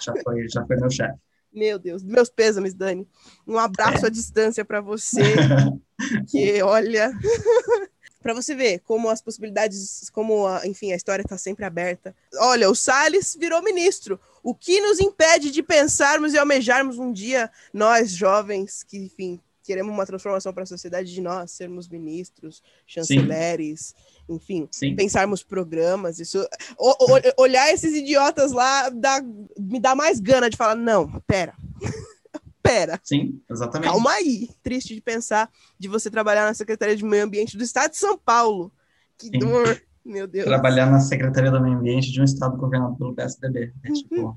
Já 0.00 0.14
foi, 0.22 0.48
já 0.48 0.64
foi 0.66 0.76
meu 0.76 0.90
chefe. 0.90 1.18
Meu 1.52 1.78
Deus, 1.78 2.02
meus 2.02 2.28
pêsames, 2.28 2.74
Dani. 2.74 3.06
Um 3.46 3.58
abraço 3.58 4.04
É. 4.04 4.08
à 4.08 4.10
distância 4.10 4.64
para 4.64 4.80
você, 4.80 5.20
que 6.28 6.60
olha. 6.62 7.12
para 8.20 8.32
você 8.34 8.54
ver 8.54 8.80
como 8.80 9.08
as 9.10 9.20
possibilidades, 9.20 10.08
como, 10.10 10.46
a, 10.46 10.66
enfim, 10.66 10.92
a 10.92 10.96
história 10.96 11.22
está 11.22 11.36
sempre 11.36 11.64
aberta. 11.64 12.16
Olha, 12.38 12.70
o 12.70 12.74
Salles 12.74 13.36
virou 13.38 13.62
ministro. 13.62 14.18
O 14.42 14.54
que 14.54 14.80
nos 14.80 14.98
impede 14.98 15.50
de 15.50 15.62
pensarmos 15.62 16.32
e 16.32 16.38
almejarmos 16.38 16.98
um 16.98 17.12
dia, 17.12 17.50
nós 17.72 18.10
jovens, 18.12 18.82
que, 18.82 18.96
enfim, 18.98 19.38
queremos 19.64 19.92
uma 19.92 20.06
transformação 20.06 20.52
para 20.52 20.62
a 20.62 20.66
sociedade, 20.66 21.12
de 21.12 21.20
nós 21.20 21.50
sermos 21.50 21.88
ministros, 21.88 22.62
chanceleres, 22.86 23.94
enfim, 24.28 24.68
Sim. 24.70 24.94
pensarmos 24.94 25.42
programas, 25.42 26.18
isso 26.20 26.46
o- 26.78 27.12
o- 27.14 27.42
olhar 27.42 27.72
esses 27.72 27.92
idiotas 27.94 28.52
lá 28.52 28.88
dá, 28.90 29.20
me 29.58 29.80
dá 29.80 29.94
mais 29.94 30.20
gana 30.20 30.48
de 30.48 30.56
falar, 30.56 30.74
não, 30.76 31.10
pera. 31.26 31.54
pera. 32.62 33.00
Sim, 33.02 33.40
exatamente. 33.50 33.90
Calma 33.90 34.12
aí. 34.12 34.48
Triste 34.62 34.94
de 34.94 35.00
pensar 35.00 35.50
de 35.78 35.88
você 35.88 36.10
trabalhar 36.10 36.44
na 36.46 36.54
Secretaria 36.54 36.96
de 36.96 37.04
Meio 37.04 37.24
Ambiente 37.24 37.56
do 37.56 37.62
Estado 37.64 37.90
de 37.90 37.98
São 37.98 38.16
Paulo. 38.16 38.72
Que 39.18 39.26
Sim. 39.26 39.38
dor. 39.38 39.82
Meu 40.04 40.26
Deus. 40.26 40.44
Trabalhar 40.44 40.90
na 40.90 41.00
Secretaria 41.00 41.50
do 41.50 41.60
Meio 41.62 41.76
Ambiente 41.78 42.10
de 42.12 42.20
um 42.20 42.24
estado 42.24 42.56
governado 42.58 42.96
pelo 42.96 43.14
PSDB. 43.14 43.72
É, 43.82 43.88
tipo, 43.92 44.34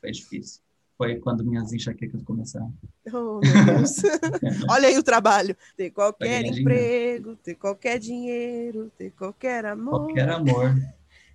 foi 0.00 0.10
difícil. 0.10 0.60
Foi 1.00 1.16
quando 1.16 1.42
minhas 1.42 1.72
enxaquecas 1.72 2.22
começaram. 2.22 2.70
Oh. 3.10 3.40
Olha 4.68 4.88
aí 4.88 4.98
o 4.98 5.02
trabalho. 5.02 5.56
Ter 5.74 5.88
qualquer 5.88 6.44
emprego, 6.44 7.36
ter 7.36 7.54
qualquer 7.54 7.98
dinheiro, 7.98 8.92
ter 8.98 9.10
qualquer 9.12 9.64
amor. 9.64 10.08
Qualquer 10.08 10.28
amor. 10.28 10.74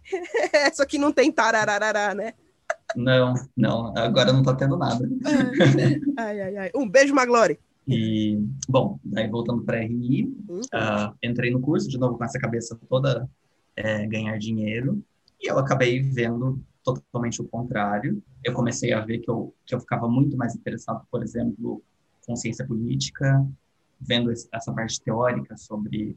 Só 0.75 0.85
que 0.85 0.99
não 0.99 1.11
tem 1.11 1.31
tarararará, 1.31 2.13
né? 2.13 2.35
Não, 2.95 3.33
não, 3.57 3.91
agora 3.97 4.31
não 4.31 4.43
tá 4.43 4.53
tendo 4.53 4.77
nada. 4.77 5.09
Ai, 6.15 6.41
ai, 6.41 6.57
ai. 6.57 6.71
Um 6.75 6.87
beijo, 6.87 7.15
Maglore. 7.15 7.59
E, 7.87 8.37
bom, 8.69 8.99
daí 9.03 9.27
voltando 9.27 9.63
para 9.63 9.79
RI, 9.79 10.31
Hum. 10.47 10.61
ah, 10.71 11.11
entrei 11.23 11.49
no 11.49 11.59
curso 11.59 11.89
de 11.89 11.97
novo 11.97 12.19
com 12.19 12.23
essa 12.23 12.37
cabeça 12.37 12.79
toda 12.87 13.27
é, 13.75 14.05
ganhar 14.05 14.37
dinheiro 14.37 15.03
e 15.41 15.49
eu 15.49 15.57
acabei 15.57 16.03
vendo 16.03 16.63
totalmente 16.85 17.41
o 17.41 17.47
contrário. 17.47 18.23
Eu 18.43 18.53
comecei 18.53 18.93
a 18.93 19.01
ver 19.01 19.19
que 19.19 19.29
eu, 19.29 19.53
que 19.65 19.73
eu 19.73 19.79
ficava 19.79 20.07
muito 20.07 20.37
mais 20.37 20.55
interessado, 20.55 21.05
por 21.11 21.23
exemplo, 21.23 21.81
com 22.25 22.35
ciência 22.35 22.65
política, 22.65 23.45
vendo 23.99 24.31
essa 24.31 24.73
parte 24.73 25.01
teórica 25.01 25.57
sobre, 25.57 26.15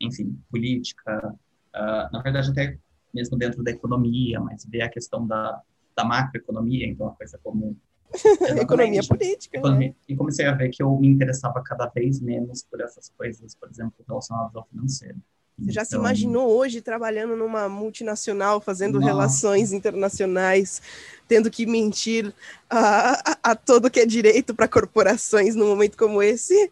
enfim, 0.00 0.38
política, 0.50 1.34
ah, 1.72 2.10
na 2.12 2.22
verdade 2.22 2.50
até 2.50 2.78
mesmo 3.12 3.36
dentro 3.36 3.62
da 3.62 3.70
economia, 3.70 4.38
mas 4.40 4.64
ver 4.64 4.82
a 4.82 4.88
questão 4.88 5.26
da, 5.26 5.60
da 5.96 6.04
macroeconomia, 6.04 6.86
então 6.86 7.08
a 7.08 7.12
coisa 7.12 7.38
como 7.42 7.76
Economia 8.60 9.02
política. 9.06 9.56
né? 9.56 9.60
Economia. 9.60 9.96
E 10.08 10.16
comecei 10.16 10.46
a 10.46 10.52
ver 10.52 10.68
que 10.70 10.82
eu 10.82 10.96
me 10.98 11.08
interessava 11.08 11.62
cada 11.62 11.86
vez 11.86 12.20
menos 12.20 12.64
por 12.64 12.80
essas 12.80 13.08
coisas, 13.10 13.54
por 13.54 13.68
exemplo, 13.68 14.04
relacionadas 14.06 14.54
ao 14.54 14.66
financeiro. 14.66 15.16
Você 15.60 15.72
já 15.72 15.84
se 15.84 15.90
Então, 15.90 16.00
imaginou 16.00 16.48
hoje 16.50 16.80
trabalhando 16.80 17.36
numa 17.36 17.68
multinacional, 17.68 18.60
fazendo 18.60 18.94
Nossa. 18.94 19.06
relações 19.06 19.72
internacionais, 19.72 20.80
tendo 21.28 21.50
que 21.50 21.66
mentir 21.66 22.32
a, 22.68 23.32
a, 23.32 23.38
a 23.50 23.54
todo 23.54 23.90
que 23.90 24.00
é 24.00 24.06
direito 24.06 24.54
para 24.54 24.66
corporações 24.66 25.54
num 25.54 25.68
momento 25.68 25.96
como 25.96 26.22
esse? 26.22 26.70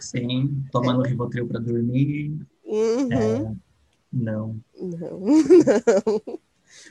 Sim, 0.00 0.62
tomando 0.70 1.02
Rivotril 1.02 1.46
para 1.46 1.60
dormir. 1.60 2.32
Uhum. 2.64 3.12
É, 3.12 3.52
não, 4.12 4.60
Não. 4.80 4.98
não. 5.10 6.38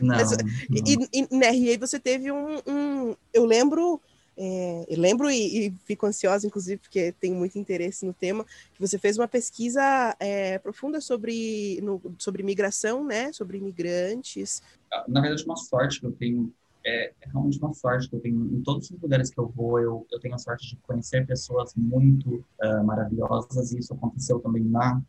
Mas, 0.01 0.31
não. 0.31 0.37
E, 0.85 0.97
e 1.13 1.35
na 1.37 1.47
RA 1.47 1.77
você 1.79 1.99
teve 1.99 2.31
um. 2.31 2.57
um- 2.67 3.15
eu 3.33 3.45
lembro. 3.45 4.01
É, 4.41 4.85
eu 4.87 4.97
lembro 4.97 5.29
e, 5.29 5.67
e 5.67 5.71
fico 5.85 6.05
ansiosa, 6.05 6.47
inclusive, 6.47 6.79
porque 6.79 7.11
tenho 7.19 7.35
muito 7.35 7.59
interesse 7.59 8.05
no 8.05 8.13
tema, 8.13 8.45
que 8.73 8.79
você 8.79 8.97
fez 8.97 9.17
uma 9.17 9.27
pesquisa 9.27 10.15
é, 10.17 10.57
profunda 10.59 11.01
sobre, 11.01 11.81
no- 11.81 12.01
sobre 12.17 12.41
migração, 12.41 13.03
né? 13.03 13.33
Sobre 13.33 13.57
imigrantes. 13.57 14.63
Na 15.09 15.19
verdade, 15.19 15.43
uma 15.43 15.57
sorte 15.57 15.99
que 15.99 16.05
eu 16.05 16.13
tenho, 16.13 16.53
é, 16.85 17.07
é 17.21 17.27
realmente 17.29 17.59
uma 17.59 17.73
sorte 17.73 18.09
que 18.09 18.15
eu 18.15 18.21
tenho. 18.21 18.45
Em 18.45 18.63
todos 18.63 18.89
os 18.89 19.01
lugares 19.01 19.29
que 19.29 19.37
eu 19.37 19.47
vou, 19.49 19.77
eu, 19.77 20.07
eu 20.09 20.19
tenho 20.21 20.35
a 20.35 20.37
sorte 20.37 20.69
de 20.69 20.77
conhecer 20.77 21.27
pessoas 21.27 21.73
muito 21.75 22.41
ah, 22.61 22.81
maravilhosas, 22.83 23.73
e 23.73 23.79
isso 23.79 23.93
aconteceu 23.93 24.39
também 24.39 24.63
na, 24.63 25.01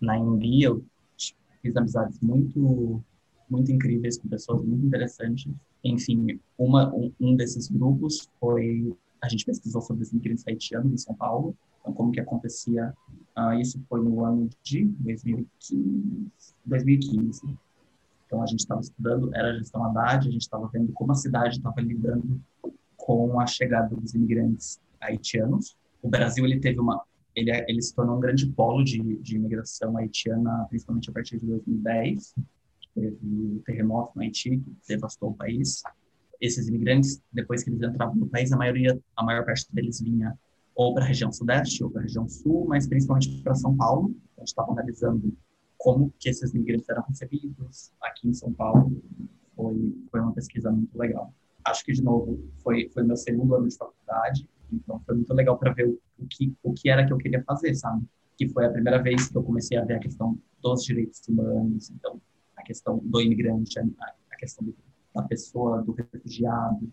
na 0.00 0.16
Embi. 0.16 0.62
Eu 0.62 0.84
fiz 1.60 1.76
amizades 1.76 2.20
muito, 2.20 3.02
muito 3.50 3.72
incríveis 3.72 4.16
com 4.16 4.28
pessoas 4.28 4.64
muito 4.64 4.86
interessantes. 4.86 5.52
Enfim, 5.84 6.40
uma, 6.58 6.92
um, 6.94 7.12
um 7.20 7.36
desses 7.36 7.68
grupos 7.68 8.28
foi. 8.40 8.94
A 9.22 9.28
gente 9.28 9.44
pesquisou 9.44 9.80
sobre 9.80 10.02
os 10.02 10.12
imigrantes 10.12 10.44
haitianos 10.46 10.92
em 10.92 10.96
São 10.98 11.14
Paulo. 11.14 11.56
Então, 11.80 11.92
como 11.92 12.12
que 12.12 12.20
acontecia? 12.20 12.92
ah, 13.36 13.54
isso 13.54 13.78
foi 13.88 14.02
no 14.02 14.24
ano 14.24 14.48
de 14.62 14.86
2015. 14.86 16.26
2015. 16.64 17.42
Então, 18.26 18.42
a 18.42 18.46
gente 18.46 18.60
estava 18.60 18.80
estudando, 18.80 19.32
era 19.34 19.50
a 19.50 19.58
gestão 19.58 19.84
Haddad, 19.84 20.26
a 20.26 20.30
gente 20.30 20.42
estava 20.42 20.66
vendo 20.68 20.92
como 20.92 21.12
a 21.12 21.14
cidade 21.14 21.58
estava 21.58 21.80
lidando 21.80 22.40
com 22.96 23.38
a 23.38 23.46
chegada 23.46 23.94
dos 23.94 24.14
imigrantes 24.14 24.80
haitianos. 25.00 25.76
O 26.02 26.08
Brasil, 26.08 26.44
ele 26.44 26.58
teve 26.58 26.80
uma... 26.80 27.00
Ele, 27.36 27.50
é- 27.50 27.66
ele 27.68 27.82
se 27.82 27.94
tornou 27.94 28.16
um 28.16 28.20
grande 28.20 28.46
polo 28.46 28.82
de, 28.82 29.18
de 29.18 29.36
imigração 29.36 29.96
haitiana, 29.96 30.66
principalmente 30.70 31.10
a 31.10 31.12
partir 31.12 31.38
de 31.38 31.46
2010. 31.46 32.34
Teve 32.96 33.18
o 33.22 33.62
terremoto 33.66 34.12
no 34.16 34.22
Haiti, 34.22 34.58
que 34.58 34.74
devastou 34.88 35.30
o 35.30 35.34
país. 35.34 35.82
Esses 36.40 36.66
imigrantes, 36.68 37.22
depois 37.30 37.62
que 37.62 37.68
eles 37.68 37.82
entravam 37.82 38.16
no 38.16 38.26
país, 38.26 38.50
a 38.52 38.56
maioria, 38.56 38.98
a 39.14 39.22
maior 39.22 39.44
parte 39.44 39.66
deles 39.70 40.00
vinha 40.00 40.34
ou 40.74 40.94
para 40.94 41.04
a 41.04 41.06
região 41.06 41.30
sudeste 41.30 41.84
ou 41.84 41.90
para 41.90 42.00
a 42.00 42.04
região 42.04 42.28
sul, 42.28 42.66
mas 42.66 42.86
principalmente 42.86 43.42
para 43.42 43.54
São 43.54 43.76
Paulo. 43.76 44.14
A 44.36 44.40
gente 44.40 44.48
estava 44.48 44.72
analisando 44.72 45.36
como 45.78 46.12
que 46.18 46.28
esses 46.28 46.54
imigrantes 46.54 46.88
eram 46.88 47.02
recebidos 47.08 47.92
aqui 48.02 48.28
em 48.28 48.32
São 48.32 48.52
Paulo. 48.52 49.02
Foi, 49.54 49.94
foi 50.10 50.20
uma 50.20 50.32
pesquisa 50.32 50.70
muito 50.70 50.96
legal. 50.98 51.32
Acho 51.64 51.84
que, 51.84 51.92
de 51.92 52.02
novo, 52.02 52.38
foi, 52.62 52.88
foi 52.92 53.02
meu 53.02 53.16
segundo 53.16 53.54
ano 53.54 53.68
de 53.68 53.76
faculdade, 53.76 54.48
então 54.72 55.00
foi 55.04 55.16
muito 55.16 55.32
legal 55.34 55.58
para 55.58 55.72
ver 55.72 55.86
o, 55.86 56.26
que, 56.28 56.54
o 56.62 56.72
que 56.72 56.88
era 56.88 57.06
que 57.06 57.12
eu 57.12 57.18
queria 57.18 57.42
fazer, 57.42 57.74
sabe? 57.74 58.04
Que 58.36 58.48
foi 58.48 58.66
a 58.66 58.70
primeira 58.70 59.02
vez 59.02 59.28
que 59.28 59.36
eu 59.36 59.42
comecei 59.42 59.76
a 59.76 59.84
ver 59.84 59.94
a 59.94 59.98
questão 59.98 60.38
dos 60.62 60.84
direitos 60.84 61.20
humanos, 61.28 61.90
então, 61.90 62.20
questão 62.66 63.00
do 63.02 63.20
imigrante, 63.20 63.78
a, 63.78 64.36
questão 64.36 64.66
da 65.14 65.22
pessoa, 65.22 65.82
do 65.82 65.92
refugiado, 65.92 66.88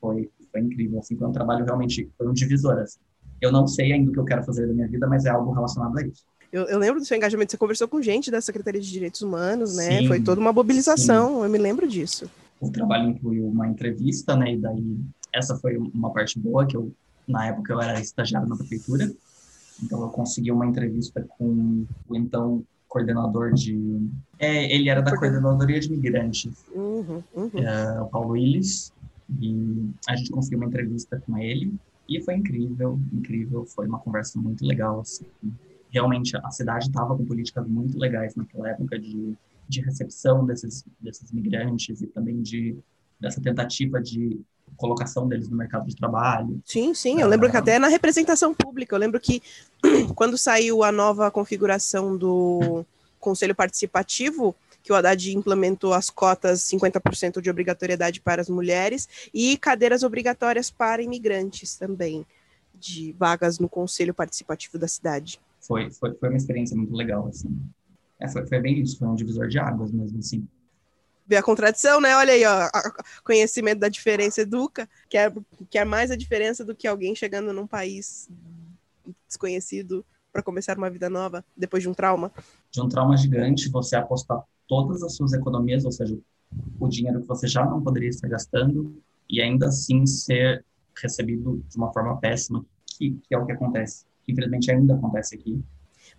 foi, 0.00 0.30
foi 0.50 0.60
incrível, 0.60 0.98
assim, 0.98 1.16
foi 1.16 1.28
um 1.28 1.32
trabalho 1.32 1.64
realmente, 1.64 2.10
foi 2.16 2.26
um 2.26 2.32
divisor, 2.32 2.78
assim. 2.78 2.98
Eu 3.40 3.52
não 3.52 3.66
sei 3.66 3.92
ainda 3.92 4.10
o 4.10 4.12
que 4.12 4.18
eu 4.18 4.24
quero 4.24 4.42
fazer 4.42 4.66
da 4.66 4.72
minha 4.72 4.88
vida, 4.88 5.06
mas 5.06 5.24
é 5.24 5.30
algo 5.30 5.52
relacionado 5.52 5.96
a 5.96 6.02
isso. 6.02 6.24
Eu, 6.52 6.64
eu 6.64 6.78
lembro 6.78 6.98
do 6.98 7.06
seu 7.06 7.16
engajamento, 7.16 7.52
você 7.52 7.58
conversou 7.58 7.86
com 7.86 8.00
gente 8.00 8.30
da 8.30 8.40
Secretaria 8.40 8.80
de 8.80 8.90
Direitos 8.90 9.20
Humanos, 9.20 9.76
né? 9.76 10.00
Sim, 10.00 10.08
Foi 10.08 10.20
toda 10.20 10.40
uma 10.40 10.52
mobilização, 10.52 11.44
eu 11.44 11.50
me 11.50 11.58
lembro 11.58 11.86
disso. 11.86 12.28
o 12.60 12.70
trabalho 12.70 13.10
incluiu 13.10 13.46
uma 13.46 13.68
entrevista, 13.68 14.34
né? 14.34 14.54
E 14.54 14.58
daí 14.58 14.98
essa 15.32 15.56
foi 15.56 15.76
uma 15.76 16.10
parte 16.10 16.38
boa 16.38 16.66
que 16.66 16.76
eu 16.76 16.90
na 17.26 17.46
época 17.46 17.74
eu 17.74 17.80
era 17.80 18.00
estagiário 18.00 18.48
na 18.48 18.56
prefeitura, 18.56 19.12
então 19.82 20.00
eu 20.00 20.08
consegui 20.08 20.50
uma 20.50 20.66
entrevista 20.66 21.24
com 21.36 21.84
o 22.08 22.16
então 22.16 22.64
coordenador 22.88 23.52
de, 23.52 24.08
é, 24.38 24.74
ele 24.74 24.88
era 24.88 25.02
da 25.02 25.16
coordenadoria 25.16 25.78
de 25.78 25.90
migrantes, 25.90 26.64
Uhum, 26.74 27.22
uhum. 27.34 27.50
é, 27.54 28.00
o 28.00 28.06
Paulo 28.06 28.30
Willis, 28.30 28.92
e 29.40 29.90
a 30.08 30.16
gente 30.16 30.30
conseguiu 30.30 30.58
uma 30.58 30.66
entrevista 30.66 31.22
com 31.26 31.36
ele 31.36 31.74
e 32.08 32.20
foi 32.22 32.34
incrível, 32.34 32.98
incrível, 33.12 33.66
foi 33.66 33.86
uma 33.86 33.98
conversa 33.98 34.38
muito 34.40 34.64
legal, 34.64 35.00
assim. 35.00 35.26
Realmente 35.90 36.36
a 36.36 36.50
cidade 36.50 36.86
estava 36.86 37.16
com 37.16 37.24
políticas 37.24 37.66
muito 37.66 37.98
legais 37.98 38.34
naquela 38.34 38.70
época 38.70 38.98
de, 38.98 39.34
de 39.68 39.80
recepção 39.80 40.44
desses 40.46 40.84
desses 41.00 41.30
migrantes 41.30 42.00
e 42.00 42.06
também 42.06 42.42
de 42.42 42.76
dessa 43.20 43.40
tentativa 43.40 44.00
de 44.00 44.40
colocação 44.76 45.28
deles 45.28 45.48
no 45.48 45.56
mercado 45.56 45.86
de 45.86 45.96
trabalho. 45.96 46.60
Sim, 46.64 46.94
sim, 46.94 47.20
eu 47.20 47.28
lembro 47.28 47.50
que 47.50 47.56
até 47.56 47.78
na 47.78 47.88
representação 47.88 48.54
pública, 48.54 48.94
eu 48.94 48.98
lembro 48.98 49.20
que 49.20 49.42
quando 50.14 50.36
saiu 50.38 50.82
a 50.82 50.92
nova 50.92 51.30
configuração 51.30 52.16
do 52.16 52.84
Conselho 53.18 53.54
Participativo, 53.54 54.54
que 54.82 54.92
o 54.92 54.96
Haddad 54.96 55.36
implementou 55.36 55.92
as 55.92 56.08
cotas 56.08 56.60
50% 56.62 57.40
de 57.40 57.50
obrigatoriedade 57.50 58.20
para 58.20 58.40
as 58.40 58.48
mulheres 58.48 59.08
e 59.34 59.56
cadeiras 59.56 60.02
obrigatórias 60.02 60.70
para 60.70 61.02
imigrantes 61.02 61.76
também, 61.76 62.24
de 62.74 63.12
vagas 63.18 63.58
no 63.58 63.68
Conselho 63.68 64.14
Participativo 64.14 64.78
da 64.78 64.88
cidade. 64.88 65.40
Foi 65.60 65.90
foi, 65.90 66.14
foi 66.14 66.28
uma 66.28 66.38
experiência 66.38 66.76
muito 66.76 66.94
legal 66.94 67.26
assim. 67.26 67.54
É, 68.20 68.28
foi, 68.28 68.46
foi 68.46 68.60
bem 68.60 68.80
isso, 68.80 68.98
foi 68.98 69.08
um 69.08 69.14
divisor 69.14 69.46
de 69.48 69.58
águas 69.58 69.92
mesmo 69.92 70.18
assim. 70.18 70.46
Ver 71.28 71.36
a 71.36 71.42
contradição, 71.42 72.00
né? 72.00 72.16
Olha 72.16 72.32
aí, 72.32 72.42
ó, 72.44 72.70
conhecimento 73.22 73.80
da 73.80 73.88
diferença 73.88 74.40
educa, 74.40 74.88
que 75.10 75.18
é, 75.18 75.30
que 75.68 75.78
é 75.78 75.84
mais 75.84 76.10
a 76.10 76.16
diferença 76.16 76.64
do 76.64 76.74
que 76.74 76.88
alguém 76.88 77.14
chegando 77.14 77.52
num 77.52 77.66
país 77.66 78.30
desconhecido 79.26 80.04
para 80.32 80.42
começar 80.42 80.78
uma 80.78 80.88
vida 80.88 81.10
nova 81.10 81.44
depois 81.56 81.82
de 81.82 81.88
um 81.88 81.94
trauma. 81.94 82.32
de 82.70 82.80
um 82.80 82.88
trauma 82.88 83.16
gigante, 83.16 83.68
você 83.68 83.94
apostar 83.94 84.42
todas 84.66 85.02
as 85.02 85.14
suas 85.16 85.32
economias, 85.32 85.84
ou 85.84 85.92
seja, 85.92 86.18
o 86.80 86.88
dinheiro 86.88 87.20
que 87.20 87.26
você 87.26 87.46
já 87.46 87.64
não 87.64 87.82
poderia 87.82 88.08
estar 88.08 88.28
gastando, 88.28 89.02
e 89.28 89.42
ainda 89.42 89.66
assim 89.66 90.06
ser 90.06 90.64
recebido 90.96 91.62
de 91.68 91.76
uma 91.76 91.92
forma 91.92 92.16
péssima, 92.18 92.64
que, 92.86 93.18
que 93.28 93.34
é 93.34 93.38
o 93.38 93.44
que 93.44 93.52
acontece. 93.52 94.04
Infelizmente 94.26 94.70
ainda 94.70 94.94
acontece 94.94 95.34
aqui. 95.34 95.62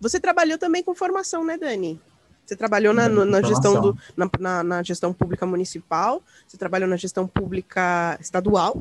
Você 0.00 0.20
trabalhou 0.20 0.56
também 0.56 0.82
com 0.82 0.94
formação, 0.94 1.44
né, 1.44 1.58
Dani? 1.58 2.00
Você 2.50 2.56
trabalhou 2.56 2.92
na, 2.92 3.08
no- 3.08 3.24
na 3.24 3.40
gestão 3.42 3.80
do, 3.80 3.96
na, 4.16 4.28
na- 4.40 4.62
na 4.64 4.82
gestão 4.82 5.12
pública 5.12 5.46
municipal, 5.46 6.20
você 6.48 6.56
trabalhou 6.56 6.88
na 6.88 6.96
gestão 6.96 7.24
pública 7.24 8.18
estadual 8.20 8.76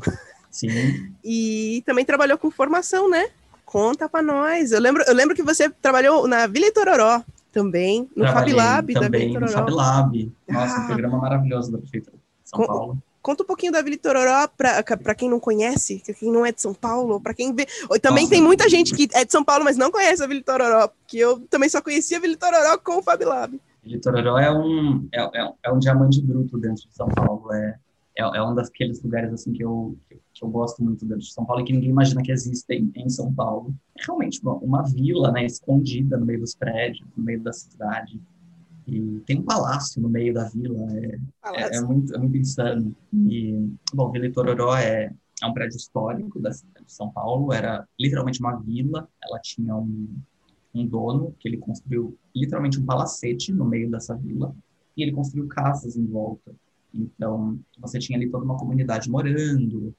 Sim, 0.50 1.12
e 1.24 1.84
também 1.86 2.04
trabalhou 2.04 2.36
com 2.40 2.50
formação, 2.50 3.08
né? 3.08 3.28
Conta 3.64 4.10
pra 4.10 4.24
nós. 4.24 4.72
Eu 4.72 4.82
lembro, 4.82 5.04
eu 5.06 5.14
lembro 5.14 5.36
que 5.36 5.44
você 5.44 5.70
trabalhou 5.70 6.28
na 6.28 6.48
Vila 6.48 6.66
Itororó 6.66 7.22
também, 7.52 8.10
no 8.16 8.24
Fab 8.26 8.32
trabalhei 8.34 8.54
Lab 8.56 8.94
da 8.96 9.00
Vila 9.02 9.06
também 9.06 9.34
no. 9.40 9.48
Fab 9.48 9.70
Lab. 9.72 10.32
Nossa, 10.48 10.76
Ah. 10.76 10.82
um 10.82 10.86
programa 10.88 11.18
maravilhoso 11.20 11.72
da 11.72 11.78
Prefeitura 11.78 12.16
de 12.44 12.50
São 12.50 12.60
Com- 12.62 12.66
Paulo. 12.66 12.98
Conta 13.30 13.44
um 13.44 13.46
pouquinho 13.46 13.72
da 13.72 13.84
Vila 13.84 13.94
Itororó 13.94 14.48
pra, 14.58 14.82
pra 14.82 15.14
quem 15.14 15.30
não 15.30 15.40
conhece, 15.40 16.02
pra 16.04 16.16
quem 16.16 16.32
não 16.32 16.44
é 16.44 16.52
de 16.52 16.60
São 16.64 16.74
Paulo, 16.74 17.22
pra 17.22 17.32
quem 17.32 17.54
vê. 17.54 17.68
Também 18.02 18.24
Nossa. 18.24 18.30
tem 18.32 18.42
muita 18.42 18.68
gente 18.68 18.96
que 18.96 19.08
é 19.14 19.24
de 19.24 19.32
São 19.32 19.44
Paulo, 19.44 19.64
mas 19.64 19.78
não 19.78 19.92
conhece 19.92 20.24
a 20.24 20.26
Vila 20.26 20.40
Itororó, 20.40 20.88
porque 20.88 21.18
eu 21.18 21.40
também 21.42 21.70
só 21.70 21.80
conhecia 21.80 22.18
a 22.18 22.20
Vila 22.20 22.34
Itororó 22.34 22.80
com 22.80 22.98
o 22.98 23.04
Fab 23.04 23.24
Lab. 23.24 23.62
Litororó 23.84 24.40
é 24.40 24.52
um, 24.52 25.08
é, 25.14 25.22
é, 25.22 25.54
é 25.64 25.72
um 25.72 25.78
diamante 25.78 26.20
bruto 26.24 26.58
dentro 26.58 26.88
de 26.88 26.96
São 26.96 27.08
Paulo. 27.08 27.54
É, 27.54 27.78
é, 28.18 28.24
é 28.24 28.42
um 28.42 28.56
daqueles 28.56 29.00
lugares 29.04 29.32
assim 29.32 29.54
que 29.54 29.64
eu, 29.64 29.96
que 30.34 30.44
eu 30.44 30.50
gosto 30.50 30.84
muito 30.84 31.06
dentro 31.06 31.24
de 31.24 31.32
São 31.32 31.46
Paulo 31.46 31.62
e 31.62 31.66
que 31.66 31.74
ninguém 31.74 31.92
imagina 31.92 32.24
que 32.24 32.32
existem 32.32 32.92
em 32.96 33.10
São 33.10 33.32
Paulo. 33.32 33.76
É 33.96 34.06
realmente 34.06 34.42
uma, 34.42 34.54
uma 34.56 34.82
vila, 34.82 35.32
né, 35.32 35.46
escondida 35.46 36.18
no 36.18 36.26
meio 36.26 36.40
dos 36.40 36.56
prédios, 36.56 37.08
no 37.16 37.24
meio 37.24 37.44
da 37.44 37.54
cidade. 37.54 38.20
E 38.90 39.20
tem 39.22 39.40
um 39.40 39.44
palácio 39.44 40.02
no 40.02 40.10
meio 40.10 40.34
da 40.34 40.46
vila. 40.46 40.88
É, 40.98 41.20
é, 41.46 41.78
é 41.78 41.82
muito, 41.82 42.16
é 42.16 42.18
muito 42.18 42.38
insano. 42.38 42.96
E, 43.14 43.54
bom, 43.94 44.12
Vila 44.12 44.26
Itororó 44.26 44.76
é, 44.76 45.14
é 45.42 45.46
um 45.46 45.54
prédio 45.54 45.78
histórico 45.78 46.40
da 46.40 46.52
cidade 46.52 46.86
de 46.86 46.92
São 46.92 47.12
Paulo. 47.12 47.54
Era 47.54 47.88
literalmente 48.00 48.40
uma 48.40 48.56
vila. 48.58 49.08
Ela 49.24 49.40
tinha 49.40 49.76
um, 49.76 50.08
um 50.74 50.88
dono 50.88 51.36
que 51.40 51.48
ele 51.48 51.58
construiu 51.58 52.18
literalmente 52.36 52.80
um 52.80 52.86
palacete 52.86 53.54
no 53.54 53.66
meio 53.66 53.90
dessa 53.90 54.16
vila. 54.16 54.56
E 54.98 55.04
ele 55.04 55.12
construiu 55.12 55.48
casas 55.48 55.96
em 55.96 56.06
volta. 56.06 56.54
Então, 56.94 57.60
você 57.80 58.00
tinha 58.00 58.18
ali 58.18 58.30
toda 58.30 58.44
uma 58.44 58.58
comunidade 58.58 59.10
morando. 59.10 59.94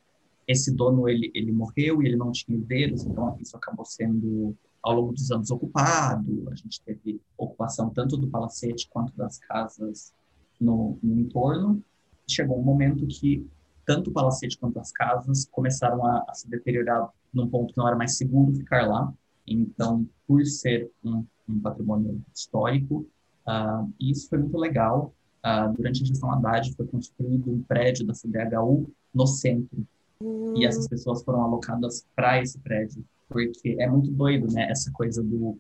Esse 0.47 0.75
dono, 0.75 1.09
ele, 1.09 1.31
ele 1.35 1.53
morreu 1.53 2.03
e 2.03 2.07
ele 2.07 2.17
não 2.17 2.33
tinha 2.33 2.59
herdeiros, 2.59 3.05
então 3.05 3.37
isso 3.41 3.57
acabou 3.57 3.85
sendo, 3.85 4.57
ao 4.83 4.95
longo 4.95 5.13
dos 5.13 5.31
anos, 5.31 5.51
ocupado. 5.51 6.49
A 6.51 6.55
gente 6.55 6.81
teve 6.83 7.21
ocupação 7.37 7.91
tanto 7.91 8.17
do 8.17 8.29
palacete 8.29 8.89
quanto 8.91 9.15
das 9.17 9.39
casas 9.39 10.13
no, 10.61 10.99
no 11.03 11.21
entorno. 11.21 11.83
Chegou 12.29 12.59
um 12.59 12.63
momento 12.63 13.07
que 13.07 13.47
tanto 13.87 14.11
o 14.11 14.13
palacete 14.13 14.59
quanto 14.59 14.79
as 14.79 14.93
casas 14.93 15.47
começaram 15.51 16.05
a, 16.05 16.25
a 16.29 16.35
se 16.35 16.49
deteriorar 16.49 17.09
num 17.33 17.49
ponto 17.49 17.73
que 17.73 17.79
não 17.79 17.87
era 17.89 17.97
mais 17.97 18.17
seguro 18.17 18.55
ficar 18.55 18.87
lá. 18.87 19.13
Então, 19.47 20.07
por 20.27 20.45
ser 20.47 20.91
um, 21.05 21.25
um 21.49 21.61
patrimônio 21.61 22.23
histórico, 22.35 23.07
uh, 23.47 23.93
isso 24.01 24.29
foi 24.29 24.39
muito 24.39 24.57
legal. 24.57 25.13
Uh, 25.45 25.73
durante 25.75 26.03
a 26.03 26.07
gestão 26.07 26.31
Haddad 26.31 26.75
foi 26.75 26.87
construído 26.87 27.51
um 27.51 27.63
prédio 27.63 28.07
da 28.07 28.15
CDHU 28.15 28.91
no 29.13 29.27
centro. 29.27 29.87
Hum, 30.23 30.55
E 30.57 30.67
essas 30.67 30.87
pessoas 30.87 31.23
foram 31.25 31.43
alocadas 31.43 32.07
para 32.15 32.41
esse 32.41 32.59
prédio. 32.59 33.05
Porque 33.31 33.77
é 33.79 33.87
muito 33.89 34.11
doido, 34.11 34.53
né? 34.53 34.69
Essa 34.71 34.91
coisa 34.93 35.23
do 35.23 35.57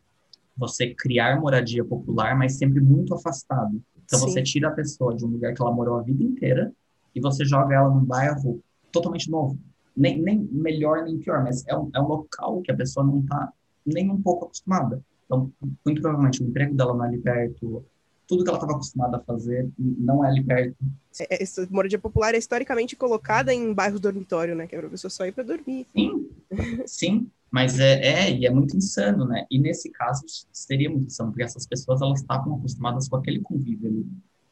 você 0.56 0.92
criar 0.94 1.40
moradia 1.40 1.84
popular, 1.84 2.36
mas 2.36 2.58
sempre 2.58 2.80
muito 2.80 3.14
afastado. 3.14 3.80
Então 4.04 4.18
Sim. 4.18 4.26
você 4.26 4.42
tira 4.42 4.68
a 4.68 4.72
pessoa 4.72 5.14
de 5.16 5.24
um 5.24 5.28
lugar 5.28 5.54
que 5.54 5.62
ela 5.62 5.72
morou 5.72 5.96
a 5.98 6.02
vida 6.02 6.22
inteira 6.22 6.72
e 7.14 7.20
você 7.20 7.44
joga 7.44 7.74
ela 7.76 7.88
num 7.88 8.04
bairro 8.04 8.60
totalmente 8.92 9.30
novo. 9.30 9.56
Nem, 9.96 10.20
nem 10.20 10.38
melhor 10.52 11.04
nem 11.04 11.18
pior, 11.18 11.42
mas 11.42 11.66
é 11.66 11.76
um, 11.76 11.90
é 11.94 12.00
um 12.00 12.06
local 12.08 12.60
que 12.60 12.70
a 12.70 12.76
pessoa 12.76 13.06
não 13.06 13.20
está 13.20 13.52
nem 13.86 14.10
um 14.10 14.20
pouco 14.20 14.46
acostumada. 14.46 15.00
Então, 15.24 15.50
muito 15.86 16.02
provavelmente 16.02 16.42
o 16.42 16.46
emprego 16.46 16.74
dela 16.74 16.92
não 16.92 17.04
é 17.04 17.08
ali 17.08 17.18
perto, 17.18 17.84
tudo 18.26 18.44
que 18.44 18.50
ela 18.50 18.58
estava 18.58 18.74
acostumada 18.74 19.16
a 19.16 19.20
fazer 19.20 19.68
não 19.78 20.24
é 20.24 20.28
ali 20.28 20.44
perto. 20.44 20.76
é- 21.18 21.34
é- 21.36 21.42
essa 21.42 21.66
moradia 21.70 21.98
popular 21.98 22.34
é 22.34 22.38
historicamente 22.38 22.94
colocada 22.94 23.52
em 23.52 23.72
bairros 23.72 24.00
dormitório, 24.00 24.54
né? 24.54 24.66
Que 24.66 24.76
pra 24.76 24.88
pessoa 24.88 25.10
só 25.10 25.26
ir 25.26 25.32
pra 25.32 25.42
dormir. 25.42 25.86
Sim, 25.92 26.30
sim, 26.86 27.30
mas 27.50 27.78
é, 27.80 28.00
é, 28.00 28.32
e 28.32 28.46
é 28.46 28.50
muito 28.50 28.76
insano, 28.76 29.24
né? 29.24 29.46
E 29.50 29.58
nesse 29.58 29.90
caso 29.90 30.24
seria 30.52 30.88
muito 30.88 31.06
insano, 31.06 31.30
porque 31.30 31.42
essas 31.42 31.66
pessoas 31.66 32.00
elas 32.00 32.20
estavam 32.20 32.56
acostumadas 32.56 33.08
com 33.08 33.16
aquele 33.16 33.40
convívio 33.40 33.88
ali, 33.88 34.06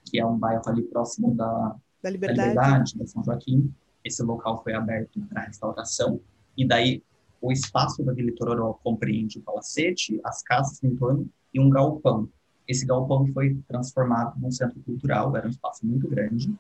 que 0.05 0.19
é 0.19 0.27
um 0.27 0.37
bairro 0.37 0.63
ali 0.67 0.83
próximo 0.83 1.35
da, 1.35 1.77
Da 2.03 2.09
da 2.09 2.11
liberdade. 2.11 2.49
Liberdade, 2.49 2.99
da 2.99 3.07
São 3.07 3.23
Joaquim. 3.23 3.73
Esse 4.05 4.23
local 4.23 4.63
foi 4.63 4.75
aberto 4.75 5.21
para 5.29 5.43
restauração, 5.43 6.21
e 6.57 6.67
daí 6.67 7.03
o 7.41 7.53
espaço 7.53 8.03
da 8.03 8.13
Vila 8.13 8.31
Itororó 8.31 8.73
compreende 8.83 9.39
o 9.39 9.43
palacete, 9.43 10.21
as 10.25 10.43
casas 10.43 10.83
em 10.83 10.95
torno 10.97 11.29
e 11.55 11.61
um 11.61 11.71
galpão. 11.71 12.29
Esse 12.67 12.85
galpão 12.85 13.27
foi 13.33 13.57
transformado 13.69 14.39
num 14.41 14.51
centro 14.51 14.81
cultural, 14.81 15.35
era 15.37 15.47
um 15.47 15.51
espaço 15.51 15.87
muito 15.87 16.09
grande, 16.09 16.53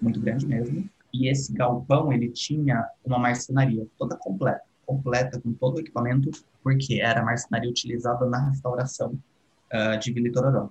muito 0.00 0.20
grande 0.20 0.46
mesmo. 0.46 0.88
E 1.12 1.28
esse 1.28 1.52
galpão, 1.52 2.12
ele 2.12 2.28
tinha 2.28 2.86
uma 3.04 3.18
marcenaria 3.18 3.86
toda 3.98 4.16
completa, 4.16 4.62
completa 4.86 5.40
com 5.40 5.52
todo 5.52 5.76
o 5.76 5.80
equipamento, 5.80 6.30
porque 6.62 7.00
era 7.00 7.20
a 7.20 7.24
marcenaria 7.24 7.68
utilizada 7.68 8.24
na 8.26 8.50
restauração 8.50 9.18
ah, 9.70 9.96
de 9.96 10.12
Vila 10.12 10.28
Itororó. 10.28 10.68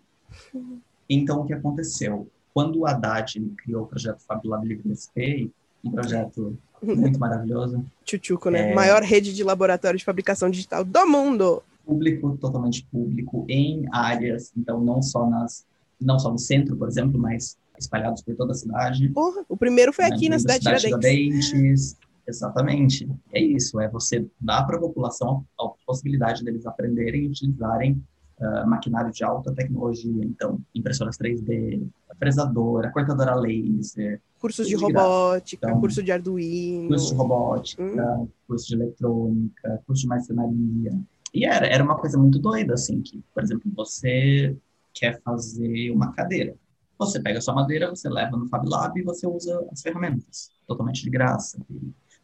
Então, 1.09 1.41
o 1.41 1.45
que 1.45 1.53
aconteceu? 1.53 2.27
Quando 2.53 2.79
o 2.79 2.87
Haddad 2.87 3.39
criou 3.57 3.83
o 3.83 3.87
projeto 3.87 4.21
Fab 4.21 4.47
Lab 4.47 4.65
Livre 4.65 4.95
SP, 4.95 5.51
um 5.83 5.91
projeto 5.91 6.57
muito 6.81 7.19
maravilhoso, 7.19 7.77
né? 7.77 8.71
É. 8.71 8.73
Maior 8.73 9.03
rede 9.03 9.33
de 9.33 9.43
laboratório 9.43 9.99
de 9.99 10.05
fabricação 10.05 10.49
digital 10.49 10.83
do 10.83 11.05
mundo. 11.05 11.61
público, 11.85 12.37
totalmente 12.37 12.85
público, 12.91 13.45
em 13.47 13.85
áreas, 13.91 14.51
então 14.57 14.81
não 14.81 15.01
só 15.01 15.29
nas, 15.29 15.65
não 16.01 16.17
só 16.17 16.31
no 16.31 16.39
centro, 16.39 16.75
por 16.75 16.87
exemplo, 16.87 17.19
mas 17.19 17.57
espalhados 17.77 18.21
por 18.21 18.35
toda 18.35 18.53
a 18.53 18.55
cidade. 18.55 19.09
Porra, 19.09 19.45
o 19.47 19.55
primeiro 19.55 19.93
foi 19.93 20.05
né, 20.09 20.15
aqui 20.15 20.29
na 20.29 20.37
dentro 20.37 20.47
da 20.47 20.53
cidade 20.55 20.81
de 20.81 20.87
Tiradentes. 20.87 21.97
Exatamente. 22.27 23.09
É 23.31 23.39
isso, 23.39 23.79
é 23.79 23.87
você 23.87 24.25
dar 24.39 24.63
para 24.63 24.77
a 24.77 24.79
população 24.79 25.45
a 25.59 25.67
possibilidade 25.85 26.43
deles 26.43 26.65
aprenderem 26.65 27.23
e 27.25 27.27
utilizarem 27.27 28.01
ah, 28.41 28.65
maquinário 28.65 29.11
de 29.13 29.23
alta 29.23 29.53
tecnologia, 29.53 30.25
então 30.25 30.59
impressoras 30.73 31.17
3D, 31.17 31.87
fresadora, 32.19 32.91
cortadora 32.91 33.33
laser, 33.33 34.21
Cursos 34.39 34.67
de 34.67 34.75
robótica, 34.75 35.67
Então, 35.67 35.79
curso 35.79 36.03
de 36.03 36.11
Arduino. 36.11 36.89
curso 36.89 37.07
de 37.07 37.15
robótica, 37.15 38.27
curso 38.45 38.67
de 38.67 38.75
eletrônica, 38.75 39.81
curso 39.87 40.01
de 40.01 40.07
marcenaria. 40.07 40.99
E 41.33 41.45
era, 41.45 41.65
era 41.65 41.83
uma 41.83 41.95
coisa 41.97 42.17
muito 42.17 42.37
doida, 42.37 42.73
assim, 42.73 43.01
que, 43.01 43.23
por 43.33 43.41
exemplo, 43.41 43.71
você 43.73 44.55
quer 44.93 45.21
fazer 45.21 45.89
uma 45.91 46.11
cadeira. 46.11 46.55
Você 46.99 47.21
pega 47.21 47.39
a 47.39 47.41
sua 47.41 47.55
madeira, 47.55 47.89
você 47.89 48.07
leva 48.09 48.37
no 48.37 48.47
Fab 48.47 48.67
Lab 48.67 48.99
e 48.99 49.03
você 49.03 49.25
usa 49.25 49.65
as 49.71 49.81
ferramentas, 49.81 50.49
totalmente 50.67 51.03
de 51.03 51.09
graça. 51.09 51.57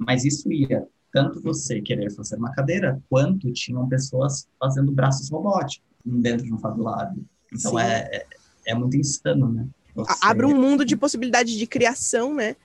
Mas 0.06 0.26
isso 0.26 0.52
ia 0.52 0.86
tanto 1.14 1.42
você 1.42 1.82
querer 1.82 2.10
fazer 2.12 2.38
uma 2.38 2.52
cadeira, 2.54 3.02
quanto 3.10 3.52
tinham 3.52 3.88
pessoas 3.88 4.48
fazendo 4.60 4.92
braços 4.92 5.30
robóticos 5.30 5.86
dentro 6.06 6.46
de 6.46 6.54
um 6.54 6.58
Fab 6.58 6.80
Lab. 6.80 7.22
Então 7.54 7.78
é, 7.78 8.08
é, 8.12 8.26
é 8.68 8.74
muito 8.76 8.96
insano, 8.98 9.52
né? 9.52 9.68
Você- 9.94 10.20
Abre 10.22 10.46
um 10.46 10.56
mundo 10.60 10.86
de 10.86 10.96
possibilidade 10.96 11.58
de 11.58 11.68
criação, 11.68 12.34
né? 12.34 12.56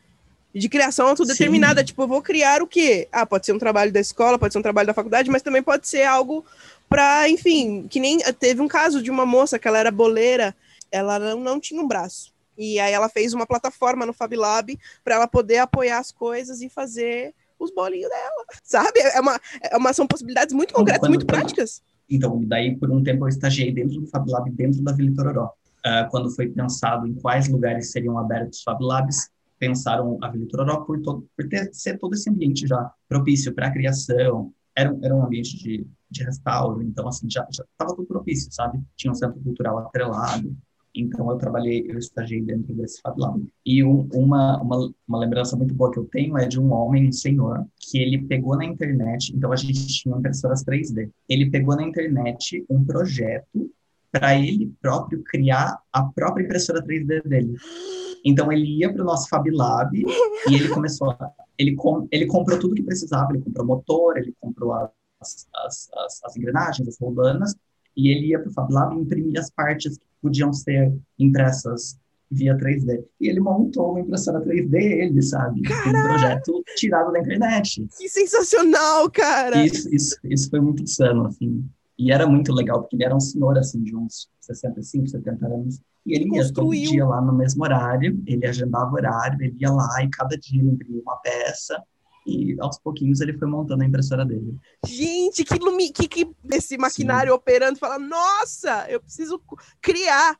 De 0.54 0.68
criação 0.68 1.08
autodeterminada. 1.08 1.80
Sim. 1.80 1.86
Tipo, 1.86 2.02
eu 2.04 2.08
vou 2.08 2.22
criar 2.22 2.62
o 2.62 2.66
quê? 2.66 3.08
Ah, 3.10 3.26
pode 3.26 3.44
ser 3.44 3.52
um 3.52 3.58
trabalho 3.58 3.92
da 3.92 4.00
escola, 4.00 4.38
pode 4.38 4.52
ser 4.52 4.58
um 4.58 4.62
trabalho 4.62 4.86
da 4.86 4.94
faculdade, 4.94 5.28
mas 5.28 5.42
também 5.42 5.62
pode 5.62 5.86
ser 5.88 6.04
algo 6.04 6.44
para, 6.88 7.28
enfim, 7.28 7.86
que 7.88 7.98
nem 7.98 8.18
teve 8.38 8.62
um 8.62 8.68
caso 8.68 9.02
de 9.02 9.10
uma 9.10 9.26
moça 9.26 9.58
que 9.58 9.66
ela 9.66 9.78
era 9.78 9.90
boleira, 9.90 10.54
ela 10.90 11.18
não, 11.18 11.40
não 11.40 11.60
tinha 11.60 11.82
um 11.82 11.88
braço. 11.88 12.32
E 12.56 12.78
aí 12.80 12.92
ela 12.92 13.08
fez 13.08 13.32
uma 13.34 13.46
plataforma 13.46 14.06
no 14.06 14.12
Fab 14.12 14.34
Lab 14.34 14.78
para 15.04 15.14
ela 15.16 15.26
poder 15.28 15.58
apoiar 15.58 15.98
as 15.98 16.10
coisas 16.12 16.60
e 16.62 16.68
fazer 16.68 17.34
os 17.58 17.70
bolinhos 17.72 18.10
dela, 18.10 18.44
sabe? 18.62 19.00
É 19.00 19.20
uma, 19.20 19.40
é 19.62 19.76
uma 19.76 19.92
são 19.92 20.06
possibilidades 20.06 20.54
muito 20.54 20.72
Quando- 20.74 20.84
concretas, 20.86 21.00
quando- 21.00 21.10
muito 21.12 21.26
práticas. 21.26 21.82
Então, 22.08 22.40
daí 22.44 22.76
por 22.76 22.90
um 22.90 23.02
tempo 23.02 23.24
eu 23.24 23.28
estagiei 23.28 23.72
dentro 23.72 24.00
do 24.00 24.06
Fab 24.06 24.28
Lab, 24.30 24.48
dentro 24.52 24.80
da 24.82 24.92
Vila 24.92 25.10
Itororó. 25.10 25.50
Ah, 25.84 26.06
quando 26.10 26.30
foi 26.34 26.48
pensado 26.48 27.06
em 27.06 27.14
quais 27.14 27.48
lugares 27.48 27.90
seriam 27.90 28.18
abertos 28.18 28.62
Fab 28.62 28.80
Labs, 28.82 29.28
pensaram 29.58 30.18
a 30.22 30.28
Vila 30.28 30.44
Itororó 30.44 30.78
por, 30.84 31.00
todo, 31.02 31.26
por 31.36 31.48
ter, 31.48 31.68
ser 31.72 31.98
todo 31.98 32.14
esse 32.14 32.28
ambiente 32.30 32.66
já 32.66 32.90
propício 33.08 33.52
para 33.54 33.66
a 33.68 33.72
criação. 33.72 34.52
Era, 34.76 34.92
um- 34.92 35.04
era 35.04 35.14
um 35.14 35.24
ambiente 35.24 35.56
de, 35.56 35.86
de 36.10 36.22
restauro, 36.24 36.82
então 36.82 37.08
assim, 37.08 37.28
já 37.30 37.44
estava 37.50 37.94
tudo 37.96 38.06
propício, 38.06 38.52
sabe? 38.52 38.78
Tinha 38.94 39.10
um 39.10 39.14
centro 39.14 39.40
cultural 39.40 39.78
atrelado. 39.78 40.54
Então 40.96 41.30
eu 41.30 41.36
trabalhei, 41.36 41.84
eu 41.88 41.98
estagiei 41.98 42.40
dentro 42.40 42.74
desse 42.74 43.00
Fab 43.00 43.18
Lab. 43.20 43.46
E 43.64 43.84
um, 43.84 44.08
uma, 44.12 44.60
uma, 44.62 44.92
uma 45.06 45.18
lembrança 45.18 45.56
muito 45.56 45.74
boa 45.74 45.90
que 45.90 45.98
eu 45.98 46.04
tenho 46.06 46.36
é 46.38 46.46
de 46.46 46.58
um 46.58 46.72
homem, 46.72 47.08
um 47.08 47.12
senhor, 47.12 47.66
que 47.78 47.98
ele 47.98 48.22
pegou 48.22 48.56
na 48.56 48.64
internet, 48.64 49.34
então 49.36 49.52
a 49.52 49.56
gente 49.56 49.86
tinha 49.86 50.16
impressoras 50.16 50.64
3D. 50.64 51.10
Ele 51.28 51.50
pegou 51.50 51.76
na 51.76 51.82
internet 51.82 52.64
um 52.68 52.84
projeto 52.84 53.70
para 54.10 54.34
ele 54.34 54.72
próprio 54.80 55.22
criar 55.22 55.78
a 55.92 56.02
própria 56.04 56.44
impressora 56.44 56.82
3D 56.82 57.22
dele. 57.24 57.54
Então 58.24 58.50
ele 58.50 58.78
ia 58.78 58.92
para 58.92 59.02
o 59.02 59.04
nosso 59.04 59.28
Fab 59.28 59.48
Lab 59.50 59.96
e 59.96 60.54
ele 60.54 60.68
começou 60.68 61.10
a, 61.10 61.30
ele, 61.58 61.74
com, 61.74 62.08
ele 62.10 62.26
comprou 62.26 62.58
tudo 62.58 62.74
que 62.74 62.82
precisava, 62.82 63.32
ele 63.32 63.42
comprou 63.42 63.66
motor, 63.66 64.16
ele 64.16 64.34
comprou 64.40 64.72
as, 64.72 64.90
as, 65.20 65.88
as, 65.94 66.24
as 66.24 66.36
engrenagens, 66.36 66.88
as 66.88 66.98
roldanas, 66.98 67.54
e 67.96 68.10
ele 68.10 68.28
ia 68.28 68.38
para 68.38 68.48
o 68.48 68.52
Fab 68.52 68.72
Lab 68.72 68.94
e 68.94 69.00
imprimia 69.00 69.40
as 69.40 69.50
partes 69.50 69.96
que 69.96 70.04
podiam 70.20 70.52
ser 70.52 70.92
impressas 71.18 71.96
via 72.30 72.56
3D. 72.56 73.04
E 73.20 73.28
ele 73.28 73.40
montou 73.40 73.92
uma 73.92 74.00
impressora 74.00 74.40
3D, 74.40 74.74
ele, 74.74 75.22
sabe? 75.22 75.60
Um 75.60 75.92
projeto 76.08 76.62
tirado 76.76 77.12
da 77.12 77.20
internet. 77.20 77.86
Que 77.96 78.08
sensacional, 78.08 79.10
cara! 79.10 79.64
Isso, 79.64 79.88
isso, 79.94 80.16
isso 80.24 80.50
foi 80.50 80.60
muito 80.60 80.82
insano, 80.82 81.26
assim. 81.26 81.64
E 81.98 82.12
era 82.12 82.26
muito 82.26 82.52
legal, 82.52 82.80
porque 82.80 82.96
ele 82.96 83.04
era 83.04 83.16
um 83.16 83.20
senhor, 83.20 83.56
assim, 83.56 83.82
de 83.82 83.96
uns 83.96 84.28
65, 84.40 85.08
70 85.08 85.46
anos. 85.46 85.80
E 86.04 86.14
ele, 86.14 86.36
ia 86.36 86.52
todo 86.52 86.70
dia 86.70 87.06
lá 87.06 87.20
no 87.20 87.32
mesmo 87.32 87.64
horário, 87.64 88.22
ele 88.26 88.46
agendava 88.46 88.92
horário, 88.92 89.42
ele 89.42 89.56
ia 89.58 89.70
lá 89.70 90.04
e 90.04 90.10
cada 90.10 90.36
dia 90.36 90.60
ele 90.60 90.70
imprimia 90.70 91.02
uma 91.02 91.16
peça. 91.16 91.82
E 92.26 92.56
aos 92.60 92.78
pouquinhos 92.78 93.20
ele 93.20 93.38
foi 93.38 93.48
montando 93.48 93.82
a 93.82 93.86
impressora 93.86 94.24
dele. 94.24 94.56
Gente, 94.84 95.44
que, 95.44 95.54
lumi... 95.58 95.90
que, 95.90 96.08
que 96.08 96.28
esse 96.52 96.76
maquinário 96.76 97.32
operando 97.32 97.78
fala, 97.78 97.98
nossa, 97.98 98.90
eu 98.90 99.00
preciso 99.00 99.40
criar. 99.80 100.36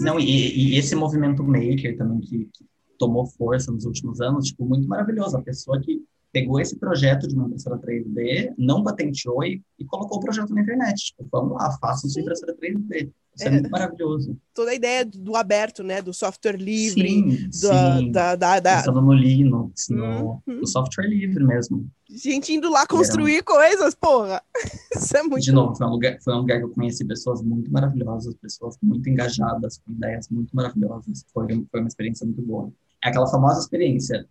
Não, 0.00 0.20
e, 0.20 0.74
e 0.74 0.78
esse 0.78 0.94
movimento 0.94 1.42
maker 1.42 1.96
também 1.98 2.20
que, 2.20 2.48
que 2.52 2.64
tomou 2.98 3.26
força 3.26 3.72
nos 3.72 3.84
últimos 3.84 4.20
anos, 4.20 4.46
tipo, 4.46 4.64
muito 4.64 4.86
maravilhoso. 4.86 5.36
A 5.36 5.42
pessoa 5.42 5.80
que 5.80 6.02
pegou 6.34 6.60
esse 6.60 6.76
projeto 6.76 7.28
de 7.28 7.34
uma 7.36 7.46
impressora 7.46 7.78
3D, 7.78 8.52
não 8.58 8.82
patenteou 8.82 9.44
e, 9.44 9.62
e 9.78 9.84
colocou 9.84 10.18
o 10.18 10.20
projeto 10.20 10.52
na 10.52 10.62
internet. 10.62 10.96
Tipo, 11.16 11.28
vamos 11.30 11.52
lá, 11.52 11.70
faça 11.80 12.08
sua 12.08 12.20
impressora 12.20 12.54
3D. 12.56 13.08
Isso 13.36 13.44
é, 13.44 13.46
É. 13.46 13.50
muito 13.52 13.70
maravilhoso. 13.70 14.36
Toda 14.52 14.70
a 14.72 14.74
ideia 14.74 15.04
do 15.04 15.34
aberto, 15.36 15.82
né? 15.84 16.02
Do 16.02 16.12
software 16.12 16.56
livre, 16.56 17.08
sim, 17.08 17.48
da, 17.68 17.98
sim. 17.98 18.10
da, 18.12 18.34
da, 18.36 18.60
da- 18.60 18.76
Pensando 18.78 19.00
no 19.00 19.12
Linux, 19.12 19.88
no, 19.90 20.40
Uhum. 20.46 20.60
no 20.60 20.66
software 20.66 21.06
livre 21.08 21.42
mesmo. 21.44 21.86
gente 22.10 22.52
indo 22.52 22.68
lá 22.70 22.84
construir 22.86 23.42
coisas, 23.44 23.94
porra. 23.94 24.42
Isso 24.96 25.16
é 25.16 25.22
muito 25.22 25.42
De 25.44 25.52
novo, 25.52 25.74
foi 25.76 25.86
um, 25.86 25.90
lugar, 25.90 26.18
foi 26.20 26.34
um 26.34 26.38
lugar 26.38 26.58
que 26.58 26.64
eu 26.64 26.70
conheci 26.70 27.04
pessoas 27.04 27.42
muito 27.42 27.72
maravilhosas, 27.72 28.34
pessoas 28.34 28.76
muito 28.82 29.08
engajadas, 29.08 29.78
com 29.78 29.92
ideias 29.92 30.28
muito 30.28 30.54
maravilhosas. 30.54 31.24
Foi, 31.32 31.46
foi 31.70 31.80
uma 31.80 31.88
experiência 31.88 32.24
muito 32.26 32.42
boa. 32.42 32.72
É 33.04 33.08
aquela 33.08 33.26
famosa 33.28 33.60
experiência. 33.60 34.26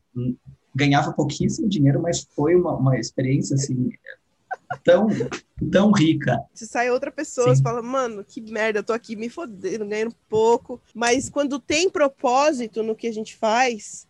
Ganhava 0.75 1.13
pouquíssimo 1.13 1.69
dinheiro, 1.69 2.01
mas 2.01 2.27
foi 2.35 2.55
uma, 2.55 2.75
uma 2.75 2.97
experiência, 2.97 3.55
assim, 3.55 3.89
tão, 4.83 5.07
tão 5.71 5.91
rica. 5.91 6.39
Você 6.53 6.65
sai 6.65 6.89
outra 6.89 7.11
pessoa, 7.11 7.49
Sim. 7.49 7.55
você 7.55 7.63
fala, 7.63 7.81
mano, 7.81 8.23
que 8.23 8.41
merda, 8.41 8.79
eu 8.79 8.83
tô 8.83 8.93
aqui 8.93 9.15
me 9.15 9.29
fodendo, 9.29 9.85
ganhando 9.85 10.15
pouco. 10.29 10.81
Mas 10.93 11.29
quando 11.29 11.59
tem 11.59 11.89
propósito 11.89 12.81
no 12.81 12.95
que 12.95 13.07
a 13.07 13.13
gente 13.13 13.35
faz, 13.35 14.07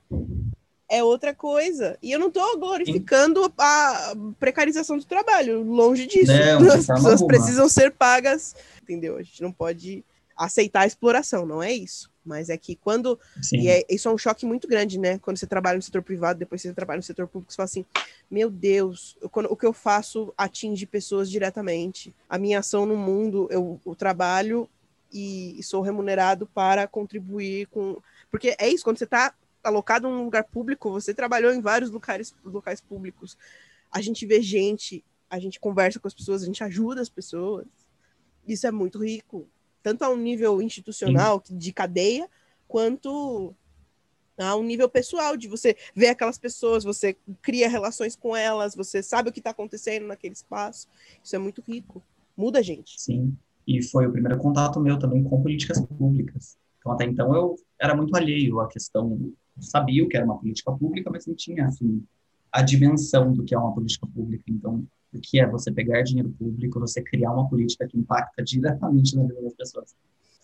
é 0.89 1.03
outra 1.03 1.33
coisa. 1.33 1.97
E 2.01 2.11
eu 2.11 2.19
não 2.19 2.29
tô 2.29 2.57
glorificando 2.57 3.51
a 3.57 4.13
precarização 4.39 4.97
do 4.97 5.05
trabalho, 5.05 5.63
longe 5.63 6.05
disso. 6.05 6.31
Não, 6.31 6.67
As 6.67 6.85
forma 6.85 7.01
pessoas 7.01 7.21
alguma. 7.21 7.27
precisam 7.27 7.67
ser 7.67 7.91
pagas, 7.91 8.55
entendeu? 8.81 9.17
A 9.17 9.23
gente 9.23 9.41
não 9.41 9.51
pode 9.51 10.05
aceitar 10.37 10.81
a 10.81 10.87
exploração, 10.87 11.45
não 11.45 11.61
é 11.61 11.73
isso. 11.73 12.12
Mas 12.25 12.49
é 12.49 12.57
que 12.57 12.75
quando 12.75 13.19
Sim. 13.41 13.61
E 13.61 13.67
é, 13.69 13.83
isso 13.89 14.07
é 14.07 14.11
um 14.13 14.17
choque 14.17 14.45
muito 14.45 14.67
grande, 14.67 14.97
né? 14.97 15.17
Quando 15.19 15.37
você 15.37 15.47
trabalha 15.47 15.75
no 15.77 15.81
setor 15.81 16.01
privado, 16.01 16.39
depois 16.39 16.61
você 16.61 16.73
trabalha 16.73 16.97
no 16.97 17.03
setor 17.03 17.27
público, 17.27 17.51
você 17.51 17.57
fala 17.57 17.65
assim: 17.65 17.85
meu 18.31 18.49
Deus, 18.49 19.17
eu- 19.21 19.29
quando- 19.29 19.51
o 19.51 19.55
que 19.55 19.65
eu 19.65 19.73
faço 19.73 20.33
atinge 20.37 20.85
pessoas 20.85 21.29
diretamente. 21.29 22.13
A 22.29 22.37
minha 22.37 22.59
ação 22.59 22.85
no 22.85 22.95
mundo, 22.95 23.47
eu, 23.51 23.79
eu 23.85 23.95
trabalho 23.95 24.69
e, 25.11 25.59
e 25.59 25.63
sou 25.63 25.81
remunerado 25.81 26.47
para 26.47 26.87
contribuir 26.87 27.67
com. 27.67 27.97
Porque 28.31 28.55
é 28.57 28.67
isso, 28.69 28.83
quando 28.83 28.97
você 28.97 29.03
está 29.03 29.33
alocado 29.63 30.09
num 30.09 30.25
lugar 30.25 30.43
público, 30.43 30.91
você 30.91 31.13
trabalhou 31.13 31.53
em 31.53 31.61
vários 31.61 31.89
locais, 31.91 32.33
locais 32.43 32.81
públicos. 32.81 33.37
A 33.91 34.01
gente 34.01 34.25
vê 34.25 34.41
gente, 34.41 35.03
a 35.29 35.39
gente 35.39 35.59
conversa 35.59 35.99
com 35.99 36.07
as 36.07 36.13
pessoas, 36.13 36.41
a 36.41 36.45
gente 36.45 36.63
ajuda 36.63 37.01
as 37.01 37.09
pessoas. 37.09 37.65
Isso 38.47 38.65
é 38.67 38.71
muito 38.71 39.03
rico. 39.03 39.47
Tanto 39.83 40.03
a 40.03 40.09
um 40.09 40.17
nível 40.17 40.61
institucional, 40.61 41.43
de 41.47 41.73
cadeia, 41.73 42.27
quanto 42.67 43.53
a 44.37 44.55
um 44.55 44.63
nível 44.63 44.89
pessoal, 44.89 45.37
de 45.37 45.47
você 45.47 45.75
ver 45.93 46.07
aquelas 46.07 46.37
pessoas, 46.39 46.83
você 46.83 47.15
cria 47.41 47.69
relações 47.69 48.15
com 48.15 48.35
elas, 48.35 48.73
você 48.75 49.03
sabe 49.03 49.29
o 49.29 49.31
que 49.31 49.39
está 49.39 49.51
acontecendo 49.51 50.07
naquele 50.07 50.33
espaço. 50.33 50.87
Isso 51.23 51.35
é 51.35 51.39
muito 51.39 51.61
rico. 51.61 52.01
Muda 52.35 52.59
a 52.59 52.61
gente. 52.63 52.99
Sim. 52.99 53.37
E 53.67 53.81
foi 53.83 54.07
o 54.07 54.11
primeiro 54.11 54.39
contato 54.39 54.79
meu 54.79 54.97
também 54.97 55.23
com 55.23 55.41
políticas 55.41 55.79
públicas. 55.79 56.57
Então, 56.79 56.91
até 56.91 57.05
então, 57.05 57.33
eu 57.35 57.55
era 57.79 57.95
muito 57.95 58.15
alheio 58.15 58.59
à 58.59 58.67
questão. 58.67 59.31
Sabia 59.59 60.03
o 60.03 60.07
que 60.07 60.17
era 60.17 60.25
uma 60.25 60.37
política 60.37 60.71
pública, 60.71 61.09
mas 61.11 61.27
não 61.27 61.35
tinha, 61.35 61.67
assim, 61.67 62.03
a 62.51 62.61
dimensão 62.61 63.31
do 63.31 63.43
que 63.43 63.53
é 63.53 63.57
uma 63.57 63.73
política 63.73 64.07
pública. 64.07 64.43
Então, 64.47 64.83
que 65.19 65.39
é 65.39 65.47
você 65.47 65.71
pegar 65.71 66.01
dinheiro 66.01 66.33
público, 66.37 66.79
você 66.79 67.01
criar 67.01 67.31
uma 67.31 67.47
política 67.49 67.87
que 67.87 67.97
impacta 67.97 68.43
diretamente 68.43 69.15
na 69.15 69.23
vida 69.23 69.41
das 69.41 69.53
pessoas. 69.53 69.95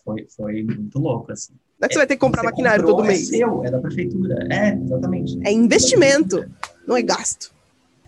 Foi, 0.04 0.28
foi 0.36 0.64
muito 0.64 0.98
louco, 1.00 1.32
assim. 1.32 1.54
Não 1.80 1.86
é 1.86 1.88
que 1.88 1.94
você 1.94 2.00
vai 2.00 2.08
ter 2.08 2.16
que 2.16 2.20
comprar 2.20 2.42
Você 2.42 2.48
maquinário 2.48 2.86
todo 2.86 3.04
mês. 3.04 3.32
É 3.32 3.38
seu, 3.38 3.64
é 3.64 3.72
da 3.72 3.80
prefeitura. 3.80 4.48
É, 4.50 4.74
exatamente. 4.74 5.40
É 5.44 5.52
investimento, 5.52 6.50
não 6.88 6.98
é 6.98 7.02
gasto. 7.02 7.52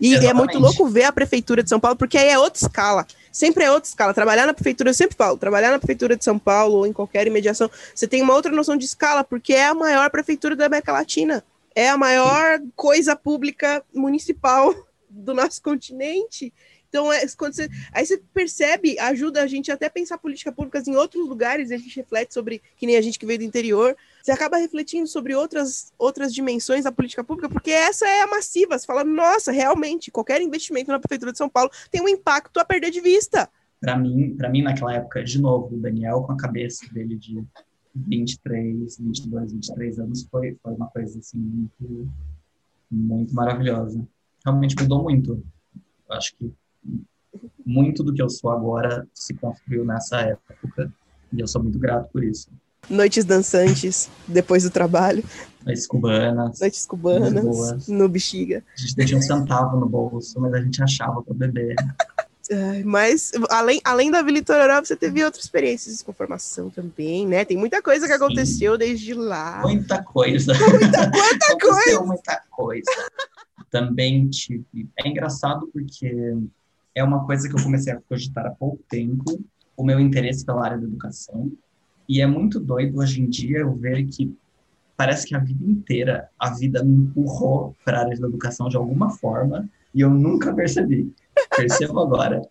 E 0.00 0.14
é 0.14 0.18
Exatamente. 0.18 0.36
muito 0.36 0.58
louco 0.58 0.88
ver 0.88 1.04
a 1.04 1.12
prefeitura 1.12 1.62
de 1.62 1.68
São 1.68 1.78
Paulo, 1.78 1.96
porque 1.96 2.18
aí 2.18 2.28
é 2.28 2.38
outra 2.38 2.60
escala. 2.60 3.06
Sempre 3.30 3.64
é 3.64 3.70
outra 3.70 3.88
escala. 3.88 4.12
Trabalhar 4.12 4.46
na 4.46 4.52
prefeitura, 4.52 4.90
eu 4.90 4.94
sempre 4.94 5.16
falo, 5.16 5.38
trabalhar 5.38 5.70
na 5.70 5.78
prefeitura 5.78 6.16
de 6.16 6.24
São 6.24 6.38
Paulo 6.38 6.78
ou 6.78 6.86
em 6.86 6.92
qualquer 6.92 7.26
imediação, 7.26 7.70
você 7.94 8.08
tem 8.08 8.20
uma 8.20 8.34
outra 8.34 8.50
noção 8.50 8.76
de 8.76 8.84
escala, 8.84 9.22
porque 9.22 9.54
é 9.54 9.66
a 9.66 9.74
maior 9.74 10.10
prefeitura 10.10 10.56
da 10.56 10.66
América 10.66 10.92
Latina. 10.92 11.44
É 11.74 11.88
a 11.88 11.96
maior 11.96 12.60
coisa 12.74 13.14
pública 13.14 13.82
municipal 13.94 14.74
do 15.12 15.34
nosso 15.34 15.60
continente. 15.62 16.52
Então, 16.88 17.10
é, 17.10 17.26
quando 17.38 17.54
você, 17.54 17.68
aí 17.90 18.04
você 18.04 18.18
percebe, 18.34 18.98
ajuda 18.98 19.42
a 19.42 19.46
gente 19.46 19.72
até 19.72 19.88
pensar 19.88 20.18
políticas 20.18 20.54
públicas 20.54 20.86
em 20.86 20.94
outros 20.94 21.26
lugares, 21.26 21.70
a 21.70 21.76
gente 21.78 21.96
reflete 21.96 22.34
sobre, 22.34 22.60
que 22.76 22.86
nem 22.86 22.96
a 22.96 23.00
gente 23.00 23.18
que 23.18 23.24
veio 23.24 23.38
do 23.38 23.44
interior, 23.44 23.96
você 24.22 24.30
acaba 24.30 24.58
refletindo 24.58 25.06
sobre 25.06 25.34
outras, 25.34 25.90
outras 25.98 26.34
dimensões 26.34 26.84
da 26.84 26.92
política 26.92 27.24
pública, 27.24 27.48
porque 27.48 27.70
essa 27.70 28.06
é 28.06 28.20
a 28.20 28.26
massiva. 28.26 28.78
Você 28.78 28.84
fala, 28.84 29.04
nossa, 29.04 29.50
realmente, 29.50 30.10
qualquer 30.10 30.42
investimento 30.42 30.90
na 30.90 30.98
Prefeitura 30.98 31.32
de 31.32 31.38
São 31.38 31.48
Paulo 31.48 31.70
tem 31.90 32.02
um 32.02 32.08
impacto 32.08 32.60
a 32.60 32.64
perder 32.64 32.90
de 32.90 33.00
vista. 33.00 33.48
Para 33.80 33.96
mim, 33.96 34.36
para 34.36 34.50
mim 34.50 34.62
naquela 34.62 34.94
época, 34.94 35.24
de 35.24 35.40
novo, 35.40 35.74
o 35.74 35.80
Daniel 35.80 36.22
com 36.22 36.32
a 36.32 36.36
cabeça 36.36 36.86
dele 36.92 37.16
de 37.16 37.42
23, 37.94 38.98
22, 38.98 39.52
23 39.52 39.98
anos 39.98 40.28
foi, 40.30 40.58
foi 40.62 40.74
uma 40.74 40.88
coisa 40.88 41.18
assim 41.18 41.38
muito, 41.38 42.08
muito 42.90 43.34
maravilhosa. 43.34 44.06
Realmente 44.44 44.76
mudou 44.80 45.02
muito. 45.02 45.42
Eu 46.08 46.16
acho 46.16 46.34
que 46.36 46.52
muito 47.64 48.02
do 48.02 48.12
que 48.12 48.20
eu 48.20 48.28
sou 48.28 48.50
agora 48.50 49.06
se 49.14 49.34
construiu 49.34 49.84
nessa 49.84 50.20
época 50.20 50.92
e 51.32 51.40
eu 51.40 51.46
sou 51.46 51.62
muito 51.62 51.78
grato 51.78 52.10
por 52.12 52.22
isso. 52.22 52.50
Noites 52.90 53.24
dançantes, 53.24 54.10
depois 54.26 54.64
do 54.64 54.70
trabalho, 54.70 55.22
Noites 55.64 55.86
cubanas, 55.86 56.58
noites 56.58 56.86
cubanas, 56.86 57.44
boas. 57.44 57.88
no 57.88 58.08
bexiga. 58.08 58.64
a 58.76 58.80
gente 58.80 59.06
tinha 59.06 59.18
um 59.18 59.22
centavo 59.22 59.78
no 59.78 59.88
bolso, 59.88 60.40
mas 60.40 60.52
a 60.52 60.60
gente 60.60 60.82
achava 60.82 61.22
para 61.22 61.34
beber. 61.34 61.76
Ai, 62.50 62.82
Mas, 62.82 63.30
além, 63.48 63.80
além 63.84 64.10
da 64.10 64.20
Vila 64.20 64.38
Itororó, 64.38 64.80
você 64.80 64.96
teve 64.96 65.24
outras 65.24 65.44
experiências 65.44 66.02
com 66.02 66.12
formação 66.12 66.68
também, 66.68 67.26
né? 67.26 67.44
Tem 67.44 67.56
muita 67.56 67.80
coisa 67.80 68.06
que 68.06 68.12
Sim. 68.12 68.16
aconteceu 68.16 68.76
desde 68.76 69.14
lá. 69.14 69.60
Muita 69.62 70.02
coisa. 70.02 70.52
Muita, 70.52 71.10
muita 71.14 71.58
coisa. 71.58 72.00
Muita 72.02 72.42
coisa. 72.50 72.90
Também 73.72 74.28
tive. 74.28 74.64
É 74.96 75.08
engraçado 75.08 75.68
porque 75.72 76.36
é 76.94 77.02
uma 77.02 77.26
coisa 77.26 77.48
que 77.48 77.56
eu 77.56 77.62
comecei 77.62 77.92
a 77.92 78.00
cogitar 78.00 78.46
há 78.46 78.50
pouco 78.50 78.78
tempo, 78.88 79.42
o 79.76 79.82
meu 79.82 79.98
interesse 79.98 80.46
pela 80.46 80.64
área 80.64 80.78
da 80.78 80.84
educação. 80.84 81.50
E 82.08 82.20
é 82.20 82.26
muito 82.26 82.60
doido 82.60 82.98
hoje 83.00 83.20
em 83.20 83.28
dia 83.28 83.58
eu 83.58 83.74
ver 83.74 84.06
que 84.06 84.36
parece 84.96 85.26
que 85.26 85.34
a 85.34 85.38
vida 85.38 85.64
inteira 85.64 86.28
a 86.38 86.50
vida 86.50 86.84
me 86.84 86.94
empurrou 86.94 87.74
para 87.84 87.98
a 87.98 88.00
área 88.02 88.20
da 88.20 88.28
educação 88.28 88.68
de 88.68 88.76
alguma 88.76 89.10
forma 89.10 89.68
e 89.92 90.02
eu 90.02 90.10
nunca 90.10 90.54
percebi. 90.54 91.12
Percebo 91.56 91.98
agora. 91.98 92.42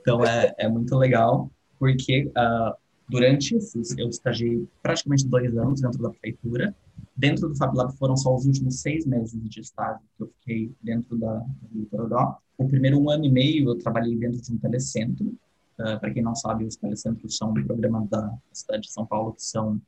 Então 0.00 0.24
é, 0.24 0.54
é 0.58 0.68
muito 0.68 0.94
legal, 0.96 1.50
porque 1.78 2.30
ah, 2.36 2.76
durante 3.10 3.56
esses. 3.56 3.96
Eu 3.98 4.08
estagiei 4.08 4.66
praticamente 4.82 5.26
dois 5.26 5.54
anos 5.56 5.80
dentro 5.80 6.00
da 6.00 6.10
prefeitura. 6.10 6.74
Dentro 7.20 7.50
do 7.50 7.54
Fab 7.54 7.76
Lab 7.76 7.94
foram 7.98 8.16
só 8.16 8.34
os 8.34 8.46
últimos 8.46 8.80
seis 8.80 9.04
meses 9.04 9.38
de 9.38 9.60
estágio 9.60 10.00
que 10.16 10.22
eu 10.22 10.28
fiquei 10.38 10.74
dentro 10.82 11.18
da 11.18 11.44
do. 11.70 12.36
O 12.56 12.66
primeiro 12.66 12.98
um 12.98 13.10
ano 13.10 13.26
e 13.26 13.30
meio 13.30 13.68
eu 13.68 13.76
trabalhei 13.76 14.16
dentro 14.16 14.40
de 14.40 14.50
um 14.50 14.56
telecentro. 14.56 15.34
Para 15.76 16.10
quem 16.10 16.22
não 16.22 16.34
sabe, 16.34 16.64
os 16.64 16.76
telecentros 16.76 17.36
são 17.36 17.50
um 17.50 17.64
programa 17.64 18.06
da 18.10 18.34
cidade 18.52 18.82
de 18.84 18.92
São 18.92 19.04
Paulo 19.04 19.34
que 19.34 19.42
são 19.42 19.80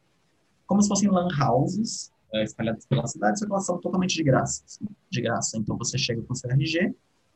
como 0.67 0.83
se 0.83 0.89
fossem 0.89 1.11
lan 1.11 1.29
houses 1.41 2.13
uh, 2.35 2.39
espalhadas 2.39 2.87
pela 2.87 3.07
cidade, 3.07 3.39
só 3.39 3.47
que 3.47 3.53
elas 3.53 3.67
são 3.67 3.79
totalmente 3.79 4.15
de 4.15 4.23
graça. 4.23 4.63
Assim, 4.65 4.87
de 5.11 5.21
graça. 5.21 5.59
Então 5.59 5.77
você 5.77 5.99
chega 5.99 6.23
com 6.23 6.35
seu 6.35 6.51
RG 6.51 6.95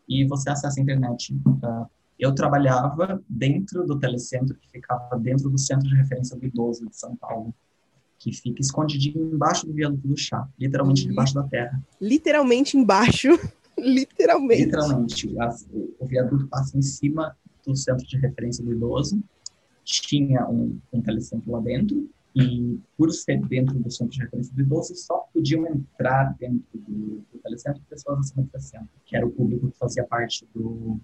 e 0.09 0.27
você 0.27 0.51
acessa 0.51 0.79
a 0.79 0.83
internet. 0.83 1.35
Uh, 1.47 1.87
eu 2.19 2.35
trabalhava 2.35 3.23
dentro 3.29 3.87
do 3.87 3.99
telecentro 3.99 4.55
que 4.55 4.71
ficava 4.71 5.19
dentro 5.19 5.51
do 5.51 5.59
Centro 5.59 5.89
de 5.89 5.97
Referência 5.97 6.37
do 6.37 6.47
Idoso 6.47 6.87
de 6.87 6.97
São 6.97 7.15
Paulo, 7.17 7.55
que 8.19 8.33
fica 8.33 8.61
escondidinho 8.61 9.33
embaixo 9.35 9.67
do 9.67 9.73
viaduto 9.73 10.07
do 10.09 10.17
chá, 10.17 10.49
literalmente 10.59 11.03
Uhum. 11.03 11.09
debaixo 11.11 11.35
da 11.35 11.43
terra. 11.45 11.83
Literalmente 12.01 12.77
embaixo. 12.77 13.29
Literalmente. 13.79 14.65
Literalmente, 14.65 15.39
a- 15.39 15.55
o 16.01 16.07
viaduto 16.07 16.47
passa 16.49 16.79
em 16.79 16.83
cima 16.83 17.37
do 17.67 17.77
Centro 17.77 18.07
de 18.07 18.17
Referência 18.17 18.65
do 18.65 18.73
Idoso. 18.73 19.23
Tinha 19.85 20.49
um, 20.49 20.79
um 20.93 21.01
telecentro 21.03 21.51
lá 21.53 21.61
dentro 21.61 22.09
e, 22.35 22.79
por 22.97 23.13
ser 23.13 23.41
dentro 23.47 23.79
do 23.79 23.91
Centro 23.91 24.13
de 24.15 24.21
Referência 24.21 24.53
do 24.55 24.61
Idoso, 24.63 24.95
só 24.97 25.27
podiam 25.33 25.67
entrar 25.67 26.35
dentro 26.39 26.65
do, 26.75 27.23
do 27.33 27.39
telecentro 27.43 27.83
pessoas 27.89 28.19
acima 28.21 28.43
de 28.45 28.51
60, 28.53 28.87
que 29.05 29.17
era 29.17 29.27
o 29.27 29.31
público 29.31 29.71
que 29.71 29.79
fazia 29.79 30.05
parte 30.05 30.47
do 30.55 30.99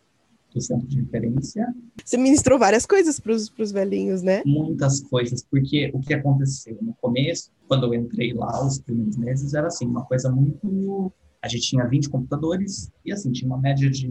do 0.55 0.61
centro 0.61 0.87
de 0.87 1.01
referência, 1.01 1.67
Você 2.05 2.17
ministrou 2.17 2.59
várias 2.59 2.87
coisas 2.87 3.19
para 3.19 3.33
os 3.33 3.73
velhinhos, 3.73 4.23
né? 4.23 4.43
muitas 4.45 5.01
coisas, 5.01 5.43
porque 5.43 5.91
o 5.95 6.01
que 6.01 6.15
aconteceu 6.15 6.79
no 6.81 6.95
começo, 6.95 7.51
quando 7.69 7.87
eu 7.87 7.95
entrei 7.95 8.33
lá, 8.33 8.65
os 8.65 8.79
primeiros 8.79 9.17
meses, 9.17 9.55
era 9.55 9.67
assim, 9.67 9.87
uma 9.87 10.05
coisa 10.05 10.31
muito... 10.31 11.13
A 11.43 11.49
gente 11.49 11.69
tinha 11.69 11.85
20 11.85 12.09
computadores 12.09 12.91
e, 13.05 13.13
assim, 13.13 13.33
tinha 13.33 13.49
uma 13.49 13.59
média 13.59 13.91
de 13.91 14.09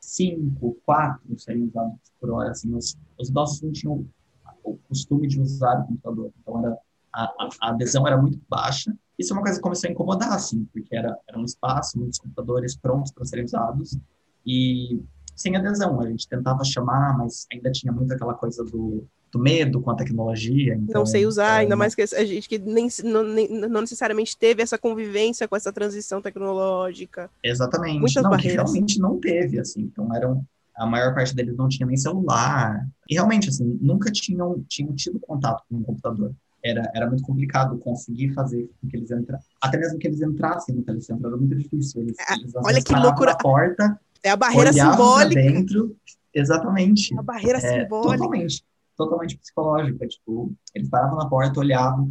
5, 0.00 0.78
4 0.84 1.38
seriam 1.38 1.66
usados 1.66 1.98
por 2.20 2.30
hora, 2.30 2.50
assim, 2.50 2.74
os, 2.74 2.96
os 3.18 3.28
idosos 3.28 3.62
não 3.62 3.72
tinham 3.72 4.06
o 4.64 4.76
costume 4.88 5.28
de 5.28 5.40
usar 5.40 5.80
o 5.80 5.86
computador, 5.86 6.32
então 6.40 6.58
era, 6.58 6.78
a, 7.12 7.24
a, 7.24 7.48
a 7.62 7.70
adesão 7.70 8.06
era 8.06 8.20
muito 8.20 8.40
baixa. 8.48 8.94
Isso 9.18 9.32
é 9.32 9.36
uma 9.36 9.42
coisa 9.42 9.58
que 9.58 9.62
começou 9.62 9.88
a 9.88 9.92
incomodar, 9.92 10.32
assim, 10.32 10.64
porque 10.72 10.94
era, 10.94 11.16
era 11.28 11.38
um 11.38 11.44
espaço, 11.44 11.98
muitos 11.98 12.18
computadores 12.18 12.76
prontos 12.76 13.12
para 13.12 13.24
serem 13.24 13.44
usados, 13.44 13.98
e 14.46 15.00
sem 15.38 15.56
adesão. 15.56 16.00
A 16.00 16.06
gente 16.08 16.28
tentava 16.28 16.62
chamar, 16.64 17.16
mas 17.16 17.46
ainda 17.52 17.70
tinha 17.70 17.92
muito 17.92 18.12
aquela 18.12 18.34
coisa 18.34 18.64
do, 18.64 19.06
do 19.32 19.38
medo 19.38 19.80
com 19.80 19.90
a 19.90 19.94
tecnologia. 19.94 20.74
Então, 20.74 21.00
não 21.00 21.06
sei 21.06 21.24
usar, 21.26 21.58
é, 21.58 21.60
ainda 21.60 21.76
mais 21.76 21.94
que 21.94 22.02
a 22.02 22.24
gente 22.24 22.48
que 22.48 22.58
nem, 22.58 22.88
não, 23.04 23.22
nem- 23.22 23.48
não 23.48 23.80
necessariamente 23.80 24.36
teve 24.36 24.62
essa 24.62 24.76
convivência 24.76 25.46
com 25.46 25.56
essa 25.56 25.72
transição 25.72 26.20
tecnológica. 26.20 27.30
Exatamente. 27.42 28.00
Muitas 28.00 28.22
não, 28.22 28.30
que 28.30 28.36
barreiras. 28.36 28.54
realmente 28.70 28.98
não 29.00 29.18
teve, 29.18 29.58
assim. 29.60 29.82
Então, 29.82 30.14
eram, 30.14 30.44
a 30.76 30.86
maior 30.86 31.14
parte 31.14 31.34
deles 31.34 31.56
não 31.56 31.68
tinha 31.68 31.86
nem 31.86 31.96
celular. 31.96 32.86
E 33.08 33.14
realmente, 33.14 33.48
assim, 33.48 33.78
nunca 33.80 34.10
tinham, 34.10 34.62
tinham 34.68 34.94
tido 34.94 35.18
contato 35.20 35.62
com 35.68 35.76
um 35.76 35.82
computador. 35.82 36.32
Era, 36.60 36.90
era 36.92 37.06
muito 37.08 37.22
complicado 37.22 37.78
conseguir 37.78 38.32
fazer 38.34 38.68
com 38.80 38.88
que 38.88 38.96
eles 38.96 39.08
entrassem. 39.12 39.48
Até 39.62 39.78
mesmo 39.78 39.96
que 39.96 40.08
eles 40.08 40.20
entrassem 40.20 40.74
no 40.74 40.82
telecentro, 40.82 41.24
era 41.28 41.36
muito 41.36 41.54
difícil. 41.54 42.02
Eles, 42.02 42.16
Ah, 42.28 42.34
eles 42.34 42.52
olha 42.56 42.82
que 42.82 42.92
loucura. 42.94 43.30
na 43.30 43.36
porta, 43.38 44.00
É 44.22 44.30
a 44.30 44.36
barreira 44.36 44.70
olhavam 44.70 44.96
pra 44.96 45.04
simbólica. 45.28 45.40
dentro. 45.42 45.96
Exatamente. 46.34 47.18
A 47.18 47.22
barreira 47.22 47.58
É, 47.58 47.82
simbólica. 47.82 48.18
totalmente, 48.18 48.64
totalmente 48.96 49.38
psicológica. 49.38 50.06
Tipo, 50.06 50.52
eles 50.74 50.88
paravam 50.88 51.16
na 51.18 51.28
porta, 51.28 51.60
olhavam, 51.60 52.08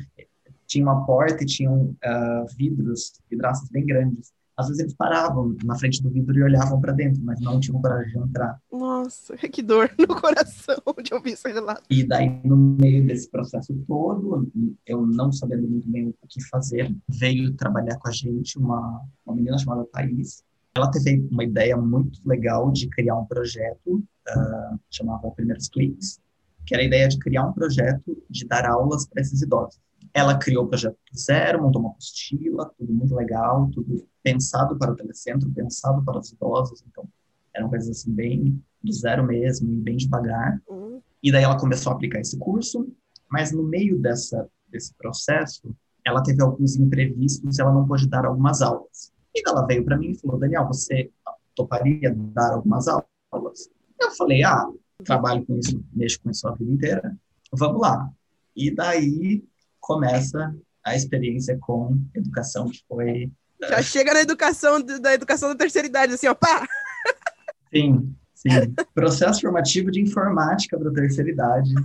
tinha 0.65 0.83
uma 0.83 1.05
porta 1.05 1.43
e 1.43 1.45
tinham 1.45 1.95
ah, 2.03 2.45
vidros, 2.57 3.13
vidraças 3.29 3.69
bem 3.69 3.85
grandes. 3.85 4.31
Às 4.57 4.69
vezes 4.69 4.81
eles 4.81 4.93
paravam 4.95 5.55
na 5.63 5.77
frente 5.77 6.01
do 6.01 6.09
vidro 6.09 6.35
e 6.35 6.41
olhavam 6.41 6.81
para 6.81 6.91
dentro, 6.91 7.21
mas 7.23 7.39
não 7.39 7.59
tinham 7.59 7.79
coragem 7.79 8.11
de 8.11 8.17
entrar. 8.27 8.59
Nossa, 8.71 9.37
que 9.47 9.61
dor 9.61 9.91
no 9.99 10.19
coração 10.19 10.75
de 11.03 11.13
ouvir 11.13 11.33
esse 11.33 11.47
relato. 11.47 11.83
E 11.91 12.03
daí, 12.03 12.41
no 12.43 12.57
meio 12.57 13.05
desse 13.05 13.29
processo 13.29 13.71
todo, 13.87 14.51
eu 14.83 15.05
não 15.05 15.31
sabendo 15.31 15.67
muito 15.69 15.87
bem 15.87 16.07
o 16.07 16.27
que 16.27 16.43
fazer, 16.47 16.91
veio 17.07 17.53
trabalhar 17.53 17.97
com 17.99 18.07
a 18.07 18.11
gente 18.11 18.57
uma, 18.57 18.99
uma 19.23 19.35
menina 19.35 19.59
chamada 19.59 19.85
Thaís. 19.93 20.43
Ela 20.77 20.91
teve 20.91 21.27
uma 21.31 21.43
ideia 21.43 21.75
muito 21.75 22.19
legal 22.23 22.71
de 22.71 22.87
criar 22.87 23.17
um 23.17 23.25
projeto, 23.25 24.03
ah, 24.27 24.77
chamava 24.91 25.31
Primeiros 25.31 25.67
Cliques, 25.69 26.19
que 26.67 26.75
era 26.75 26.83
a 26.83 26.85
ideia 26.85 27.07
de 27.07 27.17
criar 27.17 27.47
um 27.47 27.53
projeto 27.53 28.23
de 28.29 28.45
dar 28.45 28.63
aulas 28.65 29.07
para 29.07 29.21
esses 29.21 29.41
idosos. 29.41 29.79
Ela 30.13 30.37
criou 30.37 30.65
o 30.65 30.67
projeto 30.67 30.95
do 31.11 31.19
zero, 31.19 31.63
montou 31.63 31.81
uma 31.81 31.89
apostila, 31.89 32.71
tudo 32.77 32.93
muito 32.93 33.15
legal, 33.15 33.67
tudo 33.71 34.07
pensado 34.21 34.77
para 34.77 34.91
o 34.91 34.95
telecentro, 34.95 35.49
pensado 35.51 36.03
para 36.05 36.19
os 36.19 36.31
idosos, 36.31 36.83
então 36.87 37.07
eram 37.55 37.69
coisas 37.69 37.89
assim 37.89 38.13
bem 38.13 38.63
do 38.83 38.93
zero 38.93 39.25
mesmo, 39.25 39.67
bem 39.81 39.97
devagar. 39.97 40.61
Hum, 40.69 41.01
E 41.23 41.31
daí 41.31 41.43
ela 41.43 41.59
começou 41.59 41.91
a 41.91 41.95
aplicar 41.95 42.19
esse 42.19 42.37
curso, 42.37 42.87
mas 43.31 43.51
no 43.51 43.63
meio 43.63 43.97
dessa, 43.99 44.47
desse 44.69 44.93
processo, 44.93 45.75
ela 46.05 46.21
teve 46.21 46.41
alguns 46.43 46.75
imprevistos 46.75 47.57
e 47.57 47.61
ela 47.61 47.73
não 47.73 47.87
pôde 47.87 48.07
dar 48.07 48.25
algumas 48.25 48.61
aulas. 48.61 49.11
E 49.37 49.43
ela 49.47 49.67
veio 49.67 49.85
para 49.85 49.95
mim 49.95 50.11
e 50.11 50.19
falou, 50.19 50.39
Daniel, 50.39 50.65
você 50.65 51.11
toparia 51.53 52.11
dar 52.15 52.53
algumas 52.53 52.87
aulas? 52.87 53.69
Eu 54.01 54.11
falei, 54.17 54.43
ah, 54.43 54.67
trabalho 55.03 55.45
com 55.45 55.59
isso, 55.59 55.79
mexo 55.93 56.19
com 56.21 56.31
isso 56.31 56.47
a 56.47 56.55
vida 56.55 56.71
inteira, 56.71 57.15
vamos 57.53 57.79
lá. 57.79 58.09
E 58.55 58.73
daí 58.73 59.43
começa 59.79 60.55
a 60.83 60.95
experiência 60.95 61.55
com 61.61 61.99
educação, 62.15 62.67
que 62.67 62.83
foi 62.87 63.31
Já 63.61 63.81
chega 63.83 64.13
na 64.13 64.21
educação 64.21 64.81
da 64.81 65.13
educação 65.13 65.49
da 65.49 65.55
terceira 65.55 65.87
idade, 65.87 66.13
assim, 66.13 66.27
ó, 66.27 66.33
pá! 66.33 66.67
Sim, 67.71 68.15
sim. 68.33 68.49
Processo 68.95 69.41
formativo 69.41 69.91
de 69.91 70.01
informática 70.01 70.79
para 70.79 70.89
a 70.89 70.93
terceira 70.93 71.29
idade. 71.29 71.75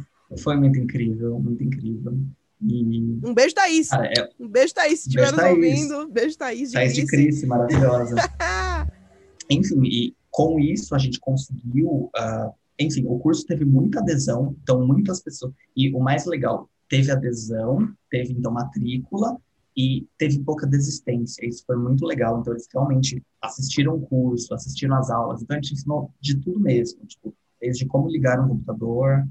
Foi 0.43 0.57
muito 0.57 0.79
incrível, 0.79 1.39
muito 1.39 1.63
incrível. 1.63 2.19
E, 2.63 3.19
Um 3.25 3.35
beijo, 3.35 3.55
Thaís. 3.55 3.89
cara, 3.89 4.07
é 4.07 4.29
Um 4.39 4.49
beijo, 4.49 4.73
Thaís, 4.75 5.01
se 5.01 5.09
estiver 5.09 5.33
nos 5.33 5.43
ouvindo. 5.43 6.09
Beijo, 6.09 6.37
Thaís. 6.39 6.71
De 6.71 6.75
Thaís 6.75 6.95
de. 6.95 7.07
Cris, 7.07 7.45
maravilhosa. 7.45 8.17
Enfim, 9.51 9.83
e 9.85 10.15
com 10.31 10.59
isso 10.59 10.95
a 10.95 10.99
gente 10.99 11.19
conseguiu. 11.21 12.11
ah, 12.17 12.53
enfim, 12.81 13.05
o 13.07 13.19
curso 13.19 13.47
teve 13.47 13.65
muita 13.65 14.01
adesão, 14.01 14.57
então 14.63 14.85
muitas 14.87 15.21
pessoas. 15.23 15.53
E 15.77 15.93
o 15.95 16.01
mais 16.01 16.25
legal, 16.27 16.69
teve 16.89 17.11
adesão, 17.11 17.89
teve 18.11 18.33
então 18.33 18.51
matrícula 18.53 19.37
e 19.77 20.07
teve 20.19 20.39
pouca 20.41 20.67
desistência. 20.67 21.47
Isso 21.47 21.65
foi 21.67 21.77
muito 21.77 22.05
legal. 22.05 22.41
Então 22.41 22.53
eles 22.53 22.67
realmente 22.73 23.23
assistiram 23.41 23.97
o 23.97 24.01
curso, 24.01 24.55
assistiram 24.55 24.97
as 24.97 25.11
aulas. 25.11 25.43
Então 25.43 25.57
a 25.57 25.61
gente 25.61 25.75
ensinou 25.75 26.11
de 26.21 26.39
tudo 26.39 26.61
mesmo, 26.61 27.05
tipo, 27.07 27.35
desde 27.61 27.87
como 27.87 28.09
ligar 28.09 28.41
um 28.41 28.49
computador, 28.49 29.27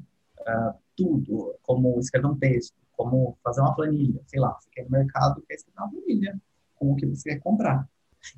ah, 0.46 0.76
tudo, 0.96 1.56
como 1.64 2.00
escrever 2.00 2.28
um 2.28 2.36
texto, 2.38 2.76
como 3.02 3.38
fazer 3.44 3.62
uma 3.62 3.74
planilha, 3.76 4.22
sei 4.28 4.40
lá, 4.40 4.54
você 4.60 4.70
quer 4.72 4.82
ir 4.82 4.86
no 4.86 4.92
mercado, 4.92 5.42
quer 5.48 5.56
escrever 5.56 5.80
uma 5.80 5.90
planilha 5.90 6.42
com 6.76 6.92
o 6.92 6.96
que 6.96 7.06
você 7.06 7.30
quer 7.32 7.40
comprar. 7.40 7.88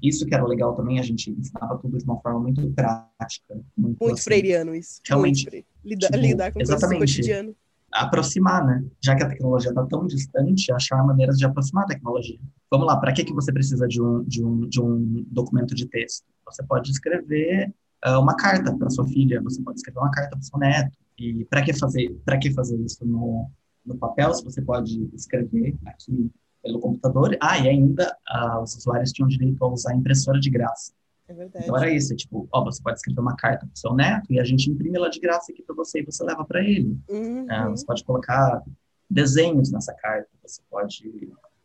Isso 0.01 0.25
que 0.25 0.33
era 0.33 0.45
legal 0.45 0.73
também, 0.75 0.97
a 0.99 1.03
gente 1.03 1.29
ensinava 1.29 1.77
tudo 1.77 1.97
de 1.97 2.03
uma 2.05 2.19
forma 2.21 2.39
muito 2.39 2.65
prática. 2.71 3.53
Muito, 3.75 3.99
muito 3.99 4.13
assim, 4.13 4.23
freiriano 4.23 4.73
isso. 4.73 5.01
realmente, 5.05 5.43
Muito 5.43 5.49
freire. 5.49 5.67
Lida- 5.83 6.07
tipo, 6.07 6.17
lidar 6.19 6.51
com 6.53 6.61
exatamente. 6.61 6.99
cotidiano. 6.99 7.53
aproximar, 7.91 8.65
né? 8.65 8.83
Já 9.03 9.15
que 9.15 9.23
a 9.23 9.29
tecnologia 9.29 9.69
está 9.69 9.85
tão 9.85 10.07
distante, 10.07 10.71
achar 10.71 11.03
maneiras 11.05 11.37
de 11.37 11.45
aproximar 11.45 11.83
a 11.83 11.87
tecnologia. 11.87 12.39
Vamos 12.71 12.87
lá, 12.87 12.95
para 12.97 13.11
que, 13.13 13.23
que 13.25 13.33
você 13.33 13.51
precisa 13.51 13.87
de 13.87 14.01
um, 14.01 14.23
de, 14.23 14.43
um, 14.43 14.67
de 14.67 14.81
um 14.81 15.25
documento 15.29 15.75
de 15.75 15.85
texto? 15.87 16.25
Você 16.45 16.63
pode 16.63 16.89
escrever 16.89 17.73
ah, 18.01 18.19
uma 18.19 18.35
carta 18.35 18.75
para 18.75 18.89
sua 18.89 19.05
filha, 19.07 19.41
você 19.41 19.61
pode 19.61 19.77
escrever 19.79 19.99
uma 19.99 20.09
carta 20.11 20.31
para 20.31 20.41
seu 20.41 20.57
neto. 20.57 20.97
E 21.19 21.45
para 21.45 21.61
que 21.61 21.73
fazer, 21.73 22.09
para 22.25 22.37
que 22.39 22.51
fazer 22.51 22.77
isso 22.79 23.05
no, 23.05 23.51
no 23.85 23.97
papel? 23.97 24.33
Se 24.33 24.43
você 24.43 24.61
pode 24.61 25.09
escrever 25.13 25.75
aqui 25.85 26.31
pelo 26.63 26.79
computador. 26.79 27.37
Ah, 27.41 27.59
e 27.59 27.67
ainda 27.67 28.15
ah, 28.27 28.61
os 28.61 28.75
usuários 28.75 29.11
tinham 29.11 29.27
direito 29.27 29.63
a 29.63 29.67
usar 29.67 29.93
impressora 29.93 30.39
de 30.39 30.49
graça. 30.49 30.93
É 31.27 31.33
verdade. 31.33 31.65
Então 31.65 31.77
era 31.77 31.89
isso, 31.91 32.15
tipo, 32.15 32.47
ó, 32.51 32.63
você 32.63 32.81
pode 32.81 32.97
escrever 32.97 33.19
uma 33.19 33.35
carta 33.35 33.65
para 33.65 33.75
seu 33.75 33.93
neto 33.93 34.31
e 34.31 34.39
a 34.39 34.43
gente 34.43 34.69
imprime 34.69 34.97
ela 34.97 35.09
de 35.09 35.19
graça 35.19 35.51
aqui 35.51 35.61
para 35.61 35.75
você 35.75 35.99
e 35.99 36.05
você 36.05 36.23
leva 36.23 36.43
para 36.45 36.61
ele. 36.63 36.97
Uhum. 37.09 37.45
Ah, 37.49 37.69
você 37.69 37.85
pode 37.85 38.03
colocar 38.03 38.63
desenhos 39.09 39.71
nessa 39.71 39.93
carta, 39.93 40.27
você 40.41 40.61
pode, 40.69 41.03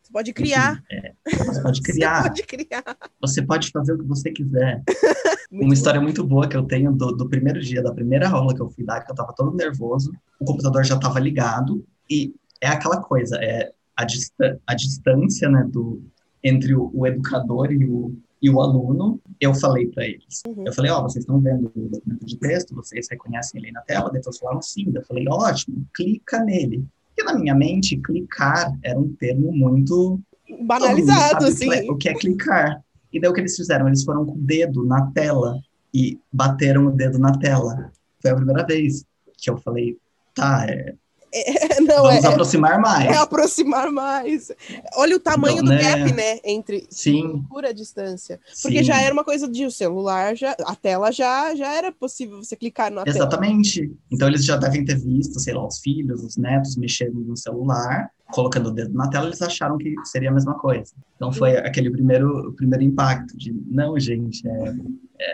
Você 0.02 0.12
pode 0.12 0.32
criar. 0.32 0.82
é, 0.90 1.12
você 1.44 1.62
pode 1.62 1.80
criar, 1.82 2.22
Você 2.22 2.28
pode 2.28 2.42
criar. 2.44 2.96
você 3.20 3.42
pode 3.42 3.70
fazer 3.70 3.92
o 3.94 3.98
que 3.98 4.04
você 4.04 4.30
quiser. 4.30 4.82
Uma 5.50 5.72
história 5.74 6.00
muito 6.00 6.22
boa 6.24 6.46
que 6.46 6.56
eu 6.56 6.64
tenho 6.64 6.92
do, 6.92 7.12
do 7.12 7.28
primeiro 7.28 7.60
dia, 7.60 7.82
da 7.82 7.92
primeira 7.92 8.28
aula 8.28 8.54
que 8.54 8.60
eu 8.60 8.68
fui 8.68 8.84
dar, 8.84 9.00
que 9.02 9.10
eu 9.10 9.14
tava 9.14 9.32
todo 9.34 9.56
nervoso, 9.56 10.12
o 10.38 10.44
computador 10.44 10.84
já 10.84 10.94
estava 10.96 11.18
ligado 11.18 11.86
e 12.10 12.34
é 12.60 12.68
aquela 12.68 13.00
coisa, 13.00 13.36
é 13.36 13.72
a, 13.96 14.04
dista 14.04 14.60
a 14.66 14.74
distância, 14.74 15.48
né, 15.48 15.66
do 15.70 16.02
entre 16.42 16.74
o, 16.74 16.90
o 16.94 17.06
educador 17.06 17.72
e 17.72 17.84
o, 17.84 18.16
e 18.40 18.48
o 18.48 18.60
aluno. 18.60 19.20
Eu 19.40 19.54
falei 19.54 19.86
para 19.88 20.06
eles, 20.06 20.42
Uhum. 20.46 20.64
eu 20.66 20.72
falei, 20.72 20.90
ó, 20.90 21.02
vocês 21.02 21.22
estão 21.22 21.40
vendo 21.40 21.70
o 21.74 21.88
documento 21.88 22.24
de 22.24 22.36
texto, 22.38 22.74
vocês 22.74 23.08
reconhecem 23.10 23.58
ele 23.58 23.68
aí 23.68 23.72
na 23.72 23.80
tela? 23.82 24.10
Todos 24.22 24.38
falaram 24.38 24.62
sim. 24.62 24.90
Eu 24.94 25.04
falei, 25.04 25.24
ótimo, 25.28 25.86
clica 25.94 26.42
nele. 26.44 26.84
E 27.16 27.24
na 27.24 27.36
minha 27.36 27.54
mente, 27.54 27.96
clicar 27.96 28.72
era 28.82 28.98
um 28.98 29.12
termo 29.14 29.50
muito 29.52 30.20
Banalizado, 30.64 31.44
mundo 31.44 31.52
assim. 31.52 31.66
O 31.66 31.70
que, 31.70 31.76
é, 31.76 31.90
o 31.92 31.96
que 31.96 32.08
é 32.08 32.14
clicar. 32.14 32.84
E 33.12 33.20
daí 33.20 33.30
o 33.30 33.34
que 33.34 33.40
eles 33.40 33.56
fizeram? 33.56 33.86
Eles 33.86 34.04
foram 34.04 34.24
com 34.24 34.32
o 34.32 34.38
dedo 34.38 34.84
na 34.84 35.10
tela 35.10 35.58
e 35.92 36.18
bateram 36.32 36.86
o 36.86 36.90
dedo 36.92 37.18
na 37.18 37.36
tela. 37.38 37.90
Foi 38.20 38.30
a 38.30 38.36
primeira 38.36 38.64
vez 38.64 39.04
que 39.36 39.50
eu 39.50 39.56
falei, 39.58 39.96
tá, 40.34 40.66
é, 40.68 40.94
É, 41.32 41.80
não, 41.80 42.02
vamos 42.04 42.24
é, 42.24 42.26
aproximar 42.28 42.80
mais. 42.80 43.06
é 43.06 43.16
aproximar 43.18 43.90
mais. 43.92 44.50
Olha 44.96 45.16
o 45.16 45.20
tamanho 45.20 45.54
Então, 45.58 45.64
do 45.66 45.70
né? 45.70 45.82
gap, 45.82 46.12
né? 46.12 46.38
Entre 46.44 46.86
Sim, 46.90 47.44
pura 47.48 47.72
distância. 47.74 48.40
Porque 48.62 48.78
sim, 48.78 48.84
já 48.84 49.00
era 49.00 49.12
uma 49.12 49.24
coisa 49.24 49.48
de 49.48 49.64
o 49.64 49.70
celular, 49.70 50.36
já, 50.36 50.56
a 50.64 50.74
tela 50.74 51.10
já, 51.12 51.54
já 51.54 51.72
era 51.72 51.92
possível 51.92 52.42
você 52.42 52.56
clicar 52.56 52.90
na 52.90 53.04
tela. 53.04 53.16
exatamente. 53.16 53.92
Então 54.10 54.28
eles 54.28 54.44
já 54.44 54.56
devem 54.56 54.84
ter 54.84 54.98
visto, 54.98 55.38
sei 55.40 55.54
lá, 55.54 55.66
os 55.66 55.78
filhos, 55.80 56.22
os 56.22 56.36
netos 56.36 56.76
mexendo 56.76 57.20
no 57.20 57.36
celular, 57.36 58.10
colocando 58.32 58.68
o 58.68 58.70
dedo 58.70 58.92
na 58.94 59.08
tela, 59.08 59.26
eles 59.26 59.40
acharam 59.42 59.78
que 59.78 59.94
seria 60.04 60.30
a 60.30 60.32
mesma 60.32 60.54
coisa. 60.54 60.92
Então 61.16 61.32
foi 61.32 61.52
Uhum. 61.52 61.58
aquele 61.58 61.90
primeiro, 61.90 62.52
primeiro 62.54 62.84
impacto 62.84 63.36
de, 63.36 63.52
não, 63.70 63.98
gente, 63.98 64.46
é, 64.48 64.74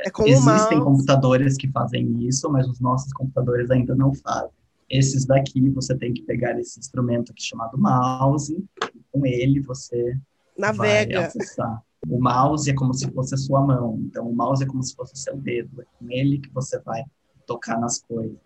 É 0.07 0.11
com 0.11 0.23
o 0.23 0.27
Existem 0.29 0.81
computadores 0.81 1.57
que 1.57 1.69
fazem 1.71 2.27
isso, 2.27 2.49
mas 2.51 2.67
os 2.69 2.81
nossos 2.81 3.13
computadores 3.13 3.71
ainda 3.71 3.95
não 3.95 4.15
fazem. 4.15 4.51
Esses 4.89 5.25
daqui, 5.25 5.69
você 5.71 5.97
tem 5.97 6.13
que 6.13 6.23
pegar 6.23 6.59
esse 6.61 6.79
instrumento 6.79 7.33
aqui 7.33 7.43
chamado 7.43 7.79
mouse, 7.79 8.53
e 8.95 9.01
com 9.11 9.25
ele 9.27 9.61
você 9.61 10.13
vai 10.59 10.59
Navega. 10.59 11.27
acessar. 11.27 11.83
o 12.09 12.21
mouse 12.21 12.71
é 12.71 12.75
como 12.75 12.93
se 12.93 13.11
fosse 13.11 13.35
a 13.35 13.39
sua 13.39 13.63
mão. 13.63 13.99
Então, 14.05 14.29
o 14.29 14.35
mouse 14.35 14.63
é 14.63 14.67
como 14.67 14.83
se 14.83 14.95
fosse 14.95 15.15
o 15.15 15.17
seu 15.17 15.37
dedo. 15.37 15.81
É 15.81 15.85
com 15.99 16.11
ele 16.11 16.39
que 16.39 16.51
você 16.51 16.79
vai 16.81 17.03
tocar 17.47 17.81
nas 17.81 17.99
coisas. 18.03 18.37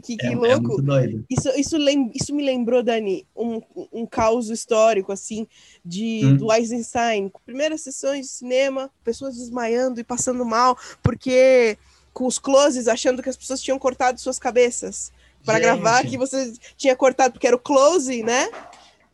Que, 0.00 0.16
que 0.16 0.26
É, 0.26 0.32
é 0.32 0.36
louco. 0.36 0.68
muito 0.68 0.82
doido. 0.82 1.24
Isso, 1.28 1.48
isso, 1.58 1.76
lem- 1.76 2.12
isso 2.14 2.32
me 2.32 2.44
lembrou, 2.44 2.80
Dani, 2.84 3.26
um, 3.36 3.60
um 3.92 4.06
caos 4.06 4.48
histórico, 4.48 5.10
assim, 5.10 5.48
de, 5.84 6.20
Hum. 6.24 6.36
do 6.36 6.52
Eisenstein. 6.52 7.32
Primeiras 7.44 7.80
sessões 7.80 8.26
de 8.26 8.32
cinema, 8.32 8.88
pessoas 9.02 9.36
desmaiando 9.36 9.98
e 9.98 10.04
passando 10.04 10.44
mal, 10.44 10.78
porque 11.02 11.76
com 12.14 12.26
os 12.26 12.38
closes, 12.38 12.86
achando 12.86 13.20
que 13.22 13.28
as 13.28 13.36
pessoas 13.36 13.60
tinham 13.60 13.78
cortado 13.80 14.20
suas 14.20 14.38
cabeças 14.38 15.12
para 15.44 15.58
gravar, 15.58 16.04
que 16.04 16.18
você 16.18 16.52
tinha 16.76 16.94
cortado 16.96 17.32
porque 17.32 17.46
era 17.46 17.56
o 17.56 17.60
close, 17.60 18.22
né? 18.22 18.48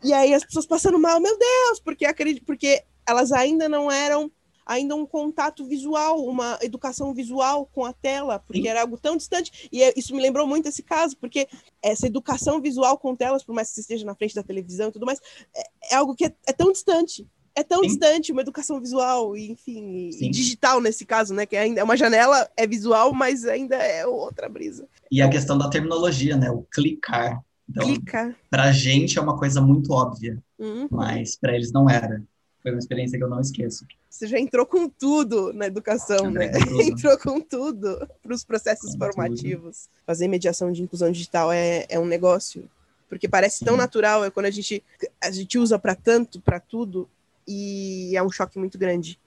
E 0.02 0.12
aí 0.12 0.34
as 0.34 0.44
pessoas 0.44 0.66
passando 0.66 0.98
mal, 0.98 1.20
meu 1.20 1.38
Deus, 1.38 1.80
porque, 1.80 2.04
acredito, 2.04 2.44
porque 2.44 2.84
elas 3.06 3.32
ainda 3.32 3.68
não 3.68 3.90
eram 3.90 4.30
ainda 4.66 4.94
um 4.94 5.04
contato 5.06 5.64
visual, 5.64 6.24
uma 6.24 6.58
educação 6.62 7.12
visual 7.12 7.66
com 7.66 7.84
a 7.84 7.92
tela, 7.92 8.38
porque 8.38 8.62
Sim. 8.62 8.68
era 8.68 8.80
algo 8.80 8.96
tão 8.96 9.16
distante. 9.16 9.68
E 9.70 9.82
é- 9.82 9.92
isso 9.96 10.14
me 10.14 10.22
lembrou 10.22 10.46
muito 10.46 10.68
esse 10.68 10.82
caso, 10.82 11.16
porque 11.18 11.46
essa 11.82 12.06
educação 12.06 12.60
visual 12.60 12.98
com 12.98 13.14
telas, 13.14 13.44
por 13.44 13.54
mais 13.54 13.68
que 13.68 13.74
você 13.74 13.80
esteja 13.82 14.06
na 14.06 14.14
frente 14.14 14.34
da 14.34 14.42
televisão 14.42 14.88
e 14.88 14.92
tudo 14.92 15.06
mais, 15.06 15.20
é, 15.54 15.92
é 15.92 15.94
algo 15.96 16.14
que 16.14 16.24
é, 16.24 16.34
é 16.46 16.52
tão 16.52 16.72
distante. 16.72 17.26
É 17.56 17.62
tão 17.62 17.82
Sim. 17.82 17.86
distante 17.88 18.32
uma 18.32 18.40
educação 18.42 18.80
visual, 18.80 19.36
e, 19.36 19.50
enfim, 19.52 20.10
Sim. 20.12 20.30
digital 20.30 20.80
nesse 20.80 21.04
caso, 21.06 21.32
né? 21.32 21.46
Que 21.46 21.56
ainda 21.56 21.80
é 21.80 21.84
uma 21.84 21.96
janela, 21.96 22.50
é 22.56 22.66
visual, 22.66 23.12
mas 23.12 23.44
ainda 23.44 23.76
é 23.76 24.04
outra 24.06 24.48
brisa. 24.48 24.86
E 25.10 25.22
a 25.22 25.28
questão 25.28 25.56
da 25.56 25.68
terminologia, 25.70 26.36
né? 26.36 26.50
O 26.50 26.62
clicar. 26.62 27.40
Então, 27.68 27.86
Clica. 27.86 28.34
pra 28.50 28.72
gente 28.72 29.18
é 29.18 29.22
uma 29.22 29.38
coisa 29.38 29.60
muito 29.60 29.92
óbvia, 29.92 30.42
Uhum. 30.58 30.88
mas 30.90 31.36
pra 31.36 31.54
eles 31.54 31.72
não 31.72 31.88
era. 31.88 32.22
Foi 32.62 32.72
uma 32.72 32.78
experiência 32.78 33.16
que 33.18 33.24
eu 33.24 33.28
não 33.28 33.40
esqueço. 33.40 33.86
Você 34.10 34.26
já 34.26 34.38
entrou 34.38 34.64
com 34.66 34.88
tudo 34.88 35.52
na 35.52 35.66
educação, 35.66 36.30
né? 36.30 36.48
tudo. 36.48 36.80
entrou 36.82 37.18
com 37.18 37.40
tudo 37.40 38.08
para 38.22 38.34
os 38.34 38.44
processos 38.44 38.92
Com 38.92 38.98
formativos. 38.98 39.88
Fazer 40.06 40.28
mediação 40.28 40.72
de 40.72 40.82
inclusão 40.82 41.10
digital 41.12 41.52
é, 41.52 41.84
é 41.88 41.98
um 42.00 42.06
negócio, 42.06 42.68
porque 43.08 43.28
parece 43.28 43.64
tão 43.64 43.74
Sim. 43.74 43.80
natural, 43.80 44.24
é 44.24 44.30
quando 44.30 44.46
a 44.46 44.50
gente, 44.50 44.82
a 45.20 45.30
gente 45.30 45.58
usa 45.58 45.78
para 45.78 45.94
tanto, 45.94 46.40
para 46.40 46.58
tudo, 46.60 47.08
e 47.46 48.16
é 48.16 48.22
um 48.22 48.30
choque 48.30 48.58
muito 48.58 48.78
grande. 48.78 49.18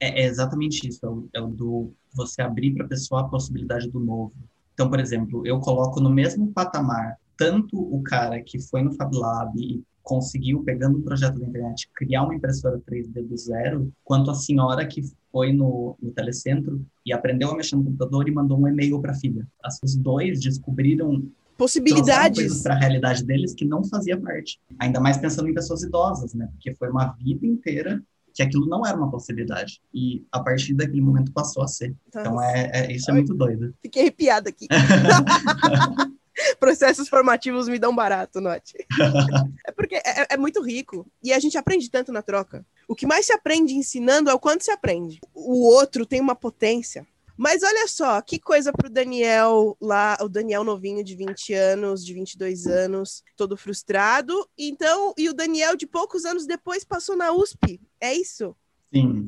É, 0.00 0.22
é 0.22 0.26
exatamente 0.26 0.86
isso, 0.86 1.04
é 1.04 1.08
o, 1.08 1.28
é 1.34 1.40
o 1.40 1.46
do 1.48 1.92
você 2.14 2.42
abrir 2.42 2.74
para 2.74 2.84
a 2.84 2.88
pessoa 2.88 3.22
a 3.22 3.28
possibilidade 3.28 3.88
do 3.88 4.00
novo. 4.00 4.32
Então, 4.74 4.88
por 4.88 5.00
exemplo, 5.00 5.46
eu 5.46 5.60
coloco 5.60 6.00
no 6.00 6.10
mesmo 6.10 6.52
patamar 6.52 7.16
tanto 7.36 7.78
o 7.78 8.02
cara 8.02 8.42
que 8.42 8.60
foi 8.60 8.82
no 8.82 8.92
Fab 8.92 9.16
Lab 9.16 9.58
e 9.58 9.82
conseguiu, 10.02 10.62
pegando 10.62 10.98
um 10.98 11.02
projeto 11.02 11.38
da 11.38 11.46
internet, 11.46 11.88
criar 11.94 12.24
uma 12.24 12.34
impressora 12.34 12.80
3D 12.80 13.22
do 13.22 13.36
zero, 13.36 13.92
quanto 14.04 14.30
a 14.30 14.34
senhora 14.34 14.86
que 14.86 15.02
foi 15.30 15.52
no, 15.52 15.96
no 16.02 16.10
telecentro 16.10 16.84
e 17.06 17.12
aprendeu 17.12 17.50
a 17.50 17.56
mexer 17.56 17.76
no 17.76 17.84
computador 17.84 18.28
e 18.28 18.32
mandou 18.32 18.58
um 18.60 18.68
e-mail 18.68 19.00
para 19.00 19.12
a 19.12 19.14
filha. 19.14 19.46
As- 19.62 19.80
dois 19.96 20.40
descobriram 20.40 21.22
Possibilidades. 21.60 22.62
para 22.62 22.74
a 22.74 22.78
realidade 22.78 23.22
deles 23.22 23.52
que 23.52 23.66
não 23.66 23.84
fazia 23.84 24.18
parte. 24.18 24.58
Ainda 24.78 24.98
mais 24.98 25.18
pensando 25.18 25.46
em 25.48 25.52
pessoas 25.52 25.82
idosas, 25.82 26.32
né? 26.32 26.48
Porque 26.52 26.74
foi 26.74 26.88
uma 26.88 27.14
vida 27.20 27.46
inteira 27.46 28.02
que 28.32 28.42
aquilo 28.42 28.66
não 28.66 28.86
era 28.86 28.96
uma 28.96 29.10
possibilidade. 29.10 29.80
E 29.92 30.24
a 30.32 30.40
partir 30.40 30.72
daquele 30.72 31.02
momento 31.02 31.32
passou 31.32 31.62
a 31.62 31.68
ser. 31.68 31.94
Então 32.08 32.40
é, 32.42 32.70
é- 32.72 32.92
isso 32.92 33.10
é 33.10 33.14
muito 33.14 33.34
doido. 33.34 33.74
Fiquei 33.82 34.02
arrepiada 34.02 34.48
aqui. 34.48 34.66
Processos 36.58 37.08
formativos 37.08 37.68
me 37.68 37.78
dão 37.78 37.94
barato, 37.94 38.40
Note. 38.40 38.74
É 39.66 39.72
porque 39.72 39.96
é, 39.96 40.34
é 40.34 40.36
muito 40.36 40.62
rico. 40.62 41.06
E 41.22 41.32
a 41.32 41.38
gente 41.38 41.58
aprende 41.58 41.90
tanto 41.90 42.10
na 42.12 42.22
troca. 42.22 42.64
O 42.88 42.94
que 42.94 43.06
mais 43.06 43.26
se 43.26 43.32
aprende 43.32 43.74
ensinando 43.74 44.30
é 44.30 44.34
o 44.34 44.40
quanto 44.40 44.64
se 44.64 44.70
aprende. 44.70 45.20
O 45.34 45.66
outro 45.66 46.06
tem 46.06 46.20
uma 46.20 46.34
potência. 46.34 47.06
Mas 47.40 47.62
olha 47.62 47.88
só, 47.88 48.20
que 48.20 48.38
coisa 48.38 48.70
pro 48.70 48.90
Daniel 48.90 49.74
lá, 49.80 50.14
o 50.20 50.28
Daniel 50.28 50.62
novinho 50.62 51.02
de 51.02 51.16
20 51.16 51.54
anos, 51.54 52.04
de 52.04 52.12
22 52.12 52.66
anos, 52.66 53.22
todo 53.34 53.56
frustrado. 53.56 54.46
Então, 54.58 55.14
e 55.16 55.26
o 55.26 55.32
Daniel 55.32 55.74
de 55.74 55.86
poucos 55.86 56.26
anos 56.26 56.46
depois 56.46 56.84
passou 56.84 57.16
na 57.16 57.32
USP. 57.32 57.80
É 57.98 58.14
isso? 58.14 58.54
Sim, 58.92 59.26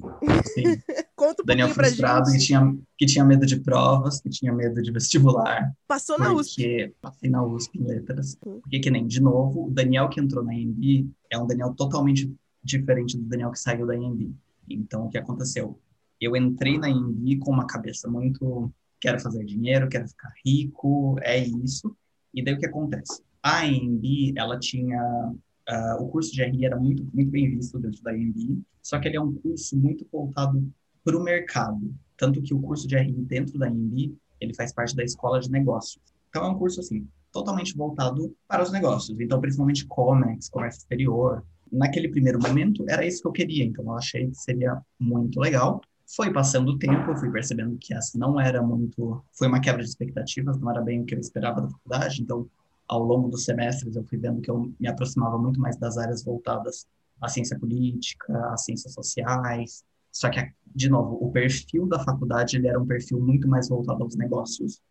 sim. 0.52 0.62
Conta 1.16 1.42
um 1.42 1.46
Daniel 1.46 1.70
frustrado 1.70 2.28
e 2.28 2.32
gente. 2.32 2.48
tinha, 2.48 2.78
que 2.98 3.06
tinha 3.06 3.24
medo 3.24 3.46
de 3.46 3.58
provas, 3.58 4.20
que 4.20 4.28
tinha 4.28 4.52
medo 4.52 4.82
de 4.82 4.92
vestibular. 4.92 5.72
Passou 5.88 6.18
na 6.18 6.34
USP. 6.34 6.62
Porque 6.62 6.94
passei 7.00 7.30
na 7.30 7.42
USP 7.42 7.78
em 7.78 7.84
letras. 7.84 8.36
Uhum. 8.44 8.60
Porque 8.60 8.78
que 8.78 8.90
nem, 8.90 9.06
de 9.06 9.22
novo, 9.22 9.68
o 9.68 9.70
Daniel 9.70 10.10
que 10.10 10.20
entrou 10.20 10.44
na 10.44 10.54
IMB 10.54 11.08
é 11.30 11.38
um 11.38 11.46
Daniel 11.46 11.72
totalmente 11.72 12.30
diferente 12.62 13.16
do 13.16 13.24
Daniel 13.24 13.50
que 13.50 13.58
saiu 13.58 13.86
da 13.86 13.96
IMB. 13.96 14.34
Então, 14.68 15.06
o 15.06 15.08
que 15.08 15.16
aconteceu? 15.16 15.80
Eu 16.24 16.36
entrei 16.36 16.78
na 16.78 16.88
IMB 16.88 17.38
com 17.38 17.50
uma 17.50 17.66
cabeça 17.66 18.08
muito 18.08 18.72
quero 19.00 19.18
fazer 19.18 19.44
dinheiro, 19.44 19.88
quero 19.88 20.06
ficar 20.06 20.32
rico, 20.46 21.16
é 21.22 21.38
isso. 21.38 21.94
E 22.32 22.42
daí 22.42 22.54
o 22.54 22.58
que 22.58 22.66
acontece? 22.66 23.20
A 23.42 23.66
IMB, 23.66 24.32
ela 24.36 24.56
tinha 24.58 25.34
ah, 25.68 25.96
o 26.00 26.08
curso 26.08 26.32
de 26.32 26.42
RI 26.42 26.64
era 26.64 26.76
muito 26.76 27.04
muito 27.12 27.30
bem 27.30 27.48
visto 27.50 27.78
dentro 27.78 28.02
da 28.02 28.16
IMB, 28.16 28.62
só 28.82 28.98
que 28.98 29.08
ele 29.08 29.16
é 29.16 29.20
um 29.20 29.32
curso 29.32 29.76
muito 29.76 30.06
voltado 30.10 30.64
para 31.04 31.16
o 31.16 31.22
mercado, 31.22 31.94
tanto 32.16 32.40
que 32.40 32.54
o 32.54 32.60
curso 32.60 32.86
de 32.86 32.96
RI 32.96 33.12
dentro 33.12 33.58
da 33.58 33.68
IMB, 33.68 34.16
ele 34.40 34.54
faz 34.54 34.72
parte 34.72 34.94
da 34.94 35.04
escola 35.04 35.40
de 35.40 35.50
negócios. 35.50 36.02
Então 36.28 36.44
é 36.44 36.48
um 36.48 36.58
curso 36.58 36.80
assim, 36.80 37.06
totalmente 37.32 37.76
voltado 37.76 38.34
para 38.48 38.62
os 38.62 38.72
negócios, 38.72 39.18
então 39.20 39.40
principalmente 39.40 39.86
Comex, 39.86 40.48
comércio 40.48 40.78
exterior. 40.78 41.44
Naquele 41.70 42.08
primeiro 42.08 42.38
momento 42.40 42.84
era 42.88 43.06
isso 43.06 43.22
que 43.22 43.28
eu 43.28 43.32
queria, 43.32 43.64
então 43.64 43.84
eu 43.84 43.96
achei 43.96 44.28
que 44.28 44.36
seria 44.36 44.80
muito 44.98 45.40
legal. 45.40 45.80
Foi 46.14 46.32
passando 46.32 46.72
o 46.72 46.78
tempo, 46.78 47.10
eu 47.10 47.16
fui 47.16 47.30
percebendo 47.30 47.76
que 47.78 47.94
essa 47.94 48.18
não 48.18 48.38
era 48.38 48.62
muito, 48.62 49.24
foi 49.32 49.48
uma 49.48 49.60
quebra 49.60 49.82
de 49.82 49.88
expectativas, 49.88 50.58
não 50.58 50.70
era 50.70 50.82
bem 50.82 51.00
o 51.00 51.04
que 51.06 51.14
eu 51.14 51.18
esperava 51.18 51.62
da 51.62 51.68
faculdade, 51.70 52.22
então 52.22 52.46
ao 52.86 53.02
longo 53.02 53.30
dos 53.30 53.44
semestres 53.44 53.96
eu 53.96 54.04
fui 54.04 54.18
vendo 54.18 54.42
que 54.42 54.50
eu 54.50 54.70
me 54.78 54.88
aproximava 54.88 55.38
muito 55.38 55.58
mais 55.58 55.76
das 55.78 55.96
áreas 55.96 56.22
voltadas 56.22 56.86
à 57.20 57.28
ciência 57.28 57.58
política, 57.58 58.52
às 58.52 58.64
ciências 58.64 58.92
sociais. 58.92 59.82
Só 60.10 60.28
que, 60.28 60.46
de 60.74 60.90
novo, 60.90 61.16
o 61.20 61.30
perfil 61.30 61.86
da 61.86 61.98
faculdade 62.00 62.56
ele 62.56 62.68
era 62.68 62.78
um 62.78 62.86
perfil 62.86 63.18
muito 63.18 63.48
mais 63.48 63.70
voltado 63.70 64.02
aos 64.02 64.14
negócios. 64.14 64.82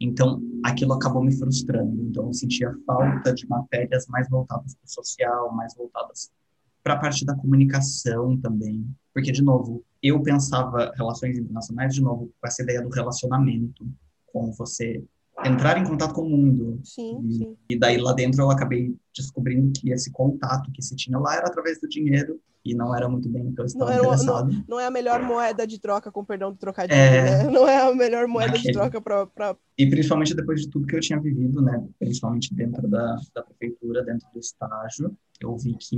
Então, 0.00 0.40
aquilo 0.64 0.94
acabou 0.94 1.22
me 1.22 1.36
frustrando. 1.36 2.00
Então, 2.02 2.28
eu 2.28 2.32
sentia 2.32 2.72
falta 2.86 3.34
de 3.34 3.46
matérias 3.46 4.06
mais 4.06 4.28
voltadas 4.30 4.74
para 4.74 4.86
o 4.86 4.90
social, 4.90 5.52
mais 5.52 5.74
voltadas 5.74 6.30
para 6.82 6.94
a 6.94 6.98
parte 6.98 7.26
da 7.26 7.36
comunicação 7.36 8.38
também. 8.38 8.86
Porque, 9.12 9.30
de 9.30 9.42
novo, 9.42 9.84
eu 10.02 10.20
pensava 10.22 10.92
relações 10.96 11.38
internacionais, 11.38 11.94
de 11.94 12.02
novo, 12.02 12.32
com 12.40 12.46
essa 12.46 12.62
ideia 12.62 12.82
do 12.82 12.88
relacionamento, 12.88 13.86
com 14.32 14.50
você 14.52 15.02
entrar 15.44 15.78
em 15.78 15.84
contato 15.84 16.14
com 16.14 16.22
o 16.22 16.28
mundo, 16.30 16.80
Sim, 16.84 17.20
E- 17.26 17.32
sim. 17.34 17.56
e 17.70 17.78
daí 17.78 17.96
lá 17.98 18.12
dentro 18.12 18.42
eu 18.42 18.50
acabei 18.50 18.94
descobrindo 19.14 19.72
que 19.72 19.90
esse 19.90 20.10
contato 20.10 20.70
que 20.72 20.82
se 20.82 20.94
tinha 20.94 21.18
lá 21.18 21.34
era 21.36 21.46
através 21.46 21.80
do 21.80 21.88
dinheiro 21.88 22.38
e 22.64 22.74
não 22.76 22.94
era 22.94 23.08
muito 23.08 23.28
bem 23.28 23.48
o 23.48 23.52
que 23.52 23.60
eu 23.60 23.64
estava 23.64 23.86
Não 23.86 23.92
era 23.92 24.02
interessado. 24.04 24.64
Não 24.68 24.78
é 24.78 24.86
a 24.86 24.90
melhor 24.90 25.20
moeda 25.22 25.66
de 25.66 25.80
troca, 25.80 26.12
com 26.12 26.24
perdão 26.24 26.52
do 26.52 26.58
trocadilho, 26.58 26.96
É. 26.96 27.44
né? 27.44 27.50
Não 27.50 27.66
é 27.68 27.76
a 27.90 27.92
melhor 27.94 28.28
moeda 28.28 28.56
de 28.56 28.70
troca 28.72 29.00
para 29.00 29.26
pra... 29.26 29.56
E 29.76 29.88
principalmente 29.90 30.32
depois 30.34 30.60
de 30.60 30.68
tudo 30.68 30.86
que 30.86 30.94
eu 30.94 31.00
tinha 31.00 31.18
vivido, 31.18 31.60
né, 31.60 31.84
principalmente 31.98 32.54
dentro 32.54 32.86
da, 32.86 33.16
da 33.34 33.42
prefeitura, 33.42 34.04
dentro 34.04 34.28
do 34.32 34.38
estágio, 34.38 35.16
eu 35.40 35.56
vi 35.56 35.74
que, 35.76 35.96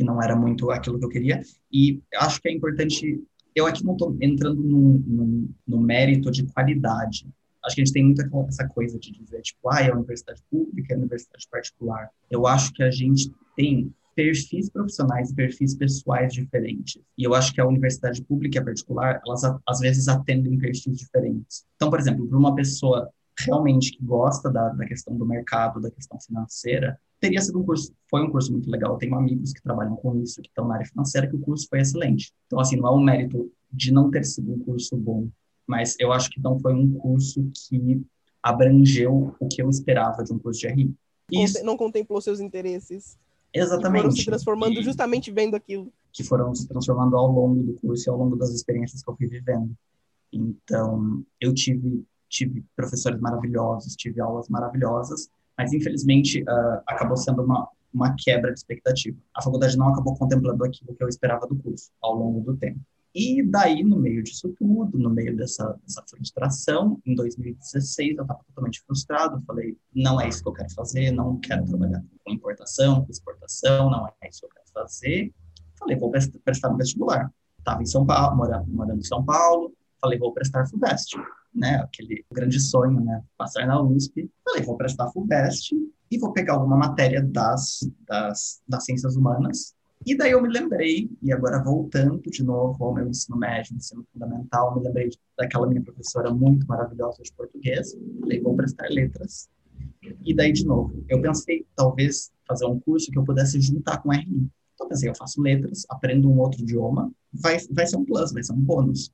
que 0.00 0.04
não 0.04 0.22
era 0.22 0.34
muito 0.34 0.70
aquilo 0.70 0.98
que 0.98 1.04
eu 1.04 1.10
queria. 1.10 1.42
E 1.70 2.00
acho 2.14 2.40
que 2.40 2.48
é 2.48 2.52
importante, 2.52 3.22
eu 3.54 3.66
aqui 3.66 3.84
não 3.84 3.92
estou 3.92 4.16
entrando 4.18 4.62
no, 5.66 5.78
mérito 5.78 6.30
de 6.30 6.42
qualidade. 6.46 7.28
Acho 7.62 7.76
que 7.76 7.82
a 7.82 7.84
gente 7.84 7.92
tem 7.92 8.04
muito 8.04 8.22
essa 8.48 8.66
coisa 8.66 8.98
de 8.98 9.12
dizer, 9.12 9.42
tipo, 9.42 9.68
ah, 9.68 9.82
é 9.82 9.90
a 9.90 9.94
universidade 9.94 10.42
pública, 10.50 10.94
é 10.94 10.96
a 10.96 10.98
universidade 10.98 11.46
particular. 11.50 12.08
Eu 12.30 12.46
acho 12.46 12.72
que 12.72 12.82
a 12.82 12.90
gente 12.90 13.30
tem 13.54 13.92
perfis 14.16 14.70
profissionais 14.70 15.30
e 15.30 15.34
perfis 15.34 15.74
pessoais 15.74 16.32
diferentes. 16.32 17.02
E 17.18 17.22
eu 17.22 17.34
acho 17.34 17.52
que 17.52 17.60
a 17.60 17.66
universidade 17.66 18.22
pública 18.22 18.56
e 18.56 18.60
a 18.60 18.64
particular, 18.64 19.20
elas 19.26 19.42
às 19.68 19.80
vezes 19.80 20.08
atendem 20.08 20.58
perfis 20.58 20.96
diferentes. 20.96 21.66
Então, 21.76 21.90
por 21.90 22.00
exemplo, 22.00 22.26
para 22.26 22.38
uma 22.38 22.54
pessoa 22.54 23.10
realmente 23.38 23.92
que 23.92 24.02
gosta 24.02 24.50
da, 24.50 24.70
da 24.70 24.86
questão 24.86 25.14
do 25.14 25.26
mercado, 25.26 25.78
da 25.78 25.90
questão 25.90 26.18
financeira, 26.18 26.98
teria 27.20 27.40
sido 27.40 27.58
um 27.60 27.64
curso, 27.64 27.92
foi 28.08 28.22
um 28.22 28.30
curso 28.30 28.50
muito 28.52 28.70
legal. 28.70 28.92
Eu 28.92 28.98
tenho 28.98 29.14
amigos 29.14 29.52
que 29.52 29.62
trabalham 29.62 29.94
com 29.96 30.16
isso, 30.22 30.40
que 30.40 30.48
estão 30.48 30.66
na 30.66 30.74
área 30.74 30.86
financeira, 30.86 31.28
que 31.28 31.36
o 31.36 31.40
curso 31.40 31.66
foi 31.68 31.80
excelente. 31.80 32.32
Então, 32.46 32.58
assim, 32.58 32.76
não 32.76 32.88
é 32.88 32.92
um 32.92 33.00
mérito 33.02 33.50
de 33.72 33.92
não 33.92 34.10
ter 34.10 34.24
sido 34.24 34.52
um 34.52 34.58
curso 34.58 34.96
bom, 34.96 35.28
mas 35.66 35.94
eu 36.00 36.12
acho 36.12 36.30
que 36.30 36.40
não 36.40 36.58
foi 36.58 36.74
um 36.74 36.90
curso 36.94 37.48
que 37.68 38.02
abrangeu 38.42 39.34
o 39.38 39.48
que 39.48 39.62
eu 39.62 39.68
esperava 39.68 40.24
de 40.24 40.32
um 40.32 40.38
curso 40.38 40.60
de 40.60 40.66
RI. 40.68 40.94
Isso, 41.30 41.64
não 41.64 41.76
contemplou 41.76 42.20
seus 42.20 42.40
interesses. 42.40 43.18
Exatamente. 43.52 44.02
foram 44.02 44.16
se 44.16 44.24
transformando 44.24 44.80
E- 44.80 44.82
justamente 44.82 45.30
vendo 45.30 45.54
aquilo. 45.56 45.92
que 46.12 46.22
foram 46.24 46.54
se 46.54 46.66
transformando 46.66 47.16
ao 47.16 47.30
longo 47.30 47.62
do 47.62 47.72
curso 47.74 48.08
e 48.08 48.10
ao 48.10 48.16
longo 48.16 48.34
das 48.36 48.50
experiências 48.50 49.02
que 49.02 49.10
eu 49.10 49.16
fui 49.16 49.26
vivendo. 49.28 49.72
Então, 50.32 51.22
eu 51.40 51.52
tive 51.54 52.04
tive 52.28 52.64
professores 52.76 53.20
maravilhosos, 53.20 53.96
tive 53.96 54.20
aulas 54.20 54.48
maravilhosas, 54.48 55.28
mas 55.60 55.74
infelizmente 55.74 56.42
ah, 56.48 56.82
acabou 56.86 57.16
sendo 57.16 57.42
uma 57.42 57.68
uma 57.92 58.14
quebra 58.16 58.52
de 58.52 58.58
expectativa. 58.58 59.18
A 59.34 59.42
faculdade 59.42 59.76
não 59.76 59.88
acabou 59.88 60.16
contemplando 60.16 60.64
aquilo 60.64 60.94
que 60.94 61.02
eu 61.02 61.08
esperava 61.08 61.46
do 61.46 61.56
curso 61.56 61.90
ao 62.00 62.14
longo 62.14 62.40
do 62.40 62.56
tempo. 62.56 62.80
E 63.12 63.42
daí, 63.42 63.82
no 63.82 63.98
meio 63.98 64.22
disso 64.22 64.54
tudo, 64.56 64.96
no 64.96 65.10
meio 65.10 65.36
dessa, 65.36 65.76
dessa 65.82 66.00
frustração, 66.08 67.00
em 67.04 67.16
2016 67.16 68.16
eu 68.16 68.22
estava 68.22 68.40
totalmente 68.46 68.80
frustrado, 68.86 69.42
falei, 69.44 69.76
não 69.92 70.20
é 70.20 70.28
isso 70.28 70.40
que 70.40 70.48
eu 70.48 70.52
quero 70.52 70.72
fazer, 70.72 71.10
não 71.10 71.36
quero 71.40 71.64
trabalhar 71.64 72.04
com 72.24 72.32
importação, 72.32 73.04
com 73.04 73.10
exportação, 73.10 73.90
não 73.90 74.06
é 74.06 74.28
isso 74.28 74.42
que 74.42 74.46
eu 74.46 74.50
quero 74.50 74.66
fazer. 74.72 75.34
Falei, 75.76 75.96
vou 75.96 76.12
prestar 76.44 76.70
no 76.70 76.76
vestibular. 76.76 77.32
Estava 77.58 77.82
em 77.82 77.86
São 77.86 78.06
Paulo, 78.06 78.36
morando, 78.36 78.68
morando 78.68 79.00
em 79.00 79.04
São 79.04 79.24
Paulo, 79.24 79.74
falei, 80.00 80.16
vou 80.16 80.32
prestar 80.32 80.66
FUVEST, 80.66 81.16
né, 81.54 81.76
aquele 81.76 82.24
grande 82.32 82.60
sonho, 82.60 83.00
né, 83.00 83.22
passar 83.36 83.66
na 83.66 83.80
USP. 83.82 84.30
Falei, 84.44 84.62
vou 84.62 84.76
prestar 84.76 85.10
FUVEST 85.10 85.74
e 86.10 86.18
vou 86.18 86.32
pegar 86.32 86.54
alguma 86.54 86.76
matéria 86.76 87.22
das, 87.22 87.80
das, 88.06 88.60
das 88.68 88.84
ciências 88.84 89.16
humanas 89.16 89.74
e 90.06 90.16
daí 90.16 90.30
eu 90.30 90.40
me 90.40 90.48
lembrei, 90.48 91.10
e 91.22 91.30
agora 91.30 91.62
voltando 91.62 92.22
de 92.22 92.42
novo 92.42 92.82
ao 92.82 92.94
meu 92.94 93.06
ensino 93.06 93.36
médio, 93.36 93.76
ensino 93.76 94.02
fundamental, 94.10 94.74
me 94.74 94.82
lembrei 94.82 95.10
daquela 95.36 95.66
minha 95.66 95.82
professora 95.82 96.32
muito 96.32 96.66
maravilhosa 96.66 97.22
de 97.22 97.30
português, 97.34 97.94
falei, 98.18 98.40
vou 98.40 98.56
prestar 98.56 98.88
letras. 98.88 99.50
E 100.24 100.34
daí, 100.34 100.52
de 100.52 100.64
novo, 100.64 101.04
eu 101.06 101.20
pensei, 101.20 101.66
talvez, 101.76 102.32
fazer 102.48 102.64
um 102.64 102.80
curso 102.80 103.10
que 103.10 103.18
eu 103.18 103.24
pudesse 103.24 103.60
juntar 103.60 103.98
com 103.98 104.10
RI. 104.10 104.48
Então, 104.74 104.88
pensei, 104.88 105.10
eu 105.10 105.14
faço 105.14 105.42
letras, 105.42 105.84
aprendo 105.90 106.30
um 106.30 106.38
outro 106.38 106.62
idioma, 106.62 107.12
vai, 107.30 107.58
vai 107.70 107.86
ser 107.86 107.96
um 107.96 108.04
plus, 108.04 108.32
vai 108.32 108.42
ser 108.42 108.54
um 108.54 108.60
bônus. 108.60 109.12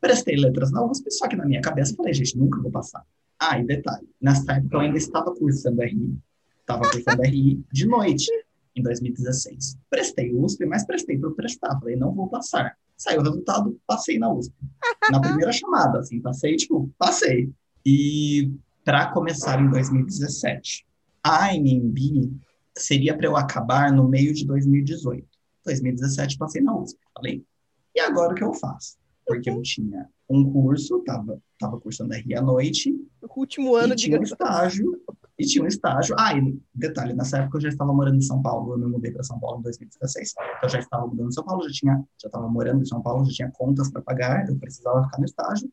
Prestei 0.00 0.36
letras 0.36 0.70
na 0.70 0.84
USP, 0.84 1.10
só 1.10 1.26
que 1.28 1.36
na 1.36 1.44
minha 1.44 1.60
cabeça 1.60 1.94
falei, 1.94 2.14
gente, 2.14 2.36
nunca 2.36 2.60
vou 2.60 2.70
passar. 2.70 3.04
Ah, 3.38 3.58
e 3.58 3.64
detalhe, 3.64 4.08
nessa 4.20 4.52
época 4.52 4.76
eu 4.76 4.80
ainda 4.80 4.98
estava 4.98 5.34
cursando 5.34 5.82
RI, 5.82 6.18
estava 6.60 6.90
cursando 6.90 7.22
RI 7.22 7.64
de 7.72 7.86
noite 7.86 8.30
em 8.74 8.82
2016. 8.82 9.78
Prestei 9.90 10.34
USP, 10.34 10.66
mas 10.66 10.84
prestei 10.84 11.18
por 11.18 11.34
prestar. 11.34 11.78
Falei, 11.78 11.96
não 11.96 12.12
vou 12.12 12.28
passar. 12.28 12.76
Saiu 12.96 13.20
o 13.20 13.24
resultado, 13.24 13.80
passei 13.86 14.18
na 14.18 14.32
USP. 14.32 14.54
Na 15.10 15.20
primeira 15.20 15.52
chamada, 15.52 16.00
assim, 16.00 16.20
passei, 16.20 16.56
tipo, 16.56 16.90
passei. 16.98 17.50
E 17.86 18.50
para 18.84 19.12
começar 19.12 19.60
em 19.60 19.70
2017. 19.70 20.86
A 21.22 21.54
MMB 21.54 22.32
seria 22.76 23.16
para 23.16 23.26
eu 23.26 23.36
acabar 23.36 23.92
no 23.92 24.08
meio 24.08 24.32
de 24.32 24.46
2018. 24.46 25.26
2017 25.64 26.38
passei 26.38 26.62
na 26.62 26.76
USP. 26.76 26.98
Falei, 27.14 27.44
e 27.94 28.00
agora 28.00 28.32
o 28.32 28.34
que 28.34 28.42
eu 28.42 28.54
faço? 28.54 28.96
Porque 29.28 29.50
eu 29.50 29.60
tinha 29.62 30.08
um 30.28 30.50
curso, 30.50 31.00
tava, 31.04 31.40
tava 31.58 31.78
cursando 31.78 32.14
RI 32.14 32.34
à 32.34 32.42
noite. 32.42 32.94
O 33.22 33.40
último 33.40 33.74
ano 33.74 33.94
de 33.94 34.04
tinha 34.04 34.18
um 34.18 34.22
estágio 34.22 34.98
e 35.38 35.46
tinha 35.46 35.62
um 35.62 35.68
estágio. 35.68 36.16
Ah, 36.18 36.36
e 36.36 36.58
detalhe, 36.74 37.14
nessa 37.14 37.38
época 37.38 37.58
eu 37.58 37.62
já 37.62 37.68
estava 37.68 37.92
morando 37.92 38.16
em 38.16 38.22
São 38.22 38.42
Paulo, 38.42 38.72
eu 38.72 38.78
me 38.78 38.86
mudei 38.86 39.12
para 39.12 39.22
São 39.22 39.38
Paulo 39.38 39.60
em 39.60 39.62
2016. 39.62 40.32
Então 40.32 40.44
eu 40.62 40.68
já 40.68 40.78
estava 40.80 41.06
mudando 41.06 41.28
em 41.28 41.32
São 41.32 41.44
Paulo, 41.44 41.62
já 41.64 41.70
tinha, 41.70 42.04
já 42.20 42.28
estava 42.28 42.48
morando 42.48 42.82
em 42.82 42.86
São 42.86 43.02
Paulo, 43.02 43.24
já 43.26 43.32
tinha 43.32 43.50
contas 43.52 43.90
para 43.90 44.02
pagar, 44.02 44.48
eu 44.48 44.56
precisava 44.56 45.04
ficar 45.04 45.18
no 45.18 45.24
estágio. 45.24 45.70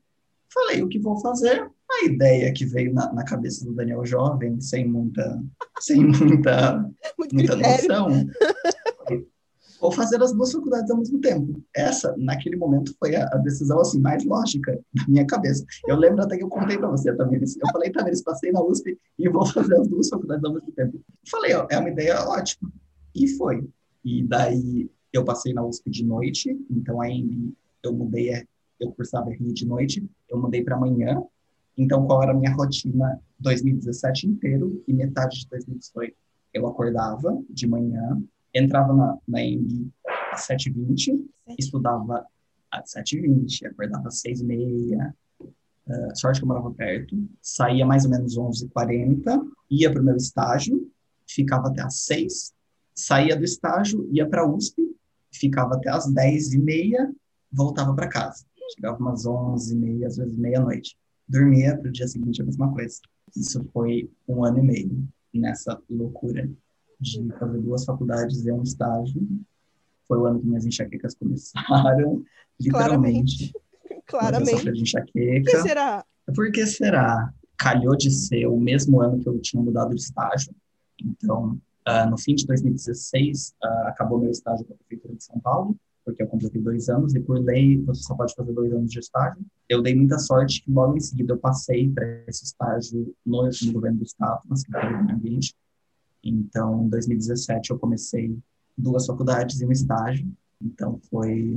Falei 0.53 0.83
o 0.83 0.87
que 0.87 0.99
vou 0.99 1.19
fazer. 1.19 1.69
A 1.91 2.05
ideia 2.05 2.51
que 2.53 2.65
veio 2.65 2.93
na, 2.93 3.11
na 3.13 3.23
cabeça 3.23 3.65
do 3.65 3.73
Daniel 3.73 4.05
jovem, 4.05 4.59
sem 4.59 4.87
muita, 4.87 5.41
sem 5.79 6.05
muita, 6.05 6.89
muita 7.31 7.55
noção, 7.55 8.25
ou 9.85 9.91
fazer 9.91 10.19
as 10.21 10.33
duas 10.33 10.51
faculdades 10.51 10.89
ao 10.89 10.97
mesmo 10.97 11.21
tempo. 11.21 11.61
Essa, 11.75 12.15
naquele 12.17 12.55
momento, 12.55 12.95
foi 12.97 13.15
a, 13.15 13.23
a 13.31 13.37
decisão 13.37 13.79
assim 13.79 13.99
mais 13.99 14.25
lógica 14.25 14.79
da 14.91 15.07
minha 15.07 15.27
cabeça. 15.27 15.63
Eu 15.87 15.95
lembro 15.95 16.23
até 16.23 16.37
que 16.37 16.43
eu 16.43 16.49
contei 16.49 16.75
para 16.75 16.89
você, 16.89 17.15
Tamiris. 17.15 17.55
Eu 17.57 17.67
falei, 17.71 17.91
Tamiris, 17.91 18.23
passei 18.23 18.51
na 18.51 18.63
USP 18.63 18.97
e 19.19 19.29
vou 19.29 19.45
fazer 19.53 19.79
as 19.79 19.87
duas 19.87 20.09
faculdades 20.09 20.43
ao 20.43 20.53
mesmo 20.53 20.71
tempo. 20.71 20.99
Falei, 21.29 21.53
ó, 21.53 21.67
é 21.69 21.77
uma 21.77 21.89
ideia 21.89 22.19
ótima. 22.27 22.71
E 23.13 23.27
foi. 23.27 23.63
E 24.03 24.23
daí 24.23 24.89
eu 25.13 25.23
passei 25.23 25.53
na 25.53 25.63
USP 25.63 25.91
de 25.91 26.03
noite, 26.03 26.59
então 26.67 26.99
aí 26.99 27.53
eu 27.83 27.93
mudei, 27.93 28.43
eu 28.79 28.91
cursava 28.91 29.29
RI 29.29 29.53
de 29.53 29.67
noite, 29.67 30.03
eu 30.27 30.39
mudei 30.39 30.63
para 30.63 30.79
manhã. 30.79 31.21
Então, 31.77 32.07
qual 32.07 32.23
era 32.23 32.31
a 32.31 32.35
minha 32.35 32.53
rotina 32.55 33.21
2017 33.39 34.27
inteiro 34.27 34.83
e 34.87 34.93
metade 34.93 35.41
de 35.41 35.47
2018? 35.49 36.15
Eu 36.55 36.65
acordava 36.65 37.39
de 37.49 37.67
manhã, 37.67 38.19
entrava 38.55 38.93
na, 38.93 39.17
na 39.27 39.43
EMB 39.43 39.91
às 40.31 40.47
7h20, 40.47 41.23
estudava 41.59 42.25
às 42.71 42.93
7h20, 42.93 43.67
acordava 43.67 44.07
às 44.07 44.21
6h30, 44.23 45.13
uh, 45.41 46.15
sorte 46.15 46.39
que 46.39 46.43
eu 46.43 46.47
morava 46.47 46.71
perto, 46.71 47.15
saía 47.41 47.85
mais 47.85 48.05
ou 48.05 48.11
menos 48.11 48.37
11h40, 48.37 49.41
ia 49.69 49.91
para 49.91 50.01
o 50.01 50.05
meu 50.05 50.15
estágio, 50.15 50.91
ficava 51.27 51.67
até 51.67 51.81
às 51.81 51.99
6 52.05 52.55
saía 52.95 53.35
do 53.35 53.43
estágio, 53.43 54.07
ia 54.11 54.27
para 54.27 54.41
a 54.41 54.47
USP, 54.47 54.81
ficava 55.31 55.75
até 55.75 55.89
às 55.89 56.07
10h30, 56.11 57.13
voltava 57.51 57.93
para 57.93 58.07
casa. 58.07 58.45
Chegava 58.73 58.97
umas 58.97 59.25
11h30, 59.25 60.05
às 60.05 60.17
vezes 60.17 60.37
meia-noite. 60.37 60.97
Dormia 61.27 61.77
para 61.77 61.89
o 61.89 61.91
dia 61.91 62.07
seguinte 62.07 62.41
a 62.41 62.45
mesma 62.45 62.71
coisa. 62.71 63.01
Isso 63.35 63.63
foi 63.73 64.09
um 64.27 64.45
ano 64.45 64.59
e 64.59 64.61
meio 64.61 65.07
nessa 65.33 65.79
loucura 65.89 66.49
de 66.99 67.29
fazer 67.39 67.59
duas 67.59 67.85
faculdades 67.85 68.45
e 68.45 68.51
um 68.51 68.63
estágio. 68.63 69.21
Foi 70.07 70.17
o 70.17 70.25
ano 70.25 70.39
que 70.39 70.45
minhas 70.45 70.65
enxaquecas 70.65 71.15
começaram, 71.15 72.23
literalmente. 72.59 73.53
Claramente. 74.05 74.71
de 74.71 74.81
enxaqueca. 74.81 75.43
Por 75.43 75.51
que 75.51 75.61
será? 75.61 76.05
Por 76.35 76.51
que 76.51 76.65
será? 76.67 77.33
Calhou 77.57 77.95
de 77.95 78.11
ser 78.11 78.47
o 78.47 78.59
mesmo 78.59 79.01
ano 79.01 79.19
que 79.19 79.27
eu 79.27 79.39
tinha 79.39 79.61
mudado 79.61 79.95
de 79.95 80.01
estágio. 80.01 80.53
Então, 81.03 81.59
uh, 81.87 82.09
no 82.09 82.17
fim 82.17 82.35
de 82.35 82.45
2016, 82.45 83.55
uh, 83.63 83.87
acabou 83.87 84.19
meu 84.19 84.31
estágio 84.31 84.65
com 84.65 84.73
a 84.73 84.77
Prefeitura 84.77 85.15
de 85.15 85.23
São 85.23 85.39
Paulo, 85.39 85.75
porque 86.03 86.21
eu 86.21 86.27
completei 86.27 86.61
dois 86.61 86.87
anos, 86.87 87.15
e 87.15 87.19
por 87.19 87.39
lei 87.39 87.81
você 87.81 88.03
só 88.03 88.15
pode 88.15 88.33
fazer 88.35 88.53
dois 88.53 88.71
anos 88.71 88.91
de 88.91 88.99
estágio. 88.99 89.43
Eu 89.67 89.81
dei 89.81 89.95
muita 89.95 90.19
sorte 90.19 90.63
que 90.63 90.71
logo 90.71 90.95
em 90.95 90.99
seguida 90.99 91.33
eu 91.33 91.37
passei 91.37 91.89
para 91.89 92.05
esse 92.27 92.43
estágio 92.43 93.15
no, 93.25 93.43
no 93.43 93.73
governo 93.73 93.97
do 93.97 94.03
Estado, 94.03 94.41
na 94.47 94.55
Secretaria 94.55 94.97
do 94.97 95.03
Meio 95.05 95.17
Ambiente, 95.17 95.55
então, 96.29 96.85
em 96.85 96.89
2017, 96.89 97.71
eu 97.71 97.79
comecei 97.79 98.37
duas 98.77 99.05
faculdades 99.05 99.61
e 99.61 99.65
um 99.65 99.71
estágio. 99.71 100.27
Então, 100.61 100.99
foi. 101.09 101.55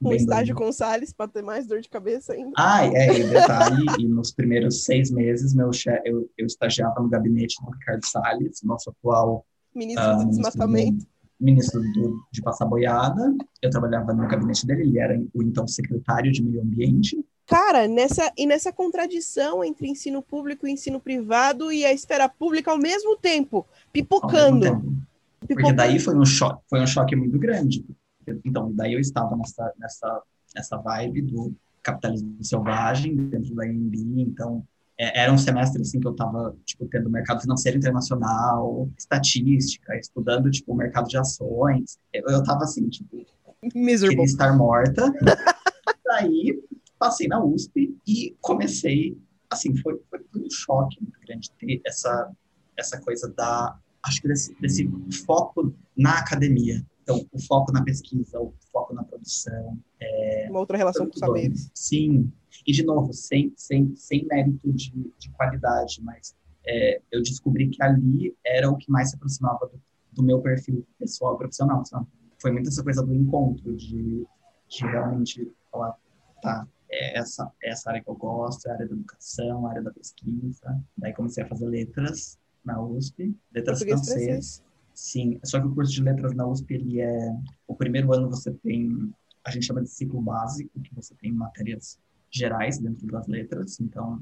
Um 0.00 0.12
estágio 0.12 0.54
bem. 0.54 0.64
com 0.64 0.70
o 0.70 0.72
Salles 0.72 1.12
para 1.12 1.28
ter 1.28 1.42
mais 1.42 1.66
dor 1.66 1.80
de 1.80 1.88
cabeça 1.88 2.32
ainda. 2.32 2.52
Ah, 2.56 2.86
é, 2.86 3.18
e 3.18 3.28
detalhe: 3.28 3.84
e 3.98 4.08
nos 4.08 4.32
primeiros 4.32 4.84
seis 4.84 5.10
meses, 5.10 5.54
meu 5.54 5.72
chefe, 5.72 6.08
eu, 6.08 6.30
eu 6.38 6.46
estagiava 6.46 7.00
no 7.00 7.08
gabinete 7.08 7.56
do 7.62 7.70
Ricardo 7.70 8.04
Salles, 8.06 8.62
nosso 8.62 8.90
atual. 8.90 9.44
Ministro 9.74 10.04
uh, 10.04 10.18
do 10.18 10.30
Desmatamento. 10.30 11.06
Ministro 11.38 11.80
do, 11.80 12.22
de 12.32 12.40
Passar 12.40 12.64
Boiada. 12.64 13.34
Eu 13.60 13.68
trabalhava 13.68 14.14
no 14.14 14.26
gabinete 14.26 14.66
dele, 14.66 14.82
ele 14.82 14.98
era 14.98 15.20
o 15.34 15.42
então 15.42 15.66
secretário 15.66 16.32
de 16.32 16.42
Meio 16.42 16.62
Ambiente. 16.62 17.22
Cara, 17.46 17.86
nessa, 17.86 18.32
e 18.36 18.44
nessa 18.44 18.72
contradição 18.72 19.62
entre 19.62 19.88
ensino 19.88 20.20
público 20.20 20.66
e 20.66 20.72
ensino 20.72 20.98
privado 20.98 21.72
e 21.72 21.84
a 21.84 21.92
esfera 21.92 22.28
pública 22.28 22.72
ao 22.72 22.78
mesmo 22.78 23.16
tempo, 23.16 23.64
pipocando. 23.92 24.64
Mesmo 24.64 24.80
tempo. 24.80 25.06
Porque 25.46 25.72
daí 25.72 26.00
foi 26.00 26.16
um 26.16 26.24
choque, 26.24 26.60
foi 26.68 26.80
um 26.80 26.86
choque 26.86 27.14
muito 27.14 27.38
grande. 27.38 27.84
Então, 28.44 28.72
daí 28.74 28.94
eu 28.94 29.00
estava 29.00 29.36
nessa, 29.36 29.72
nessa, 29.78 30.22
nessa 30.54 30.76
vibe 30.78 31.22
do 31.22 31.54
capitalismo 31.82 32.36
selvagem 32.42 33.14
dentro 33.14 33.54
da 33.54 33.64
IMB, 33.64 34.22
então 34.22 34.66
é, 34.98 35.22
era 35.22 35.32
um 35.32 35.38
semestre 35.38 35.80
assim 35.82 36.00
que 36.00 36.06
eu 36.08 36.12
estava 36.12 36.56
tipo 36.64 36.84
tendo 36.86 37.08
mercado 37.08 37.40
financeiro 37.40 37.78
internacional, 37.78 38.88
estatística, 38.98 39.94
estudando 39.96 40.50
tipo 40.50 40.72
o 40.72 40.76
mercado 40.76 41.06
de 41.06 41.16
ações. 41.16 41.98
Eu, 42.12 42.40
estava 42.40 42.64
assim, 42.64 42.88
tipo, 42.88 43.24
Miserable. 43.72 44.16
queria 44.16 44.24
estar 44.24 44.56
morta. 44.56 45.12
daí 46.04 46.60
passei 46.98 47.28
na 47.28 47.42
USP 47.42 47.96
e 48.06 48.36
comecei, 48.40 49.18
assim, 49.50 49.76
foi, 49.76 50.00
foi 50.10 50.20
um 50.34 50.50
choque 50.50 51.00
muito 51.00 51.18
grande 51.20 51.50
ter 51.52 51.80
essa, 51.84 52.32
essa 52.76 53.00
coisa 53.00 53.32
da, 53.36 53.78
acho 54.04 54.20
que 54.20 54.28
desse, 54.28 54.54
desse 54.60 54.88
foco 55.26 55.74
na 55.96 56.18
academia. 56.18 56.84
Então, 57.02 57.24
o 57.32 57.38
foco 57.40 57.70
na 57.72 57.84
pesquisa, 57.84 58.40
o 58.40 58.52
foco 58.72 58.92
na 58.92 59.04
produção. 59.04 59.78
É, 60.00 60.48
Uma 60.50 60.60
outra 60.60 60.76
relação 60.76 61.06
com 61.06 61.12
os 61.12 61.20
saberes. 61.20 61.70
Sim. 61.72 62.32
E, 62.66 62.72
de 62.72 62.84
novo, 62.84 63.12
sem, 63.12 63.52
sem, 63.56 63.94
sem 63.94 64.26
mérito 64.26 64.72
de, 64.72 64.90
de 65.16 65.30
qualidade, 65.30 66.02
mas 66.02 66.34
é, 66.66 67.00
eu 67.12 67.22
descobri 67.22 67.68
que 67.68 67.80
ali 67.80 68.36
era 68.44 68.68
o 68.68 68.76
que 68.76 68.90
mais 68.90 69.10
se 69.10 69.16
aproximava 69.16 69.66
do, 69.66 69.80
do 70.12 70.22
meu 70.22 70.40
perfil 70.40 70.84
pessoal 70.98 71.38
profissional, 71.38 71.84
sabe? 71.84 72.06
Foi 72.40 72.50
muito 72.50 72.68
essa 72.68 72.82
coisa 72.82 73.04
do 73.04 73.14
encontro, 73.14 73.74
de, 73.76 74.26
de 74.68 74.80
realmente 74.84 75.48
falar, 75.70 75.94
tá, 76.42 76.66
é 76.88 77.18
essa, 77.18 77.50
é 77.62 77.70
essa 77.70 77.90
área 77.90 78.02
que 78.02 78.08
eu 78.08 78.14
gosto, 78.14 78.66
é 78.66 78.70
a 78.70 78.74
área 78.74 78.86
da 78.86 78.94
educação, 78.94 79.66
a 79.66 79.70
área 79.70 79.82
da 79.82 79.90
pesquisa. 79.90 80.82
Daí 80.96 81.12
comecei 81.12 81.44
a 81.44 81.48
fazer 81.48 81.66
letras 81.66 82.38
na 82.64 82.80
USP, 82.80 83.34
letras 83.54 83.82
francês. 83.82 84.62
Sim, 84.94 85.38
só 85.44 85.60
que 85.60 85.66
o 85.66 85.74
curso 85.74 85.92
de 85.92 86.02
letras 86.02 86.34
na 86.34 86.46
USP, 86.46 86.74
ele 86.74 87.00
é... 87.00 87.36
O 87.66 87.74
primeiro 87.74 88.12
ano 88.14 88.30
você 88.30 88.50
tem, 88.50 89.12
a 89.44 89.50
gente 89.50 89.66
chama 89.66 89.82
de 89.82 89.90
ciclo 89.90 90.20
básico, 90.22 90.80
que 90.80 90.94
você 90.94 91.14
tem 91.16 91.32
matérias 91.32 91.98
gerais 92.30 92.78
dentro 92.78 93.06
das 93.06 93.26
letras, 93.26 93.78
então, 93.78 94.20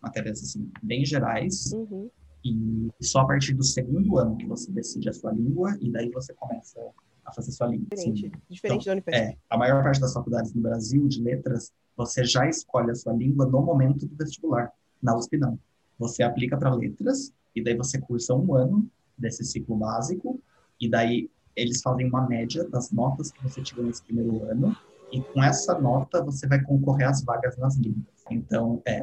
matérias, 0.00 0.42
assim, 0.42 0.70
bem 0.82 1.04
gerais. 1.04 1.72
Uhum. 1.72 2.10
E 2.44 2.90
só 3.02 3.20
a 3.20 3.26
partir 3.26 3.54
do 3.54 3.64
segundo 3.64 4.18
ano 4.18 4.36
que 4.36 4.46
você 4.46 4.70
decide 4.70 5.08
a 5.08 5.12
sua 5.12 5.32
língua 5.32 5.76
e 5.80 5.90
daí 5.90 6.08
você 6.10 6.32
começa 6.34 6.80
a 7.26 7.32
fazer 7.32 7.52
sua 7.52 7.66
língua. 7.66 7.86
Diferente, 7.90 8.20
Sim. 8.20 8.32
diferente 8.48 8.82
Então, 8.82 8.86
da 8.86 8.92
Unifesp. 8.92 9.20
É, 9.20 9.36
a 9.50 9.58
maior 9.58 9.82
parte 9.82 10.00
das 10.00 10.12
faculdades 10.12 10.54
no 10.54 10.62
Brasil 10.62 11.06
de 11.08 11.20
letras, 11.20 11.72
você 11.96 12.24
já 12.24 12.48
escolhe 12.48 12.90
a 12.90 12.94
sua 12.94 13.12
língua 13.12 13.46
no 13.46 13.60
momento 13.62 14.06
do 14.06 14.16
vestibular. 14.16 14.72
Na 15.02 15.16
USP 15.16 15.36
não. 15.36 15.58
Você 15.98 16.22
aplica 16.22 16.56
para 16.56 16.72
letras 16.74 17.32
e 17.54 17.62
daí 17.62 17.76
você 17.76 17.98
cursa 17.98 18.34
um 18.34 18.54
ano 18.54 18.88
desse 19.18 19.44
ciclo 19.44 19.76
básico 19.76 20.40
e 20.80 20.88
daí 20.88 21.30
eles 21.54 21.80
fazem 21.82 22.06
uma 22.06 22.26
média 22.26 22.68
das 22.68 22.90
notas 22.90 23.32
que 23.32 23.42
você 23.42 23.62
tirou 23.62 23.84
nesse 23.84 24.02
primeiro 24.02 24.44
ano 24.44 24.76
e 25.10 25.22
com 25.22 25.42
essa 25.42 25.78
nota 25.78 26.22
você 26.22 26.46
vai 26.46 26.62
concorrer 26.62 27.08
às 27.08 27.24
vagas 27.24 27.56
nas 27.56 27.76
línguas. 27.76 28.04
Então, 28.30 28.82
é, 28.86 29.00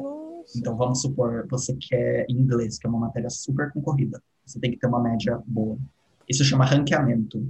então 0.56 0.76
vamos 0.76 1.00
supor, 1.00 1.46
você 1.50 1.74
quer 1.74 2.26
inglês, 2.28 2.78
que 2.78 2.86
é 2.86 2.90
uma 2.90 3.00
matéria 3.00 3.30
super 3.30 3.72
concorrida. 3.72 4.22
Você 4.46 4.60
tem 4.60 4.70
que 4.70 4.78
ter 4.78 4.86
uma 4.86 5.00
média 5.00 5.42
boa. 5.46 5.78
Isso 6.28 6.44
chama 6.44 6.64
ranqueamento. 6.64 7.44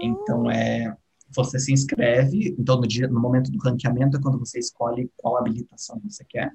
Então 0.00 0.50
é 0.50 0.96
você 1.34 1.58
se 1.58 1.72
inscreve, 1.72 2.56
então 2.58 2.80
no 2.80 2.86
dia 2.86 3.06
no 3.06 3.20
momento 3.20 3.50
do 3.50 3.58
ranqueamento 3.58 4.16
é 4.16 4.20
quando 4.20 4.38
você 4.38 4.58
escolhe 4.58 5.10
qual 5.16 5.36
habilitação 5.36 6.00
você 6.02 6.24
quer. 6.24 6.52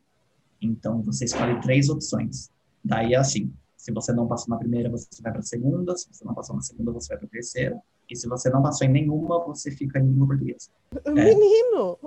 Então 0.62 1.02
você 1.04 1.26
escolhe 1.26 1.60
três 1.62 1.90
opções. 1.90 2.50
Daí 2.84 3.14
é 3.14 3.18
assim, 3.18 3.54
se 3.78 3.92
você 3.92 4.12
não 4.14 4.28
passou 4.28 4.50
na 4.50 4.58
primeira, 4.58 4.90
você 4.90 5.08
vai 5.22 5.32
para 5.32 5.42
a 5.42 5.44
segunda, 5.44 5.96
se 5.96 6.08
você 6.12 6.26
não 6.26 6.34
passou 6.34 6.56
na 6.56 6.62
segunda, 6.62 6.92
você 6.92 7.10
vai 7.10 7.18
para 7.18 7.28
a 7.28 7.30
terceira, 7.30 7.80
e 8.10 8.16
se 8.16 8.28
você 8.28 8.50
não 8.50 8.62
passou 8.62 8.88
em 8.88 8.92
nenhuma, 8.92 9.40
você 9.46 9.72
fica 9.72 10.00
em 10.00 10.08
língua 10.08 10.28
portuguesa. 10.28 10.70
Menino! 11.08 11.98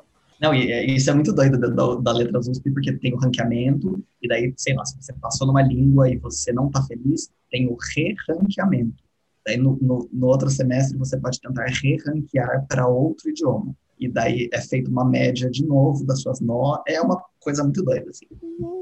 Não, 0.40 0.54
e, 0.54 0.94
isso 0.94 1.10
é 1.10 1.14
muito 1.14 1.32
doido 1.32 1.58
da, 1.58 1.68
da, 1.68 1.94
da 1.96 2.12
Letras 2.12 2.48
USP, 2.48 2.70
porque 2.70 2.92
tem 2.92 3.14
o 3.14 3.18
ranqueamento, 3.18 4.02
e 4.22 4.28
daí, 4.28 4.52
sei 4.56 4.74
lá, 4.74 4.84
se 4.84 4.96
você 5.00 5.12
passou 5.14 5.46
numa 5.46 5.62
língua 5.62 6.10
e 6.10 6.16
você 6.16 6.52
não 6.52 6.70
tá 6.70 6.82
feliz, 6.82 7.30
tem 7.50 7.68
o 7.68 7.76
re-ranqueamento. 7.94 9.05
Daí, 9.46 9.56
no, 9.56 9.78
no, 9.80 10.08
no 10.12 10.26
outro 10.26 10.50
semestre, 10.50 10.98
você 10.98 11.16
pode 11.16 11.40
tentar 11.40 11.66
re-ranquear 11.66 12.66
para 12.68 12.88
outro 12.88 13.30
idioma. 13.30 13.74
E 13.98 14.08
daí 14.08 14.48
é 14.52 14.60
feita 14.60 14.90
uma 14.90 15.04
média 15.04 15.48
de 15.48 15.64
novo 15.64 16.04
das 16.04 16.20
suas 16.20 16.40
notas. 16.40 16.92
É 16.92 17.00
uma 17.00 17.22
coisa 17.40 17.62
muito 17.62 17.82
doida, 17.82 18.10
assim. 18.10 18.26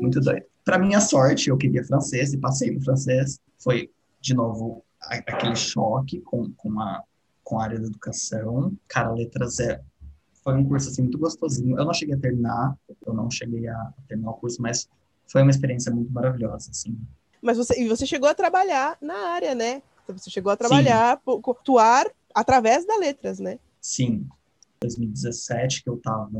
Muito 0.01 0.21
doida. 0.21 0.45
Para 0.65 0.79
minha 0.79 1.01
sorte, 1.01 1.51
eu 1.51 1.57
queria 1.59 1.85
francês 1.85 2.33
e 2.33 2.39
passei 2.39 2.71
no 2.71 2.83
francês. 2.83 3.39
Foi, 3.59 3.91
de 4.21 4.35
novo, 4.35 4.83
aquele 5.01 5.55
choque 5.55 6.21
com, 6.21 6.51
com, 6.57 6.81
a, 6.81 7.03
com 7.45 7.61
a 7.61 7.65
área 7.65 7.79
da 7.79 7.87
educação. 7.87 8.73
Cara, 8.89 9.13
letras 9.13 9.61
é 9.61 9.81
foi 10.43 10.55
um 10.55 10.65
curso 10.65 10.91
assim 10.91 11.03
muito 11.03 11.19
gostosinho. 11.19 11.79
Eu 11.79 11.85
não 11.87 11.95
cheguei 11.95 12.15
a 12.15 12.19
terminar, 12.19 12.77
eu 13.07 13.15
não 13.15 13.31
cheguei 13.31 13.67
a 13.67 13.93
terminar 14.07 14.31
o 14.31 14.35
curso, 14.35 14.61
mas 14.61 14.87
foi 15.27 15.41
uma 15.41 15.51
experiência 15.51 15.91
muito 15.91 16.13
maravilhosa, 16.13 16.71
assim. 16.71 16.99
Mas 17.41 17.57
você, 17.57 17.81
e 17.81 17.89
você 17.89 18.05
chegou 18.05 18.29
a 18.29 18.35
trabalhar 18.35 18.99
na 19.01 19.31
área, 19.31 19.55
né? 19.55 19.83
Você 20.09 20.31
chegou 20.31 20.53
a 20.53 20.57
trabalhar, 20.57 21.21
atuar 21.27 22.07
através 22.35 22.87
da 22.87 22.97
letras, 22.97 23.39
né? 23.39 23.59
Sim, 23.81 24.27
2017 24.81 25.83
que 25.83 25.89
eu 25.89 25.97
estava 25.97 26.31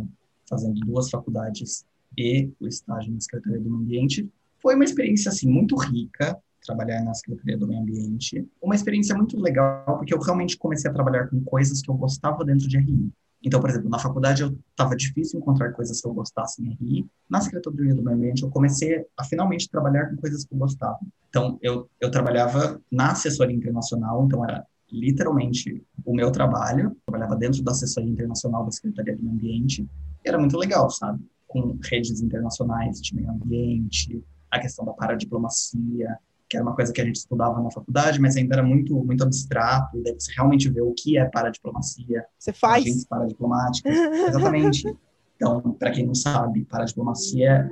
fazendo 0.49 0.79
duas 0.81 1.09
faculdades 1.09 1.85
e 2.17 2.51
o 2.61 2.67
estágio 2.67 3.13
na 3.13 3.21
Secretaria 3.21 3.59
do 3.59 3.71
Meio 3.71 3.83
Ambiente, 3.83 4.31
foi 4.61 4.75
uma 4.75 4.85
experiência 4.85 5.31
assim 5.31 5.49
muito 5.49 5.77
rica 5.77 6.39
trabalhar 6.65 7.03
na 7.03 7.13
Secretaria 7.13 7.59
do 7.59 7.67
Meio 7.67 7.81
Ambiente. 7.81 8.47
Uma 8.63 8.75
experiência 8.75 9.15
muito 9.15 9.39
legal 9.39 9.99
porque 9.99 10.15
eu 10.15 10.19
realmente 10.19 10.57
comecei 10.57 10.91
a 10.91 10.95
trabalhar 10.95 11.29
com 11.29 11.43
coisas 11.45 11.83
que 11.83 11.91
eu 11.91 11.95
gostava 11.95 12.45
dentro 12.45 12.67
de 12.67 12.79
RI. 12.79 13.13
Então, 13.45 13.61
por 13.61 13.69
exemplo, 13.69 13.91
na 13.91 13.99
faculdade 13.99 14.43
eu 14.43 14.57
estava 14.71 14.97
difícil 14.97 15.39
encontrar 15.39 15.73
coisas 15.73 16.01
que 16.01 16.09
eu 16.09 16.15
gostasse 16.15 16.63
em 16.63 16.71
RI. 16.81 17.07
Na 17.29 17.41
Secretaria 17.43 17.95
do 17.95 18.03
Meio 18.03 18.17
Ambiente 18.17 18.43
eu 18.43 18.51
comecei 18.51 19.05
a 19.17 19.25
finalmente 19.25 19.69
trabalhar 19.69 20.09
com 20.09 20.17
coisas 20.17 20.45
que 20.45 20.55
eu 20.55 20.59
gostava. 20.59 20.99
Então, 21.29 21.59
eu, 21.61 21.89
eu 22.01 22.11
trabalhava 22.11 22.81
na 22.91 23.13
assessoria 23.13 23.55
internacional, 23.55 24.25
então 24.25 24.43
era 24.43 24.65
literalmente 24.91 25.85
o 26.05 26.15
meu 26.15 26.31
trabalho. 26.33 26.85
Eu 26.85 26.97
trabalhava 27.07 27.37
dentro 27.37 27.63
da 27.63 27.73
assessoria 27.73 28.11
internacional 28.11 28.65
da 28.65 28.71
Secretaria 28.71 29.15
do 29.15 29.23
Meio 29.23 29.35
Ambiente. 29.35 29.87
Era 30.25 30.39
muito 30.39 30.57
legal, 30.57 30.89
sabe? 30.89 31.23
Com 31.47 31.79
redes 31.83 32.23
internacionais 32.23 33.01
de 33.01 33.15
meio 33.15 33.31
ambiente, 33.31 34.25
a 34.51 34.59
questão 34.59 34.85
da 34.85 34.93
paradiplomacia, 34.93 36.17
que 36.55 36.57
era 36.57 36.65
uma 36.65 36.75
coisa 36.75 36.93
que 36.93 37.01
a 37.01 37.05
gente 37.05 37.17
estudava 37.17 37.61
na 37.61 37.71
faculdade, 37.71 38.21
mas 38.21 38.37
ainda 38.37 38.55
era 38.55 38.63
muito, 38.63 38.95
muito 39.05 39.25
abstrato. 39.25 39.99
E 39.99 40.03
daí 40.05 40.15
você 40.15 40.33
realmente 40.33 40.71
vê 40.71 40.81
o 40.81 40.93
que 40.93 41.19
é 41.19 41.25
paradiplomacia, 41.25 42.25
Você 42.39 42.53
faz. 42.53 42.85
agentes 42.85 43.05
paradiplomáticos. 43.05 43.93
Exatamente. 43.93 44.87
Então, 45.37 45.73
para 45.73 45.91
quem 45.91 46.07
não 46.07 46.15
sabe, 46.15 46.65
paradiplomacia, 46.65 47.69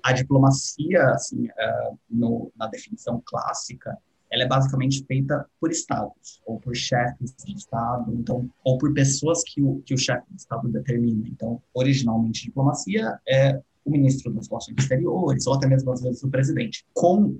a 0.00 0.12
diplomacia, 0.12 1.02
assim, 1.08 1.48
ah, 1.58 1.90
no, 2.08 2.52
na 2.56 2.68
definição 2.68 3.20
clássica, 3.26 3.98
ela 4.30 4.44
é 4.44 4.46
basicamente 4.46 5.04
feita 5.04 5.44
por 5.60 5.72
estados, 5.72 6.40
ou 6.46 6.60
por 6.60 6.74
chefes 6.76 7.34
de 7.44 7.52
estado, 7.52 8.14
então, 8.14 8.48
ou 8.62 8.78
por 8.78 8.94
pessoas 8.94 9.42
que 9.42 9.60
o, 9.60 9.82
que 9.84 9.92
o 9.92 9.98
chefe 9.98 10.24
de 10.30 10.40
estado 10.40 10.68
determina. 10.68 11.26
Então, 11.26 11.60
originalmente, 11.74 12.44
diplomacia 12.44 13.18
é 13.28 13.60
o 13.84 13.90
ministro 13.90 14.32
das 14.32 14.46
Relações 14.46 14.78
Exteriores, 14.78 15.48
ou 15.48 15.54
até 15.54 15.66
mesmo, 15.66 15.90
às 15.90 16.00
vezes, 16.00 16.22
o 16.22 16.30
presidente. 16.30 16.86
Com 16.94 17.36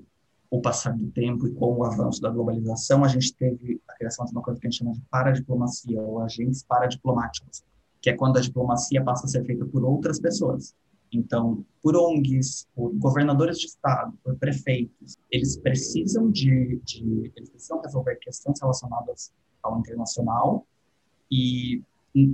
o 0.55 0.61
passar 0.61 0.95
do 0.95 1.11
tempo 1.11 1.47
e 1.47 1.51
com 1.51 1.73
o 1.73 1.83
avanço 1.83 2.21
da 2.21 2.29
globalização, 2.29 3.03
a 3.03 3.07
gente 3.07 3.33
teve 3.33 3.81
a 3.87 3.93
criação 3.95 4.25
de 4.25 4.31
uma 4.31 4.41
coisa 4.41 4.59
que 4.59 4.67
a 4.67 4.69
gente 4.69 4.79
chama 4.79 4.93
de 4.93 5.01
paradiplomacia, 5.09 6.01
ou 6.01 6.21
agentes 6.21 6.63
paradiplomáticos, 6.63 7.63
que 8.01 8.09
é 8.09 8.13
quando 8.13 8.37
a 8.37 8.41
diplomacia 8.41 9.03
passa 9.03 9.25
a 9.25 9.29
ser 9.29 9.43
feita 9.45 9.65
por 9.65 9.83
outras 9.83 10.19
pessoas. 10.19 10.73
Então, 11.11 11.65
por 11.81 11.95
ONGs, 11.95 12.67
por 12.73 12.93
governadores 12.95 13.59
de 13.59 13.67
estado, 13.67 14.17
por 14.23 14.35
prefeitos, 14.37 15.17
eles 15.29 15.57
precisam 15.57 16.29
de, 16.31 16.79
de 16.83 17.31
eles 17.35 17.49
precisam 17.49 17.81
resolver 17.81 18.15
questões 18.17 18.59
relacionadas 18.59 19.31
ao 19.61 19.79
internacional 19.79 20.65
e 21.29 21.81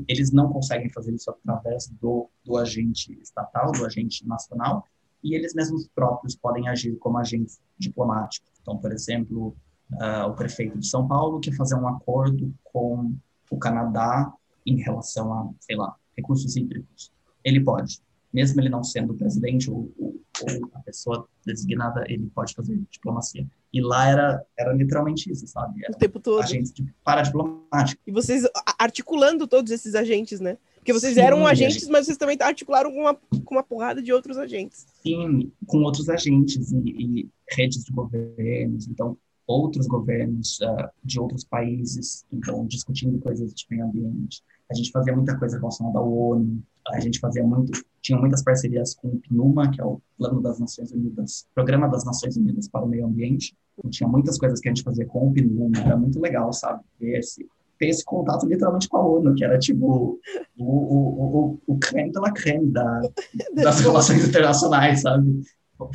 eles 0.07 0.31
não 0.31 0.51
conseguem 0.53 0.89
fazer 0.91 1.13
isso 1.13 1.29
através 1.31 1.87
do, 1.99 2.29
do 2.45 2.57
agente 2.57 3.17
estatal, 3.19 3.71
do 3.71 3.83
agente 3.83 4.27
nacional, 4.27 4.87
e 5.23 5.35
eles 5.35 5.53
mesmos 5.53 5.87
próprios 5.87 6.35
podem 6.35 6.67
agir 6.67 6.95
como 6.97 7.17
agentes 7.17 7.59
diplomáticos. 7.77 8.49
Então, 8.61 8.77
por 8.77 8.91
exemplo, 8.91 9.55
ah, 9.99 10.27
o 10.27 10.33
prefeito 10.33 10.77
de 10.77 10.87
São 10.87 11.07
Paulo 11.07 11.39
quer 11.39 11.53
fazer 11.53 11.75
um 11.75 11.87
acordo 11.87 12.53
com 12.63 13.13
o 13.49 13.57
Canadá 13.57 14.31
em 14.65 14.77
relação 14.81 15.33
a, 15.33 15.49
sei 15.59 15.75
lá, 15.75 15.95
recursos 16.15 16.55
hídricos. 16.55 17.11
Ele 17.43 17.59
pode, 17.59 18.01
mesmo 18.33 18.61
ele 18.61 18.69
não 18.69 18.83
sendo 18.83 19.13
o 19.13 19.17
presidente 19.17 19.69
ou, 19.69 19.91
ou, 19.97 20.15
ou 20.41 20.69
a 20.73 20.79
pessoa 20.79 21.27
designada, 21.45 22.03
ele 22.07 22.29
pode 22.33 22.53
fazer 22.53 22.79
diplomacia. 22.89 23.45
E 23.73 23.81
lá 23.81 24.07
era, 24.07 24.45
era 24.57 24.73
literalmente 24.73 25.31
isso, 25.31 25.47
sabe? 25.47 25.83
Era 25.83 25.93
O 25.93 25.97
tempo 25.97 26.19
todo. 26.19 26.41
agentes 26.41 26.71
de, 26.71 26.83
paradiplomáticos. 27.03 28.01
E 28.05 28.11
vocês 28.11 28.43
articulando 28.77 29.47
todos 29.47 29.71
esses 29.71 29.95
agentes, 29.95 30.39
né? 30.39 30.57
Porque 30.81 30.93
vocês 30.93 31.13
Sim, 31.13 31.21
eram 31.21 31.45
agentes, 31.45 31.81
gente- 31.81 31.91
mas 31.91 32.07
vocês 32.07 32.17
também 32.17 32.35
articularam 32.41 32.91
com 32.91 33.01
uma, 33.01 33.13
com 33.13 33.55
uma 33.55 33.61
porrada 33.61 34.01
de 34.01 34.11
outros 34.11 34.35
agentes. 34.35 34.87
Sim, 35.03 35.51
com 35.67 35.83
outros 35.83 36.09
agentes 36.09 36.71
e, 36.71 36.79
e 36.89 37.29
redes 37.51 37.83
de 37.83 37.91
governos, 37.93 38.87
então 38.87 39.15
outros 39.45 39.85
governos 39.85 40.59
ah, 40.63 40.89
de 41.03 41.19
outros 41.19 41.43
países, 41.43 42.25
então 42.33 42.65
discutindo 42.65 43.19
coisas 43.19 43.53
de 43.53 43.65
meio 43.69 43.85
ambiente. 43.85 44.41
A 44.71 44.73
gente 44.73 44.89
fazia 44.89 45.15
muita 45.15 45.37
coisa 45.37 45.59
relacionada 45.59 45.99
à 45.99 46.01
ONU, 46.01 46.63
a 46.87 46.99
gente 46.99 47.19
fazia 47.19 47.43
muito, 47.43 47.79
tinha 48.01 48.17
muitas 48.17 48.43
parcerias 48.43 48.95
com 48.95 49.09
o 49.09 49.19
PNUMA, 49.19 49.69
que 49.69 49.79
é 49.79 49.85
o 49.85 50.01
Plano 50.17 50.41
das 50.41 50.59
Nações 50.59 50.91
Unidas, 50.91 51.45
Programa 51.53 51.87
das 51.87 52.03
Nações 52.03 52.37
Unidas 52.37 52.67
para 52.67 52.83
o 52.83 52.87
Meio 52.87 53.05
Ambiente. 53.05 53.55
Então, 53.77 53.91
tinha 53.91 54.09
muitas 54.09 54.39
coisas 54.39 54.59
que 54.59 54.67
a 54.67 54.73
gente 54.73 54.83
fazia 54.83 55.05
com 55.05 55.27
o 55.27 55.31
PNUMA, 55.31 55.77
era 55.77 55.95
muito 55.95 56.19
legal, 56.19 56.51
sabe? 56.53 56.83
Ter 56.97 57.19
esse, 57.19 57.47
ter 57.81 57.89
esse 57.89 58.05
contato 58.05 58.45
literalmente 58.45 58.87
com 58.87 58.97
a 58.97 59.07
ONU, 59.07 59.33
que 59.33 59.43
era 59.43 59.57
tipo 59.57 60.19
o, 60.55 60.63
o, 60.63 61.55
o, 61.55 61.59
o 61.65 61.79
creme 61.79 62.11
de 62.11 62.19
la 62.19 62.31
creme 62.31 62.71
da, 62.71 63.01
das 63.55 63.79
relações 63.79 64.27
internacionais, 64.27 65.01
sabe? 65.01 65.41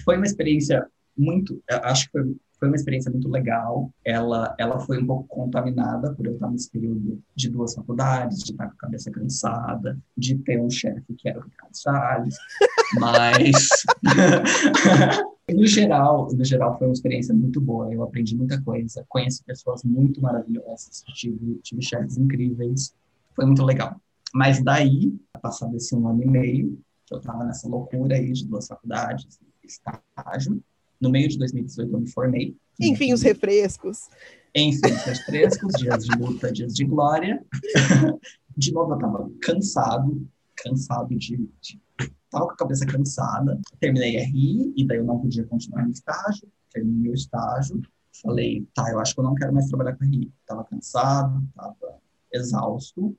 Foi 0.05 0.17
uma 0.17 0.27
experiência 0.27 0.85
muito, 1.17 1.63
acho 1.85 2.07
que 2.07 2.11
foi, 2.11 2.37
foi 2.59 2.69
uma 2.69 2.75
experiência 2.75 3.09
muito 3.09 3.29
legal. 3.29 3.89
Ela, 4.05 4.53
ela 4.59 4.81
foi 4.81 5.01
um 5.01 5.07
pouco 5.07 5.29
contaminada 5.29 6.13
por 6.13 6.27
eu 6.27 6.35
estar 6.35 6.51
nesse 6.51 6.69
período 6.73 7.23
de 7.37 7.49
duas 7.49 7.73
faculdades, 7.73 8.39
de 8.39 8.51
estar 8.51 8.67
com 8.67 8.75
a 8.75 8.79
cabeça 8.79 9.09
cansada, 9.13 9.97
de 10.17 10.35
ter 10.39 10.61
um 10.61 10.69
chefe 10.69 11.15
que 11.17 11.29
era 11.29 11.39
o 11.39 11.43
Ricardo 11.43 11.73
Salles, 11.73 12.37
mas 12.99 13.69
no 15.55 15.67
geral, 15.67 16.29
no 16.33 16.45
geral 16.45 16.77
foi 16.77 16.87
uma 16.89 16.93
experiência 16.93 17.35
muito 17.35 17.61
boa. 17.61 17.93
Eu 17.93 18.03
aprendi 18.03 18.37
muita 18.37 18.61
coisa, 18.63 19.05
conheci 19.09 19.45
pessoas 19.45 19.85
muito 19.85 20.21
maravilhosas, 20.21 21.05
tive, 21.15 21.61
tive 21.63 21.83
chefes 21.83 22.17
incríveis, 22.17 22.95
foi 23.35 23.47
muito 23.47 23.63
legal. 23.65 24.01
Mas 24.35 24.63
daí, 24.63 25.15
passado 25.41 25.77
esse 25.77 25.95
um 25.95 26.09
ano 26.09 26.23
e 26.23 26.27
meio, 26.27 26.79
que 27.07 27.15
eu 27.15 27.19
estava 27.19 27.45
nessa 27.45 27.69
loucura 27.69 28.17
aí 28.17 28.33
de 28.33 28.45
duas 28.47 28.67
faculdades, 28.67 29.39
estágio, 29.65 30.61
no 31.01 31.11
meio 31.11 31.29
de 31.29 31.39
2018 31.39 31.93
eu 31.93 32.01
me 32.01 32.11
formei. 32.11 32.57
Enfim, 32.81 33.13
os 33.13 33.23
refrescos. 33.23 34.09
Enfim, 34.55 34.93
os 34.93 35.03
refrescos, 35.03 35.73
dias 35.79 36.05
de 36.05 36.19
luta, 36.19 36.53
dias 36.53 36.75
de 36.75 36.85
glória. 36.85 37.45
De 38.57 38.73
novo, 38.73 38.95
eu 38.95 38.99
tava 38.99 39.31
cansado, 39.43 40.27
cansado 40.57 41.15
de, 41.15 41.47
de. 41.61 41.79
Tava 42.31 42.47
com 42.47 42.53
a 42.53 42.57
cabeça 42.57 42.87
cansada. 42.87 43.61
Terminei 43.81 44.17
RI, 44.19 44.73
e 44.77 44.87
daí 44.87 44.99
eu 44.99 45.05
não 45.05 45.19
podia 45.19 45.45
continuar 45.45 45.85
no 45.85 45.91
estágio, 45.91 46.49
terminei 46.73 47.11
o 47.11 47.15
estágio, 47.15 47.81
falei, 48.23 48.67
tá, 48.75 48.91
eu 48.91 48.99
acho 48.99 49.15
que 49.15 49.21
eu 49.21 49.25
não 49.25 49.35
quero 49.35 49.53
mais 49.53 49.67
trabalhar 49.69 49.97
com 49.97 50.05
RI. 50.05 50.33
Tava 50.47 50.65
cansado, 50.65 51.43
tava 51.55 51.99
exausto. 52.33 53.17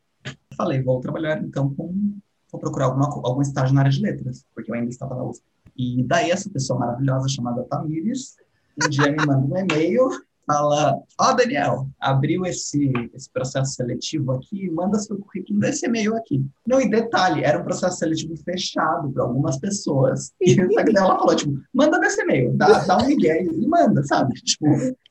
Falei, 0.55 0.81
vou 0.81 0.99
trabalhar 0.99 1.41
então 1.43 1.73
com, 1.73 2.19
vou 2.51 2.59
procurar 2.59 2.85
alguma, 2.85 3.07
algum 3.07 3.41
estágio 3.41 3.73
na 3.73 3.81
área 3.81 3.91
de 3.91 4.01
letras, 4.01 4.45
porque 4.53 4.71
eu 4.71 4.75
ainda 4.75 4.89
estava 4.89 5.15
na 5.15 5.23
USP. 5.23 5.43
E 5.77 6.03
daí 6.03 6.31
essa 6.31 6.49
pessoa 6.49 6.79
maravilhosa 6.79 7.29
chamada 7.29 7.63
Tamires, 7.63 8.35
um 8.83 8.89
dia 8.89 9.11
me 9.11 9.25
manda 9.25 9.45
um 9.45 9.57
e-mail, 9.57 10.09
fala, 10.47 10.97
ó 11.19 11.33
Daniel, 11.33 11.87
abriu 11.99 12.45
esse, 12.45 12.91
esse 13.13 13.29
processo 13.29 13.73
seletivo 13.73 14.31
aqui, 14.31 14.69
manda 14.69 14.97
seu 14.97 15.19
currículo 15.19 15.59
nesse 15.59 15.85
e-mail 15.85 16.15
aqui. 16.15 16.43
Não, 16.65 16.79
e 16.79 16.89
detalhe, 16.89 17.43
era 17.43 17.59
um 17.59 17.63
processo 17.63 17.97
seletivo 17.97 18.35
fechado 18.37 19.11
para 19.11 19.23
algumas 19.23 19.59
pessoas. 19.59 20.31
E 20.47 20.55
só 20.55 20.83
que 20.83 20.97
ela 20.97 21.19
falou, 21.19 21.35
tipo, 21.35 21.59
manda 21.73 21.99
nesse 21.99 22.21
e-mail, 22.21 22.53
dá, 22.53 22.79
dá 22.85 22.97
um 22.97 23.05
migué 23.05 23.43
e 23.43 23.67
manda, 23.67 24.01
sabe? 24.03 24.33
Tipo, 24.35 24.65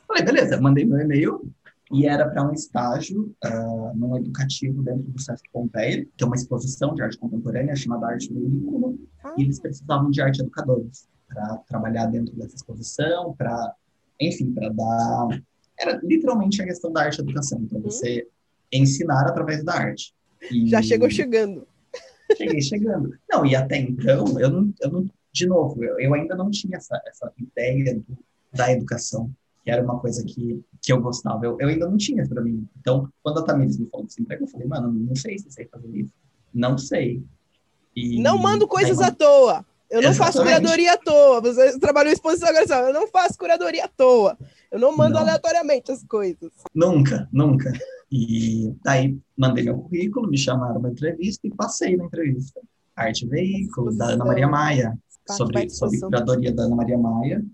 falei, 0.09 0.25
beleza, 0.25 0.59
mandei 0.61 0.85
meu 0.87 0.99
e-mail, 0.99 1.53
e 1.93 2.07
era 2.07 2.29
para 2.29 2.43
um 2.43 2.53
estágio 2.53 3.35
uh, 3.45 3.95
num 3.95 4.17
educativo 4.17 4.83
dentro 4.83 5.11
do 5.11 5.21
Sesc 5.21 5.49
Pompeia, 5.53 6.07
que 6.17 6.25
é 6.25 6.27
uma 6.27 6.35
exposição 6.35 6.95
de 6.95 7.03
arte 7.03 7.19
contemporânea 7.19 7.77
chamada 7.77 8.07
Arte 8.07 8.33
Veículo, 8.33 8.99
e 9.37 9.43
eles 9.43 9.61
precisavam 9.61 10.11
de 10.11 10.21
arte 10.21 10.41
educadores 10.41 11.07
para 11.29 11.59
trabalhar 11.69 12.07
dentro 12.07 12.35
dessa 12.35 12.57
exposição, 12.57 13.35
para, 13.35 13.75
enfim, 14.21 14.53
para 14.53 14.69
dar. 14.71 15.43
Era 15.79 16.01
literalmente 16.03 16.61
a 16.63 16.65
questão 16.65 16.93
da 16.93 17.03
arte 17.03 17.21
educação, 17.21 17.61
então 17.61 17.81
você 17.81 18.27
ensinar 18.73 19.27
através 19.27 19.63
da 19.65 19.75
arte. 19.75 20.15
E... 20.51 20.69
Já 20.69 20.83
chegou 20.83 21.11
chegando. 21.11 21.67
Cheguei 22.37 22.61
chegando. 22.61 23.17
Não, 23.31 23.47
e 23.47 23.55
até 23.55 23.79
então, 23.79 24.39
eu 24.41 24.51
não, 24.51 24.75
eu 24.81 24.91
não 24.91 25.11
de 25.33 25.47
novo, 25.47 25.85
eu, 25.85 26.01
eu 26.01 26.15
ainda 26.15 26.35
não 26.35 26.51
tinha 26.51 26.79
essa, 26.79 27.01
essa 27.07 27.31
ideia 27.39 27.95
do, 27.95 28.19
da 28.53 28.73
educação 28.73 29.31
que 29.63 29.71
era 29.71 29.83
uma 29.83 29.99
coisa 29.99 30.25
que, 30.25 30.65
que 30.81 30.93
eu 30.93 31.03
gostava. 31.03 31.45
Eu, 31.45 31.57
eu 31.59 31.69
ainda 31.69 31.91
não 31.91 31.97
tinha 31.97 32.25
para 32.27 32.41
mim. 32.41 32.69
Então, 32.79 33.09
quando 33.21 33.41
a 33.41 33.43
Tamires 33.43 33.77
me 33.77 33.89
falou 33.91 34.07
desse 34.07 34.23
emprego, 34.23 34.45
eu 34.45 34.49
falei, 34.49 34.65
mano, 34.65 34.93
não 34.93 35.17
sei 35.17 35.37
se 35.41 35.51
sei 35.51 35.67
fazer 35.67 35.89
isso. 35.89 36.15
Não 36.55 36.79
sei. 36.79 37.21
E, 37.95 38.23
não 38.23 38.39
mando 38.39 38.69
coisas 38.69 39.01
aí, 39.01 39.09
à 39.09 39.11
toa. 39.11 39.67
Eu 39.91 40.03
não 40.03 40.11
Exatamente. 40.11 40.17
faço 40.19 40.43
curadoria 40.43 40.93
à 40.93 40.97
toa. 40.97 41.41
Você 41.41 41.79
trabalhou 41.79 42.11
em 42.11 42.15
exposição 42.15 42.49
agressiva. 42.49 42.81
Eu 42.81 42.93
não 42.93 43.07
faço 43.07 43.39
curadoria 43.39 43.85
à 43.85 43.89
toa. 43.89 44.37
Eu 44.71 44.79
não 44.79 44.97
mando 44.97 45.15
não. 45.15 45.21
aleatoriamente 45.21 45.93
as 45.93 46.03
coisas. 46.05 46.51
Nunca, 46.75 47.29
nunca. 47.33 47.73
E 48.11 48.75
daí 48.83 49.19
mandei 49.37 49.65
meu 49.65 49.79
currículo, 49.79 50.29
me 50.29 50.39
chamaram 50.39 50.79
uma 50.79 50.91
entrevista 50.91 51.47
e 51.47 51.51
passei 51.51 51.97
na 51.97 52.05
entrevista. 52.05 52.61
Arte 52.95 53.27
Veículo, 53.27 53.97
da 53.97 54.07
Ana 54.07 54.25
Maria 54.25 54.49
Maia, 54.49 54.99
sobre, 55.29 55.69
sobre 55.71 56.01
curadoria 56.01 56.53
da 56.53 56.65
Ana 56.65 56.77
Maria 56.77 56.99
Maia. 56.99 57.45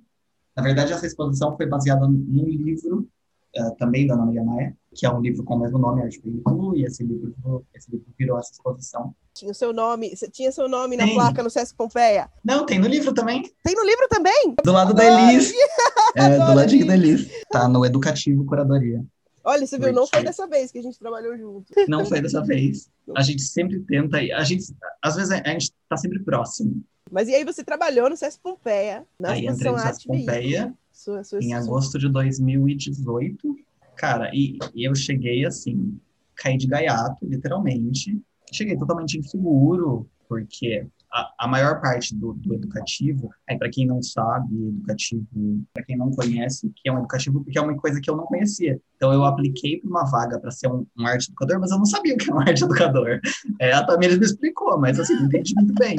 Na 0.57 0.63
verdade, 0.63 0.93
essa 0.93 1.07
exposição 1.07 1.57
foi 1.57 1.67
baseada 1.67 2.07
num 2.07 2.45
livro 2.45 3.09
uh, 3.59 3.77
também 3.77 4.07
da 4.07 4.15
Ana 4.15 4.27
Maria 4.27 4.45
Maia, 4.45 4.77
que 4.95 5.07
é 5.07 5.11
um 5.11 5.21
livro 5.21 5.43
com 5.45 5.55
o 5.55 5.61
mesmo 5.61 5.79
nome, 5.79 6.03
Arte 6.03 6.21
Veículo, 6.21 6.77
e 6.77 6.85
esse 6.85 7.03
livro, 7.03 7.35
esse 7.75 7.91
livro 7.91 8.07
virou 8.19 8.39
essa 8.39 8.53
exposição. 8.53 9.15
Tinha 9.35 9.51
o 9.51 9.55
seu 9.55 9.73
nome, 9.73 10.15
tinha 10.31 10.53
seu 10.53 10.69
nome 10.69 10.97
tem. 10.97 11.07
na 11.07 11.15
placa 11.15 11.43
no 11.43 11.49
Sesc 11.49 11.75
Pompeia? 11.75 12.31
Não, 12.45 12.67
tem 12.67 12.79
no 12.79 12.87
livro 12.87 13.15
também. 13.15 13.43
Tem 13.65 13.75
no 13.75 13.85
livro 13.85 14.07
também? 14.09 14.55
Do 14.63 14.73
lado 14.73 14.93
da 14.93 15.05
Elis. 15.05 15.53
é, 16.15 16.39
do 16.39 16.55
ladinho 16.55 16.87
da 16.87 16.95
Elis. 16.95 17.31
Tá 17.51 17.67
no 17.67 17.85
Educativo 17.85 18.45
Curadoria. 18.45 19.03
Olha, 19.45 19.67
você 19.67 19.79
viu, 19.79 19.93
não 19.93 20.07
foi 20.07 20.23
dessa 20.23 20.47
vez 20.47 20.71
que 20.71 20.79
a 20.79 20.83
gente 20.83 20.99
trabalhou 20.99 21.37
junto. 21.37 21.73
Não 21.89 22.05
foi 22.05 22.21
dessa 22.21 22.45
vez. 22.45 22.89
A 23.17 23.23
gente 23.23 23.43
sempre 23.43 23.81
tenta, 23.81 24.19
a 24.19 24.45
gente, 24.45 24.73
às 25.03 25.17
vezes 25.17 25.33
a 25.33 25.49
gente 25.49 25.73
tá 25.89 25.97
sempre 25.97 26.23
próximo. 26.23 26.83
Mas 27.11 27.29
e 27.29 27.35
aí 27.35 27.45
você 27.45 27.65
trabalhou 27.65 28.09
no 28.09 28.17
SESC 28.17 28.41
Pompeia, 28.41 29.05
na 29.19 29.33
aí 29.33 29.47
entrei 29.47 29.73
no 29.73 29.79
SESC 29.79 30.07
Pompeia 30.07 30.73
sua, 31.03 31.25
sua, 31.25 31.41
em 31.41 31.53
agosto 31.53 31.99
de 31.99 32.09
2018. 32.09 33.57
Cara, 33.97 34.31
e, 34.33 34.59
e 34.75 34.85
eu 34.85 34.95
cheguei 34.95 35.45
assim, 35.45 35.99
caí 36.37 36.57
de 36.57 36.67
gaiato, 36.67 37.27
literalmente. 37.27 38.21
Cheguei 38.53 38.77
totalmente 38.77 39.19
inseguro, 39.19 40.09
porque 40.29 40.87
a, 41.13 41.35
a 41.41 41.49
maior 41.49 41.81
parte 41.81 42.15
do, 42.15 42.35
do 42.35 42.55
educativo, 42.55 43.31
aí 43.49 43.59
para 43.59 43.71
quem 43.71 43.87
não 43.87 44.03
sabe, 44.03 44.69
educativo, 44.69 45.27
para 45.73 45.83
quem 45.83 45.97
não 45.97 46.11
conhece, 46.11 46.71
que 46.77 46.89
é 46.89 46.93
um 46.93 46.99
educativo, 46.99 47.43
porque 47.43 47.59
é 47.59 47.63
uma 47.63 47.77
coisa 47.77 48.01
que 48.01 48.09
eu 48.09 48.17
não 48.17 48.27
conhecia. 48.27 48.81
Então 49.03 49.13
eu 49.13 49.25
apliquei 49.25 49.81
para 49.81 49.91
uma 49.91 50.05
vaga 50.05 50.39
para 50.39 50.53
ser 50.53 50.69
um, 50.69 50.87
um, 50.97 51.05
arte 51.05 51.25
educador, 51.29 51.59
mas 51.59 51.73
eu 51.73 51.79
não 51.79 51.85
sabia 51.85 52.15
o 52.15 52.17
que 52.17 52.31
é 52.31 52.33
um 52.33 52.39
arte 52.39 52.63
educador. 52.63 53.19
É, 53.59 53.73
a 53.73 53.85
Tamires 53.85 54.17
me 54.17 54.25
explicou, 54.25 54.79
mas 54.79 55.01
assim, 55.01 55.17
não 55.17 55.25
entendi 55.25 55.53
muito 55.57 55.75
bem. 55.75 55.97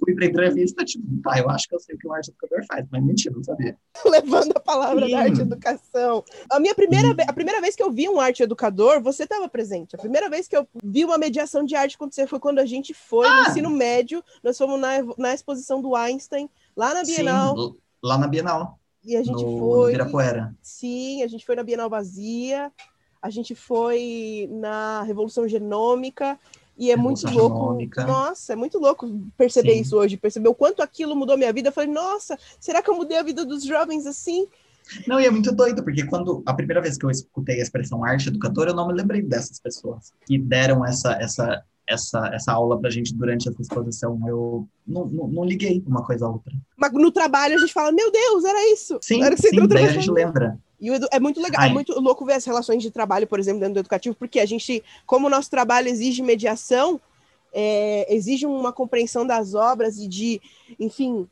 Fui 0.00 0.14
para 0.14 0.24
entrevista, 0.24 0.82
tipo, 0.82 1.04
tá, 1.22 1.38
eu 1.38 1.50
acho 1.50 1.68
que 1.68 1.74
eu 1.74 1.80
sei 1.80 1.94
o 1.94 1.98
que 1.98 2.08
um 2.08 2.14
arte 2.14 2.30
educador 2.30 2.64
faz, 2.66 2.86
mas 2.90 3.04
mentira, 3.04 3.34
não 3.36 3.44
sabia. 3.44 3.76
Levando 4.06 4.52
a 4.56 4.60
palavra 4.60 5.04
Sim. 5.04 5.12
da 5.12 5.18
arte 5.18 5.40
educação. 5.42 6.24
A 6.50 6.58
minha 6.58 6.74
primeira, 6.74 7.14
a 7.28 7.32
primeira 7.34 7.60
vez 7.60 7.76
que 7.76 7.82
eu 7.82 7.92
vi 7.92 8.08
um 8.08 8.18
arte 8.18 8.42
educador, 8.42 9.02
você 9.02 9.24
estava 9.24 9.46
presente. 9.50 9.94
A 9.94 9.98
primeira 9.98 10.30
vez 10.30 10.48
que 10.48 10.56
eu 10.56 10.66
vi 10.82 11.04
uma 11.04 11.18
mediação 11.18 11.62
de 11.62 11.76
arte 11.76 11.96
acontecer 11.96 12.26
foi 12.26 12.40
quando 12.40 12.58
a 12.58 12.64
gente 12.64 12.94
foi 12.94 13.26
ah. 13.26 13.42
no 13.42 13.50
ensino 13.50 13.68
médio, 13.68 14.24
nós 14.42 14.56
fomos 14.56 14.80
na, 14.80 14.92
na 15.18 15.34
exposição 15.34 15.82
do 15.82 15.94
Einstein, 15.94 16.48
lá 16.74 16.94
na 16.94 17.02
Bienal. 17.02 17.54
Sim, 17.54 17.76
lá 18.02 18.16
na 18.16 18.26
Bienal. 18.26 18.80
E 19.06 19.16
a 19.16 19.22
gente 19.22 19.44
no, 19.44 19.58
foi. 19.58 19.92
Sim, 20.60 21.22
a 21.22 21.28
gente 21.28 21.46
foi 21.46 21.54
na 21.54 21.62
Bienal 21.62 21.88
Vazia, 21.88 22.72
a 23.22 23.30
gente 23.30 23.54
foi 23.54 24.48
na 24.50 25.02
Revolução 25.02 25.46
Genômica. 25.46 26.38
E 26.78 26.90
é 26.90 26.96
Revolução 26.96 27.30
muito 27.30 27.40
louco. 27.40 27.56
Genômica. 27.56 28.04
Nossa, 28.04 28.52
é 28.52 28.56
muito 28.56 28.78
louco 28.78 29.08
perceber 29.36 29.74
Sim. 29.74 29.80
isso 29.80 29.96
hoje, 29.96 30.16
perceber 30.16 30.48
o 30.48 30.54
quanto 30.54 30.82
aquilo 30.82 31.14
mudou 31.14 31.38
minha 31.38 31.52
vida. 31.52 31.68
Eu 31.68 31.72
falei, 31.72 31.88
nossa, 31.88 32.36
será 32.60 32.82
que 32.82 32.90
eu 32.90 32.96
mudei 32.96 33.16
a 33.16 33.22
vida 33.22 33.46
dos 33.46 33.64
jovens 33.64 34.06
assim? 34.06 34.46
Não, 35.06 35.20
e 35.20 35.26
é 35.26 35.30
muito 35.30 35.52
doido, 35.52 35.82
porque 35.82 36.04
quando 36.04 36.42
a 36.44 36.52
primeira 36.54 36.82
vez 36.82 36.96
que 36.96 37.04
eu 37.04 37.10
escutei 37.10 37.58
a 37.58 37.62
expressão 37.62 38.04
arte 38.04 38.28
educadora, 38.28 38.70
eu 38.70 38.74
não 38.74 38.86
me 38.86 38.92
lembrei 38.92 39.22
dessas 39.22 39.58
pessoas 39.58 40.12
que 40.26 40.38
deram 40.38 40.84
essa, 40.84 41.12
essa 41.14 41.64
essa, 41.88 42.30
essa 42.32 42.52
aula 42.52 42.78
pra 42.78 42.90
gente 42.90 43.14
durante 43.14 43.48
essa 43.48 43.60
exposição. 43.60 44.20
Eu 44.26 44.68
não, 44.86 45.06
não, 45.06 45.28
não, 45.28 45.44
liguei 45.44 45.82
uma 45.86 46.04
coisa 46.04 46.26
a 46.26 46.30
outra. 46.30 46.52
Mas 46.76 46.92
no 46.92 47.10
trabalho 47.10 47.56
a 47.56 47.58
gente 47.58 47.72
fala, 47.72 47.92
meu 47.92 48.10
Deus, 48.10 48.44
era 48.44 48.72
isso. 48.72 48.98
Sim, 49.00 49.22
era 49.22 49.36
sim 49.36 49.66
daí 49.66 49.84
a 49.84 49.92
gente 49.92 50.10
lembra. 50.10 50.58
E 50.80 50.90
é 51.10 51.20
muito 51.20 51.40
legal, 51.40 51.62
é 51.62 51.64
Ai. 51.64 51.70
é 51.70 51.72
muito 51.72 51.98
louco 51.98 52.24
ver 52.26 52.34
as 52.34 52.44
relações 52.44 52.82
de 52.82 52.90
trabalho, 52.90 53.26
por 53.26 53.40
exemplo, 53.40 53.60
dentro 53.60 53.74
do 53.74 53.80
educativo, 53.80 54.14
porque 54.14 54.38
a 54.38 54.46
gente, 54.46 54.82
como 55.06 55.26
o 55.26 55.30
nosso 55.30 55.50
trabalho 55.50 55.88
exige 55.88 56.22
mediação, 56.22 57.00
é, 57.52 58.14
exige 58.14 58.44
uma 58.44 58.72
compreensão 58.72 59.26
das 59.26 59.54
obras 59.54 59.96
e 59.96 60.06
de, 60.06 60.40
enfim, 60.78 61.26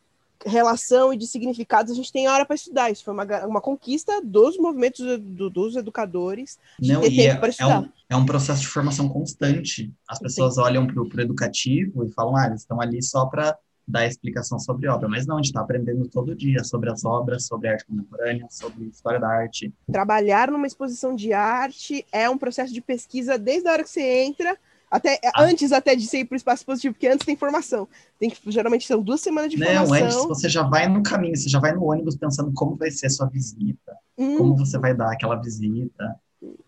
relação 0.44 1.12
e 1.12 1.16
de 1.16 1.26
significados, 1.26 1.92
a 1.92 1.94
gente 1.94 2.12
tem 2.12 2.28
hora 2.28 2.44
para 2.44 2.56
estudar. 2.56 2.90
Isso 2.90 3.04
foi 3.04 3.14
uma, 3.14 3.46
uma 3.46 3.60
conquista 3.60 4.20
dos 4.22 4.56
movimentos 4.58 5.00
do, 5.20 5.48
dos 5.48 5.76
educadores 5.76 6.58
Não, 6.80 7.00
tempo 7.00 7.46
é. 7.46 7.50
É 7.58 7.66
um, 7.66 7.88
é 8.10 8.16
um, 8.16 8.26
processo 8.26 8.60
de 8.60 8.68
formação 8.68 9.08
constante. 9.08 9.92
As 10.08 10.18
pessoas 10.18 10.54
Sim. 10.54 10.60
olham 10.60 10.86
para 10.86 11.02
o 11.02 11.20
educativo 11.20 12.04
e 12.04 12.10
falam, 12.10 12.36
ah, 12.36 12.46
eles 12.46 12.60
estão 12.60 12.80
ali 12.80 13.02
só 13.02 13.26
para 13.26 13.56
dar 13.86 14.06
explicação 14.06 14.58
sobre 14.58 14.88
obra, 14.88 15.08
mas 15.08 15.26
não, 15.26 15.36
a 15.36 15.38
gente 15.38 15.46
está 15.46 15.60
aprendendo 15.60 16.08
todo 16.08 16.34
dia 16.34 16.64
sobre 16.64 16.90
as 16.90 17.04
obras, 17.04 17.46
sobre 17.46 17.68
arte 17.68 17.84
contemporânea, 17.84 18.46
sobre 18.50 18.86
história 18.86 19.20
da 19.20 19.28
arte. 19.28 19.72
Trabalhar 19.92 20.50
numa 20.50 20.66
exposição 20.66 21.14
de 21.14 21.34
arte 21.34 22.06
é 22.10 22.28
um 22.28 22.38
processo 22.38 22.72
de 22.72 22.80
pesquisa 22.80 23.38
desde 23.38 23.68
a 23.68 23.72
hora 23.72 23.82
que 23.82 23.90
você 23.90 24.24
entra 24.24 24.56
até, 24.94 25.18
ah. 25.24 25.42
Antes 25.42 25.72
até 25.72 25.96
de 25.96 26.06
você 26.06 26.20
ir 26.20 26.24
para 26.24 26.36
o 26.36 26.36
espaço 26.36 26.64
positivo, 26.64 26.94
porque 26.94 27.08
antes 27.08 27.26
tem 27.26 27.34
formação. 27.34 27.88
Tem 28.16 28.30
que, 28.30 28.38
geralmente 28.46 28.86
são 28.86 29.02
duas 29.02 29.20
semanas 29.20 29.50
de 29.50 29.58
Não, 29.58 29.66
formação. 29.66 29.98
Não, 29.98 30.04
antes 30.04 30.24
você 30.24 30.48
já 30.48 30.62
vai 30.62 30.88
no 30.88 31.02
caminho, 31.02 31.36
você 31.36 31.48
já 31.48 31.58
vai 31.58 31.72
no 31.72 31.82
ônibus 31.82 32.16
pensando 32.16 32.52
como 32.54 32.76
vai 32.76 32.92
ser 32.92 33.06
a 33.06 33.10
sua 33.10 33.26
visita, 33.26 33.96
hum. 34.16 34.38
como 34.38 34.56
você 34.56 34.78
vai 34.78 34.94
dar 34.94 35.10
aquela 35.10 35.34
visita. 35.34 36.14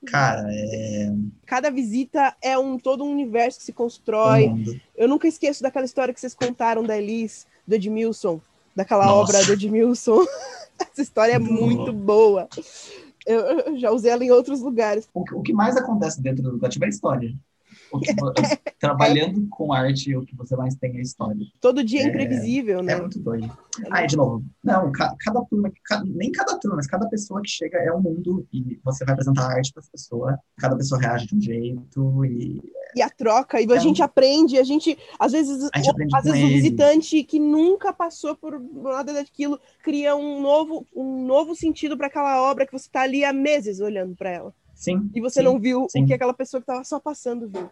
Cara, 0.06 0.44
é... 0.50 1.12
Cada 1.46 1.70
visita 1.70 2.34
é 2.42 2.58
um 2.58 2.76
todo 2.80 3.04
um 3.04 3.12
universo 3.12 3.60
que 3.60 3.64
se 3.64 3.72
constrói. 3.72 4.52
Eu 4.96 5.06
nunca 5.06 5.28
esqueço 5.28 5.62
daquela 5.62 5.84
história 5.84 6.12
que 6.12 6.18
vocês 6.18 6.34
contaram 6.34 6.82
da 6.82 6.98
Elis, 6.98 7.46
do 7.64 7.76
Edmilson, 7.76 8.40
daquela 8.74 9.06
Nossa. 9.06 9.36
obra 9.36 9.46
do 9.46 9.52
Edmilson. 9.52 10.26
Essa 10.80 11.02
história 11.02 11.34
é 11.34 11.38
muito 11.38 11.92
boa. 11.92 12.48
Eu, 13.24 13.40
eu, 13.40 13.78
já 13.78 13.92
usei 13.92 14.10
ela 14.10 14.24
em 14.24 14.32
outros 14.32 14.60
lugares. 14.62 15.08
O, 15.14 15.22
o 15.32 15.42
que 15.42 15.52
mais 15.52 15.76
acontece 15.76 16.20
dentro 16.20 16.42
do 16.42 16.48
educativo 16.48 16.84
é 16.84 16.88
a 16.88 16.90
história. 16.90 17.32
Trabalhando 18.78 19.46
com 19.48 19.72
arte, 19.72 20.14
o 20.14 20.24
que 20.24 20.36
você 20.36 20.56
mais 20.56 20.74
tem 20.76 20.96
é 20.96 21.00
história. 21.00 21.44
Todo 21.60 21.84
dia 21.84 22.00
é, 22.00 22.04
é 22.04 22.08
imprevisível, 22.08 22.82
né? 22.82 22.92
É 22.94 23.00
muito 23.00 23.18
doido. 23.18 23.50
Ah, 23.90 24.06
de 24.06 24.16
novo, 24.16 24.44
não, 24.62 24.90
cada 24.92 25.44
turma, 25.44 25.70
nem 26.06 26.32
cada 26.32 26.58
turma, 26.58 26.76
mas 26.76 26.86
cada 26.86 27.06
pessoa 27.08 27.42
que 27.42 27.50
chega 27.50 27.78
é 27.78 27.92
um 27.92 28.00
mundo 28.00 28.46
e 28.52 28.78
você 28.84 29.04
vai 29.04 29.12
apresentar 29.12 29.46
arte 29.46 29.72
para 29.72 29.82
as 29.82 29.88
pessoas, 29.88 30.36
cada 30.56 30.76
pessoa 30.76 31.00
reage 31.00 31.26
de 31.26 31.36
um 31.36 31.40
jeito 31.40 32.24
e... 32.24 32.62
E 32.94 33.02
a 33.02 33.10
troca, 33.10 33.60
e 33.60 33.70
a 33.70 33.76
é 33.76 33.80
gente 33.80 34.00
um... 34.00 34.04
aprende, 34.04 34.58
a 34.58 34.64
gente, 34.64 34.96
às 35.18 35.32
vezes, 35.32 35.68
gente 35.76 36.14
às 36.14 36.24
vezes 36.24 36.42
o 36.42 36.48
visitante 36.48 37.22
que 37.24 37.38
nunca 37.38 37.92
passou 37.92 38.34
por 38.34 38.58
nada 38.58 39.12
daquilo 39.12 39.60
cria 39.82 40.16
um 40.16 40.40
novo, 40.40 40.86
um 40.94 41.26
novo 41.26 41.54
sentido 41.54 41.96
para 41.96 42.06
aquela 42.06 42.40
obra 42.42 42.66
que 42.66 42.72
você 42.72 42.86
está 42.86 43.02
ali 43.02 43.24
há 43.24 43.32
meses 43.32 43.80
olhando 43.80 44.16
para 44.16 44.30
ela. 44.30 44.54
Sim. 44.76 45.10
E 45.14 45.20
você 45.20 45.40
sim, 45.40 45.44
não 45.44 45.58
viu 45.58 45.88
sim. 45.90 46.04
o 46.04 46.06
que 46.06 46.12
aquela 46.12 46.34
pessoa 46.34 46.60
que 46.60 46.64
estava 46.70 46.84
só 46.84 47.00
passando 47.00 47.48
viu. 47.48 47.68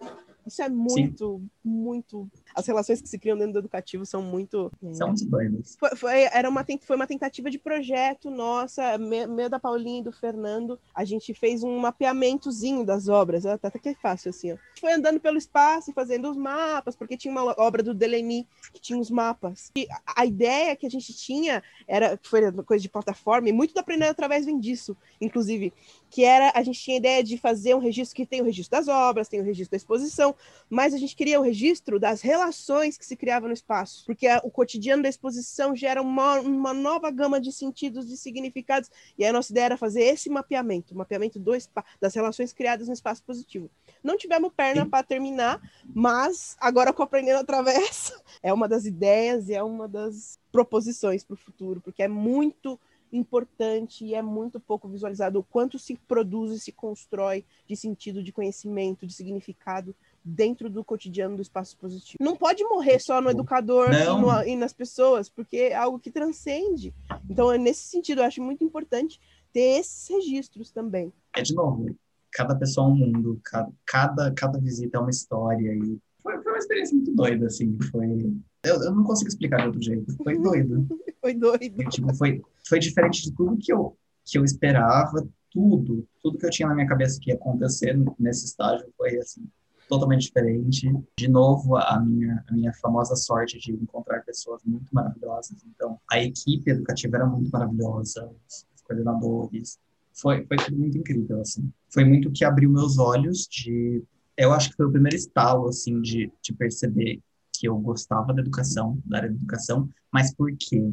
Isso 0.47 0.63
é 0.63 0.69
muito, 0.69 1.43
muito. 1.65 2.29
As 2.55 2.67
relações 2.67 3.01
que 3.01 3.09
se 3.09 3.19
criam 3.19 3.37
dentro 3.37 3.55
do 3.55 3.59
educativo 3.61 4.05
são 4.05 4.23
muito. 4.23 4.71
São 4.93 5.09
muito. 5.09 5.31
Foi, 5.79 5.97
foi- 5.97 6.23
era 6.33 6.49
uma, 6.49 6.65
foi 6.83 6.97
uma 6.97 7.07
tentativa 7.07 7.51
de 7.51 7.59
projeto 7.59 8.31
nossa, 8.31 8.99
me- 8.99 9.27
meu 9.27 9.49
da 9.49 9.59
Paulinha 9.59 10.01
e 10.01 10.05
do 10.05 10.13
Fernando. 10.13 10.79
A 10.95 11.05
gente 11.05 11.33
fez 11.35 11.63
um 11.63 11.79
mapeamentozinho 11.79 12.85
das 12.85 13.09
obras, 13.09 13.45
tá 13.45 13.55
até 13.69 13.79
que 13.79 13.89
é 13.91 13.95
fácil 13.95 14.31
assim, 14.31 14.53
ó. 14.53 14.57
Foi 14.79 14.93
andando 14.93 15.19
pelo 15.21 15.39
espaço 15.39 15.91
e 15.91 15.95
fazendo 15.95 16.31
os 16.31 16.37
mapas, 16.37 16.95
porque 16.97 17.17
tinha 17.17 17.33
uma 17.33 17.55
obra 17.59 17.83
do 17.83 17.95
Delemy 17.95 18.47
que 18.73 18.81
tinha 18.81 18.99
os 18.99 19.11
mapas. 19.11 19.71
E 19.77 19.87
a, 20.07 20.27
ideia 20.27 20.77
que 20.77 20.87
a 20.87 20.91
gente 20.91 21.13
tinha 21.15 21.63
era, 21.87 22.17
que 22.17 22.29
foi 22.29 22.49
uma 22.49 22.63
coisa 22.63 22.83
de 22.83 22.89
plataforma, 22.89 23.49
e 23.49 23.53
muito 23.53 23.75
do 23.75 23.81
Aprender 23.81 24.07
através 24.07 24.45
vem 24.45 24.59
disso, 24.59 24.97
inclusive, 25.21 25.73
que 26.11 26.25
era, 26.25 26.53
a 26.55 26.63
gente 26.63 26.81
tinha 26.81 26.97
a 26.97 26.99
ideia 26.99 27.25
de 27.25 27.37
fazer 27.39 27.75
um 27.75 27.79
registro 27.79 28.15
que 28.17 28.27
tem 28.27 28.41
o 28.41 28.45
registro 28.45 28.79
das 28.79 28.89
obras, 28.89 29.29
tem 29.29 29.41
o 29.41 29.45
registro 29.45 29.73
da 29.73 29.77
exposição, 29.77 30.34
mas 30.69 30.93
a 30.93 30.99
gente 30.99 31.17
queria 31.17 31.41
o 31.41 31.43
registro 31.43 31.99
das 31.99 32.21
relações 32.21 32.99
que 32.99 33.07
se 33.07 33.17
criavam 33.17 33.49
no 33.49 33.55
espaço, 33.55 34.05
porque 34.05 34.27
o 34.43 34.51
cotidiano 34.51 35.03
da 35.03 35.09
exposição 35.09 35.75
gera 35.75 36.03
uma, 36.03 36.41
uma 36.41 36.75
nova 36.75 37.11
gama 37.11 37.41
de 37.41 37.53
sentidos, 37.53 38.07
de 38.07 38.17
significados, 38.17 38.91
e 39.17 39.25
aí 39.25 39.31
a 39.31 39.33
nossa 39.33 39.53
ideia 39.53 39.67
era 39.67 39.77
fazer 39.77 40.03
esse 40.03 40.29
mapeamento, 40.29 40.95
o 40.95 40.99
mapeamento 40.99 41.39
do 41.39 41.55
das 42.01 42.15
relações 42.15 42.53
criadas 42.53 42.89
no 42.89 42.95
espaço 42.95 43.23
positivo. 43.23 43.71
Não 44.03 44.17
tivemos 44.17 44.53
perna 44.55 44.85
para 44.85 45.05
terminar, 45.05 45.61
mas 45.95 46.57
agora 46.61 46.93
com 46.93 47.03
Aprendendo 47.03 47.39
Através 47.39 48.13
é 48.43 48.53
uma 48.53 48.69
das 48.69 48.85
ideias 48.85 49.49
e 49.49 49.55
é 49.55 49.63
uma 49.63 49.87
das 49.87 50.39
proposições 50.51 51.25
para 51.25 51.35
o 51.35 51.37
futuro, 51.37 51.81
porque 51.81 52.03
é 52.03 52.09
muito 52.09 52.79
importante 53.13 54.05
e 54.05 54.15
é 54.15 54.23
muito 54.23 54.59
pouco 54.59 54.89
visualizado 54.89 55.39
o 55.39 55.45
quanto 55.45 55.79
se 55.79 55.97
produz 56.09 56.53
e 56.53 56.61
se 56.61 56.73
constrói 56.73 57.45
de 57.67 57.77
sentido, 57.77 58.23
de 58.23 58.33
conhecimento, 58.33 59.07
de 59.07 59.15
significado 59.15 59.95
dentro 60.25 60.71
do 60.71 60.83
cotidiano 60.83 61.37
do 61.37 61.43
espaço 61.43 61.77
positivo. 61.77 62.17
Não 62.19 62.35
pode 62.37 62.65
morrer 62.65 62.99
só 62.99 63.21
no 63.21 63.29
educador 63.31 63.91
e, 63.93 64.21
no- 64.21 64.43
e 64.45 64.57
nas 64.57 64.73
pessoas, 64.73 65.29
porque 65.29 65.57
é 65.57 65.75
algo 65.75 65.99
que 65.99 66.11
transcende. 66.11 66.95
Então, 67.29 67.53
é 67.53 67.59
nesse 67.59 67.83
sentido, 67.89 68.21
eu 68.21 68.25
acho 68.25 68.43
muito 68.43 68.65
importante 68.65 69.21
ter 69.53 69.79
esses 69.81 70.09
registros 70.09 70.71
também. 70.71 71.13
É 71.37 71.43
de 71.43 71.55
novo, 71.55 71.95
cada 72.33 72.55
pessoa 72.57 72.87
é 72.89 72.91
um 72.91 72.97
mundo, 72.97 73.39
cada, 73.45 73.71
cada, 73.85 74.33
cada 74.33 74.59
visita 74.59 74.97
é 74.97 75.01
uma 75.01 75.11
história. 75.11 75.75
E 75.75 75.99
foi, 76.23 76.43
foi 76.43 76.53
uma 76.53 76.59
experiência 76.59 76.97
muito 76.97 77.13
doida, 77.15 77.47
assim. 77.47 77.77
Foi. 77.91 78.33
Eu, 78.65 78.83
eu 78.83 78.95
não 78.95 79.05
consigo 79.05 79.29
explicar 79.29 79.59
de 79.61 79.67
outro 79.67 79.83
jeito. 79.83 80.17
Foi 80.17 80.39
doido. 80.39 80.87
Foi 81.21 81.33
doido. 81.33 81.77
Foi, 81.77 81.87
tipo, 81.89 82.15
foi, 82.15 82.43
foi 82.69 82.79
diferente 82.79 83.23
de 83.23 83.33
tudo 83.33 83.57
que 83.57 83.73
eu, 83.73 83.97
que 84.27 84.37
eu 84.37 84.45
esperava, 84.45 85.27
tudo, 85.51 86.07
tudo 86.23 86.37
que 86.37 86.45
eu 86.45 86.51
tinha 86.51 86.69
na 86.69 86.75
minha 86.75 86.87
cabeça 86.87 87.19
que 87.19 87.31
ia 87.31 87.35
acontecer 87.35 87.99
nesse 88.19 88.45
estágio 88.45 88.87
foi 88.95 89.17
assim, 89.17 89.43
totalmente 89.89 90.23
diferente. 90.23 90.91
De 91.17 91.29
novo, 91.29 91.77
a 91.77 92.01
minha, 92.01 92.45
a 92.49 92.53
minha 92.53 92.73
famosa 92.75 93.17
sorte 93.17 93.59
de 93.59 93.73
encontrar 93.73 94.25
pessoas 94.25 94.63
muito 94.65 94.95
maravilhosas. 94.95 95.65
Então, 95.67 95.99
a 96.11 96.21
equipe 96.21 96.71
educativa 96.71 97.17
era 97.17 97.27
muito 97.27 97.51
maravilhosa, 97.51 98.31
os 98.47 98.83
coordenadores. 98.83 99.79
Foi, 100.13 100.47
foi 100.47 100.57
muito 100.75 100.99
incrível, 100.99 101.41
assim. 101.41 101.71
Foi 101.89 102.05
muito 102.05 102.31
que 102.31 102.45
abriu 102.45 102.71
meus 102.71 102.99
olhos 102.99 103.47
de... 103.49 104.03
Eu 104.37 104.53
acho 104.53 104.71
que 104.71 104.77
foi 104.77 104.87
o 104.87 104.93
primeiro 104.93 105.17
estalo, 105.17 105.69
assim, 105.69 106.01
de, 106.01 106.33
de 106.43 106.53
perceber 106.53 107.21
que 107.53 107.69
eu 107.69 107.79
gostava 107.79 108.33
da 108.35 108.41
educação, 108.41 109.01
da 109.05 109.19
área 109.19 109.31
da 109.31 109.37
educação, 109.37 109.89
mas 110.13 110.35
por 110.35 110.53
quê? 110.59 110.93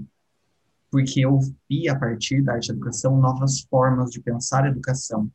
Porque 0.92 1.22
eu 1.22 1.40
vi 1.70 1.90
a 1.90 1.98
partir 1.98 2.42
da 2.44 2.54
arte 2.54 2.68
da 2.68 2.74
educação 2.76 3.20
novas 3.20 3.62
formas 3.62 4.12
de 4.12 4.22
pensar 4.22 4.66
a 4.66 4.70
educação. 4.70 5.30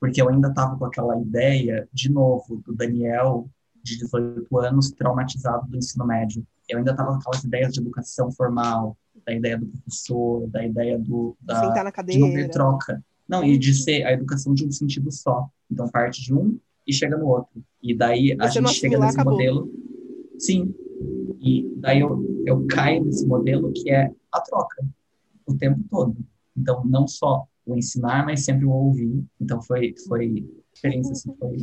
Porque 0.00 0.20
eu 0.20 0.28
ainda 0.30 0.48
estava 0.48 0.76
com 0.76 0.84
aquela 0.86 1.20
ideia, 1.20 1.86
de 1.92 2.10
novo, 2.10 2.62
do 2.64 2.74
Daniel, 2.74 3.48
de 3.82 3.98
18 3.98 4.58
anos, 4.58 4.90
traumatizado 4.92 5.68
do 5.68 5.76
ensino 5.76 6.06
médio. 6.06 6.44
Eu 6.68 6.78
ainda 6.78 6.92
estava 6.92 7.12
com 7.12 7.18
aquelas 7.18 7.44
ideias 7.44 7.72
de 7.74 7.80
educação 7.80 8.32
formal, 8.32 8.96
da 9.26 9.34
ideia 9.34 9.58
do 9.58 9.66
professor, 9.66 10.46
da 10.48 10.64
ideia 10.64 10.98
do, 10.98 11.36
da, 11.40 11.60
Sentar 11.60 11.84
na 11.84 11.90
de 11.90 12.18
não 12.18 12.28
ter 12.28 12.32
cadeira. 12.32 12.48
troca. 12.50 13.04
Não, 13.28 13.44
e 13.44 13.58
de 13.58 13.74
ser 13.74 14.04
a 14.04 14.12
educação 14.12 14.54
de 14.54 14.66
um 14.66 14.72
sentido 14.72 15.12
só. 15.12 15.48
Então, 15.70 15.88
parte 15.88 16.22
de 16.22 16.34
um 16.34 16.58
e 16.86 16.92
chega 16.92 17.16
no 17.16 17.26
outro. 17.28 17.62
E 17.82 17.94
daí 17.94 18.36
a 18.40 18.48
Você 18.48 18.60
gente 18.60 18.74
chega 18.74 18.98
nesse 18.98 19.14
acabou. 19.14 19.34
modelo. 19.34 19.70
Sim. 20.38 20.74
E 21.40 21.72
daí 21.76 22.00
eu, 22.00 22.42
eu 22.46 22.66
caio 22.66 23.04
nesse 23.04 23.26
modelo 23.26 23.72
que 23.72 23.90
é 23.90 24.10
a 24.32 24.40
troca 24.40 24.84
o 25.46 25.54
tempo 25.56 25.80
todo. 25.90 26.16
Então, 26.56 26.84
não 26.84 27.06
só 27.06 27.46
o 27.72 27.78
ensinar, 27.78 28.24
mas 28.24 28.44
sempre 28.44 28.64
o 28.64 28.70
ouvir. 28.70 29.24
Então, 29.40 29.60
foi, 29.62 29.94
foi 30.06 30.44
experiência, 30.72 31.12
assim, 31.12 31.34
foi... 31.38 31.56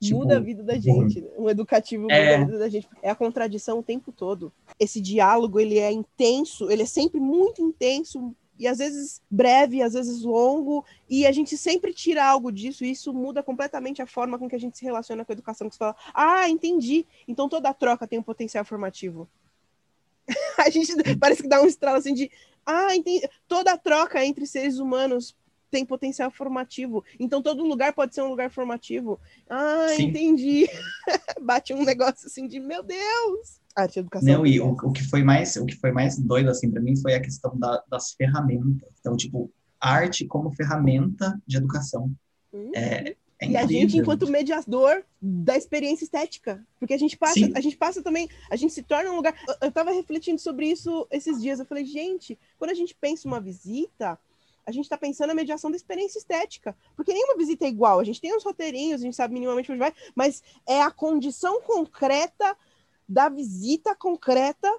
Tipo, 0.00 0.18
muda 0.18 0.38
a 0.38 0.40
vida 0.40 0.64
da 0.64 0.76
gente. 0.76 1.20
né? 1.20 1.28
Um 1.38 1.48
educativo 1.48 2.02
muda 2.02 2.14
É. 2.14 2.34
a 2.34 2.44
vida 2.44 2.58
da 2.58 2.68
gente. 2.68 2.88
É 3.00 3.10
a 3.10 3.14
contradição 3.14 3.78
o 3.78 3.82
tempo 3.84 4.10
todo. 4.10 4.52
Esse 4.78 5.00
diálogo, 5.00 5.60
ele 5.60 5.78
é 5.78 5.92
intenso, 5.92 6.68
ele 6.70 6.82
é 6.82 6.86
sempre 6.86 7.20
muito 7.20 7.62
intenso 7.62 8.34
e 8.58 8.66
às 8.66 8.78
vezes 8.78 9.20
breve, 9.30 9.82
às 9.82 9.94
vezes 9.94 10.22
longo, 10.22 10.84
e 11.08 11.26
a 11.26 11.32
gente 11.32 11.56
sempre 11.56 11.92
tira 11.92 12.24
algo 12.24 12.52
disso, 12.52 12.84
e 12.84 12.90
isso 12.90 13.12
muda 13.12 13.42
completamente 13.42 14.00
a 14.02 14.06
forma 14.06 14.38
com 14.38 14.48
que 14.48 14.54
a 14.54 14.58
gente 14.58 14.78
se 14.78 14.84
relaciona 14.84 15.24
com 15.24 15.32
a 15.32 15.34
educação. 15.34 15.68
Que 15.68 15.74
você 15.74 15.78
fala, 15.78 15.96
ah, 16.14 16.48
entendi. 16.48 17.06
Então 17.26 17.48
toda 17.48 17.72
troca 17.72 18.06
tem 18.06 18.18
um 18.18 18.22
potencial 18.22 18.64
formativo. 18.64 19.28
a 20.58 20.70
gente 20.70 20.92
parece 21.18 21.42
que 21.42 21.48
dá 21.48 21.60
um 21.60 21.66
estralo 21.66 21.98
assim 21.98 22.14
de, 22.14 22.30
ah, 22.64 22.94
entendi. 22.94 23.28
Toda 23.48 23.76
troca 23.76 24.24
entre 24.24 24.46
seres 24.46 24.78
humanos 24.78 25.34
tem 25.72 25.84
potencial 25.86 26.30
formativo. 26.30 27.02
Então 27.18 27.40
todo 27.42 27.64
lugar 27.64 27.94
pode 27.94 28.14
ser 28.14 28.20
um 28.22 28.28
lugar 28.28 28.50
formativo. 28.50 29.18
Ah, 29.48 29.88
Sim. 29.96 30.04
entendi. 30.04 30.68
Bate 31.40 31.72
um 31.72 31.82
negócio 31.82 32.26
assim 32.26 32.46
de, 32.46 32.60
meu 32.60 32.82
Deus. 32.82 33.60
Arte 33.74 33.96
e 33.96 34.00
educação. 34.00 34.28
Não, 34.34 34.46
e 34.46 34.60
o, 34.60 34.72
o 34.72 34.92
que 34.92 35.02
foi 35.02 35.24
mais 35.24 35.56
o 35.56 35.64
que 35.64 35.74
foi 35.76 35.90
mais 35.90 36.18
doido 36.18 36.50
assim 36.50 36.70
para 36.70 36.82
mim 36.82 36.94
foi 36.94 37.14
a 37.14 37.20
questão 37.20 37.58
da- 37.58 37.82
das 37.88 38.12
ferramentas. 38.12 38.90
Então, 39.00 39.16
tipo, 39.16 39.50
arte 39.80 40.26
como 40.26 40.52
ferramenta 40.52 41.40
de 41.46 41.56
educação. 41.56 42.12
Hum. 42.52 42.70
É, 42.74 43.16
é 43.40 43.48
E 43.48 43.56
a 43.56 43.66
gente, 43.66 43.96
enquanto 43.96 44.28
mediador 44.28 45.02
da 45.20 45.56
experiência 45.56 46.04
estética. 46.04 46.62
Porque 46.78 46.92
a 46.92 46.98
gente 46.98 47.16
passa, 47.16 47.32
Sim. 47.34 47.52
a 47.56 47.60
gente 47.62 47.76
passa 47.78 48.02
também, 48.02 48.28
a 48.50 48.56
gente 48.56 48.74
se 48.74 48.82
torna 48.82 49.10
um 49.10 49.16
lugar. 49.16 49.34
Eu- 49.48 49.54
Eu 49.62 49.72
tava 49.72 49.90
refletindo 49.90 50.38
sobre 50.38 50.66
isso 50.66 51.06
esses 51.10 51.40
dias. 51.40 51.58
Eu 51.58 51.64
falei, 51.64 51.86
gente, 51.86 52.38
quando 52.58 52.70
a 52.72 52.74
gente 52.74 52.94
pensa 52.94 53.26
uma 53.26 53.40
visita, 53.40 54.18
a 54.66 54.72
gente 54.72 54.88
tá 54.88 54.96
pensando 54.96 55.28
na 55.28 55.34
mediação 55.34 55.70
da 55.70 55.76
experiência 55.76 56.18
estética. 56.18 56.76
Porque 56.96 57.12
nenhuma 57.12 57.36
visita 57.36 57.64
é 57.64 57.68
igual. 57.68 57.98
A 57.98 58.04
gente 58.04 58.20
tem 58.20 58.34
uns 58.34 58.44
roteirinhos, 58.44 59.00
a 59.00 59.04
gente 59.04 59.16
sabe 59.16 59.34
minimamente 59.34 59.70
onde 59.70 59.78
vai, 59.78 59.92
mas 60.14 60.42
é 60.66 60.82
a 60.82 60.90
condição 60.90 61.60
concreta 61.62 62.56
da 63.08 63.28
visita 63.28 63.94
concreta 63.94 64.70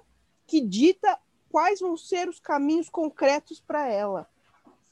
que 0.46 0.60
dita 0.60 1.18
quais 1.50 1.80
vão 1.80 1.96
ser 1.96 2.28
os 2.28 2.40
caminhos 2.40 2.88
concretos 2.88 3.60
para 3.60 3.88
ela 3.88 4.28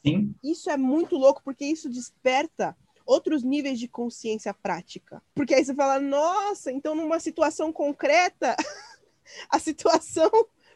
Sim, 0.04 0.34
isso 0.42 0.68
é 0.68 0.76
muito 0.76 1.16
louco 1.16 1.42
porque 1.44 1.64
isso 1.64 1.88
desperta 1.88 2.76
outros 3.06 3.42
níveis 3.42 3.78
de 3.78 3.86
consciência 3.86 4.52
prática. 4.52 5.22
Porque 5.34 5.54
aí 5.54 5.64
você 5.64 5.74
fala, 5.74 6.00
nossa, 6.00 6.72
então 6.72 6.94
numa 6.94 7.20
situação 7.20 7.72
concreta, 7.72 8.56
a 9.48 9.58
situação 9.58 10.30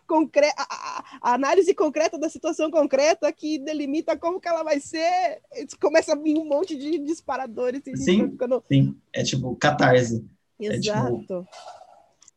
concreta, 0.06 0.54
a, 0.58 1.02
a- 1.22 1.34
análise 1.34 1.74
concreta 1.74 2.18
da 2.18 2.28
situação 2.28 2.70
concreta 2.70 3.32
que 3.32 3.58
delimita 3.58 4.16
como 4.16 4.40
que 4.40 4.48
ela 4.48 4.62
vai 4.62 4.80
ser, 4.80 5.40
começa 5.80 6.12
a 6.12 6.16
vir 6.16 6.38
um 6.38 6.44
monte 6.46 6.76
de 6.76 6.98
disparadores 6.98 7.82
e 7.86 7.96
Sim. 7.96 8.30
ficando... 8.30 8.62
sim. 8.68 8.96
É 9.12 9.22
tipo 9.22 9.54
catarse. 9.56 10.24
É 10.60 10.78
tipo- 10.78 10.96
Exato. 10.96 11.46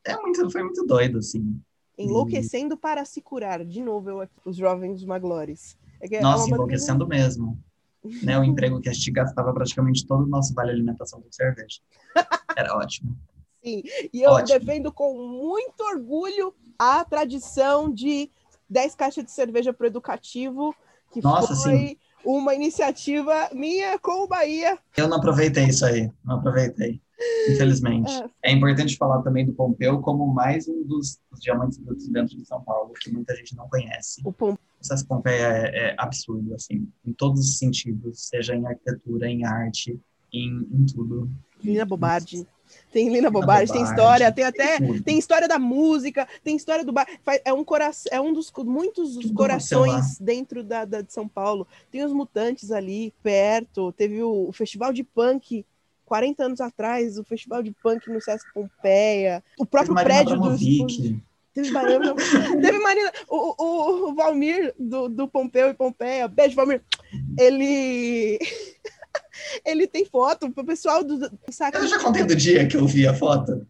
É 0.04 0.16
muito, 0.18 0.50
foi 0.50 0.64
muito 0.64 0.86
doido, 0.86 1.20
assim. 1.20 1.62
Enlouquecendo 1.98 2.78
para 2.78 3.04
se 3.06 3.22
curar. 3.22 3.64
De 3.66 3.82
novo, 3.82 4.10
eu 4.10 4.22
aqui, 4.22 4.34
os 4.46 4.56
jovens 4.56 5.04
maglores. 5.04 5.78
É 6.02 6.16
é 6.16 6.22
Nossa, 6.22 6.46
uma- 6.46 6.56
enlouquecendo 6.56 7.06
mesmo. 7.08 7.58
Né, 8.24 8.40
o 8.40 8.46
emprego 8.46 8.80
que 8.80 8.88
a 8.88 8.94
gente 8.94 9.12
gastava 9.12 9.52
praticamente 9.54 10.08
todo 10.08 10.24
o 10.24 10.28
nosso 10.28 10.54
vale 10.54 10.72
alimentação 10.72 11.22
com 11.22 11.30
cerveja. 11.32 11.80
Era 12.56 12.74
ótimo. 12.78 13.14
Sim, 13.62 13.84
e 14.14 14.22
eu 14.22 14.32
Ótimo. 14.32 14.58
defendo 14.58 14.90
com 14.94 15.22
muito 15.22 15.84
orgulho 15.84 16.56
a 16.80 17.04
tradição 17.04 17.94
de 17.94 18.32
10 18.70 18.96
caixas 18.96 19.26
de 19.26 19.32
cerveja 19.32 19.74
para 19.74 19.84
o 19.84 19.88
educativo, 19.88 20.74
que 21.12 21.22
Nossa, 21.22 21.54
foi 21.56 21.98
uma 22.24 22.56
iniciativa 22.56 23.50
minha 23.54 24.00
com 24.00 24.24
o 24.24 24.28
Bahia. 24.28 24.78
Eu 24.96 25.08
não 25.10 25.18
aproveitei 25.18 25.66
isso 25.66 25.86
aí, 25.86 26.10
não 26.24 26.38
aproveitei, 26.38 27.02
infelizmente. 27.50 28.12
É. 28.44 28.52
É 28.52 28.52
importante 28.54 28.96
falar 28.96 29.22
também 29.22 29.46
do 29.46 29.54
Pompeu 29.54 30.00
como 30.02 30.26
mais 30.34 30.68
um 30.68 30.84
dos, 30.84 31.20
dos 31.32 31.40
diamantes 31.42 31.78
brutos 31.78 32.08
dentro 32.08 32.38
de 32.38 32.46
São 32.46 32.62
Paulo, 32.64 32.94
que 32.94 33.12
muita 33.12 33.36
gente 33.36 33.56
não 33.56 33.68
conhece. 33.68 34.22
O 34.24 34.32
Pom- 34.32 34.54
O 34.54 34.86
Sesc 34.86 35.06
Pompeia 35.08 35.48
é, 35.48 35.90
é 35.92 35.96
absurdo, 35.98 36.54
assim, 36.54 36.88
em 37.06 37.14
todos 37.14 37.42
os 37.42 37.58
sentidos, 37.58 38.28
seja 38.28 38.56
em 38.56 38.66
arquitetura, 38.66 39.28
em 39.28 39.44
arte, 39.46 40.00
em, 40.32 40.68
em 40.72 40.86
tudo. 40.86 41.30
Lina 41.64 41.86
Bobardi. 41.86 42.48
Tem 42.92 43.08
Lina 43.10 43.30
Bobardi, 43.30 43.72
tem 43.72 43.84
história, 43.84 44.32
tem 44.32 44.44
até 44.46 44.78
tem 45.04 45.18
história 45.20 45.48
da 45.48 45.60
música, 45.60 46.28
tem 46.44 46.56
história 46.56 46.84
do 46.84 46.92
bar. 46.92 47.08
É 47.46 47.54
um 47.54 47.64
coração, 47.64 48.10
é 48.12 48.20
um 48.20 48.34
dos 48.34 48.52
muitos 48.66 49.14
dos 49.16 49.26
Tudo 49.26 49.36
corações 49.36 50.18
dentro 50.20 50.64
da, 50.64 50.86
da- 50.86 51.02
de 51.02 51.14
São 51.14 51.28
Paulo. 51.28 51.68
Tem 51.92 52.04
os 52.04 52.12
mutantes 52.12 52.72
ali 52.72 53.14
perto, 53.22 53.92
teve 53.92 54.24
o, 54.24 54.48
o 54.50 54.52
festival 54.52 54.92
de 54.92 55.04
punk 55.04 55.66
40 56.06 56.44
anos 56.44 56.60
atrás, 56.62 57.20
o 57.20 57.24
festival 57.24 57.62
de 57.62 57.72
punk 57.84 58.10
no 58.10 58.20
Sesc 58.20 58.52
Pompeia, 58.54 59.44
o 59.60 59.66
próprio 59.66 59.94
prédio 60.04 60.40
do. 60.40 60.50
Teve 61.54 61.72
Marina, 61.72 62.16
teve 62.62 62.80
Marina 62.80 63.12
o, 63.28 63.64
o, 63.64 64.10
o 64.10 64.16
Valmir 64.16 64.74
do, 64.80 65.10
do 65.10 65.28
Pompeu 65.28 65.70
e 65.70 65.74
Pompeia, 65.74 66.28
beijo, 66.28 66.56
Valmir. 66.56 66.82
Ele. 67.38 68.40
Ele 69.66 69.88
tem 69.88 70.06
foto 70.06 70.52
pro 70.52 70.66
pessoal 70.66 71.04
do. 71.04 71.18
do 71.20 71.32
saca? 71.50 71.78
Eu 71.78 71.88
já 71.88 72.00
contei 72.00 72.24
do 72.24 72.36
dia 72.36 72.68
que 72.68 72.78
eu 72.78 72.86
vi 72.86 73.08
a 73.08 73.14
foto. 73.14 73.66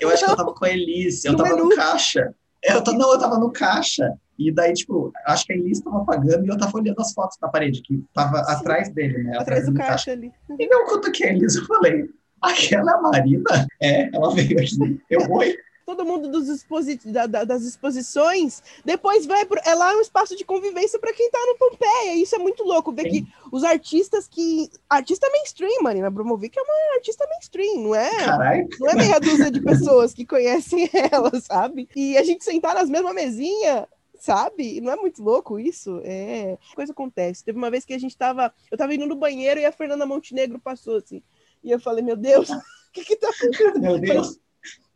Eu 0.00 0.10
acho 0.10 0.24
que 0.24 0.30
eu 0.30 0.36
tava 0.36 0.52
com 0.52 0.64
a 0.64 0.70
Elis, 0.70 1.24
eu 1.24 1.32
No 1.32 1.38
tava 1.38 1.50
menu. 1.50 1.68
no 1.68 1.76
caixa. 1.76 2.34
Eu 2.62 2.82
tô, 2.82 2.92
não, 2.92 3.12
eu 3.12 3.18
tava 3.18 3.38
no 3.38 3.50
caixa. 3.52 4.12
E 4.38 4.50
daí, 4.50 4.72
tipo, 4.72 5.12
acho 5.26 5.44
que 5.46 5.52
a 5.52 5.56
Elis 5.56 5.80
tava 5.80 6.04
pagando 6.04 6.44
e 6.44 6.48
eu 6.48 6.56
tava 6.58 6.76
olhando 6.76 7.00
as 7.00 7.12
fotos 7.12 7.36
na 7.40 7.48
parede, 7.48 7.82
que 7.82 8.02
tava 8.14 8.42
Sim. 8.44 8.52
atrás 8.52 8.88
dele, 8.92 9.22
né? 9.22 9.36
Atrás 9.38 9.66
do 9.66 9.74
caixa 9.74 10.12
ali. 10.12 10.32
E 10.58 10.66
não 10.66 10.86
conta 10.86 11.10
que 11.12 11.24
é 11.24 11.28
a 11.28 11.32
Elis, 11.32 11.56
eu 11.56 11.64
falei, 11.66 12.08
aquela 12.40 12.92
é 12.92 12.94
a 12.94 13.00
Marina? 13.00 13.66
É, 13.80 14.10
ela 14.16 14.34
veio 14.34 14.58
aqui. 14.58 15.00
Eu, 15.10 15.30
oi? 15.30 15.56
Todo 15.96 16.04
mundo 16.06 16.28
dos 16.30 16.48
exposi 16.48 16.96
da- 17.06 17.26
da- 17.26 17.44
das 17.44 17.62
exposições, 17.62 18.62
depois 18.84 19.26
vai 19.26 19.44
pro, 19.44 19.60
é 19.64 19.74
lá 19.74 19.92
um 19.96 20.00
espaço 20.00 20.36
de 20.36 20.44
convivência 20.44 20.98
para 20.98 21.12
quem 21.12 21.30
tá 21.30 21.38
no 21.46 21.56
Pompeia. 21.58 22.14
Isso 22.14 22.34
é 22.34 22.38
muito 22.38 22.62
louco 22.62 22.92
ver 22.92 23.02
Sim. 23.02 23.10
que 23.24 23.26
os 23.52 23.64
artistas 23.64 24.28
que 24.28 24.70
artista 24.88 25.28
mainstream, 25.30 25.82
Marina 25.82 26.06
Abramovic 26.06 26.56
é 26.58 26.62
uma 26.62 26.94
artista 26.94 27.26
mainstream, 27.28 27.82
não 27.82 27.94
é? 27.94 28.10
Caralho. 28.24 28.68
Não 28.78 28.88
é 28.88 28.94
meia 28.94 29.18
dúzia 29.20 29.50
de 29.50 29.60
pessoas 29.60 30.14
que 30.14 30.24
conhecem 30.24 30.88
ela, 31.12 31.30
sabe? 31.40 31.88
E 31.96 32.16
a 32.16 32.22
gente 32.22 32.44
sentar 32.44 32.74
nas 32.74 32.88
mesmas 32.88 33.14
mesinhas, 33.14 33.86
sabe? 34.18 34.80
Não 34.80 34.92
é 34.92 34.96
muito 34.96 35.22
louco 35.22 35.58
isso? 35.58 36.00
É. 36.04 36.56
Coisa 36.74 36.92
acontece. 36.92 37.44
Teve 37.44 37.58
uma 37.58 37.70
vez 37.70 37.84
que 37.84 37.94
a 37.94 37.98
gente 37.98 38.16
tava. 38.16 38.52
Eu 38.70 38.78
tava 38.78 38.94
indo 38.94 39.06
no 39.06 39.16
banheiro 39.16 39.58
e 39.58 39.64
a 39.66 39.72
Fernanda 39.72 40.06
Montenegro 40.06 40.58
passou 40.60 40.96
assim. 40.96 41.22
E 41.64 41.70
eu 41.70 41.80
falei, 41.80 42.02
meu 42.04 42.16
Deus, 42.16 42.48
o 42.50 42.60
que 42.92 43.04
que 43.04 43.16
tá 43.16 43.28
acontecendo? 43.28 43.80
Meu 43.80 43.98
Deus. 43.98 44.38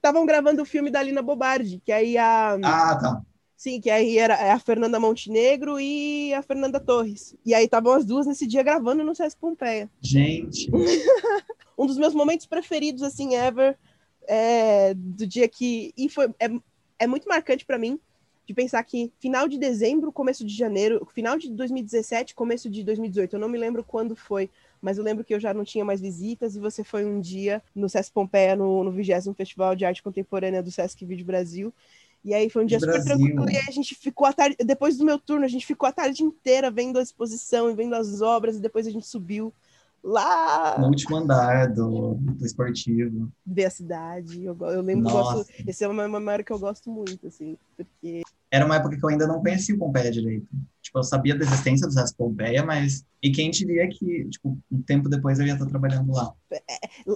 Estavam 0.05 0.27
gravando 0.27 0.61
o 0.61 0.67
filme 0.67 0.91
da 0.91 1.03
Lina 1.03 1.23
Bobardi, 1.23 1.81
que 1.83 1.91
aí 1.91 2.19
a. 2.19 2.59
Ah, 2.63 2.95
tá. 2.95 3.23
Sim, 3.57 3.81
que 3.81 3.89
aí 3.89 4.19
era 4.19 4.35
é 4.35 4.51
a 4.51 4.59
Fernanda 4.59 5.01
Montenegro 5.01 5.81
e 5.81 6.35
a 6.35 6.43
Fernanda 6.43 6.79
Torres. 6.79 7.35
E 7.43 7.55
aí 7.55 7.65
estavam 7.65 7.95
as 7.95 8.05
duas 8.05 8.27
nesse 8.27 8.47
dia 8.47 8.63
gravando 8.63 9.03
no 9.03 9.15
Sesc 9.15 9.41
Pompeia. 9.41 9.91
Gente. 10.03 10.71
um 11.79 11.87
dos 11.87 11.97
meus 11.97 12.13
momentos 12.13 12.45
preferidos, 12.45 13.03
assim, 13.03 13.35
ever, 13.35 13.79
é, 14.29 14.93
do 14.93 15.27
dia 15.27 15.49
que. 15.49 15.95
E 15.97 16.11
foi, 16.11 16.27
é, 16.39 16.51
é 16.99 17.07
muito 17.07 17.27
marcante 17.27 17.65
para 17.65 17.79
mim 17.79 17.99
de 18.47 18.53
pensar 18.53 18.85
que 18.85 19.11
final 19.19 19.49
de 19.49 19.57
dezembro, 19.57 20.13
começo 20.13 20.45
de 20.45 20.55
janeiro, 20.55 21.09
final 21.15 21.39
de 21.39 21.51
2017, 21.51 22.35
começo 22.35 22.69
de 22.69 22.85
2018, 22.85 23.37
eu 23.37 23.41
não 23.41 23.49
me 23.49 23.57
lembro 23.57 23.83
quando 23.83 24.15
foi, 24.15 24.51
mas 24.85 24.99
eu 24.99 25.03
lembro 25.03 25.25
que 25.25 25.33
eu 25.35 25.41
já 25.41 25.55
não 25.55 25.65
tinha 25.65 25.83
mais 25.83 25.99
visitas 25.99 26.55
e 26.55 26.61
você 26.61 26.85
foi 26.85 27.07
um 27.07 27.19
dia 27.19 27.63
no 27.75 27.89
Sesc 27.89 28.13
Pompeia, 28.13 28.55
no, 28.55 28.85
no 28.85 28.93
20 28.93 29.33
Festival 29.35 29.75
de 29.75 29.87
Arte 29.87 30.03
Contemporânea 30.03 30.63
do 30.63 30.71
Sesc 30.71 31.03
Vídeo 31.07 31.25
Brasil. 31.25 31.73
E 32.23 32.35
aí 32.35 32.51
foi 32.51 32.65
um 32.65 32.67
dia 32.67 32.79
super 32.79 33.03
tranquilo. 33.03 33.51
E 33.51 33.57
aí 33.57 33.65
a 33.67 33.73
gente 33.73 33.95
ficou 33.95 34.27
a 34.27 34.33
tarde, 34.35 34.57
depois 34.63 34.99
do 34.99 35.05
meu 35.07 35.19
turno, 35.19 35.47
a 35.47 35.49
gente 35.49 35.65
ficou 35.65 35.89
a 35.89 35.93
tarde 35.93 36.23
inteira 36.23 36.71
vendo 36.71 36.99
a 36.99 37.03
exposição 37.03 37.71
e 37.71 37.75
vendo 37.75 37.95
as 37.95 38.21
obras, 38.21 38.57
e 38.57 38.61
depois 38.61 38.87
a 38.87 38.91
gente 38.91 39.07
subiu 39.07 39.55
lá 40.03 40.79
No 40.79 40.89
último 40.89 41.17
andar 41.17 41.73
do, 41.73 42.17
do 42.17 42.45
esportivo. 42.45 43.33
ver 43.47 43.65
a 43.65 43.71
cidade. 43.71 44.45
Eu, 44.45 44.55
eu 44.61 44.83
lembro, 44.83 45.09
eu 45.09 45.13
gosto, 45.13 45.51
esse 45.67 45.83
é 45.83 45.89
uma 45.89 46.07
memória 46.07 46.45
que 46.45 46.53
eu 46.53 46.59
gosto 46.59 46.91
muito, 46.91 47.27
assim, 47.27 47.57
porque 47.75 48.23
Era 48.55 48.65
uma 48.65 48.77
época 48.77 48.97
que 48.97 49.05
eu 49.05 49.09
ainda 49.09 49.27
não 49.27 49.41
conhecia 49.41 49.75
o 49.75 49.79
Pompeia 49.79 50.13
direito. 50.13 50.47
Tipo, 50.81 51.01
eu 51.01 51.03
sabia 51.03 51.35
da 51.35 51.45
existência 51.45 51.89
do 51.89 51.93
Sesc 51.93 52.17
Pompeia, 52.17 52.65
mas... 52.65 53.05
E 53.21 53.33
quem 53.33 53.51
diria 53.51 53.89
que, 53.89 54.29
tipo, 54.29 54.57
um 54.71 54.81
tempo 54.81 55.09
depois 55.09 55.41
eu 55.41 55.47
ia 55.47 55.55
estar 55.55 55.67
trabalhando 55.67 56.13
lá. 56.13 56.33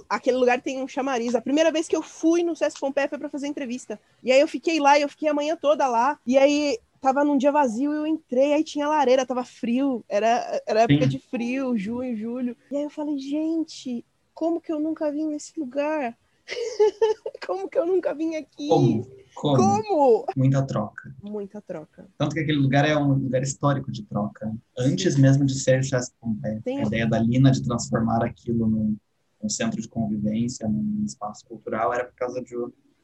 aquele 0.09 0.35
lugar 0.35 0.59
tem 0.61 0.83
um 0.83 0.87
chamariz. 0.87 1.35
A 1.35 1.41
primeira 1.41 1.71
vez 1.71 1.87
que 1.87 1.95
eu 1.95 2.01
fui 2.01 2.43
no 2.43 2.57
Sesc 2.57 2.77
Pompeia 2.77 3.07
foi 3.07 3.17
para 3.17 3.29
fazer 3.29 3.47
entrevista. 3.47 3.97
E 4.21 4.33
aí 4.33 4.41
eu 4.41 4.49
fiquei 4.49 4.81
lá, 4.81 4.99
e 4.99 5.01
eu 5.01 5.07
fiquei 5.07 5.29
a 5.29 5.33
manhã 5.33 5.55
toda 5.55 5.87
lá. 5.87 6.19
E 6.27 6.37
aí 6.37 6.77
tava 6.99 7.23
num 7.23 7.37
dia 7.37 7.53
vazio, 7.53 7.93
eu 7.93 8.05
entrei, 8.05 8.51
aí 8.51 8.63
tinha 8.63 8.89
lareira, 8.89 9.25
tava 9.25 9.45
frio, 9.45 10.03
era, 10.09 10.61
era 10.67 10.81
época 10.81 11.05
Sim. 11.05 11.09
de 11.09 11.19
frio, 11.19 11.77
junho, 11.77 12.17
julho. 12.17 12.57
E 12.69 12.75
aí 12.75 12.83
eu 12.83 12.89
falei, 12.89 13.17
gente, 13.17 14.03
como 14.33 14.59
que 14.59 14.73
eu 14.73 14.79
nunca 14.81 15.09
vim 15.09 15.27
nesse 15.27 15.57
lugar? 15.57 16.17
como 17.45 17.69
que 17.69 17.77
eu 17.77 17.85
nunca 17.85 18.13
vim 18.13 18.35
aqui? 18.35 18.67
Como? 18.69 19.19
Como? 19.35 19.57
Como? 19.57 20.25
Muita 20.35 20.61
troca. 20.65 21.15
Muita 21.21 21.61
troca. 21.61 22.07
Tanto 22.17 22.33
que 22.33 22.41
aquele 22.41 22.57
lugar 22.57 22.87
é 22.87 22.95
um 22.97 23.13
lugar 23.13 23.41
histórico 23.41 23.91
de 23.91 24.03
troca. 24.03 24.51
Antes 24.77 25.15
mesmo 25.15 25.45
de 25.45 25.57
ser 25.57 25.81
Pompeia. 26.19 26.61
Tem- 26.63 26.79
A 26.79 26.83
ideia 26.83 27.07
da 27.07 27.19
Lina 27.19 27.51
de 27.51 27.63
transformar 27.63 28.23
aquilo 28.23 28.67
num, 28.67 28.97
num 29.41 29.49
centro 29.49 29.81
de 29.81 29.87
convivência, 29.87 30.67
num 30.67 31.03
espaço 31.05 31.45
cultural, 31.45 31.93
era 31.93 32.05
por 32.05 32.15
causa 32.15 32.41
de, 32.41 32.53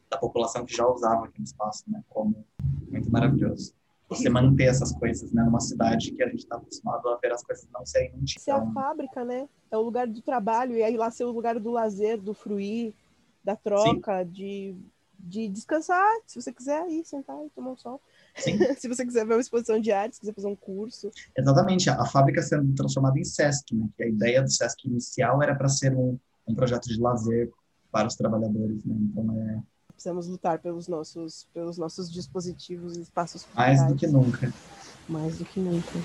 da 0.10 0.18
população 0.18 0.66
que 0.66 0.76
já 0.76 0.86
usava 0.88 1.26
aquele 1.26 1.46
espaço, 1.46 1.84
né? 1.88 2.04
Como 2.10 2.46
muito 2.92 3.10
maravilhoso. 3.12 3.74
Você 4.10 4.30
manter 4.30 4.66
essas 4.66 4.92
coisas, 4.92 5.32
né? 5.32 5.44
Numa 5.44 5.60
cidade 5.60 6.12
que 6.12 6.22
a 6.22 6.28
gente 6.28 6.40
está 6.40 6.58
acostumado 6.58 7.08
a 7.10 7.18
ver 7.18 7.32
as 7.32 7.44
coisas 7.44 7.68
não 7.74 7.86
serem 7.86 8.14
um 8.16 8.28
Ser 8.28 8.52
a 8.52 8.58
Então, 8.58 8.74
fábrica, 8.74 9.24
né? 9.24 9.48
É 9.72 9.78
o 9.78 9.82
lugar 9.82 10.06
do 10.06 10.22
trabalho, 10.22 10.76
e 10.78 10.84
aí 10.84 10.96
lá 10.96 11.10
ser 11.10 11.24
o 11.24 11.32
lugar 11.32 11.60
do 11.60 11.72
lazer, 11.72 12.22
do 12.22 12.34
fruir, 12.34 12.94
da 13.46 13.56
troca, 13.56 14.24
de, 14.24 14.76
de 15.20 15.48
descansar, 15.48 16.12
se 16.26 16.42
você 16.42 16.52
quiser 16.52 16.90
ir, 16.90 17.06
sentar 17.06 17.38
e 17.46 17.50
tomar 17.52 17.72
um 17.72 17.78
sol. 17.78 18.02
Sim. 18.36 18.58
se 18.76 18.88
você 18.88 19.06
quiser 19.06 19.26
ver 19.26 19.36
uma 19.36 19.42
exposição 19.42 19.80
de 19.80 19.92
arte, 19.92 20.16
se 20.16 20.22
quiser 20.22 20.34
fazer 20.34 20.48
um 20.48 20.56
curso. 20.56 21.12
Exatamente, 21.38 21.90
a, 21.90 22.02
a 22.02 22.06
fábrica 22.08 22.42
sendo 22.42 22.74
transformada 22.74 23.20
em 23.20 23.24
Sesc, 23.24 23.76
né? 23.76 23.88
Que 23.96 24.04
a 24.04 24.08
ideia 24.08 24.42
do 24.42 24.52
Sesc 24.52 24.88
inicial 24.88 25.42
era 25.44 25.54
para 25.54 25.70
ser 25.70 25.96
um, 25.96 26.18
um 26.48 26.56
projeto 26.56 26.86
de 26.88 27.00
lazer 27.00 27.52
para 27.92 28.08
os 28.08 28.16
trabalhadores, 28.16 28.84
né? 28.84 28.96
Então 29.00 29.40
é 29.40 29.60
Precisamos 29.94 30.28
lutar 30.28 30.60
pelos 30.60 30.90
nossos, 30.90 31.48
pelos 31.54 31.78
nossos 31.78 32.12
dispositivos 32.12 32.98
e 32.98 33.02
espaços 33.02 33.48
mais 33.56 33.82
do 33.88 33.96
que 33.96 34.06
nunca. 34.06 34.54
Mais 35.08 35.38
do 35.38 35.46
que 35.46 35.60
nunca. 35.60 35.98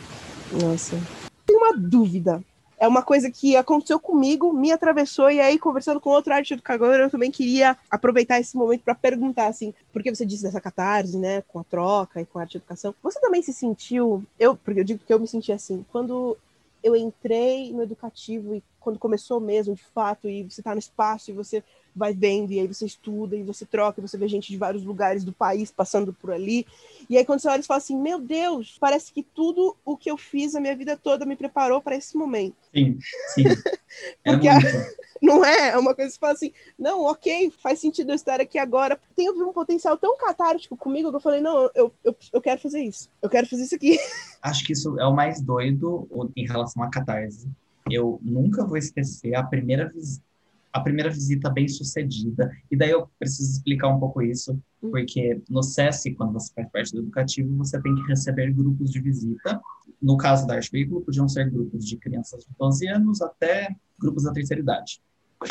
Nossa. 0.63 0.97
Tenho 1.45 1.59
uma 1.59 1.77
dúvida. 1.77 2.43
É 2.81 2.89
uma 2.89 3.03
coisa 3.03 3.31
que 3.31 3.55
aconteceu 3.57 4.01
comigo, 4.01 4.55
me 4.55 4.73
atravessou, 4.73 5.31
e 5.31 5.39
aí, 5.39 5.59
conversando 5.59 6.01
com 6.01 6.09
outro 6.09 6.33
arte 6.33 6.55
educador, 6.55 6.95
eu 6.95 7.11
também 7.11 7.31
queria 7.31 7.77
aproveitar 7.91 8.41
esse 8.41 8.57
momento 8.57 8.81
para 8.83 8.95
perguntar, 8.95 9.49
assim, 9.49 9.75
porque 9.93 10.13
você 10.13 10.25
disse 10.25 10.45
dessa 10.45 10.63
catarse, 10.63 11.19
né, 11.19 11.43
com 11.43 11.59
a 11.59 11.65
troca 11.65 12.23
e 12.23 12.25
com 12.25 12.39
a 12.39 12.43
arte 12.43 12.57
educação. 12.57 12.95
Você 13.03 13.21
também 13.21 13.43
se 13.43 13.53
sentiu, 13.53 14.25
eu, 14.39 14.57
porque 14.57 14.81
eu 14.81 14.85
digo 14.85 15.05
que 15.07 15.13
eu 15.13 15.21
me 15.21 15.29
senti 15.29 15.53
assim, 15.53 15.85
quando 15.93 16.39
eu 16.83 16.97
entrei 16.97 17.71
no 17.71 17.83
educativo 17.83 18.55
e 18.55 18.63
quando 18.81 18.99
começou 18.99 19.39
mesmo, 19.41 19.75
de 19.75 19.85
fato, 19.85 20.27
e 20.27 20.43
você 20.45 20.63
está 20.63 20.73
no 20.73 20.79
espaço 20.79 21.31
e 21.31 21.35
você 21.35 21.63
vai 21.95 22.13
vendo, 22.15 22.53
e 22.53 22.61
aí 22.61 22.67
você 22.67 22.87
estuda, 22.87 23.37
e 23.37 23.43
você 23.43 23.65
troca, 23.67 24.01
e 24.01 24.03
você 24.07 24.17
vê 24.19 24.29
gente 24.29 24.49
de 24.51 24.57
vários 24.57 24.85
lugares 24.85 25.25
do 25.25 25.33
país 25.33 25.71
passando 25.71 26.13
por 26.13 26.31
ali. 26.33 26.67
E 27.09 27.17
aí, 27.17 27.25
quando 27.25 27.41
você 27.41 27.49
olha, 27.49 27.63
você 27.63 27.67
fala 27.69 27.79
assim: 27.79 27.97
Meu 27.97 28.21
Deus, 28.21 28.77
parece 28.81 29.13
que 29.13 29.23
tudo 29.23 29.77
o 29.85 29.97
que 29.97 30.11
eu 30.11 30.17
fiz 30.17 30.55
a 30.55 30.61
minha 30.61 30.77
vida 30.77 30.97
toda 30.97 31.27
me 31.27 31.37
preparou 31.37 31.81
para 31.81 31.97
esse 31.97 32.17
momento. 32.17 32.57
Sim, 32.75 32.99
sim. 33.35 33.45
É 34.25 34.33
Porque 34.33 34.49
a- 34.49 34.59
muito. 34.59 34.67
Não 35.23 35.45
é? 35.45 35.71
É 35.71 35.79
uma 35.79 35.95
coisa 35.95 36.09
que 36.09 36.15
você 36.15 36.21
fala 36.21 36.33
assim: 36.33 36.53
Não, 36.79 37.03
ok, 37.03 37.51
faz 37.63 37.79
sentido 37.79 38.11
eu 38.11 38.15
estar 38.15 38.41
aqui 38.41 38.59
agora. 38.59 38.99
Tem 39.15 39.31
um 39.31 39.53
potencial 39.53 39.97
tão 39.99 40.17
catártico 40.17 40.77
comigo 40.77 41.11
que 41.11 41.17
eu 41.17 41.21
falei: 41.21 41.41
Não, 41.41 41.71
eu, 41.75 41.93
eu, 42.03 42.17
eu 42.33 42.41
quero 42.41 42.61
fazer 42.61 42.81
isso. 42.83 43.11
Eu 43.21 43.29
quero 43.29 43.47
fazer 43.47 43.65
isso 43.65 43.75
aqui. 43.75 43.99
Acho 44.43 44.65
que 44.65 44.73
isso 44.73 44.99
é 44.99 45.05
o 45.07 45.15
mais 45.15 45.41
doido 45.43 46.09
em 46.35 46.47
relação 46.47 46.83
à 46.83 46.91
catarse. 46.91 47.49
Eu 47.91 48.19
nunca 48.23 48.65
vou 48.65 48.77
esquecer 48.77 49.35
a 49.35 49.43
primeira 49.43 49.91
visita. 49.91 50.25
A 50.73 50.81
primeira 50.81 51.11
visita 51.11 51.51
bem 51.51 51.67
sucedida. 51.67 52.51
E 52.71 52.77
daí 52.77 52.91
eu 52.91 53.09
preciso 53.19 53.51
explicar 53.53 53.89
um 53.89 53.99
pouco 53.99 54.23
isso, 54.23 54.53
Hum. 54.83 54.91
porque 54.91 55.41
no 55.49 55.63
SESC, 55.63 56.15
quando 56.15 56.33
você 56.33 56.53
faz 56.55 56.69
parte 56.71 56.93
do 56.93 57.01
educativo, 57.01 57.55
você 57.57 57.81
tem 57.83 57.95
que 57.95 58.03
receber 58.03 58.53
grupos 58.53 58.91
de 58.91 59.01
visita. 59.01 59.61
No 60.01 60.17
caso 60.17 60.47
da 60.47 60.55
Arte 60.55 60.71
Veículo, 60.73 61.03
podiam 61.03 61.29
ser 61.29 61.51
grupos 61.51 61.85
de 61.87 61.97
crianças 61.99 62.45
de 62.45 62.51
12 62.59 62.87
anos 62.89 63.21
até 63.21 63.77
grupos 63.99 64.25
da 64.25 64.33
terceira 64.33 64.63
idade. 64.63 65.03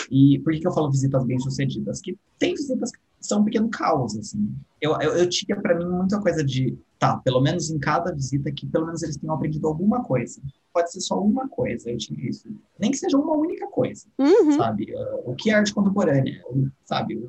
E 0.09 0.39
por 0.39 0.53
que, 0.53 0.59
que 0.59 0.67
eu 0.67 0.71
falo 0.71 0.89
visitas 0.89 1.23
bem-sucedidas? 1.25 1.99
Que 2.01 2.17
tem 2.39 2.53
visitas 2.55 2.91
que 2.91 2.99
são 3.21 3.41
um 3.41 3.43
pequeno 3.45 3.69
caos, 3.69 4.17
assim. 4.17 4.51
Eu, 4.81 4.91
eu, 5.01 5.11
eu 5.17 5.29
tinha 5.29 5.59
para 5.59 5.75
mim 5.77 5.85
muita 5.85 6.19
coisa 6.21 6.43
de, 6.43 6.77
tá, 6.97 7.17
pelo 7.17 7.41
menos 7.41 7.69
em 7.69 7.77
cada 7.77 8.13
visita 8.13 8.51
que 8.51 8.65
pelo 8.65 8.85
menos 8.85 9.03
eles 9.03 9.17
tenham 9.17 9.35
aprendido 9.35 9.67
alguma 9.67 10.03
coisa. 10.03 10.41
Pode 10.73 10.91
ser 10.91 11.01
só 11.01 11.19
uma 11.21 11.47
coisa, 11.49 11.89
eu 11.89 11.97
tinha 11.97 12.29
isso. 12.29 12.47
Nem 12.79 12.91
que 12.91 12.97
seja 12.97 13.17
uma 13.17 13.35
única 13.35 13.67
coisa, 13.67 14.05
Uhum. 14.17 14.53
sabe? 14.53 14.93
Uh, 14.95 15.31
o 15.31 15.35
que 15.35 15.49
é 15.49 15.55
arte 15.55 15.73
contemporânea, 15.73 16.41
sabe? 16.85 17.19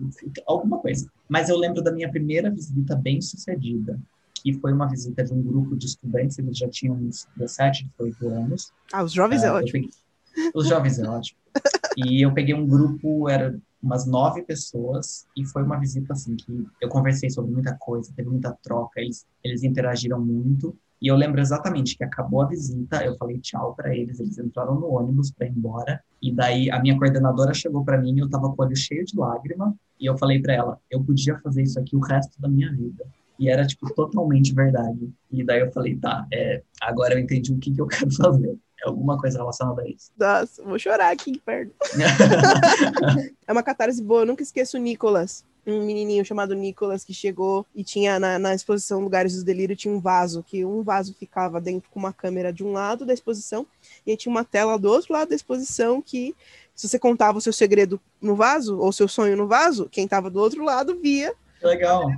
Alguma 0.46 0.78
coisa. 0.78 1.10
Mas 1.28 1.48
eu 1.48 1.56
lembro 1.56 1.82
da 1.82 1.90
minha 1.90 2.10
primeira 2.10 2.50
visita 2.50 2.94
bem-sucedida, 2.94 3.98
que 4.34 4.52
foi 4.54 4.72
uma 4.72 4.86
visita 4.88 5.24
de 5.24 5.32
um 5.32 5.42
grupo 5.42 5.76
de 5.76 5.86
estudantes, 5.86 6.38
eles 6.38 6.56
já 6.56 6.68
tinham 6.68 6.94
uns 6.96 7.26
17, 7.36 7.90
18 7.98 8.28
anos. 8.28 8.72
Ah, 8.92 9.02
os 9.02 9.12
jovens 9.12 9.42
é 9.42 9.46
Ah, 9.46 9.50
eu 9.50 9.54
ótimo. 9.56 9.72
peguei- 9.72 10.50
Os 10.54 10.68
jovens 10.68 10.98
é 10.98 11.08
ótimo. 11.08 11.38
E 11.96 12.24
eu 12.24 12.32
peguei 12.32 12.54
um 12.54 12.66
grupo, 12.66 13.28
era 13.28 13.58
umas 13.82 14.06
nove 14.06 14.42
pessoas, 14.42 15.26
e 15.36 15.44
foi 15.44 15.62
uma 15.62 15.78
visita 15.78 16.12
assim 16.12 16.36
que 16.36 16.66
eu 16.80 16.88
conversei 16.88 17.30
sobre 17.30 17.50
muita 17.50 17.74
coisa, 17.78 18.12
teve 18.14 18.28
muita 18.28 18.56
troca, 18.62 19.00
eles, 19.00 19.26
eles 19.42 19.62
interagiram 19.62 20.20
muito. 20.20 20.76
E 21.00 21.08
eu 21.08 21.16
lembro 21.16 21.40
exatamente 21.40 21.96
que 21.96 22.04
acabou 22.04 22.42
a 22.42 22.46
visita, 22.46 23.02
eu 23.02 23.16
falei 23.16 23.38
tchau 23.38 23.74
para 23.74 23.96
eles, 23.96 24.20
eles 24.20 24.38
entraram 24.38 24.78
no 24.78 24.86
ônibus 24.88 25.30
para 25.30 25.46
ir 25.46 25.50
embora. 25.50 26.02
E 26.20 26.30
daí 26.30 26.70
a 26.70 26.78
minha 26.78 26.98
coordenadora 26.98 27.54
chegou 27.54 27.82
para 27.82 27.98
mim, 27.98 28.18
eu 28.18 28.28
tava 28.28 28.54
com 28.54 28.62
o 28.62 28.66
olho 28.66 28.76
cheio 28.76 29.04
de 29.04 29.18
lágrima, 29.18 29.74
e 29.98 30.04
eu 30.04 30.18
falei 30.18 30.42
para 30.42 30.52
ela, 30.52 30.78
eu 30.90 31.02
podia 31.02 31.38
fazer 31.40 31.62
isso 31.62 31.78
aqui 31.80 31.96
o 31.96 32.00
resto 32.00 32.38
da 32.38 32.48
minha 32.48 32.70
vida. 32.70 33.06
E 33.38 33.48
era, 33.48 33.66
tipo, 33.66 33.90
totalmente 33.94 34.54
verdade. 34.54 35.10
E 35.32 35.42
daí 35.42 35.60
eu 35.60 35.72
falei, 35.72 35.96
tá, 35.96 36.26
é, 36.30 36.62
agora 36.82 37.14
eu 37.14 37.18
entendi 37.18 37.50
o 37.50 37.58
que, 37.58 37.70
que 37.70 37.80
eu 37.80 37.86
quero 37.86 38.10
fazer. 38.12 38.58
Alguma 38.84 39.18
coisa 39.18 39.38
relacionada 39.38 39.82
a 39.82 39.88
isso. 39.88 40.10
Nossa, 40.18 40.62
vou 40.62 40.78
chorar 40.78 41.10
aqui, 41.10 41.30
inferno. 41.30 41.72
é 43.46 43.52
uma 43.52 43.62
catarse 43.62 44.02
boa, 44.02 44.22
eu 44.22 44.26
nunca 44.26 44.42
esqueço 44.42 44.76
o 44.76 44.80
Nicolas. 44.80 45.44
Um 45.66 45.84
menininho 45.84 46.24
chamado 46.24 46.54
Nicolas 46.54 47.04
que 47.04 47.12
chegou 47.12 47.66
e 47.74 47.84
tinha 47.84 48.18
na, 48.18 48.38
na 48.38 48.54
exposição 48.54 49.00
Lugares 49.00 49.36
do 49.36 49.44
Delírio 49.44 49.76
tinha 49.76 49.92
um 49.92 50.00
vaso, 50.00 50.42
que 50.42 50.64
um 50.64 50.82
vaso 50.82 51.14
ficava 51.14 51.60
dentro 51.60 51.90
com 51.90 51.98
uma 51.98 52.14
câmera 52.14 52.50
de 52.50 52.64
um 52.64 52.72
lado 52.72 53.04
da 53.04 53.12
exposição 53.12 53.66
e 54.06 54.10
aí 54.10 54.16
tinha 54.16 54.30
uma 54.30 54.42
tela 54.42 54.78
do 54.78 54.88
outro 54.88 55.12
lado 55.12 55.28
da 55.28 55.34
exposição 55.34 56.00
que 56.00 56.34
se 56.74 56.88
você 56.88 56.98
contava 56.98 57.36
o 57.36 57.40
seu 57.42 57.52
segredo 57.52 58.00
no 58.22 58.34
vaso 58.34 58.78
ou 58.78 58.90
seu 58.90 59.06
sonho 59.06 59.36
no 59.36 59.46
vaso, 59.46 59.86
quem 59.90 60.04
estava 60.04 60.30
do 60.30 60.40
outro 60.40 60.64
lado 60.64 60.98
via 60.98 61.34
Legal. 61.62 62.10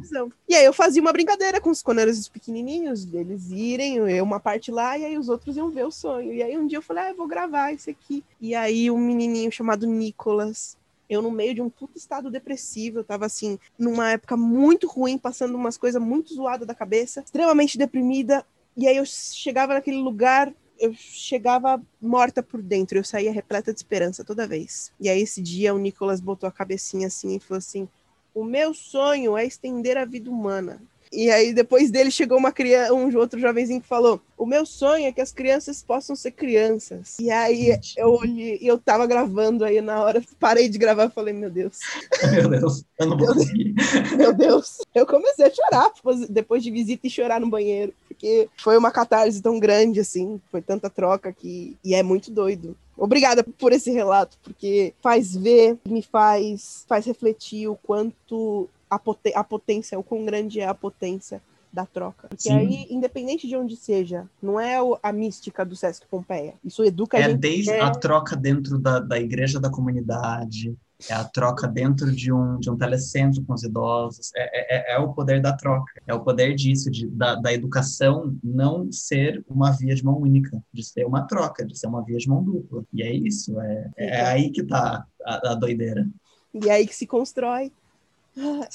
E 0.49 0.55
aí 0.55 0.65
eu 0.65 0.73
fazia 0.73 1.03
uma 1.03 1.13
brincadeira 1.13 1.61
com 1.61 1.71
os 1.71 1.83
eram 1.87 2.11
os 2.11 2.29
pequenininhos, 2.29 3.05
deles 3.05 3.51
irem, 3.51 3.97
eu 3.97 4.25
uma 4.25 4.39
parte 4.39 4.71
lá, 4.71 4.97
e 4.97 5.05
aí 5.05 5.19
os 5.19 5.29
outros 5.29 5.57
iam 5.57 5.71
ver 5.71 5.85
o 5.85 5.91
sonho. 5.91 6.33
E 6.33 6.43
aí 6.43 6.57
um 6.57 6.67
dia 6.67 6.79
eu 6.79 6.83
falei, 6.83 7.05
ah, 7.05 7.11
eu 7.11 7.17
vou 7.17 7.27
gravar 7.27 7.73
isso 7.73 7.91
aqui. 7.91 8.25
E 8.41 8.55
aí 8.55 8.91
um 8.91 8.99
menininho 8.99 9.51
chamado 9.51 9.87
Nicolas, 9.87 10.77
eu 11.09 11.21
no 11.21 11.31
meio 11.31 11.55
de 11.55 11.61
um 11.61 11.69
puto 11.69 11.99
estado 11.99 12.31
depressivo, 12.31 13.01
eu 13.01 13.05
tava 13.05 13.27
assim, 13.27 13.59
numa 13.79 14.13
época 14.13 14.37
muito 14.37 14.87
ruim, 14.87 15.19
passando 15.19 15.55
umas 15.55 15.77
coisas 15.77 16.01
muito 16.01 16.35
zoadas 16.35 16.67
da 16.67 16.75
cabeça, 16.75 17.21
extremamente 17.21 17.77
deprimida. 17.77 18.47
E 18.77 18.87
aí 18.87 18.97
eu 18.97 19.05
chegava 19.05 19.75
naquele 19.75 19.99
lugar, 19.99 20.53
eu 20.79 20.95
chegava 20.95 21.83
morta 22.01 22.43
por 22.43 22.63
dentro, 22.63 22.97
eu 22.97 23.05
saía 23.05 23.33
repleta 23.33 23.73
de 23.73 23.79
esperança 23.79 24.25
toda 24.25 24.47
vez. 24.47 24.93
E 24.99 25.09
aí 25.09 25.21
esse 25.21 25.43
dia 25.43 25.75
o 25.75 25.79
Nicolas 25.79 26.21
botou 26.21 26.49
a 26.49 26.53
cabecinha 26.53 27.09
assim 27.09 27.37
e 27.37 27.41
falou 27.41 27.59
assim: 27.59 27.89
o 28.35 28.45
meu 28.45 28.75
sonho 28.75 29.37
é 29.37 29.45
estender 29.45 29.97
a 29.97 30.05
vida 30.05 30.31
humana. 30.31 30.83
E 31.13 31.31
aí, 31.31 31.53
depois 31.53 31.91
dele, 31.91 32.11
chegou 32.11 32.39
uma 32.39 32.51
criança, 32.51 32.95
um 32.95 33.15
outro 33.19 33.39
jovenzinho 33.39 33.83
que 33.83 33.87
falou: 33.87 34.19
O 34.37 34.47
meu 34.47 34.65
sonho 34.65 35.07
é 35.07 35.13
que 35.13 35.21
as 35.21 35.31
crianças 35.31 35.83
possam 35.83 36.17
ser 36.17 36.31
crianças. 36.31 37.19
E 37.21 37.31
aí 37.31 37.79
eu 37.99 38.15
olhei, 38.15 38.59
eu 38.63 38.79
tava 38.79 39.07
gravando 39.07 39.63
aí 39.63 39.83
na 39.83 40.03
hora, 40.03 40.23
parei 40.41 40.71
de 40.71 40.79
gravar 40.79 41.05
e 41.05 41.11
falei: 41.11 41.35
Meu 41.35 41.51
Deus. 41.51 41.79
Meu 42.33 42.49
Deus, 42.49 42.85
eu 42.99 43.07
não 43.07 43.19
vou 43.19 43.27
conseguir. 43.27 43.75
Meu 44.17 44.33
Deus. 44.33 44.79
Eu 44.95 45.07
comecei 45.07 45.45
a 45.45 45.51
chorar 45.51 45.93
depois 46.31 46.63
de 46.63 46.71
visita 46.71 47.07
e 47.07 47.11
chorar 47.11 47.39
no 47.39 47.51
banheiro. 47.51 47.93
Porque 48.09 48.49
foi 48.57 48.79
uma 48.79 48.91
catarse 48.91 49.43
tão 49.43 49.61
grande, 49.61 50.01
assim, 50.01 50.41
foi 50.51 50.63
tanta 50.63 50.89
troca 50.89 51.31
que. 51.31 51.77
E 51.85 51.95
é 51.95 52.03
muito 52.03 52.31
doido. 52.31 52.75
Obrigada 52.97 53.43
por 53.43 53.73
esse 53.73 53.91
relato, 53.91 54.39
porque 54.43 54.95
faz 55.03 55.35
ver, 55.35 55.79
me 55.87 56.03
faz, 56.03 56.85
faz 56.87 57.05
refletir 57.05 57.67
o 57.67 57.75
quanto 57.75 58.69
a, 58.93 58.99
poten 58.99 59.33
a 59.35 59.43
potência, 59.43 59.99
o 59.99 60.03
quão 60.03 60.25
grande 60.25 60.61
é 60.61 60.67
a 60.67 60.75
potência 60.75 61.41
da 61.73 61.87
troca. 61.87 62.29
Porque 62.29 62.43
Sim. 62.43 62.59
aí, 62.59 62.87
independente 62.91 63.49
de 63.49 63.57
onde 63.57 63.75
seja, 63.75 64.29
não 64.43 64.61
é 64.61 64.77
a 65.03 65.11
mística 65.11 65.65
do 65.65 65.75
Sesc 65.75 66.07
Pompeia. 66.07 66.55
Isso 66.63 66.85
educa 66.85 67.17
é 67.17 67.25
a 67.25 67.29
gente. 67.29 67.37
É 67.37 67.39
desde 67.39 67.71
a 67.71 67.91
troca 67.91 68.37
dentro 68.37 68.79
da, 68.79 69.01
da 69.01 69.19
igreja 69.19 69.59
da 69.59 69.71
comunidade, 69.71 70.77
é 71.09 71.15
a 71.15 71.25
troca 71.25 71.67
dentro 71.67 72.13
de 72.13 72.31
um, 72.31 72.61
de 72.61 72.71
um 72.71 72.77
telecentro 72.77 73.43
com 73.45 73.55
os 73.55 73.63
idosos, 73.63 74.31
é, 74.37 74.93
é, 74.93 74.95
é 74.95 74.99
o 74.99 75.15
poder 75.15 75.41
da 75.41 75.57
troca, 75.57 75.91
é 76.07 76.13
o 76.13 76.21
poder 76.21 76.55
disso, 76.55 76.91
de, 76.91 77.09
da, 77.09 77.35
da 77.35 77.53
educação 77.53 78.37
não 78.45 78.93
ser 78.93 79.43
uma 79.49 79.71
via 79.73 79.95
de 79.95 80.05
mão 80.05 80.19
única, 80.19 80.63
de 80.71 80.85
ser 80.85 81.07
uma 81.07 81.27
troca, 81.27 81.65
de 81.65 81.77
ser 81.77 81.87
uma 81.87 82.05
via 82.05 82.19
de 82.19 82.29
mão 82.29 82.45
dupla. 82.45 82.85
E 82.93 83.03
é 83.03 83.13
isso, 83.13 83.59
é, 83.59 83.91
é 83.97 84.21
aí 84.27 84.51
que 84.51 84.63
tá 84.63 85.07
a, 85.25 85.53
a 85.53 85.55
doideira. 85.55 86.07
E 86.53 86.69
é 86.69 86.73
aí 86.73 86.87
que 86.87 86.95
se 86.95 87.07
constrói. 87.07 87.73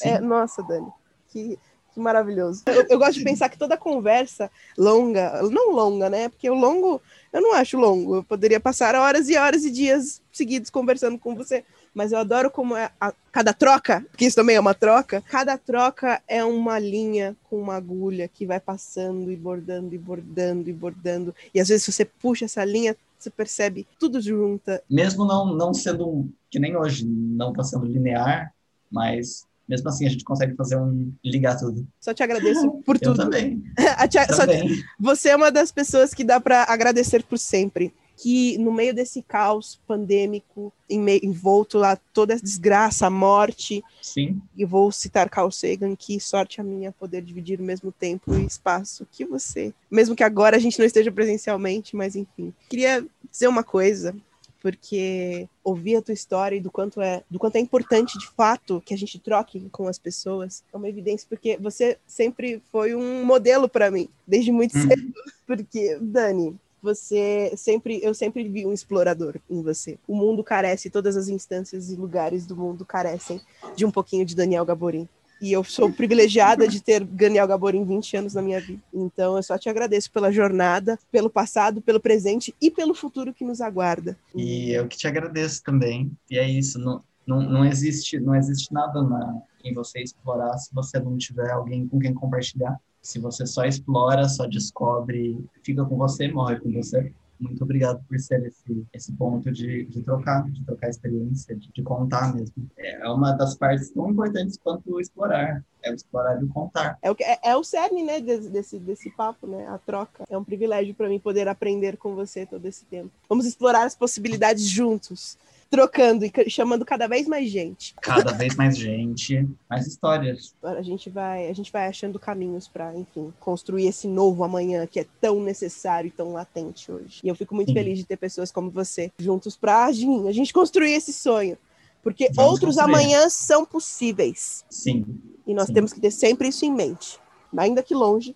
É, 0.01 0.19
nossa, 0.19 0.61
Dani, 0.63 0.91
que, 1.29 1.57
que 1.93 1.99
maravilhoso. 1.99 2.63
Eu, 2.65 2.85
eu, 2.89 2.99
gosto 2.99 3.15
de 3.19 3.23
pensar 3.23 3.49
que 3.49 3.57
toda 3.57 3.77
conversa 3.77 4.51
longa, 4.77 5.41
não 5.43 5.71
longa, 5.71 6.09
né? 6.09 6.29
Porque 6.29 6.49
o 6.49 6.53
longo, 6.53 7.01
eu 7.33 7.41
não 7.41 7.53
acho 7.53 7.77
longo. 7.77 8.17
Eu 8.17 8.23
poderia 8.23 8.59
passar 8.59 8.95
horas 8.95 9.29
e 9.29 9.37
horas 9.37 9.65
e 9.65 9.71
dias 9.71 10.21
seguidos 10.31 10.69
conversando 10.69 11.17
com 11.17 11.35
você 11.35 11.63
mas 11.97 12.11
eu 12.11 12.19
adoro 12.19 12.51
como 12.51 12.77
é 12.77 12.91
a, 13.01 13.11
cada 13.31 13.51
troca, 13.55 14.05
que 14.15 14.25
isso 14.25 14.35
também 14.35 14.55
é 14.55 14.59
uma 14.59 14.75
troca, 14.75 15.19
cada 15.21 15.57
troca 15.57 16.21
é 16.27 16.45
uma 16.45 16.77
linha 16.77 17.35
com 17.49 17.59
uma 17.59 17.73
agulha 17.73 18.27
que 18.27 18.45
vai 18.45 18.59
passando 18.59 19.31
e 19.31 19.35
bordando 19.35 19.95
e 19.95 19.97
bordando 19.97 20.69
e 20.69 20.73
bordando. 20.73 21.33
E 21.51 21.59
às 21.59 21.69
vezes 21.69 21.87
você 21.87 22.05
puxa 22.05 22.45
essa 22.45 22.63
linha, 22.63 22.95
você 23.17 23.31
percebe 23.31 23.87
tudo 23.99 24.21
junta. 24.21 24.83
Mesmo 24.87 25.25
não, 25.25 25.47
não 25.55 25.73
sendo, 25.73 26.29
que 26.51 26.59
nem 26.59 26.77
hoje, 26.77 27.03
não 27.03 27.49
está 27.49 27.63
sendo 27.63 27.87
linear, 27.87 28.53
mas 28.91 29.46
mesmo 29.67 29.89
assim 29.89 30.05
a 30.05 30.09
gente 30.09 30.23
consegue 30.23 30.55
fazer 30.55 30.77
um 30.77 31.11
ligar 31.23 31.57
tudo. 31.57 31.87
Só 31.99 32.13
te 32.13 32.23
agradeço 32.23 32.71
por 32.85 32.97
tudo. 32.97 33.21
Eu 33.21 33.25
também. 33.25 33.63
tia, 34.09 34.27
também. 34.27 34.67
Te, 34.67 34.85
você 34.99 35.29
é 35.29 35.35
uma 35.35 35.51
das 35.51 35.71
pessoas 35.71 36.13
que 36.13 36.23
dá 36.23 36.39
para 36.39 36.63
agradecer 36.63 37.23
por 37.23 37.37
sempre 37.37 37.93
que 38.17 38.57
no 38.57 38.73
meio 38.73 38.95
desse 38.95 39.21
caos 39.21 39.79
pandêmico, 39.87 40.73
em 40.89 40.99
meio, 40.99 41.23
envolto 41.23 41.83
a 41.83 41.95
toda 41.95 42.33
a 42.33 42.37
desgraça, 42.37 43.05
a 43.05 43.11
morte, 43.11 43.83
Sim. 44.01 44.41
e 44.57 44.65
vou 44.65 44.91
citar 44.91 45.29
Carl 45.29 45.51
Sagan, 45.51 45.95
que 45.95 46.19
sorte 46.19 46.59
a 46.59 46.63
minha 46.63 46.91
poder 46.91 47.21
dividir 47.21 47.61
o 47.61 47.63
mesmo 47.63 47.91
tempo 47.91 48.33
e 48.33 48.43
espaço 48.43 49.07
que 49.11 49.23
você. 49.23 49.71
Mesmo 49.89 50.15
que 50.15 50.23
agora 50.23 50.57
a 50.57 50.59
gente 50.59 50.79
não 50.79 50.85
esteja 50.85 51.11
presencialmente, 51.11 51.95
mas 51.95 52.15
enfim. 52.15 52.51
Queria 52.67 53.05
dizer 53.31 53.47
uma 53.47 53.63
coisa, 53.63 54.15
porque 54.61 55.47
ouvir 55.63 55.97
a 55.97 56.01
tua 56.01 56.13
história 56.13 56.55
e 56.55 56.61
do 56.61 56.71
quanto 56.71 57.01
é 57.01 57.23
do 57.29 57.39
quanto 57.39 57.55
é 57.55 57.59
importante 57.59 58.17
de 58.17 58.27
fato 58.27 58.81
que 58.85 58.93
a 58.93 58.97
gente 58.97 59.19
troque 59.19 59.67
com 59.71 59.87
as 59.87 59.99
pessoas 59.99 60.63
é 60.73 60.77
uma 60.77 60.89
evidência 60.89 61.27
porque 61.29 61.57
você 61.57 61.97
sempre 62.05 62.61
foi 62.71 62.95
um 62.95 63.23
modelo 63.23 63.67
para 63.69 63.91
mim 63.91 64.09
desde 64.25 64.51
muito 64.51 64.77
hum. 64.77 64.87
cedo 64.87 65.13
porque 65.45 65.97
Dani 66.01 66.55
você 66.81 67.51
sempre, 67.57 67.99
eu 68.03 68.13
sempre 68.13 68.47
vi 68.47 68.65
um 68.65 68.71
explorador 68.71 69.35
em 69.49 69.61
você. 69.61 69.97
O 70.07 70.15
mundo 70.15 70.43
carece, 70.43 70.89
todas 70.89 71.17
as 71.17 71.27
instâncias 71.27 71.89
e 71.89 71.95
lugares 71.95 72.45
do 72.45 72.55
mundo 72.55 72.85
carecem 72.85 73.41
de 73.75 73.85
um 73.85 73.91
pouquinho 73.91 74.25
de 74.25 74.35
Daniel 74.35 74.63
Gaborim. 74.63 75.09
E 75.41 75.51
eu 75.51 75.63
sou 75.63 75.91
privilegiada 75.91 76.67
de 76.67 76.81
ter 76.81 77.03
Daniel 77.03 77.47
Gaborim 77.47 77.85
20 77.85 78.17
anos 78.17 78.33
na 78.33 78.41
minha 78.41 78.59
vida. 78.59 78.81
Então 78.93 79.35
eu 79.37 79.43
só 79.43 79.57
te 79.57 79.69
agradeço 79.69 80.11
pela 80.11 80.31
jornada, 80.31 80.97
pelo 81.11 81.29
passado, 81.29 81.81
pelo 81.81 81.99
presente 81.99 82.53
e 82.61 82.71
pelo 82.71 82.93
futuro 82.93 83.33
que 83.33 83.45
nos 83.45 83.61
aguarda. 83.61 84.17
E 84.35 84.71
eu 84.71 84.87
que 84.87 84.97
te 84.97 85.07
agradeço 85.07 85.63
também. 85.63 86.11
E 86.29 86.37
é 86.37 86.49
isso, 86.49 86.79
não, 86.79 87.03
não, 87.25 87.41
não 87.41 87.65
existe 87.65 88.19
não 88.19 88.35
existe 88.35 88.73
nada 88.73 89.01
na, 89.03 89.41
em 89.63 89.73
você 89.73 90.01
explorar 90.01 90.57
se 90.57 90.73
você 90.73 90.99
não 90.99 91.17
tiver 91.17 91.51
alguém 91.51 91.87
com 91.87 91.99
quem 91.99 92.13
compartilhar. 92.13 92.79
Se 93.01 93.19
você 93.19 93.45
só 93.45 93.63
explora, 93.63 94.27
só 94.27 94.45
descobre, 94.47 95.37
fica 95.63 95.85
com 95.85 95.97
você, 95.97 96.27
morre 96.27 96.59
com 96.59 96.71
você. 96.71 97.13
Muito 97.39 97.63
obrigado 97.63 98.03
por 98.07 98.19
ser 98.19 98.45
esse, 98.45 98.85
esse 98.93 99.11
ponto 99.13 99.51
de, 99.51 99.85
de 99.85 100.01
trocar, 100.01 100.49
de 100.49 100.63
trocar 100.65 100.89
experiência, 100.89 101.55
de, 101.55 101.71
de 101.71 101.83
contar 101.83 102.33
mesmo. 102.33 102.67
É 102.77 103.07
uma 103.09 103.31
das 103.33 103.55
partes 103.55 103.89
tão 103.91 104.09
importantes 104.09 104.57
quanto 104.57 104.99
explorar. 104.99 105.63
É 105.83 105.91
o 105.91 105.93
explorar 105.93 106.41
e 106.41 106.43
o 106.43 106.47
contar. 106.47 106.97
É 107.01 107.11
o, 107.11 107.15
é, 107.19 107.39
é 107.43 107.55
o 107.55 107.63
cerne, 107.63 108.03
né, 108.03 108.19
desse, 108.19 108.49
desse, 108.49 108.79
desse 108.79 109.09
papo, 109.11 109.47
né? 109.47 109.67
A 109.67 109.77
troca. 109.77 110.23
É 110.29 110.37
um 110.37 110.43
privilégio 110.43 110.93
para 110.95 111.07
mim 111.07 111.19
poder 111.19 111.47
aprender 111.47 111.97
com 111.97 112.15
você 112.15 112.45
todo 112.45 112.65
esse 112.65 112.85
tempo. 112.85 113.11
Vamos 113.29 113.45
explorar 113.45 113.85
as 113.85 113.95
possibilidades 113.95 114.67
juntos 114.67 115.37
trocando 115.69 116.25
e 116.25 116.49
chamando 116.49 116.85
cada 116.85 117.07
vez 117.07 117.27
mais 117.27 117.49
gente. 117.49 117.93
Cada 118.01 118.33
vez 118.33 118.55
mais 118.55 118.77
gente, 118.77 119.47
mais 119.69 119.85
histórias. 119.87 120.55
A 120.63 120.81
gente 120.81 121.09
vai, 121.09 121.49
a 121.49 121.53
gente 121.53 121.71
vai 121.71 121.87
achando 121.87 122.19
caminhos 122.19 122.67
para, 122.67 122.95
enfim, 122.95 123.33
construir 123.39 123.87
esse 123.87 124.07
novo 124.07 124.43
amanhã 124.43 124.85
que 124.87 124.99
é 124.99 125.05
tão 125.19 125.41
necessário 125.41 126.07
e 126.07 126.11
tão 126.11 126.33
latente 126.33 126.91
hoje. 126.91 127.19
E 127.23 127.27
eu 127.27 127.35
fico 127.35 127.55
muito 127.55 127.69
Sim. 127.69 127.73
feliz 127.73 127.97
de 127.97 128.05
ter 128.05 128.17
pessoas 128.17 128.51
como 128.51 128.69
você 128.69 129.11
juntos 129.17 129.55
para 129.55 129.85
a 129.85 129.91
gente 129.91 130.53
construir 130.53 130.93
esse 130.93 131.13
sonho. 131.13 131.57
Porque 132.03 132.29
Vamos 132.33 132.53
outros 132.53 132.75
construir. 132.75 132.95
amanhãs 132.95 133.33
são 133.33 133.65
possíveis. 133.65 134.63
Sim. 134.69 135.05
E 135.45 135.53
nós 135.53 135.67
Sim. 135.67 135.73
temos 135.73 135.91
que 135.91 135.99
ter 135.99 136.11
sempre 136.11 136.47
isso 136.47 136.65
em 136.65 136.73
mente. 136.73 137.19
Ainda 137.57 137.83
que 137.83 137.93
longe, 137.93 138.35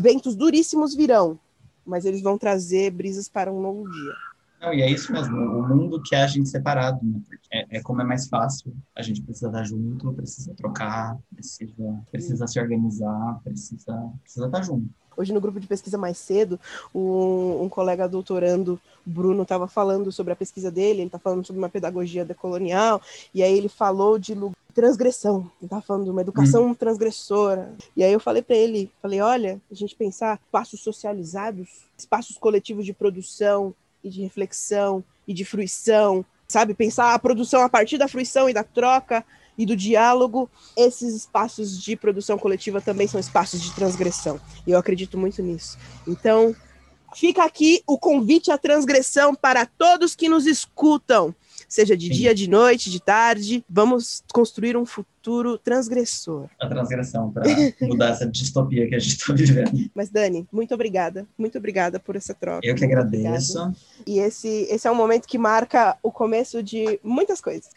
ventos 0.00 0.34
duríssimos 0.34 0.94
virão, 0.94 1.38
mas 1.84 2.04
eles 2.04 2.22
vão 2.22 2.38
trazer 2.38 2.90
brisas 2.90 3.28
para 3.28 3.52
um 3.52 3.60
novo 3.60 3.90
dia. 3.90 4.14
Não, 4.62 4.72
e 4.72 4.80
é 4.80 4.88
isso 4.88 5.12
mesmo, 5.12 5.36
o 5.36 5.68
mundo 5.68 6.00
que 6.00 6.14
é 6.14 6.22
a 6.22 6.26
gente 6.28 6.48
separado, 6.48 7.00
né? 7.02 7.20
é, 7.50 7.78
é, 7.78 7.82
como 7.82 8.00
é 8.00 8.04
mais 8.04 8.28
fácil, 8.28 8.72
a 8.94 9.02
gente 9.02 9.20
precisa 9.20 9.48
estar 9.48 9.64
junto, 9.64 10.12
precisa 10.12 10.54
trocar, 10.54 11.18
precisa, 11.34 12.00
precisa 12.12 12.46
se 12.46 12.60
organizar, 12.60 13.40
precisa, 13.42 14.08
precisa 14.22 14.46
estar 14.46 14.62
junto. 14.62 14.88
Hoje 15.16 15.32
no 15.32 15.40
grupo 15.40 15.58
de 15.58 15.66
pesquisa 15.66 15.98
mais 15.98 16.16
cedo, 16.16 16.60
um, 16.94 17.64
um 17.64 17.68
colega 17.68 18.08
doutorando, 18.08 18.80
Bruno, 19.04 19.42
estava 19.42 19.66
falando 19.66 20.12
sobre 20.12 20.32
a 20.32 20.36
pesquisa 20.36 20.70
dele, 20.70 21.00
ele 21.00 21.06
está 21.06 21.18
falando 21.18 21.44
sobre 21.44 21.58
uma 21.60 21.68
pedagogia 21.68 22.24
decolonial, 22.24 23.02
e 23.34 23.42
aí 23.42 23.58
ele 23.58 23.68
falou 23.68 24.16
de 24.16 24.36
transgressão, 24.72 25.50
ele 25.60 25.66
estava 25.66 25.82
falando 25.82 26.04
de 26.04 26.10
uma 26.10 26.20
educação 26.20 26.68
hum. 26.68 26.74
transgressora. 26.74 27.74
E 27.96 28.04
aí 28.04 28.12
eu 28.12 28.20
falei 28.20 28.42
para 28.42 28.56
ele, 28.56 28.90
falei, 29.02 29.20
olha, 29.20 29.60
a 29.70 29.74
gente 29.74 29.96
pensar 29.96 30.40
espaços 30.46 30.80
socializados, 30.80 31.68
espaços 31.98 32.38
coletivos 32.38 32.86
de 32.86 32.92
produção 32.92 33.74
e 34.02 34.10
de 34.10 34.22
reflexão 34.22 35.04
e 35.26 35.32
de 35.32 35.44
fruição, 35.44 36.24
sabe? 36.48 36.74
Pensar 36.74 37.14
a 37.14 37.18
produção 37.18 37.62
a 37.62 37.68
partir 37.68 37.98
da 37.98 38.08
fruição 38.08 38.48
e 38.48 38.52
da 38.52 38.64
troca 38.64 39.24
e 39.56 39.66
do 39.66 39.76
diálogo, 39.76 40.50
esses 40.76 41.14
espaços 41.14 41.80
de 41.80 41.96
produção 41.96 42.38
coletiva 42.38 42.80
também 42.80 43.06
são 43.06 43.20
espaços 43.20 43.60
de 43.60 43.72
transgressão. 43.74 44.40
E 44.66 44.70
eu 44.70 44.78
acredito 44.78 45.18
muito 45.18 45.42
nisso. 45.42 45.78
Então, 46.06 46.54
fica 47.14 47.44
aqui 47.44 47.82
o 47.86 47.98
convite 47.98 48.50
à 48.50 48.58
transgressão 48.58 49.34
para 49.34 49.66
todos 49.66 50.14
que 50.14 50.28
nos 50.28 50.46
escutam, 50.46 51.34
seja 51.72 51.96
de 51.96 52.08
Sim. 52.08 52.12
dia, 52.12 52.34
de 52.34 52.50
noite, 52.50 52.90
de 52.90 53.00
tarde. 53.00 53.64
Vamos 53.66 54.22
construir 54.30 54.76
um 54.76 54.84
futuro 54.84 55.56
transgressor. 55.56 56.46
A 56.60 56.68
transgressão, 56.68 57.32
para 57.32 57.44
mudar 57.80 58.10
essa 58.10 58.26
distopia 58.26 58.86
que 58.86 58.94
a 58.94 58.98
gente 58.98 59.16
está 59.16 59.32
vivendo. 59.32 59.90
Mas, 59.94 60.10
Dani, 60.10 60.46
muito 60.52 60.74
obrigada. 60.74 61.26
Muito 61.38 61.56
obrigada 61.56 61.98
por 61.98 62.14
essa 62.14 62.34
troca. 62.34 62.60
Eu 62.62 62.74
que 62.74 62.84
agradeço. 62.84 63.72
E 64.06 64.18
esse, 64.18 64.66
esse 64.68 64.86
é 64.86 64.90
um 64.90 64.94
momento 64.94 65.26
que 65.26 65.38
marca 65.38 65.96
o 66.02 66.12
começo 66.12 66.62
de 66.62 67.00
muitas 67.02 67.40
coisas. 67.40 67.70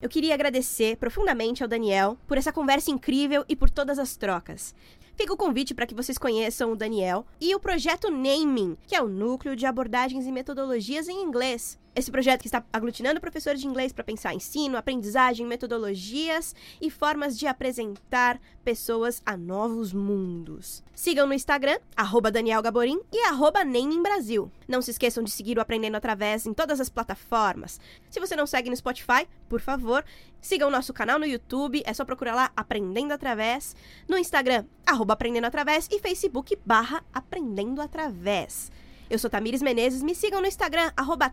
Eu 0.00 0.08
queria 0.08 0.34
agradecer 0.34 0.96
profundamente 0.96 1.62
ao 1.62 1.68
Daniel 1.68 2.18
por 2.26 2.36
essa 2.36 2.52
conversa 2.52 2.90
incrível 2.90 3.44
e 3.48 3.54
por 3.54 3.70
todas 3.70 3.96
as 3.96 4.16
trocas. 4.16 4.74
Fica 5.14 5.32
o 5.32 5.36
convite 5.36 5.72
para 5.72 5.86
que 5.86 5.94
vocês 5.94 6.18
conheçam 6.18 6.72
o 6.72 6.76
Daniel 6.76 7.24
e 7.40 7.54
o 7.54 7.60
projeto 7.60 8.10
Naming, 8.10 8.76
que 8.88 8.96
é 8.96 9.00
o 9.00 9.08
núcleo 9.08 9.54
de 9.54 9.64
abordagens 9.64 10.26
e 10.26 10.32
metodologias 10.32 11.08
em 11.08 11.22
inglês. 11.22 11.78
Esse 11.96 12.10
projeto 12.10 12.42
que 12.42 12.48
está 12.48 12.62
aglutinando 12.70 13.22
professores 13.22 13.58
de 13.58 13.66
inglês 13.66 13.90
para 13.90 14.04
pensar 14.04 14.34
ensino, 14.34 14.76
aprendizagem, 14.76 15.46
metodologias 15.46 16.54
e 16.78 16.90
formas 16.90 17.38
de 17.38 17.46
apresentar 17.46 18.38
pessoas 18.62 19.22
a 19.24 19.34
novos 19.34 19.94
mundos. 19.94 20.84
Sigam 20.94 21.26
no 21.26 21.32
Instagram, 21.32 21.78
arroba 21.96 22.30
Daniel 22.30 22.60
Gaborim 22.60 23.00
e 23.10 23.24
arroba 23.24 23.60
Brasil. 24.02 24.52
Não 24.68 24.82
se 24.82 24.90
esqueçam 24.90 25.24
de 25.24 25.30
seguir 25.30 25.56
o 25.56 25.60
Aprendendo 25.62 25.96
Através 25.96 26.44
em 26.44 26.52
todas 26.52 26.82
as 26.82 26.90
plataformas. 26.90 27.80
Se 28.10 28.20
você 28.20 28.36
não 28.36 28.46
segue 28.46 28.68
no 28.68 28.76
Spotify, 28.76 29.26
por 29.48 29.62
favor, 29.62 30.04
siga 30.38 30.66
o 30.66 30.70
nosso 30.70 30.92
canal 30.92 31.18
no 31.18 31.24
YouTube, 31.24 31.82
é 31.86 31.94
só 31.94 32.04
procurar 32.04 32.34
lá 32.34 32.52
Aprendendo 32.54 33.12
Através, 33.12 33.74
no 34.06 34.18
Instagram, 34.18 34.66
arroba 34.84 35.14
Aprendendo 35.14 35.46
Através 35.46 35.88
e 35.90 35.98
Facebook 35.98 36.58
barra 36.62 37.02
Aprendendo 37.14 37.80
Através. 37.80 38.70
Eu 39.08 39.18
sou 39.20 39.30
Tamires 39.30 39.62
Menezes, 39.62 40.02
me 40.02 40.14
sigam 40.16 40.40
no 40.40 40.48
Instagram, 40.48 40.90
arroba. 40.96 41.32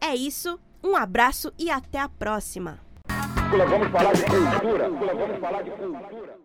É 0.00 0.14
isso, 0.14 0.58
um 0.82 0.96
abraço 0.96 1.52
e 1.58 1.70
até 1.70 1.98
a 1.98 2.08
próxima. 2.08 2.78
Vamos 3.50 3.88
falar 3.90 4.12
de 4.12 4.22
cultura. 4.24 4.88
Vamos 4.88 5.38
falar 5.38 5.62
de 5.62 5.70
cultura. 5.70 6.38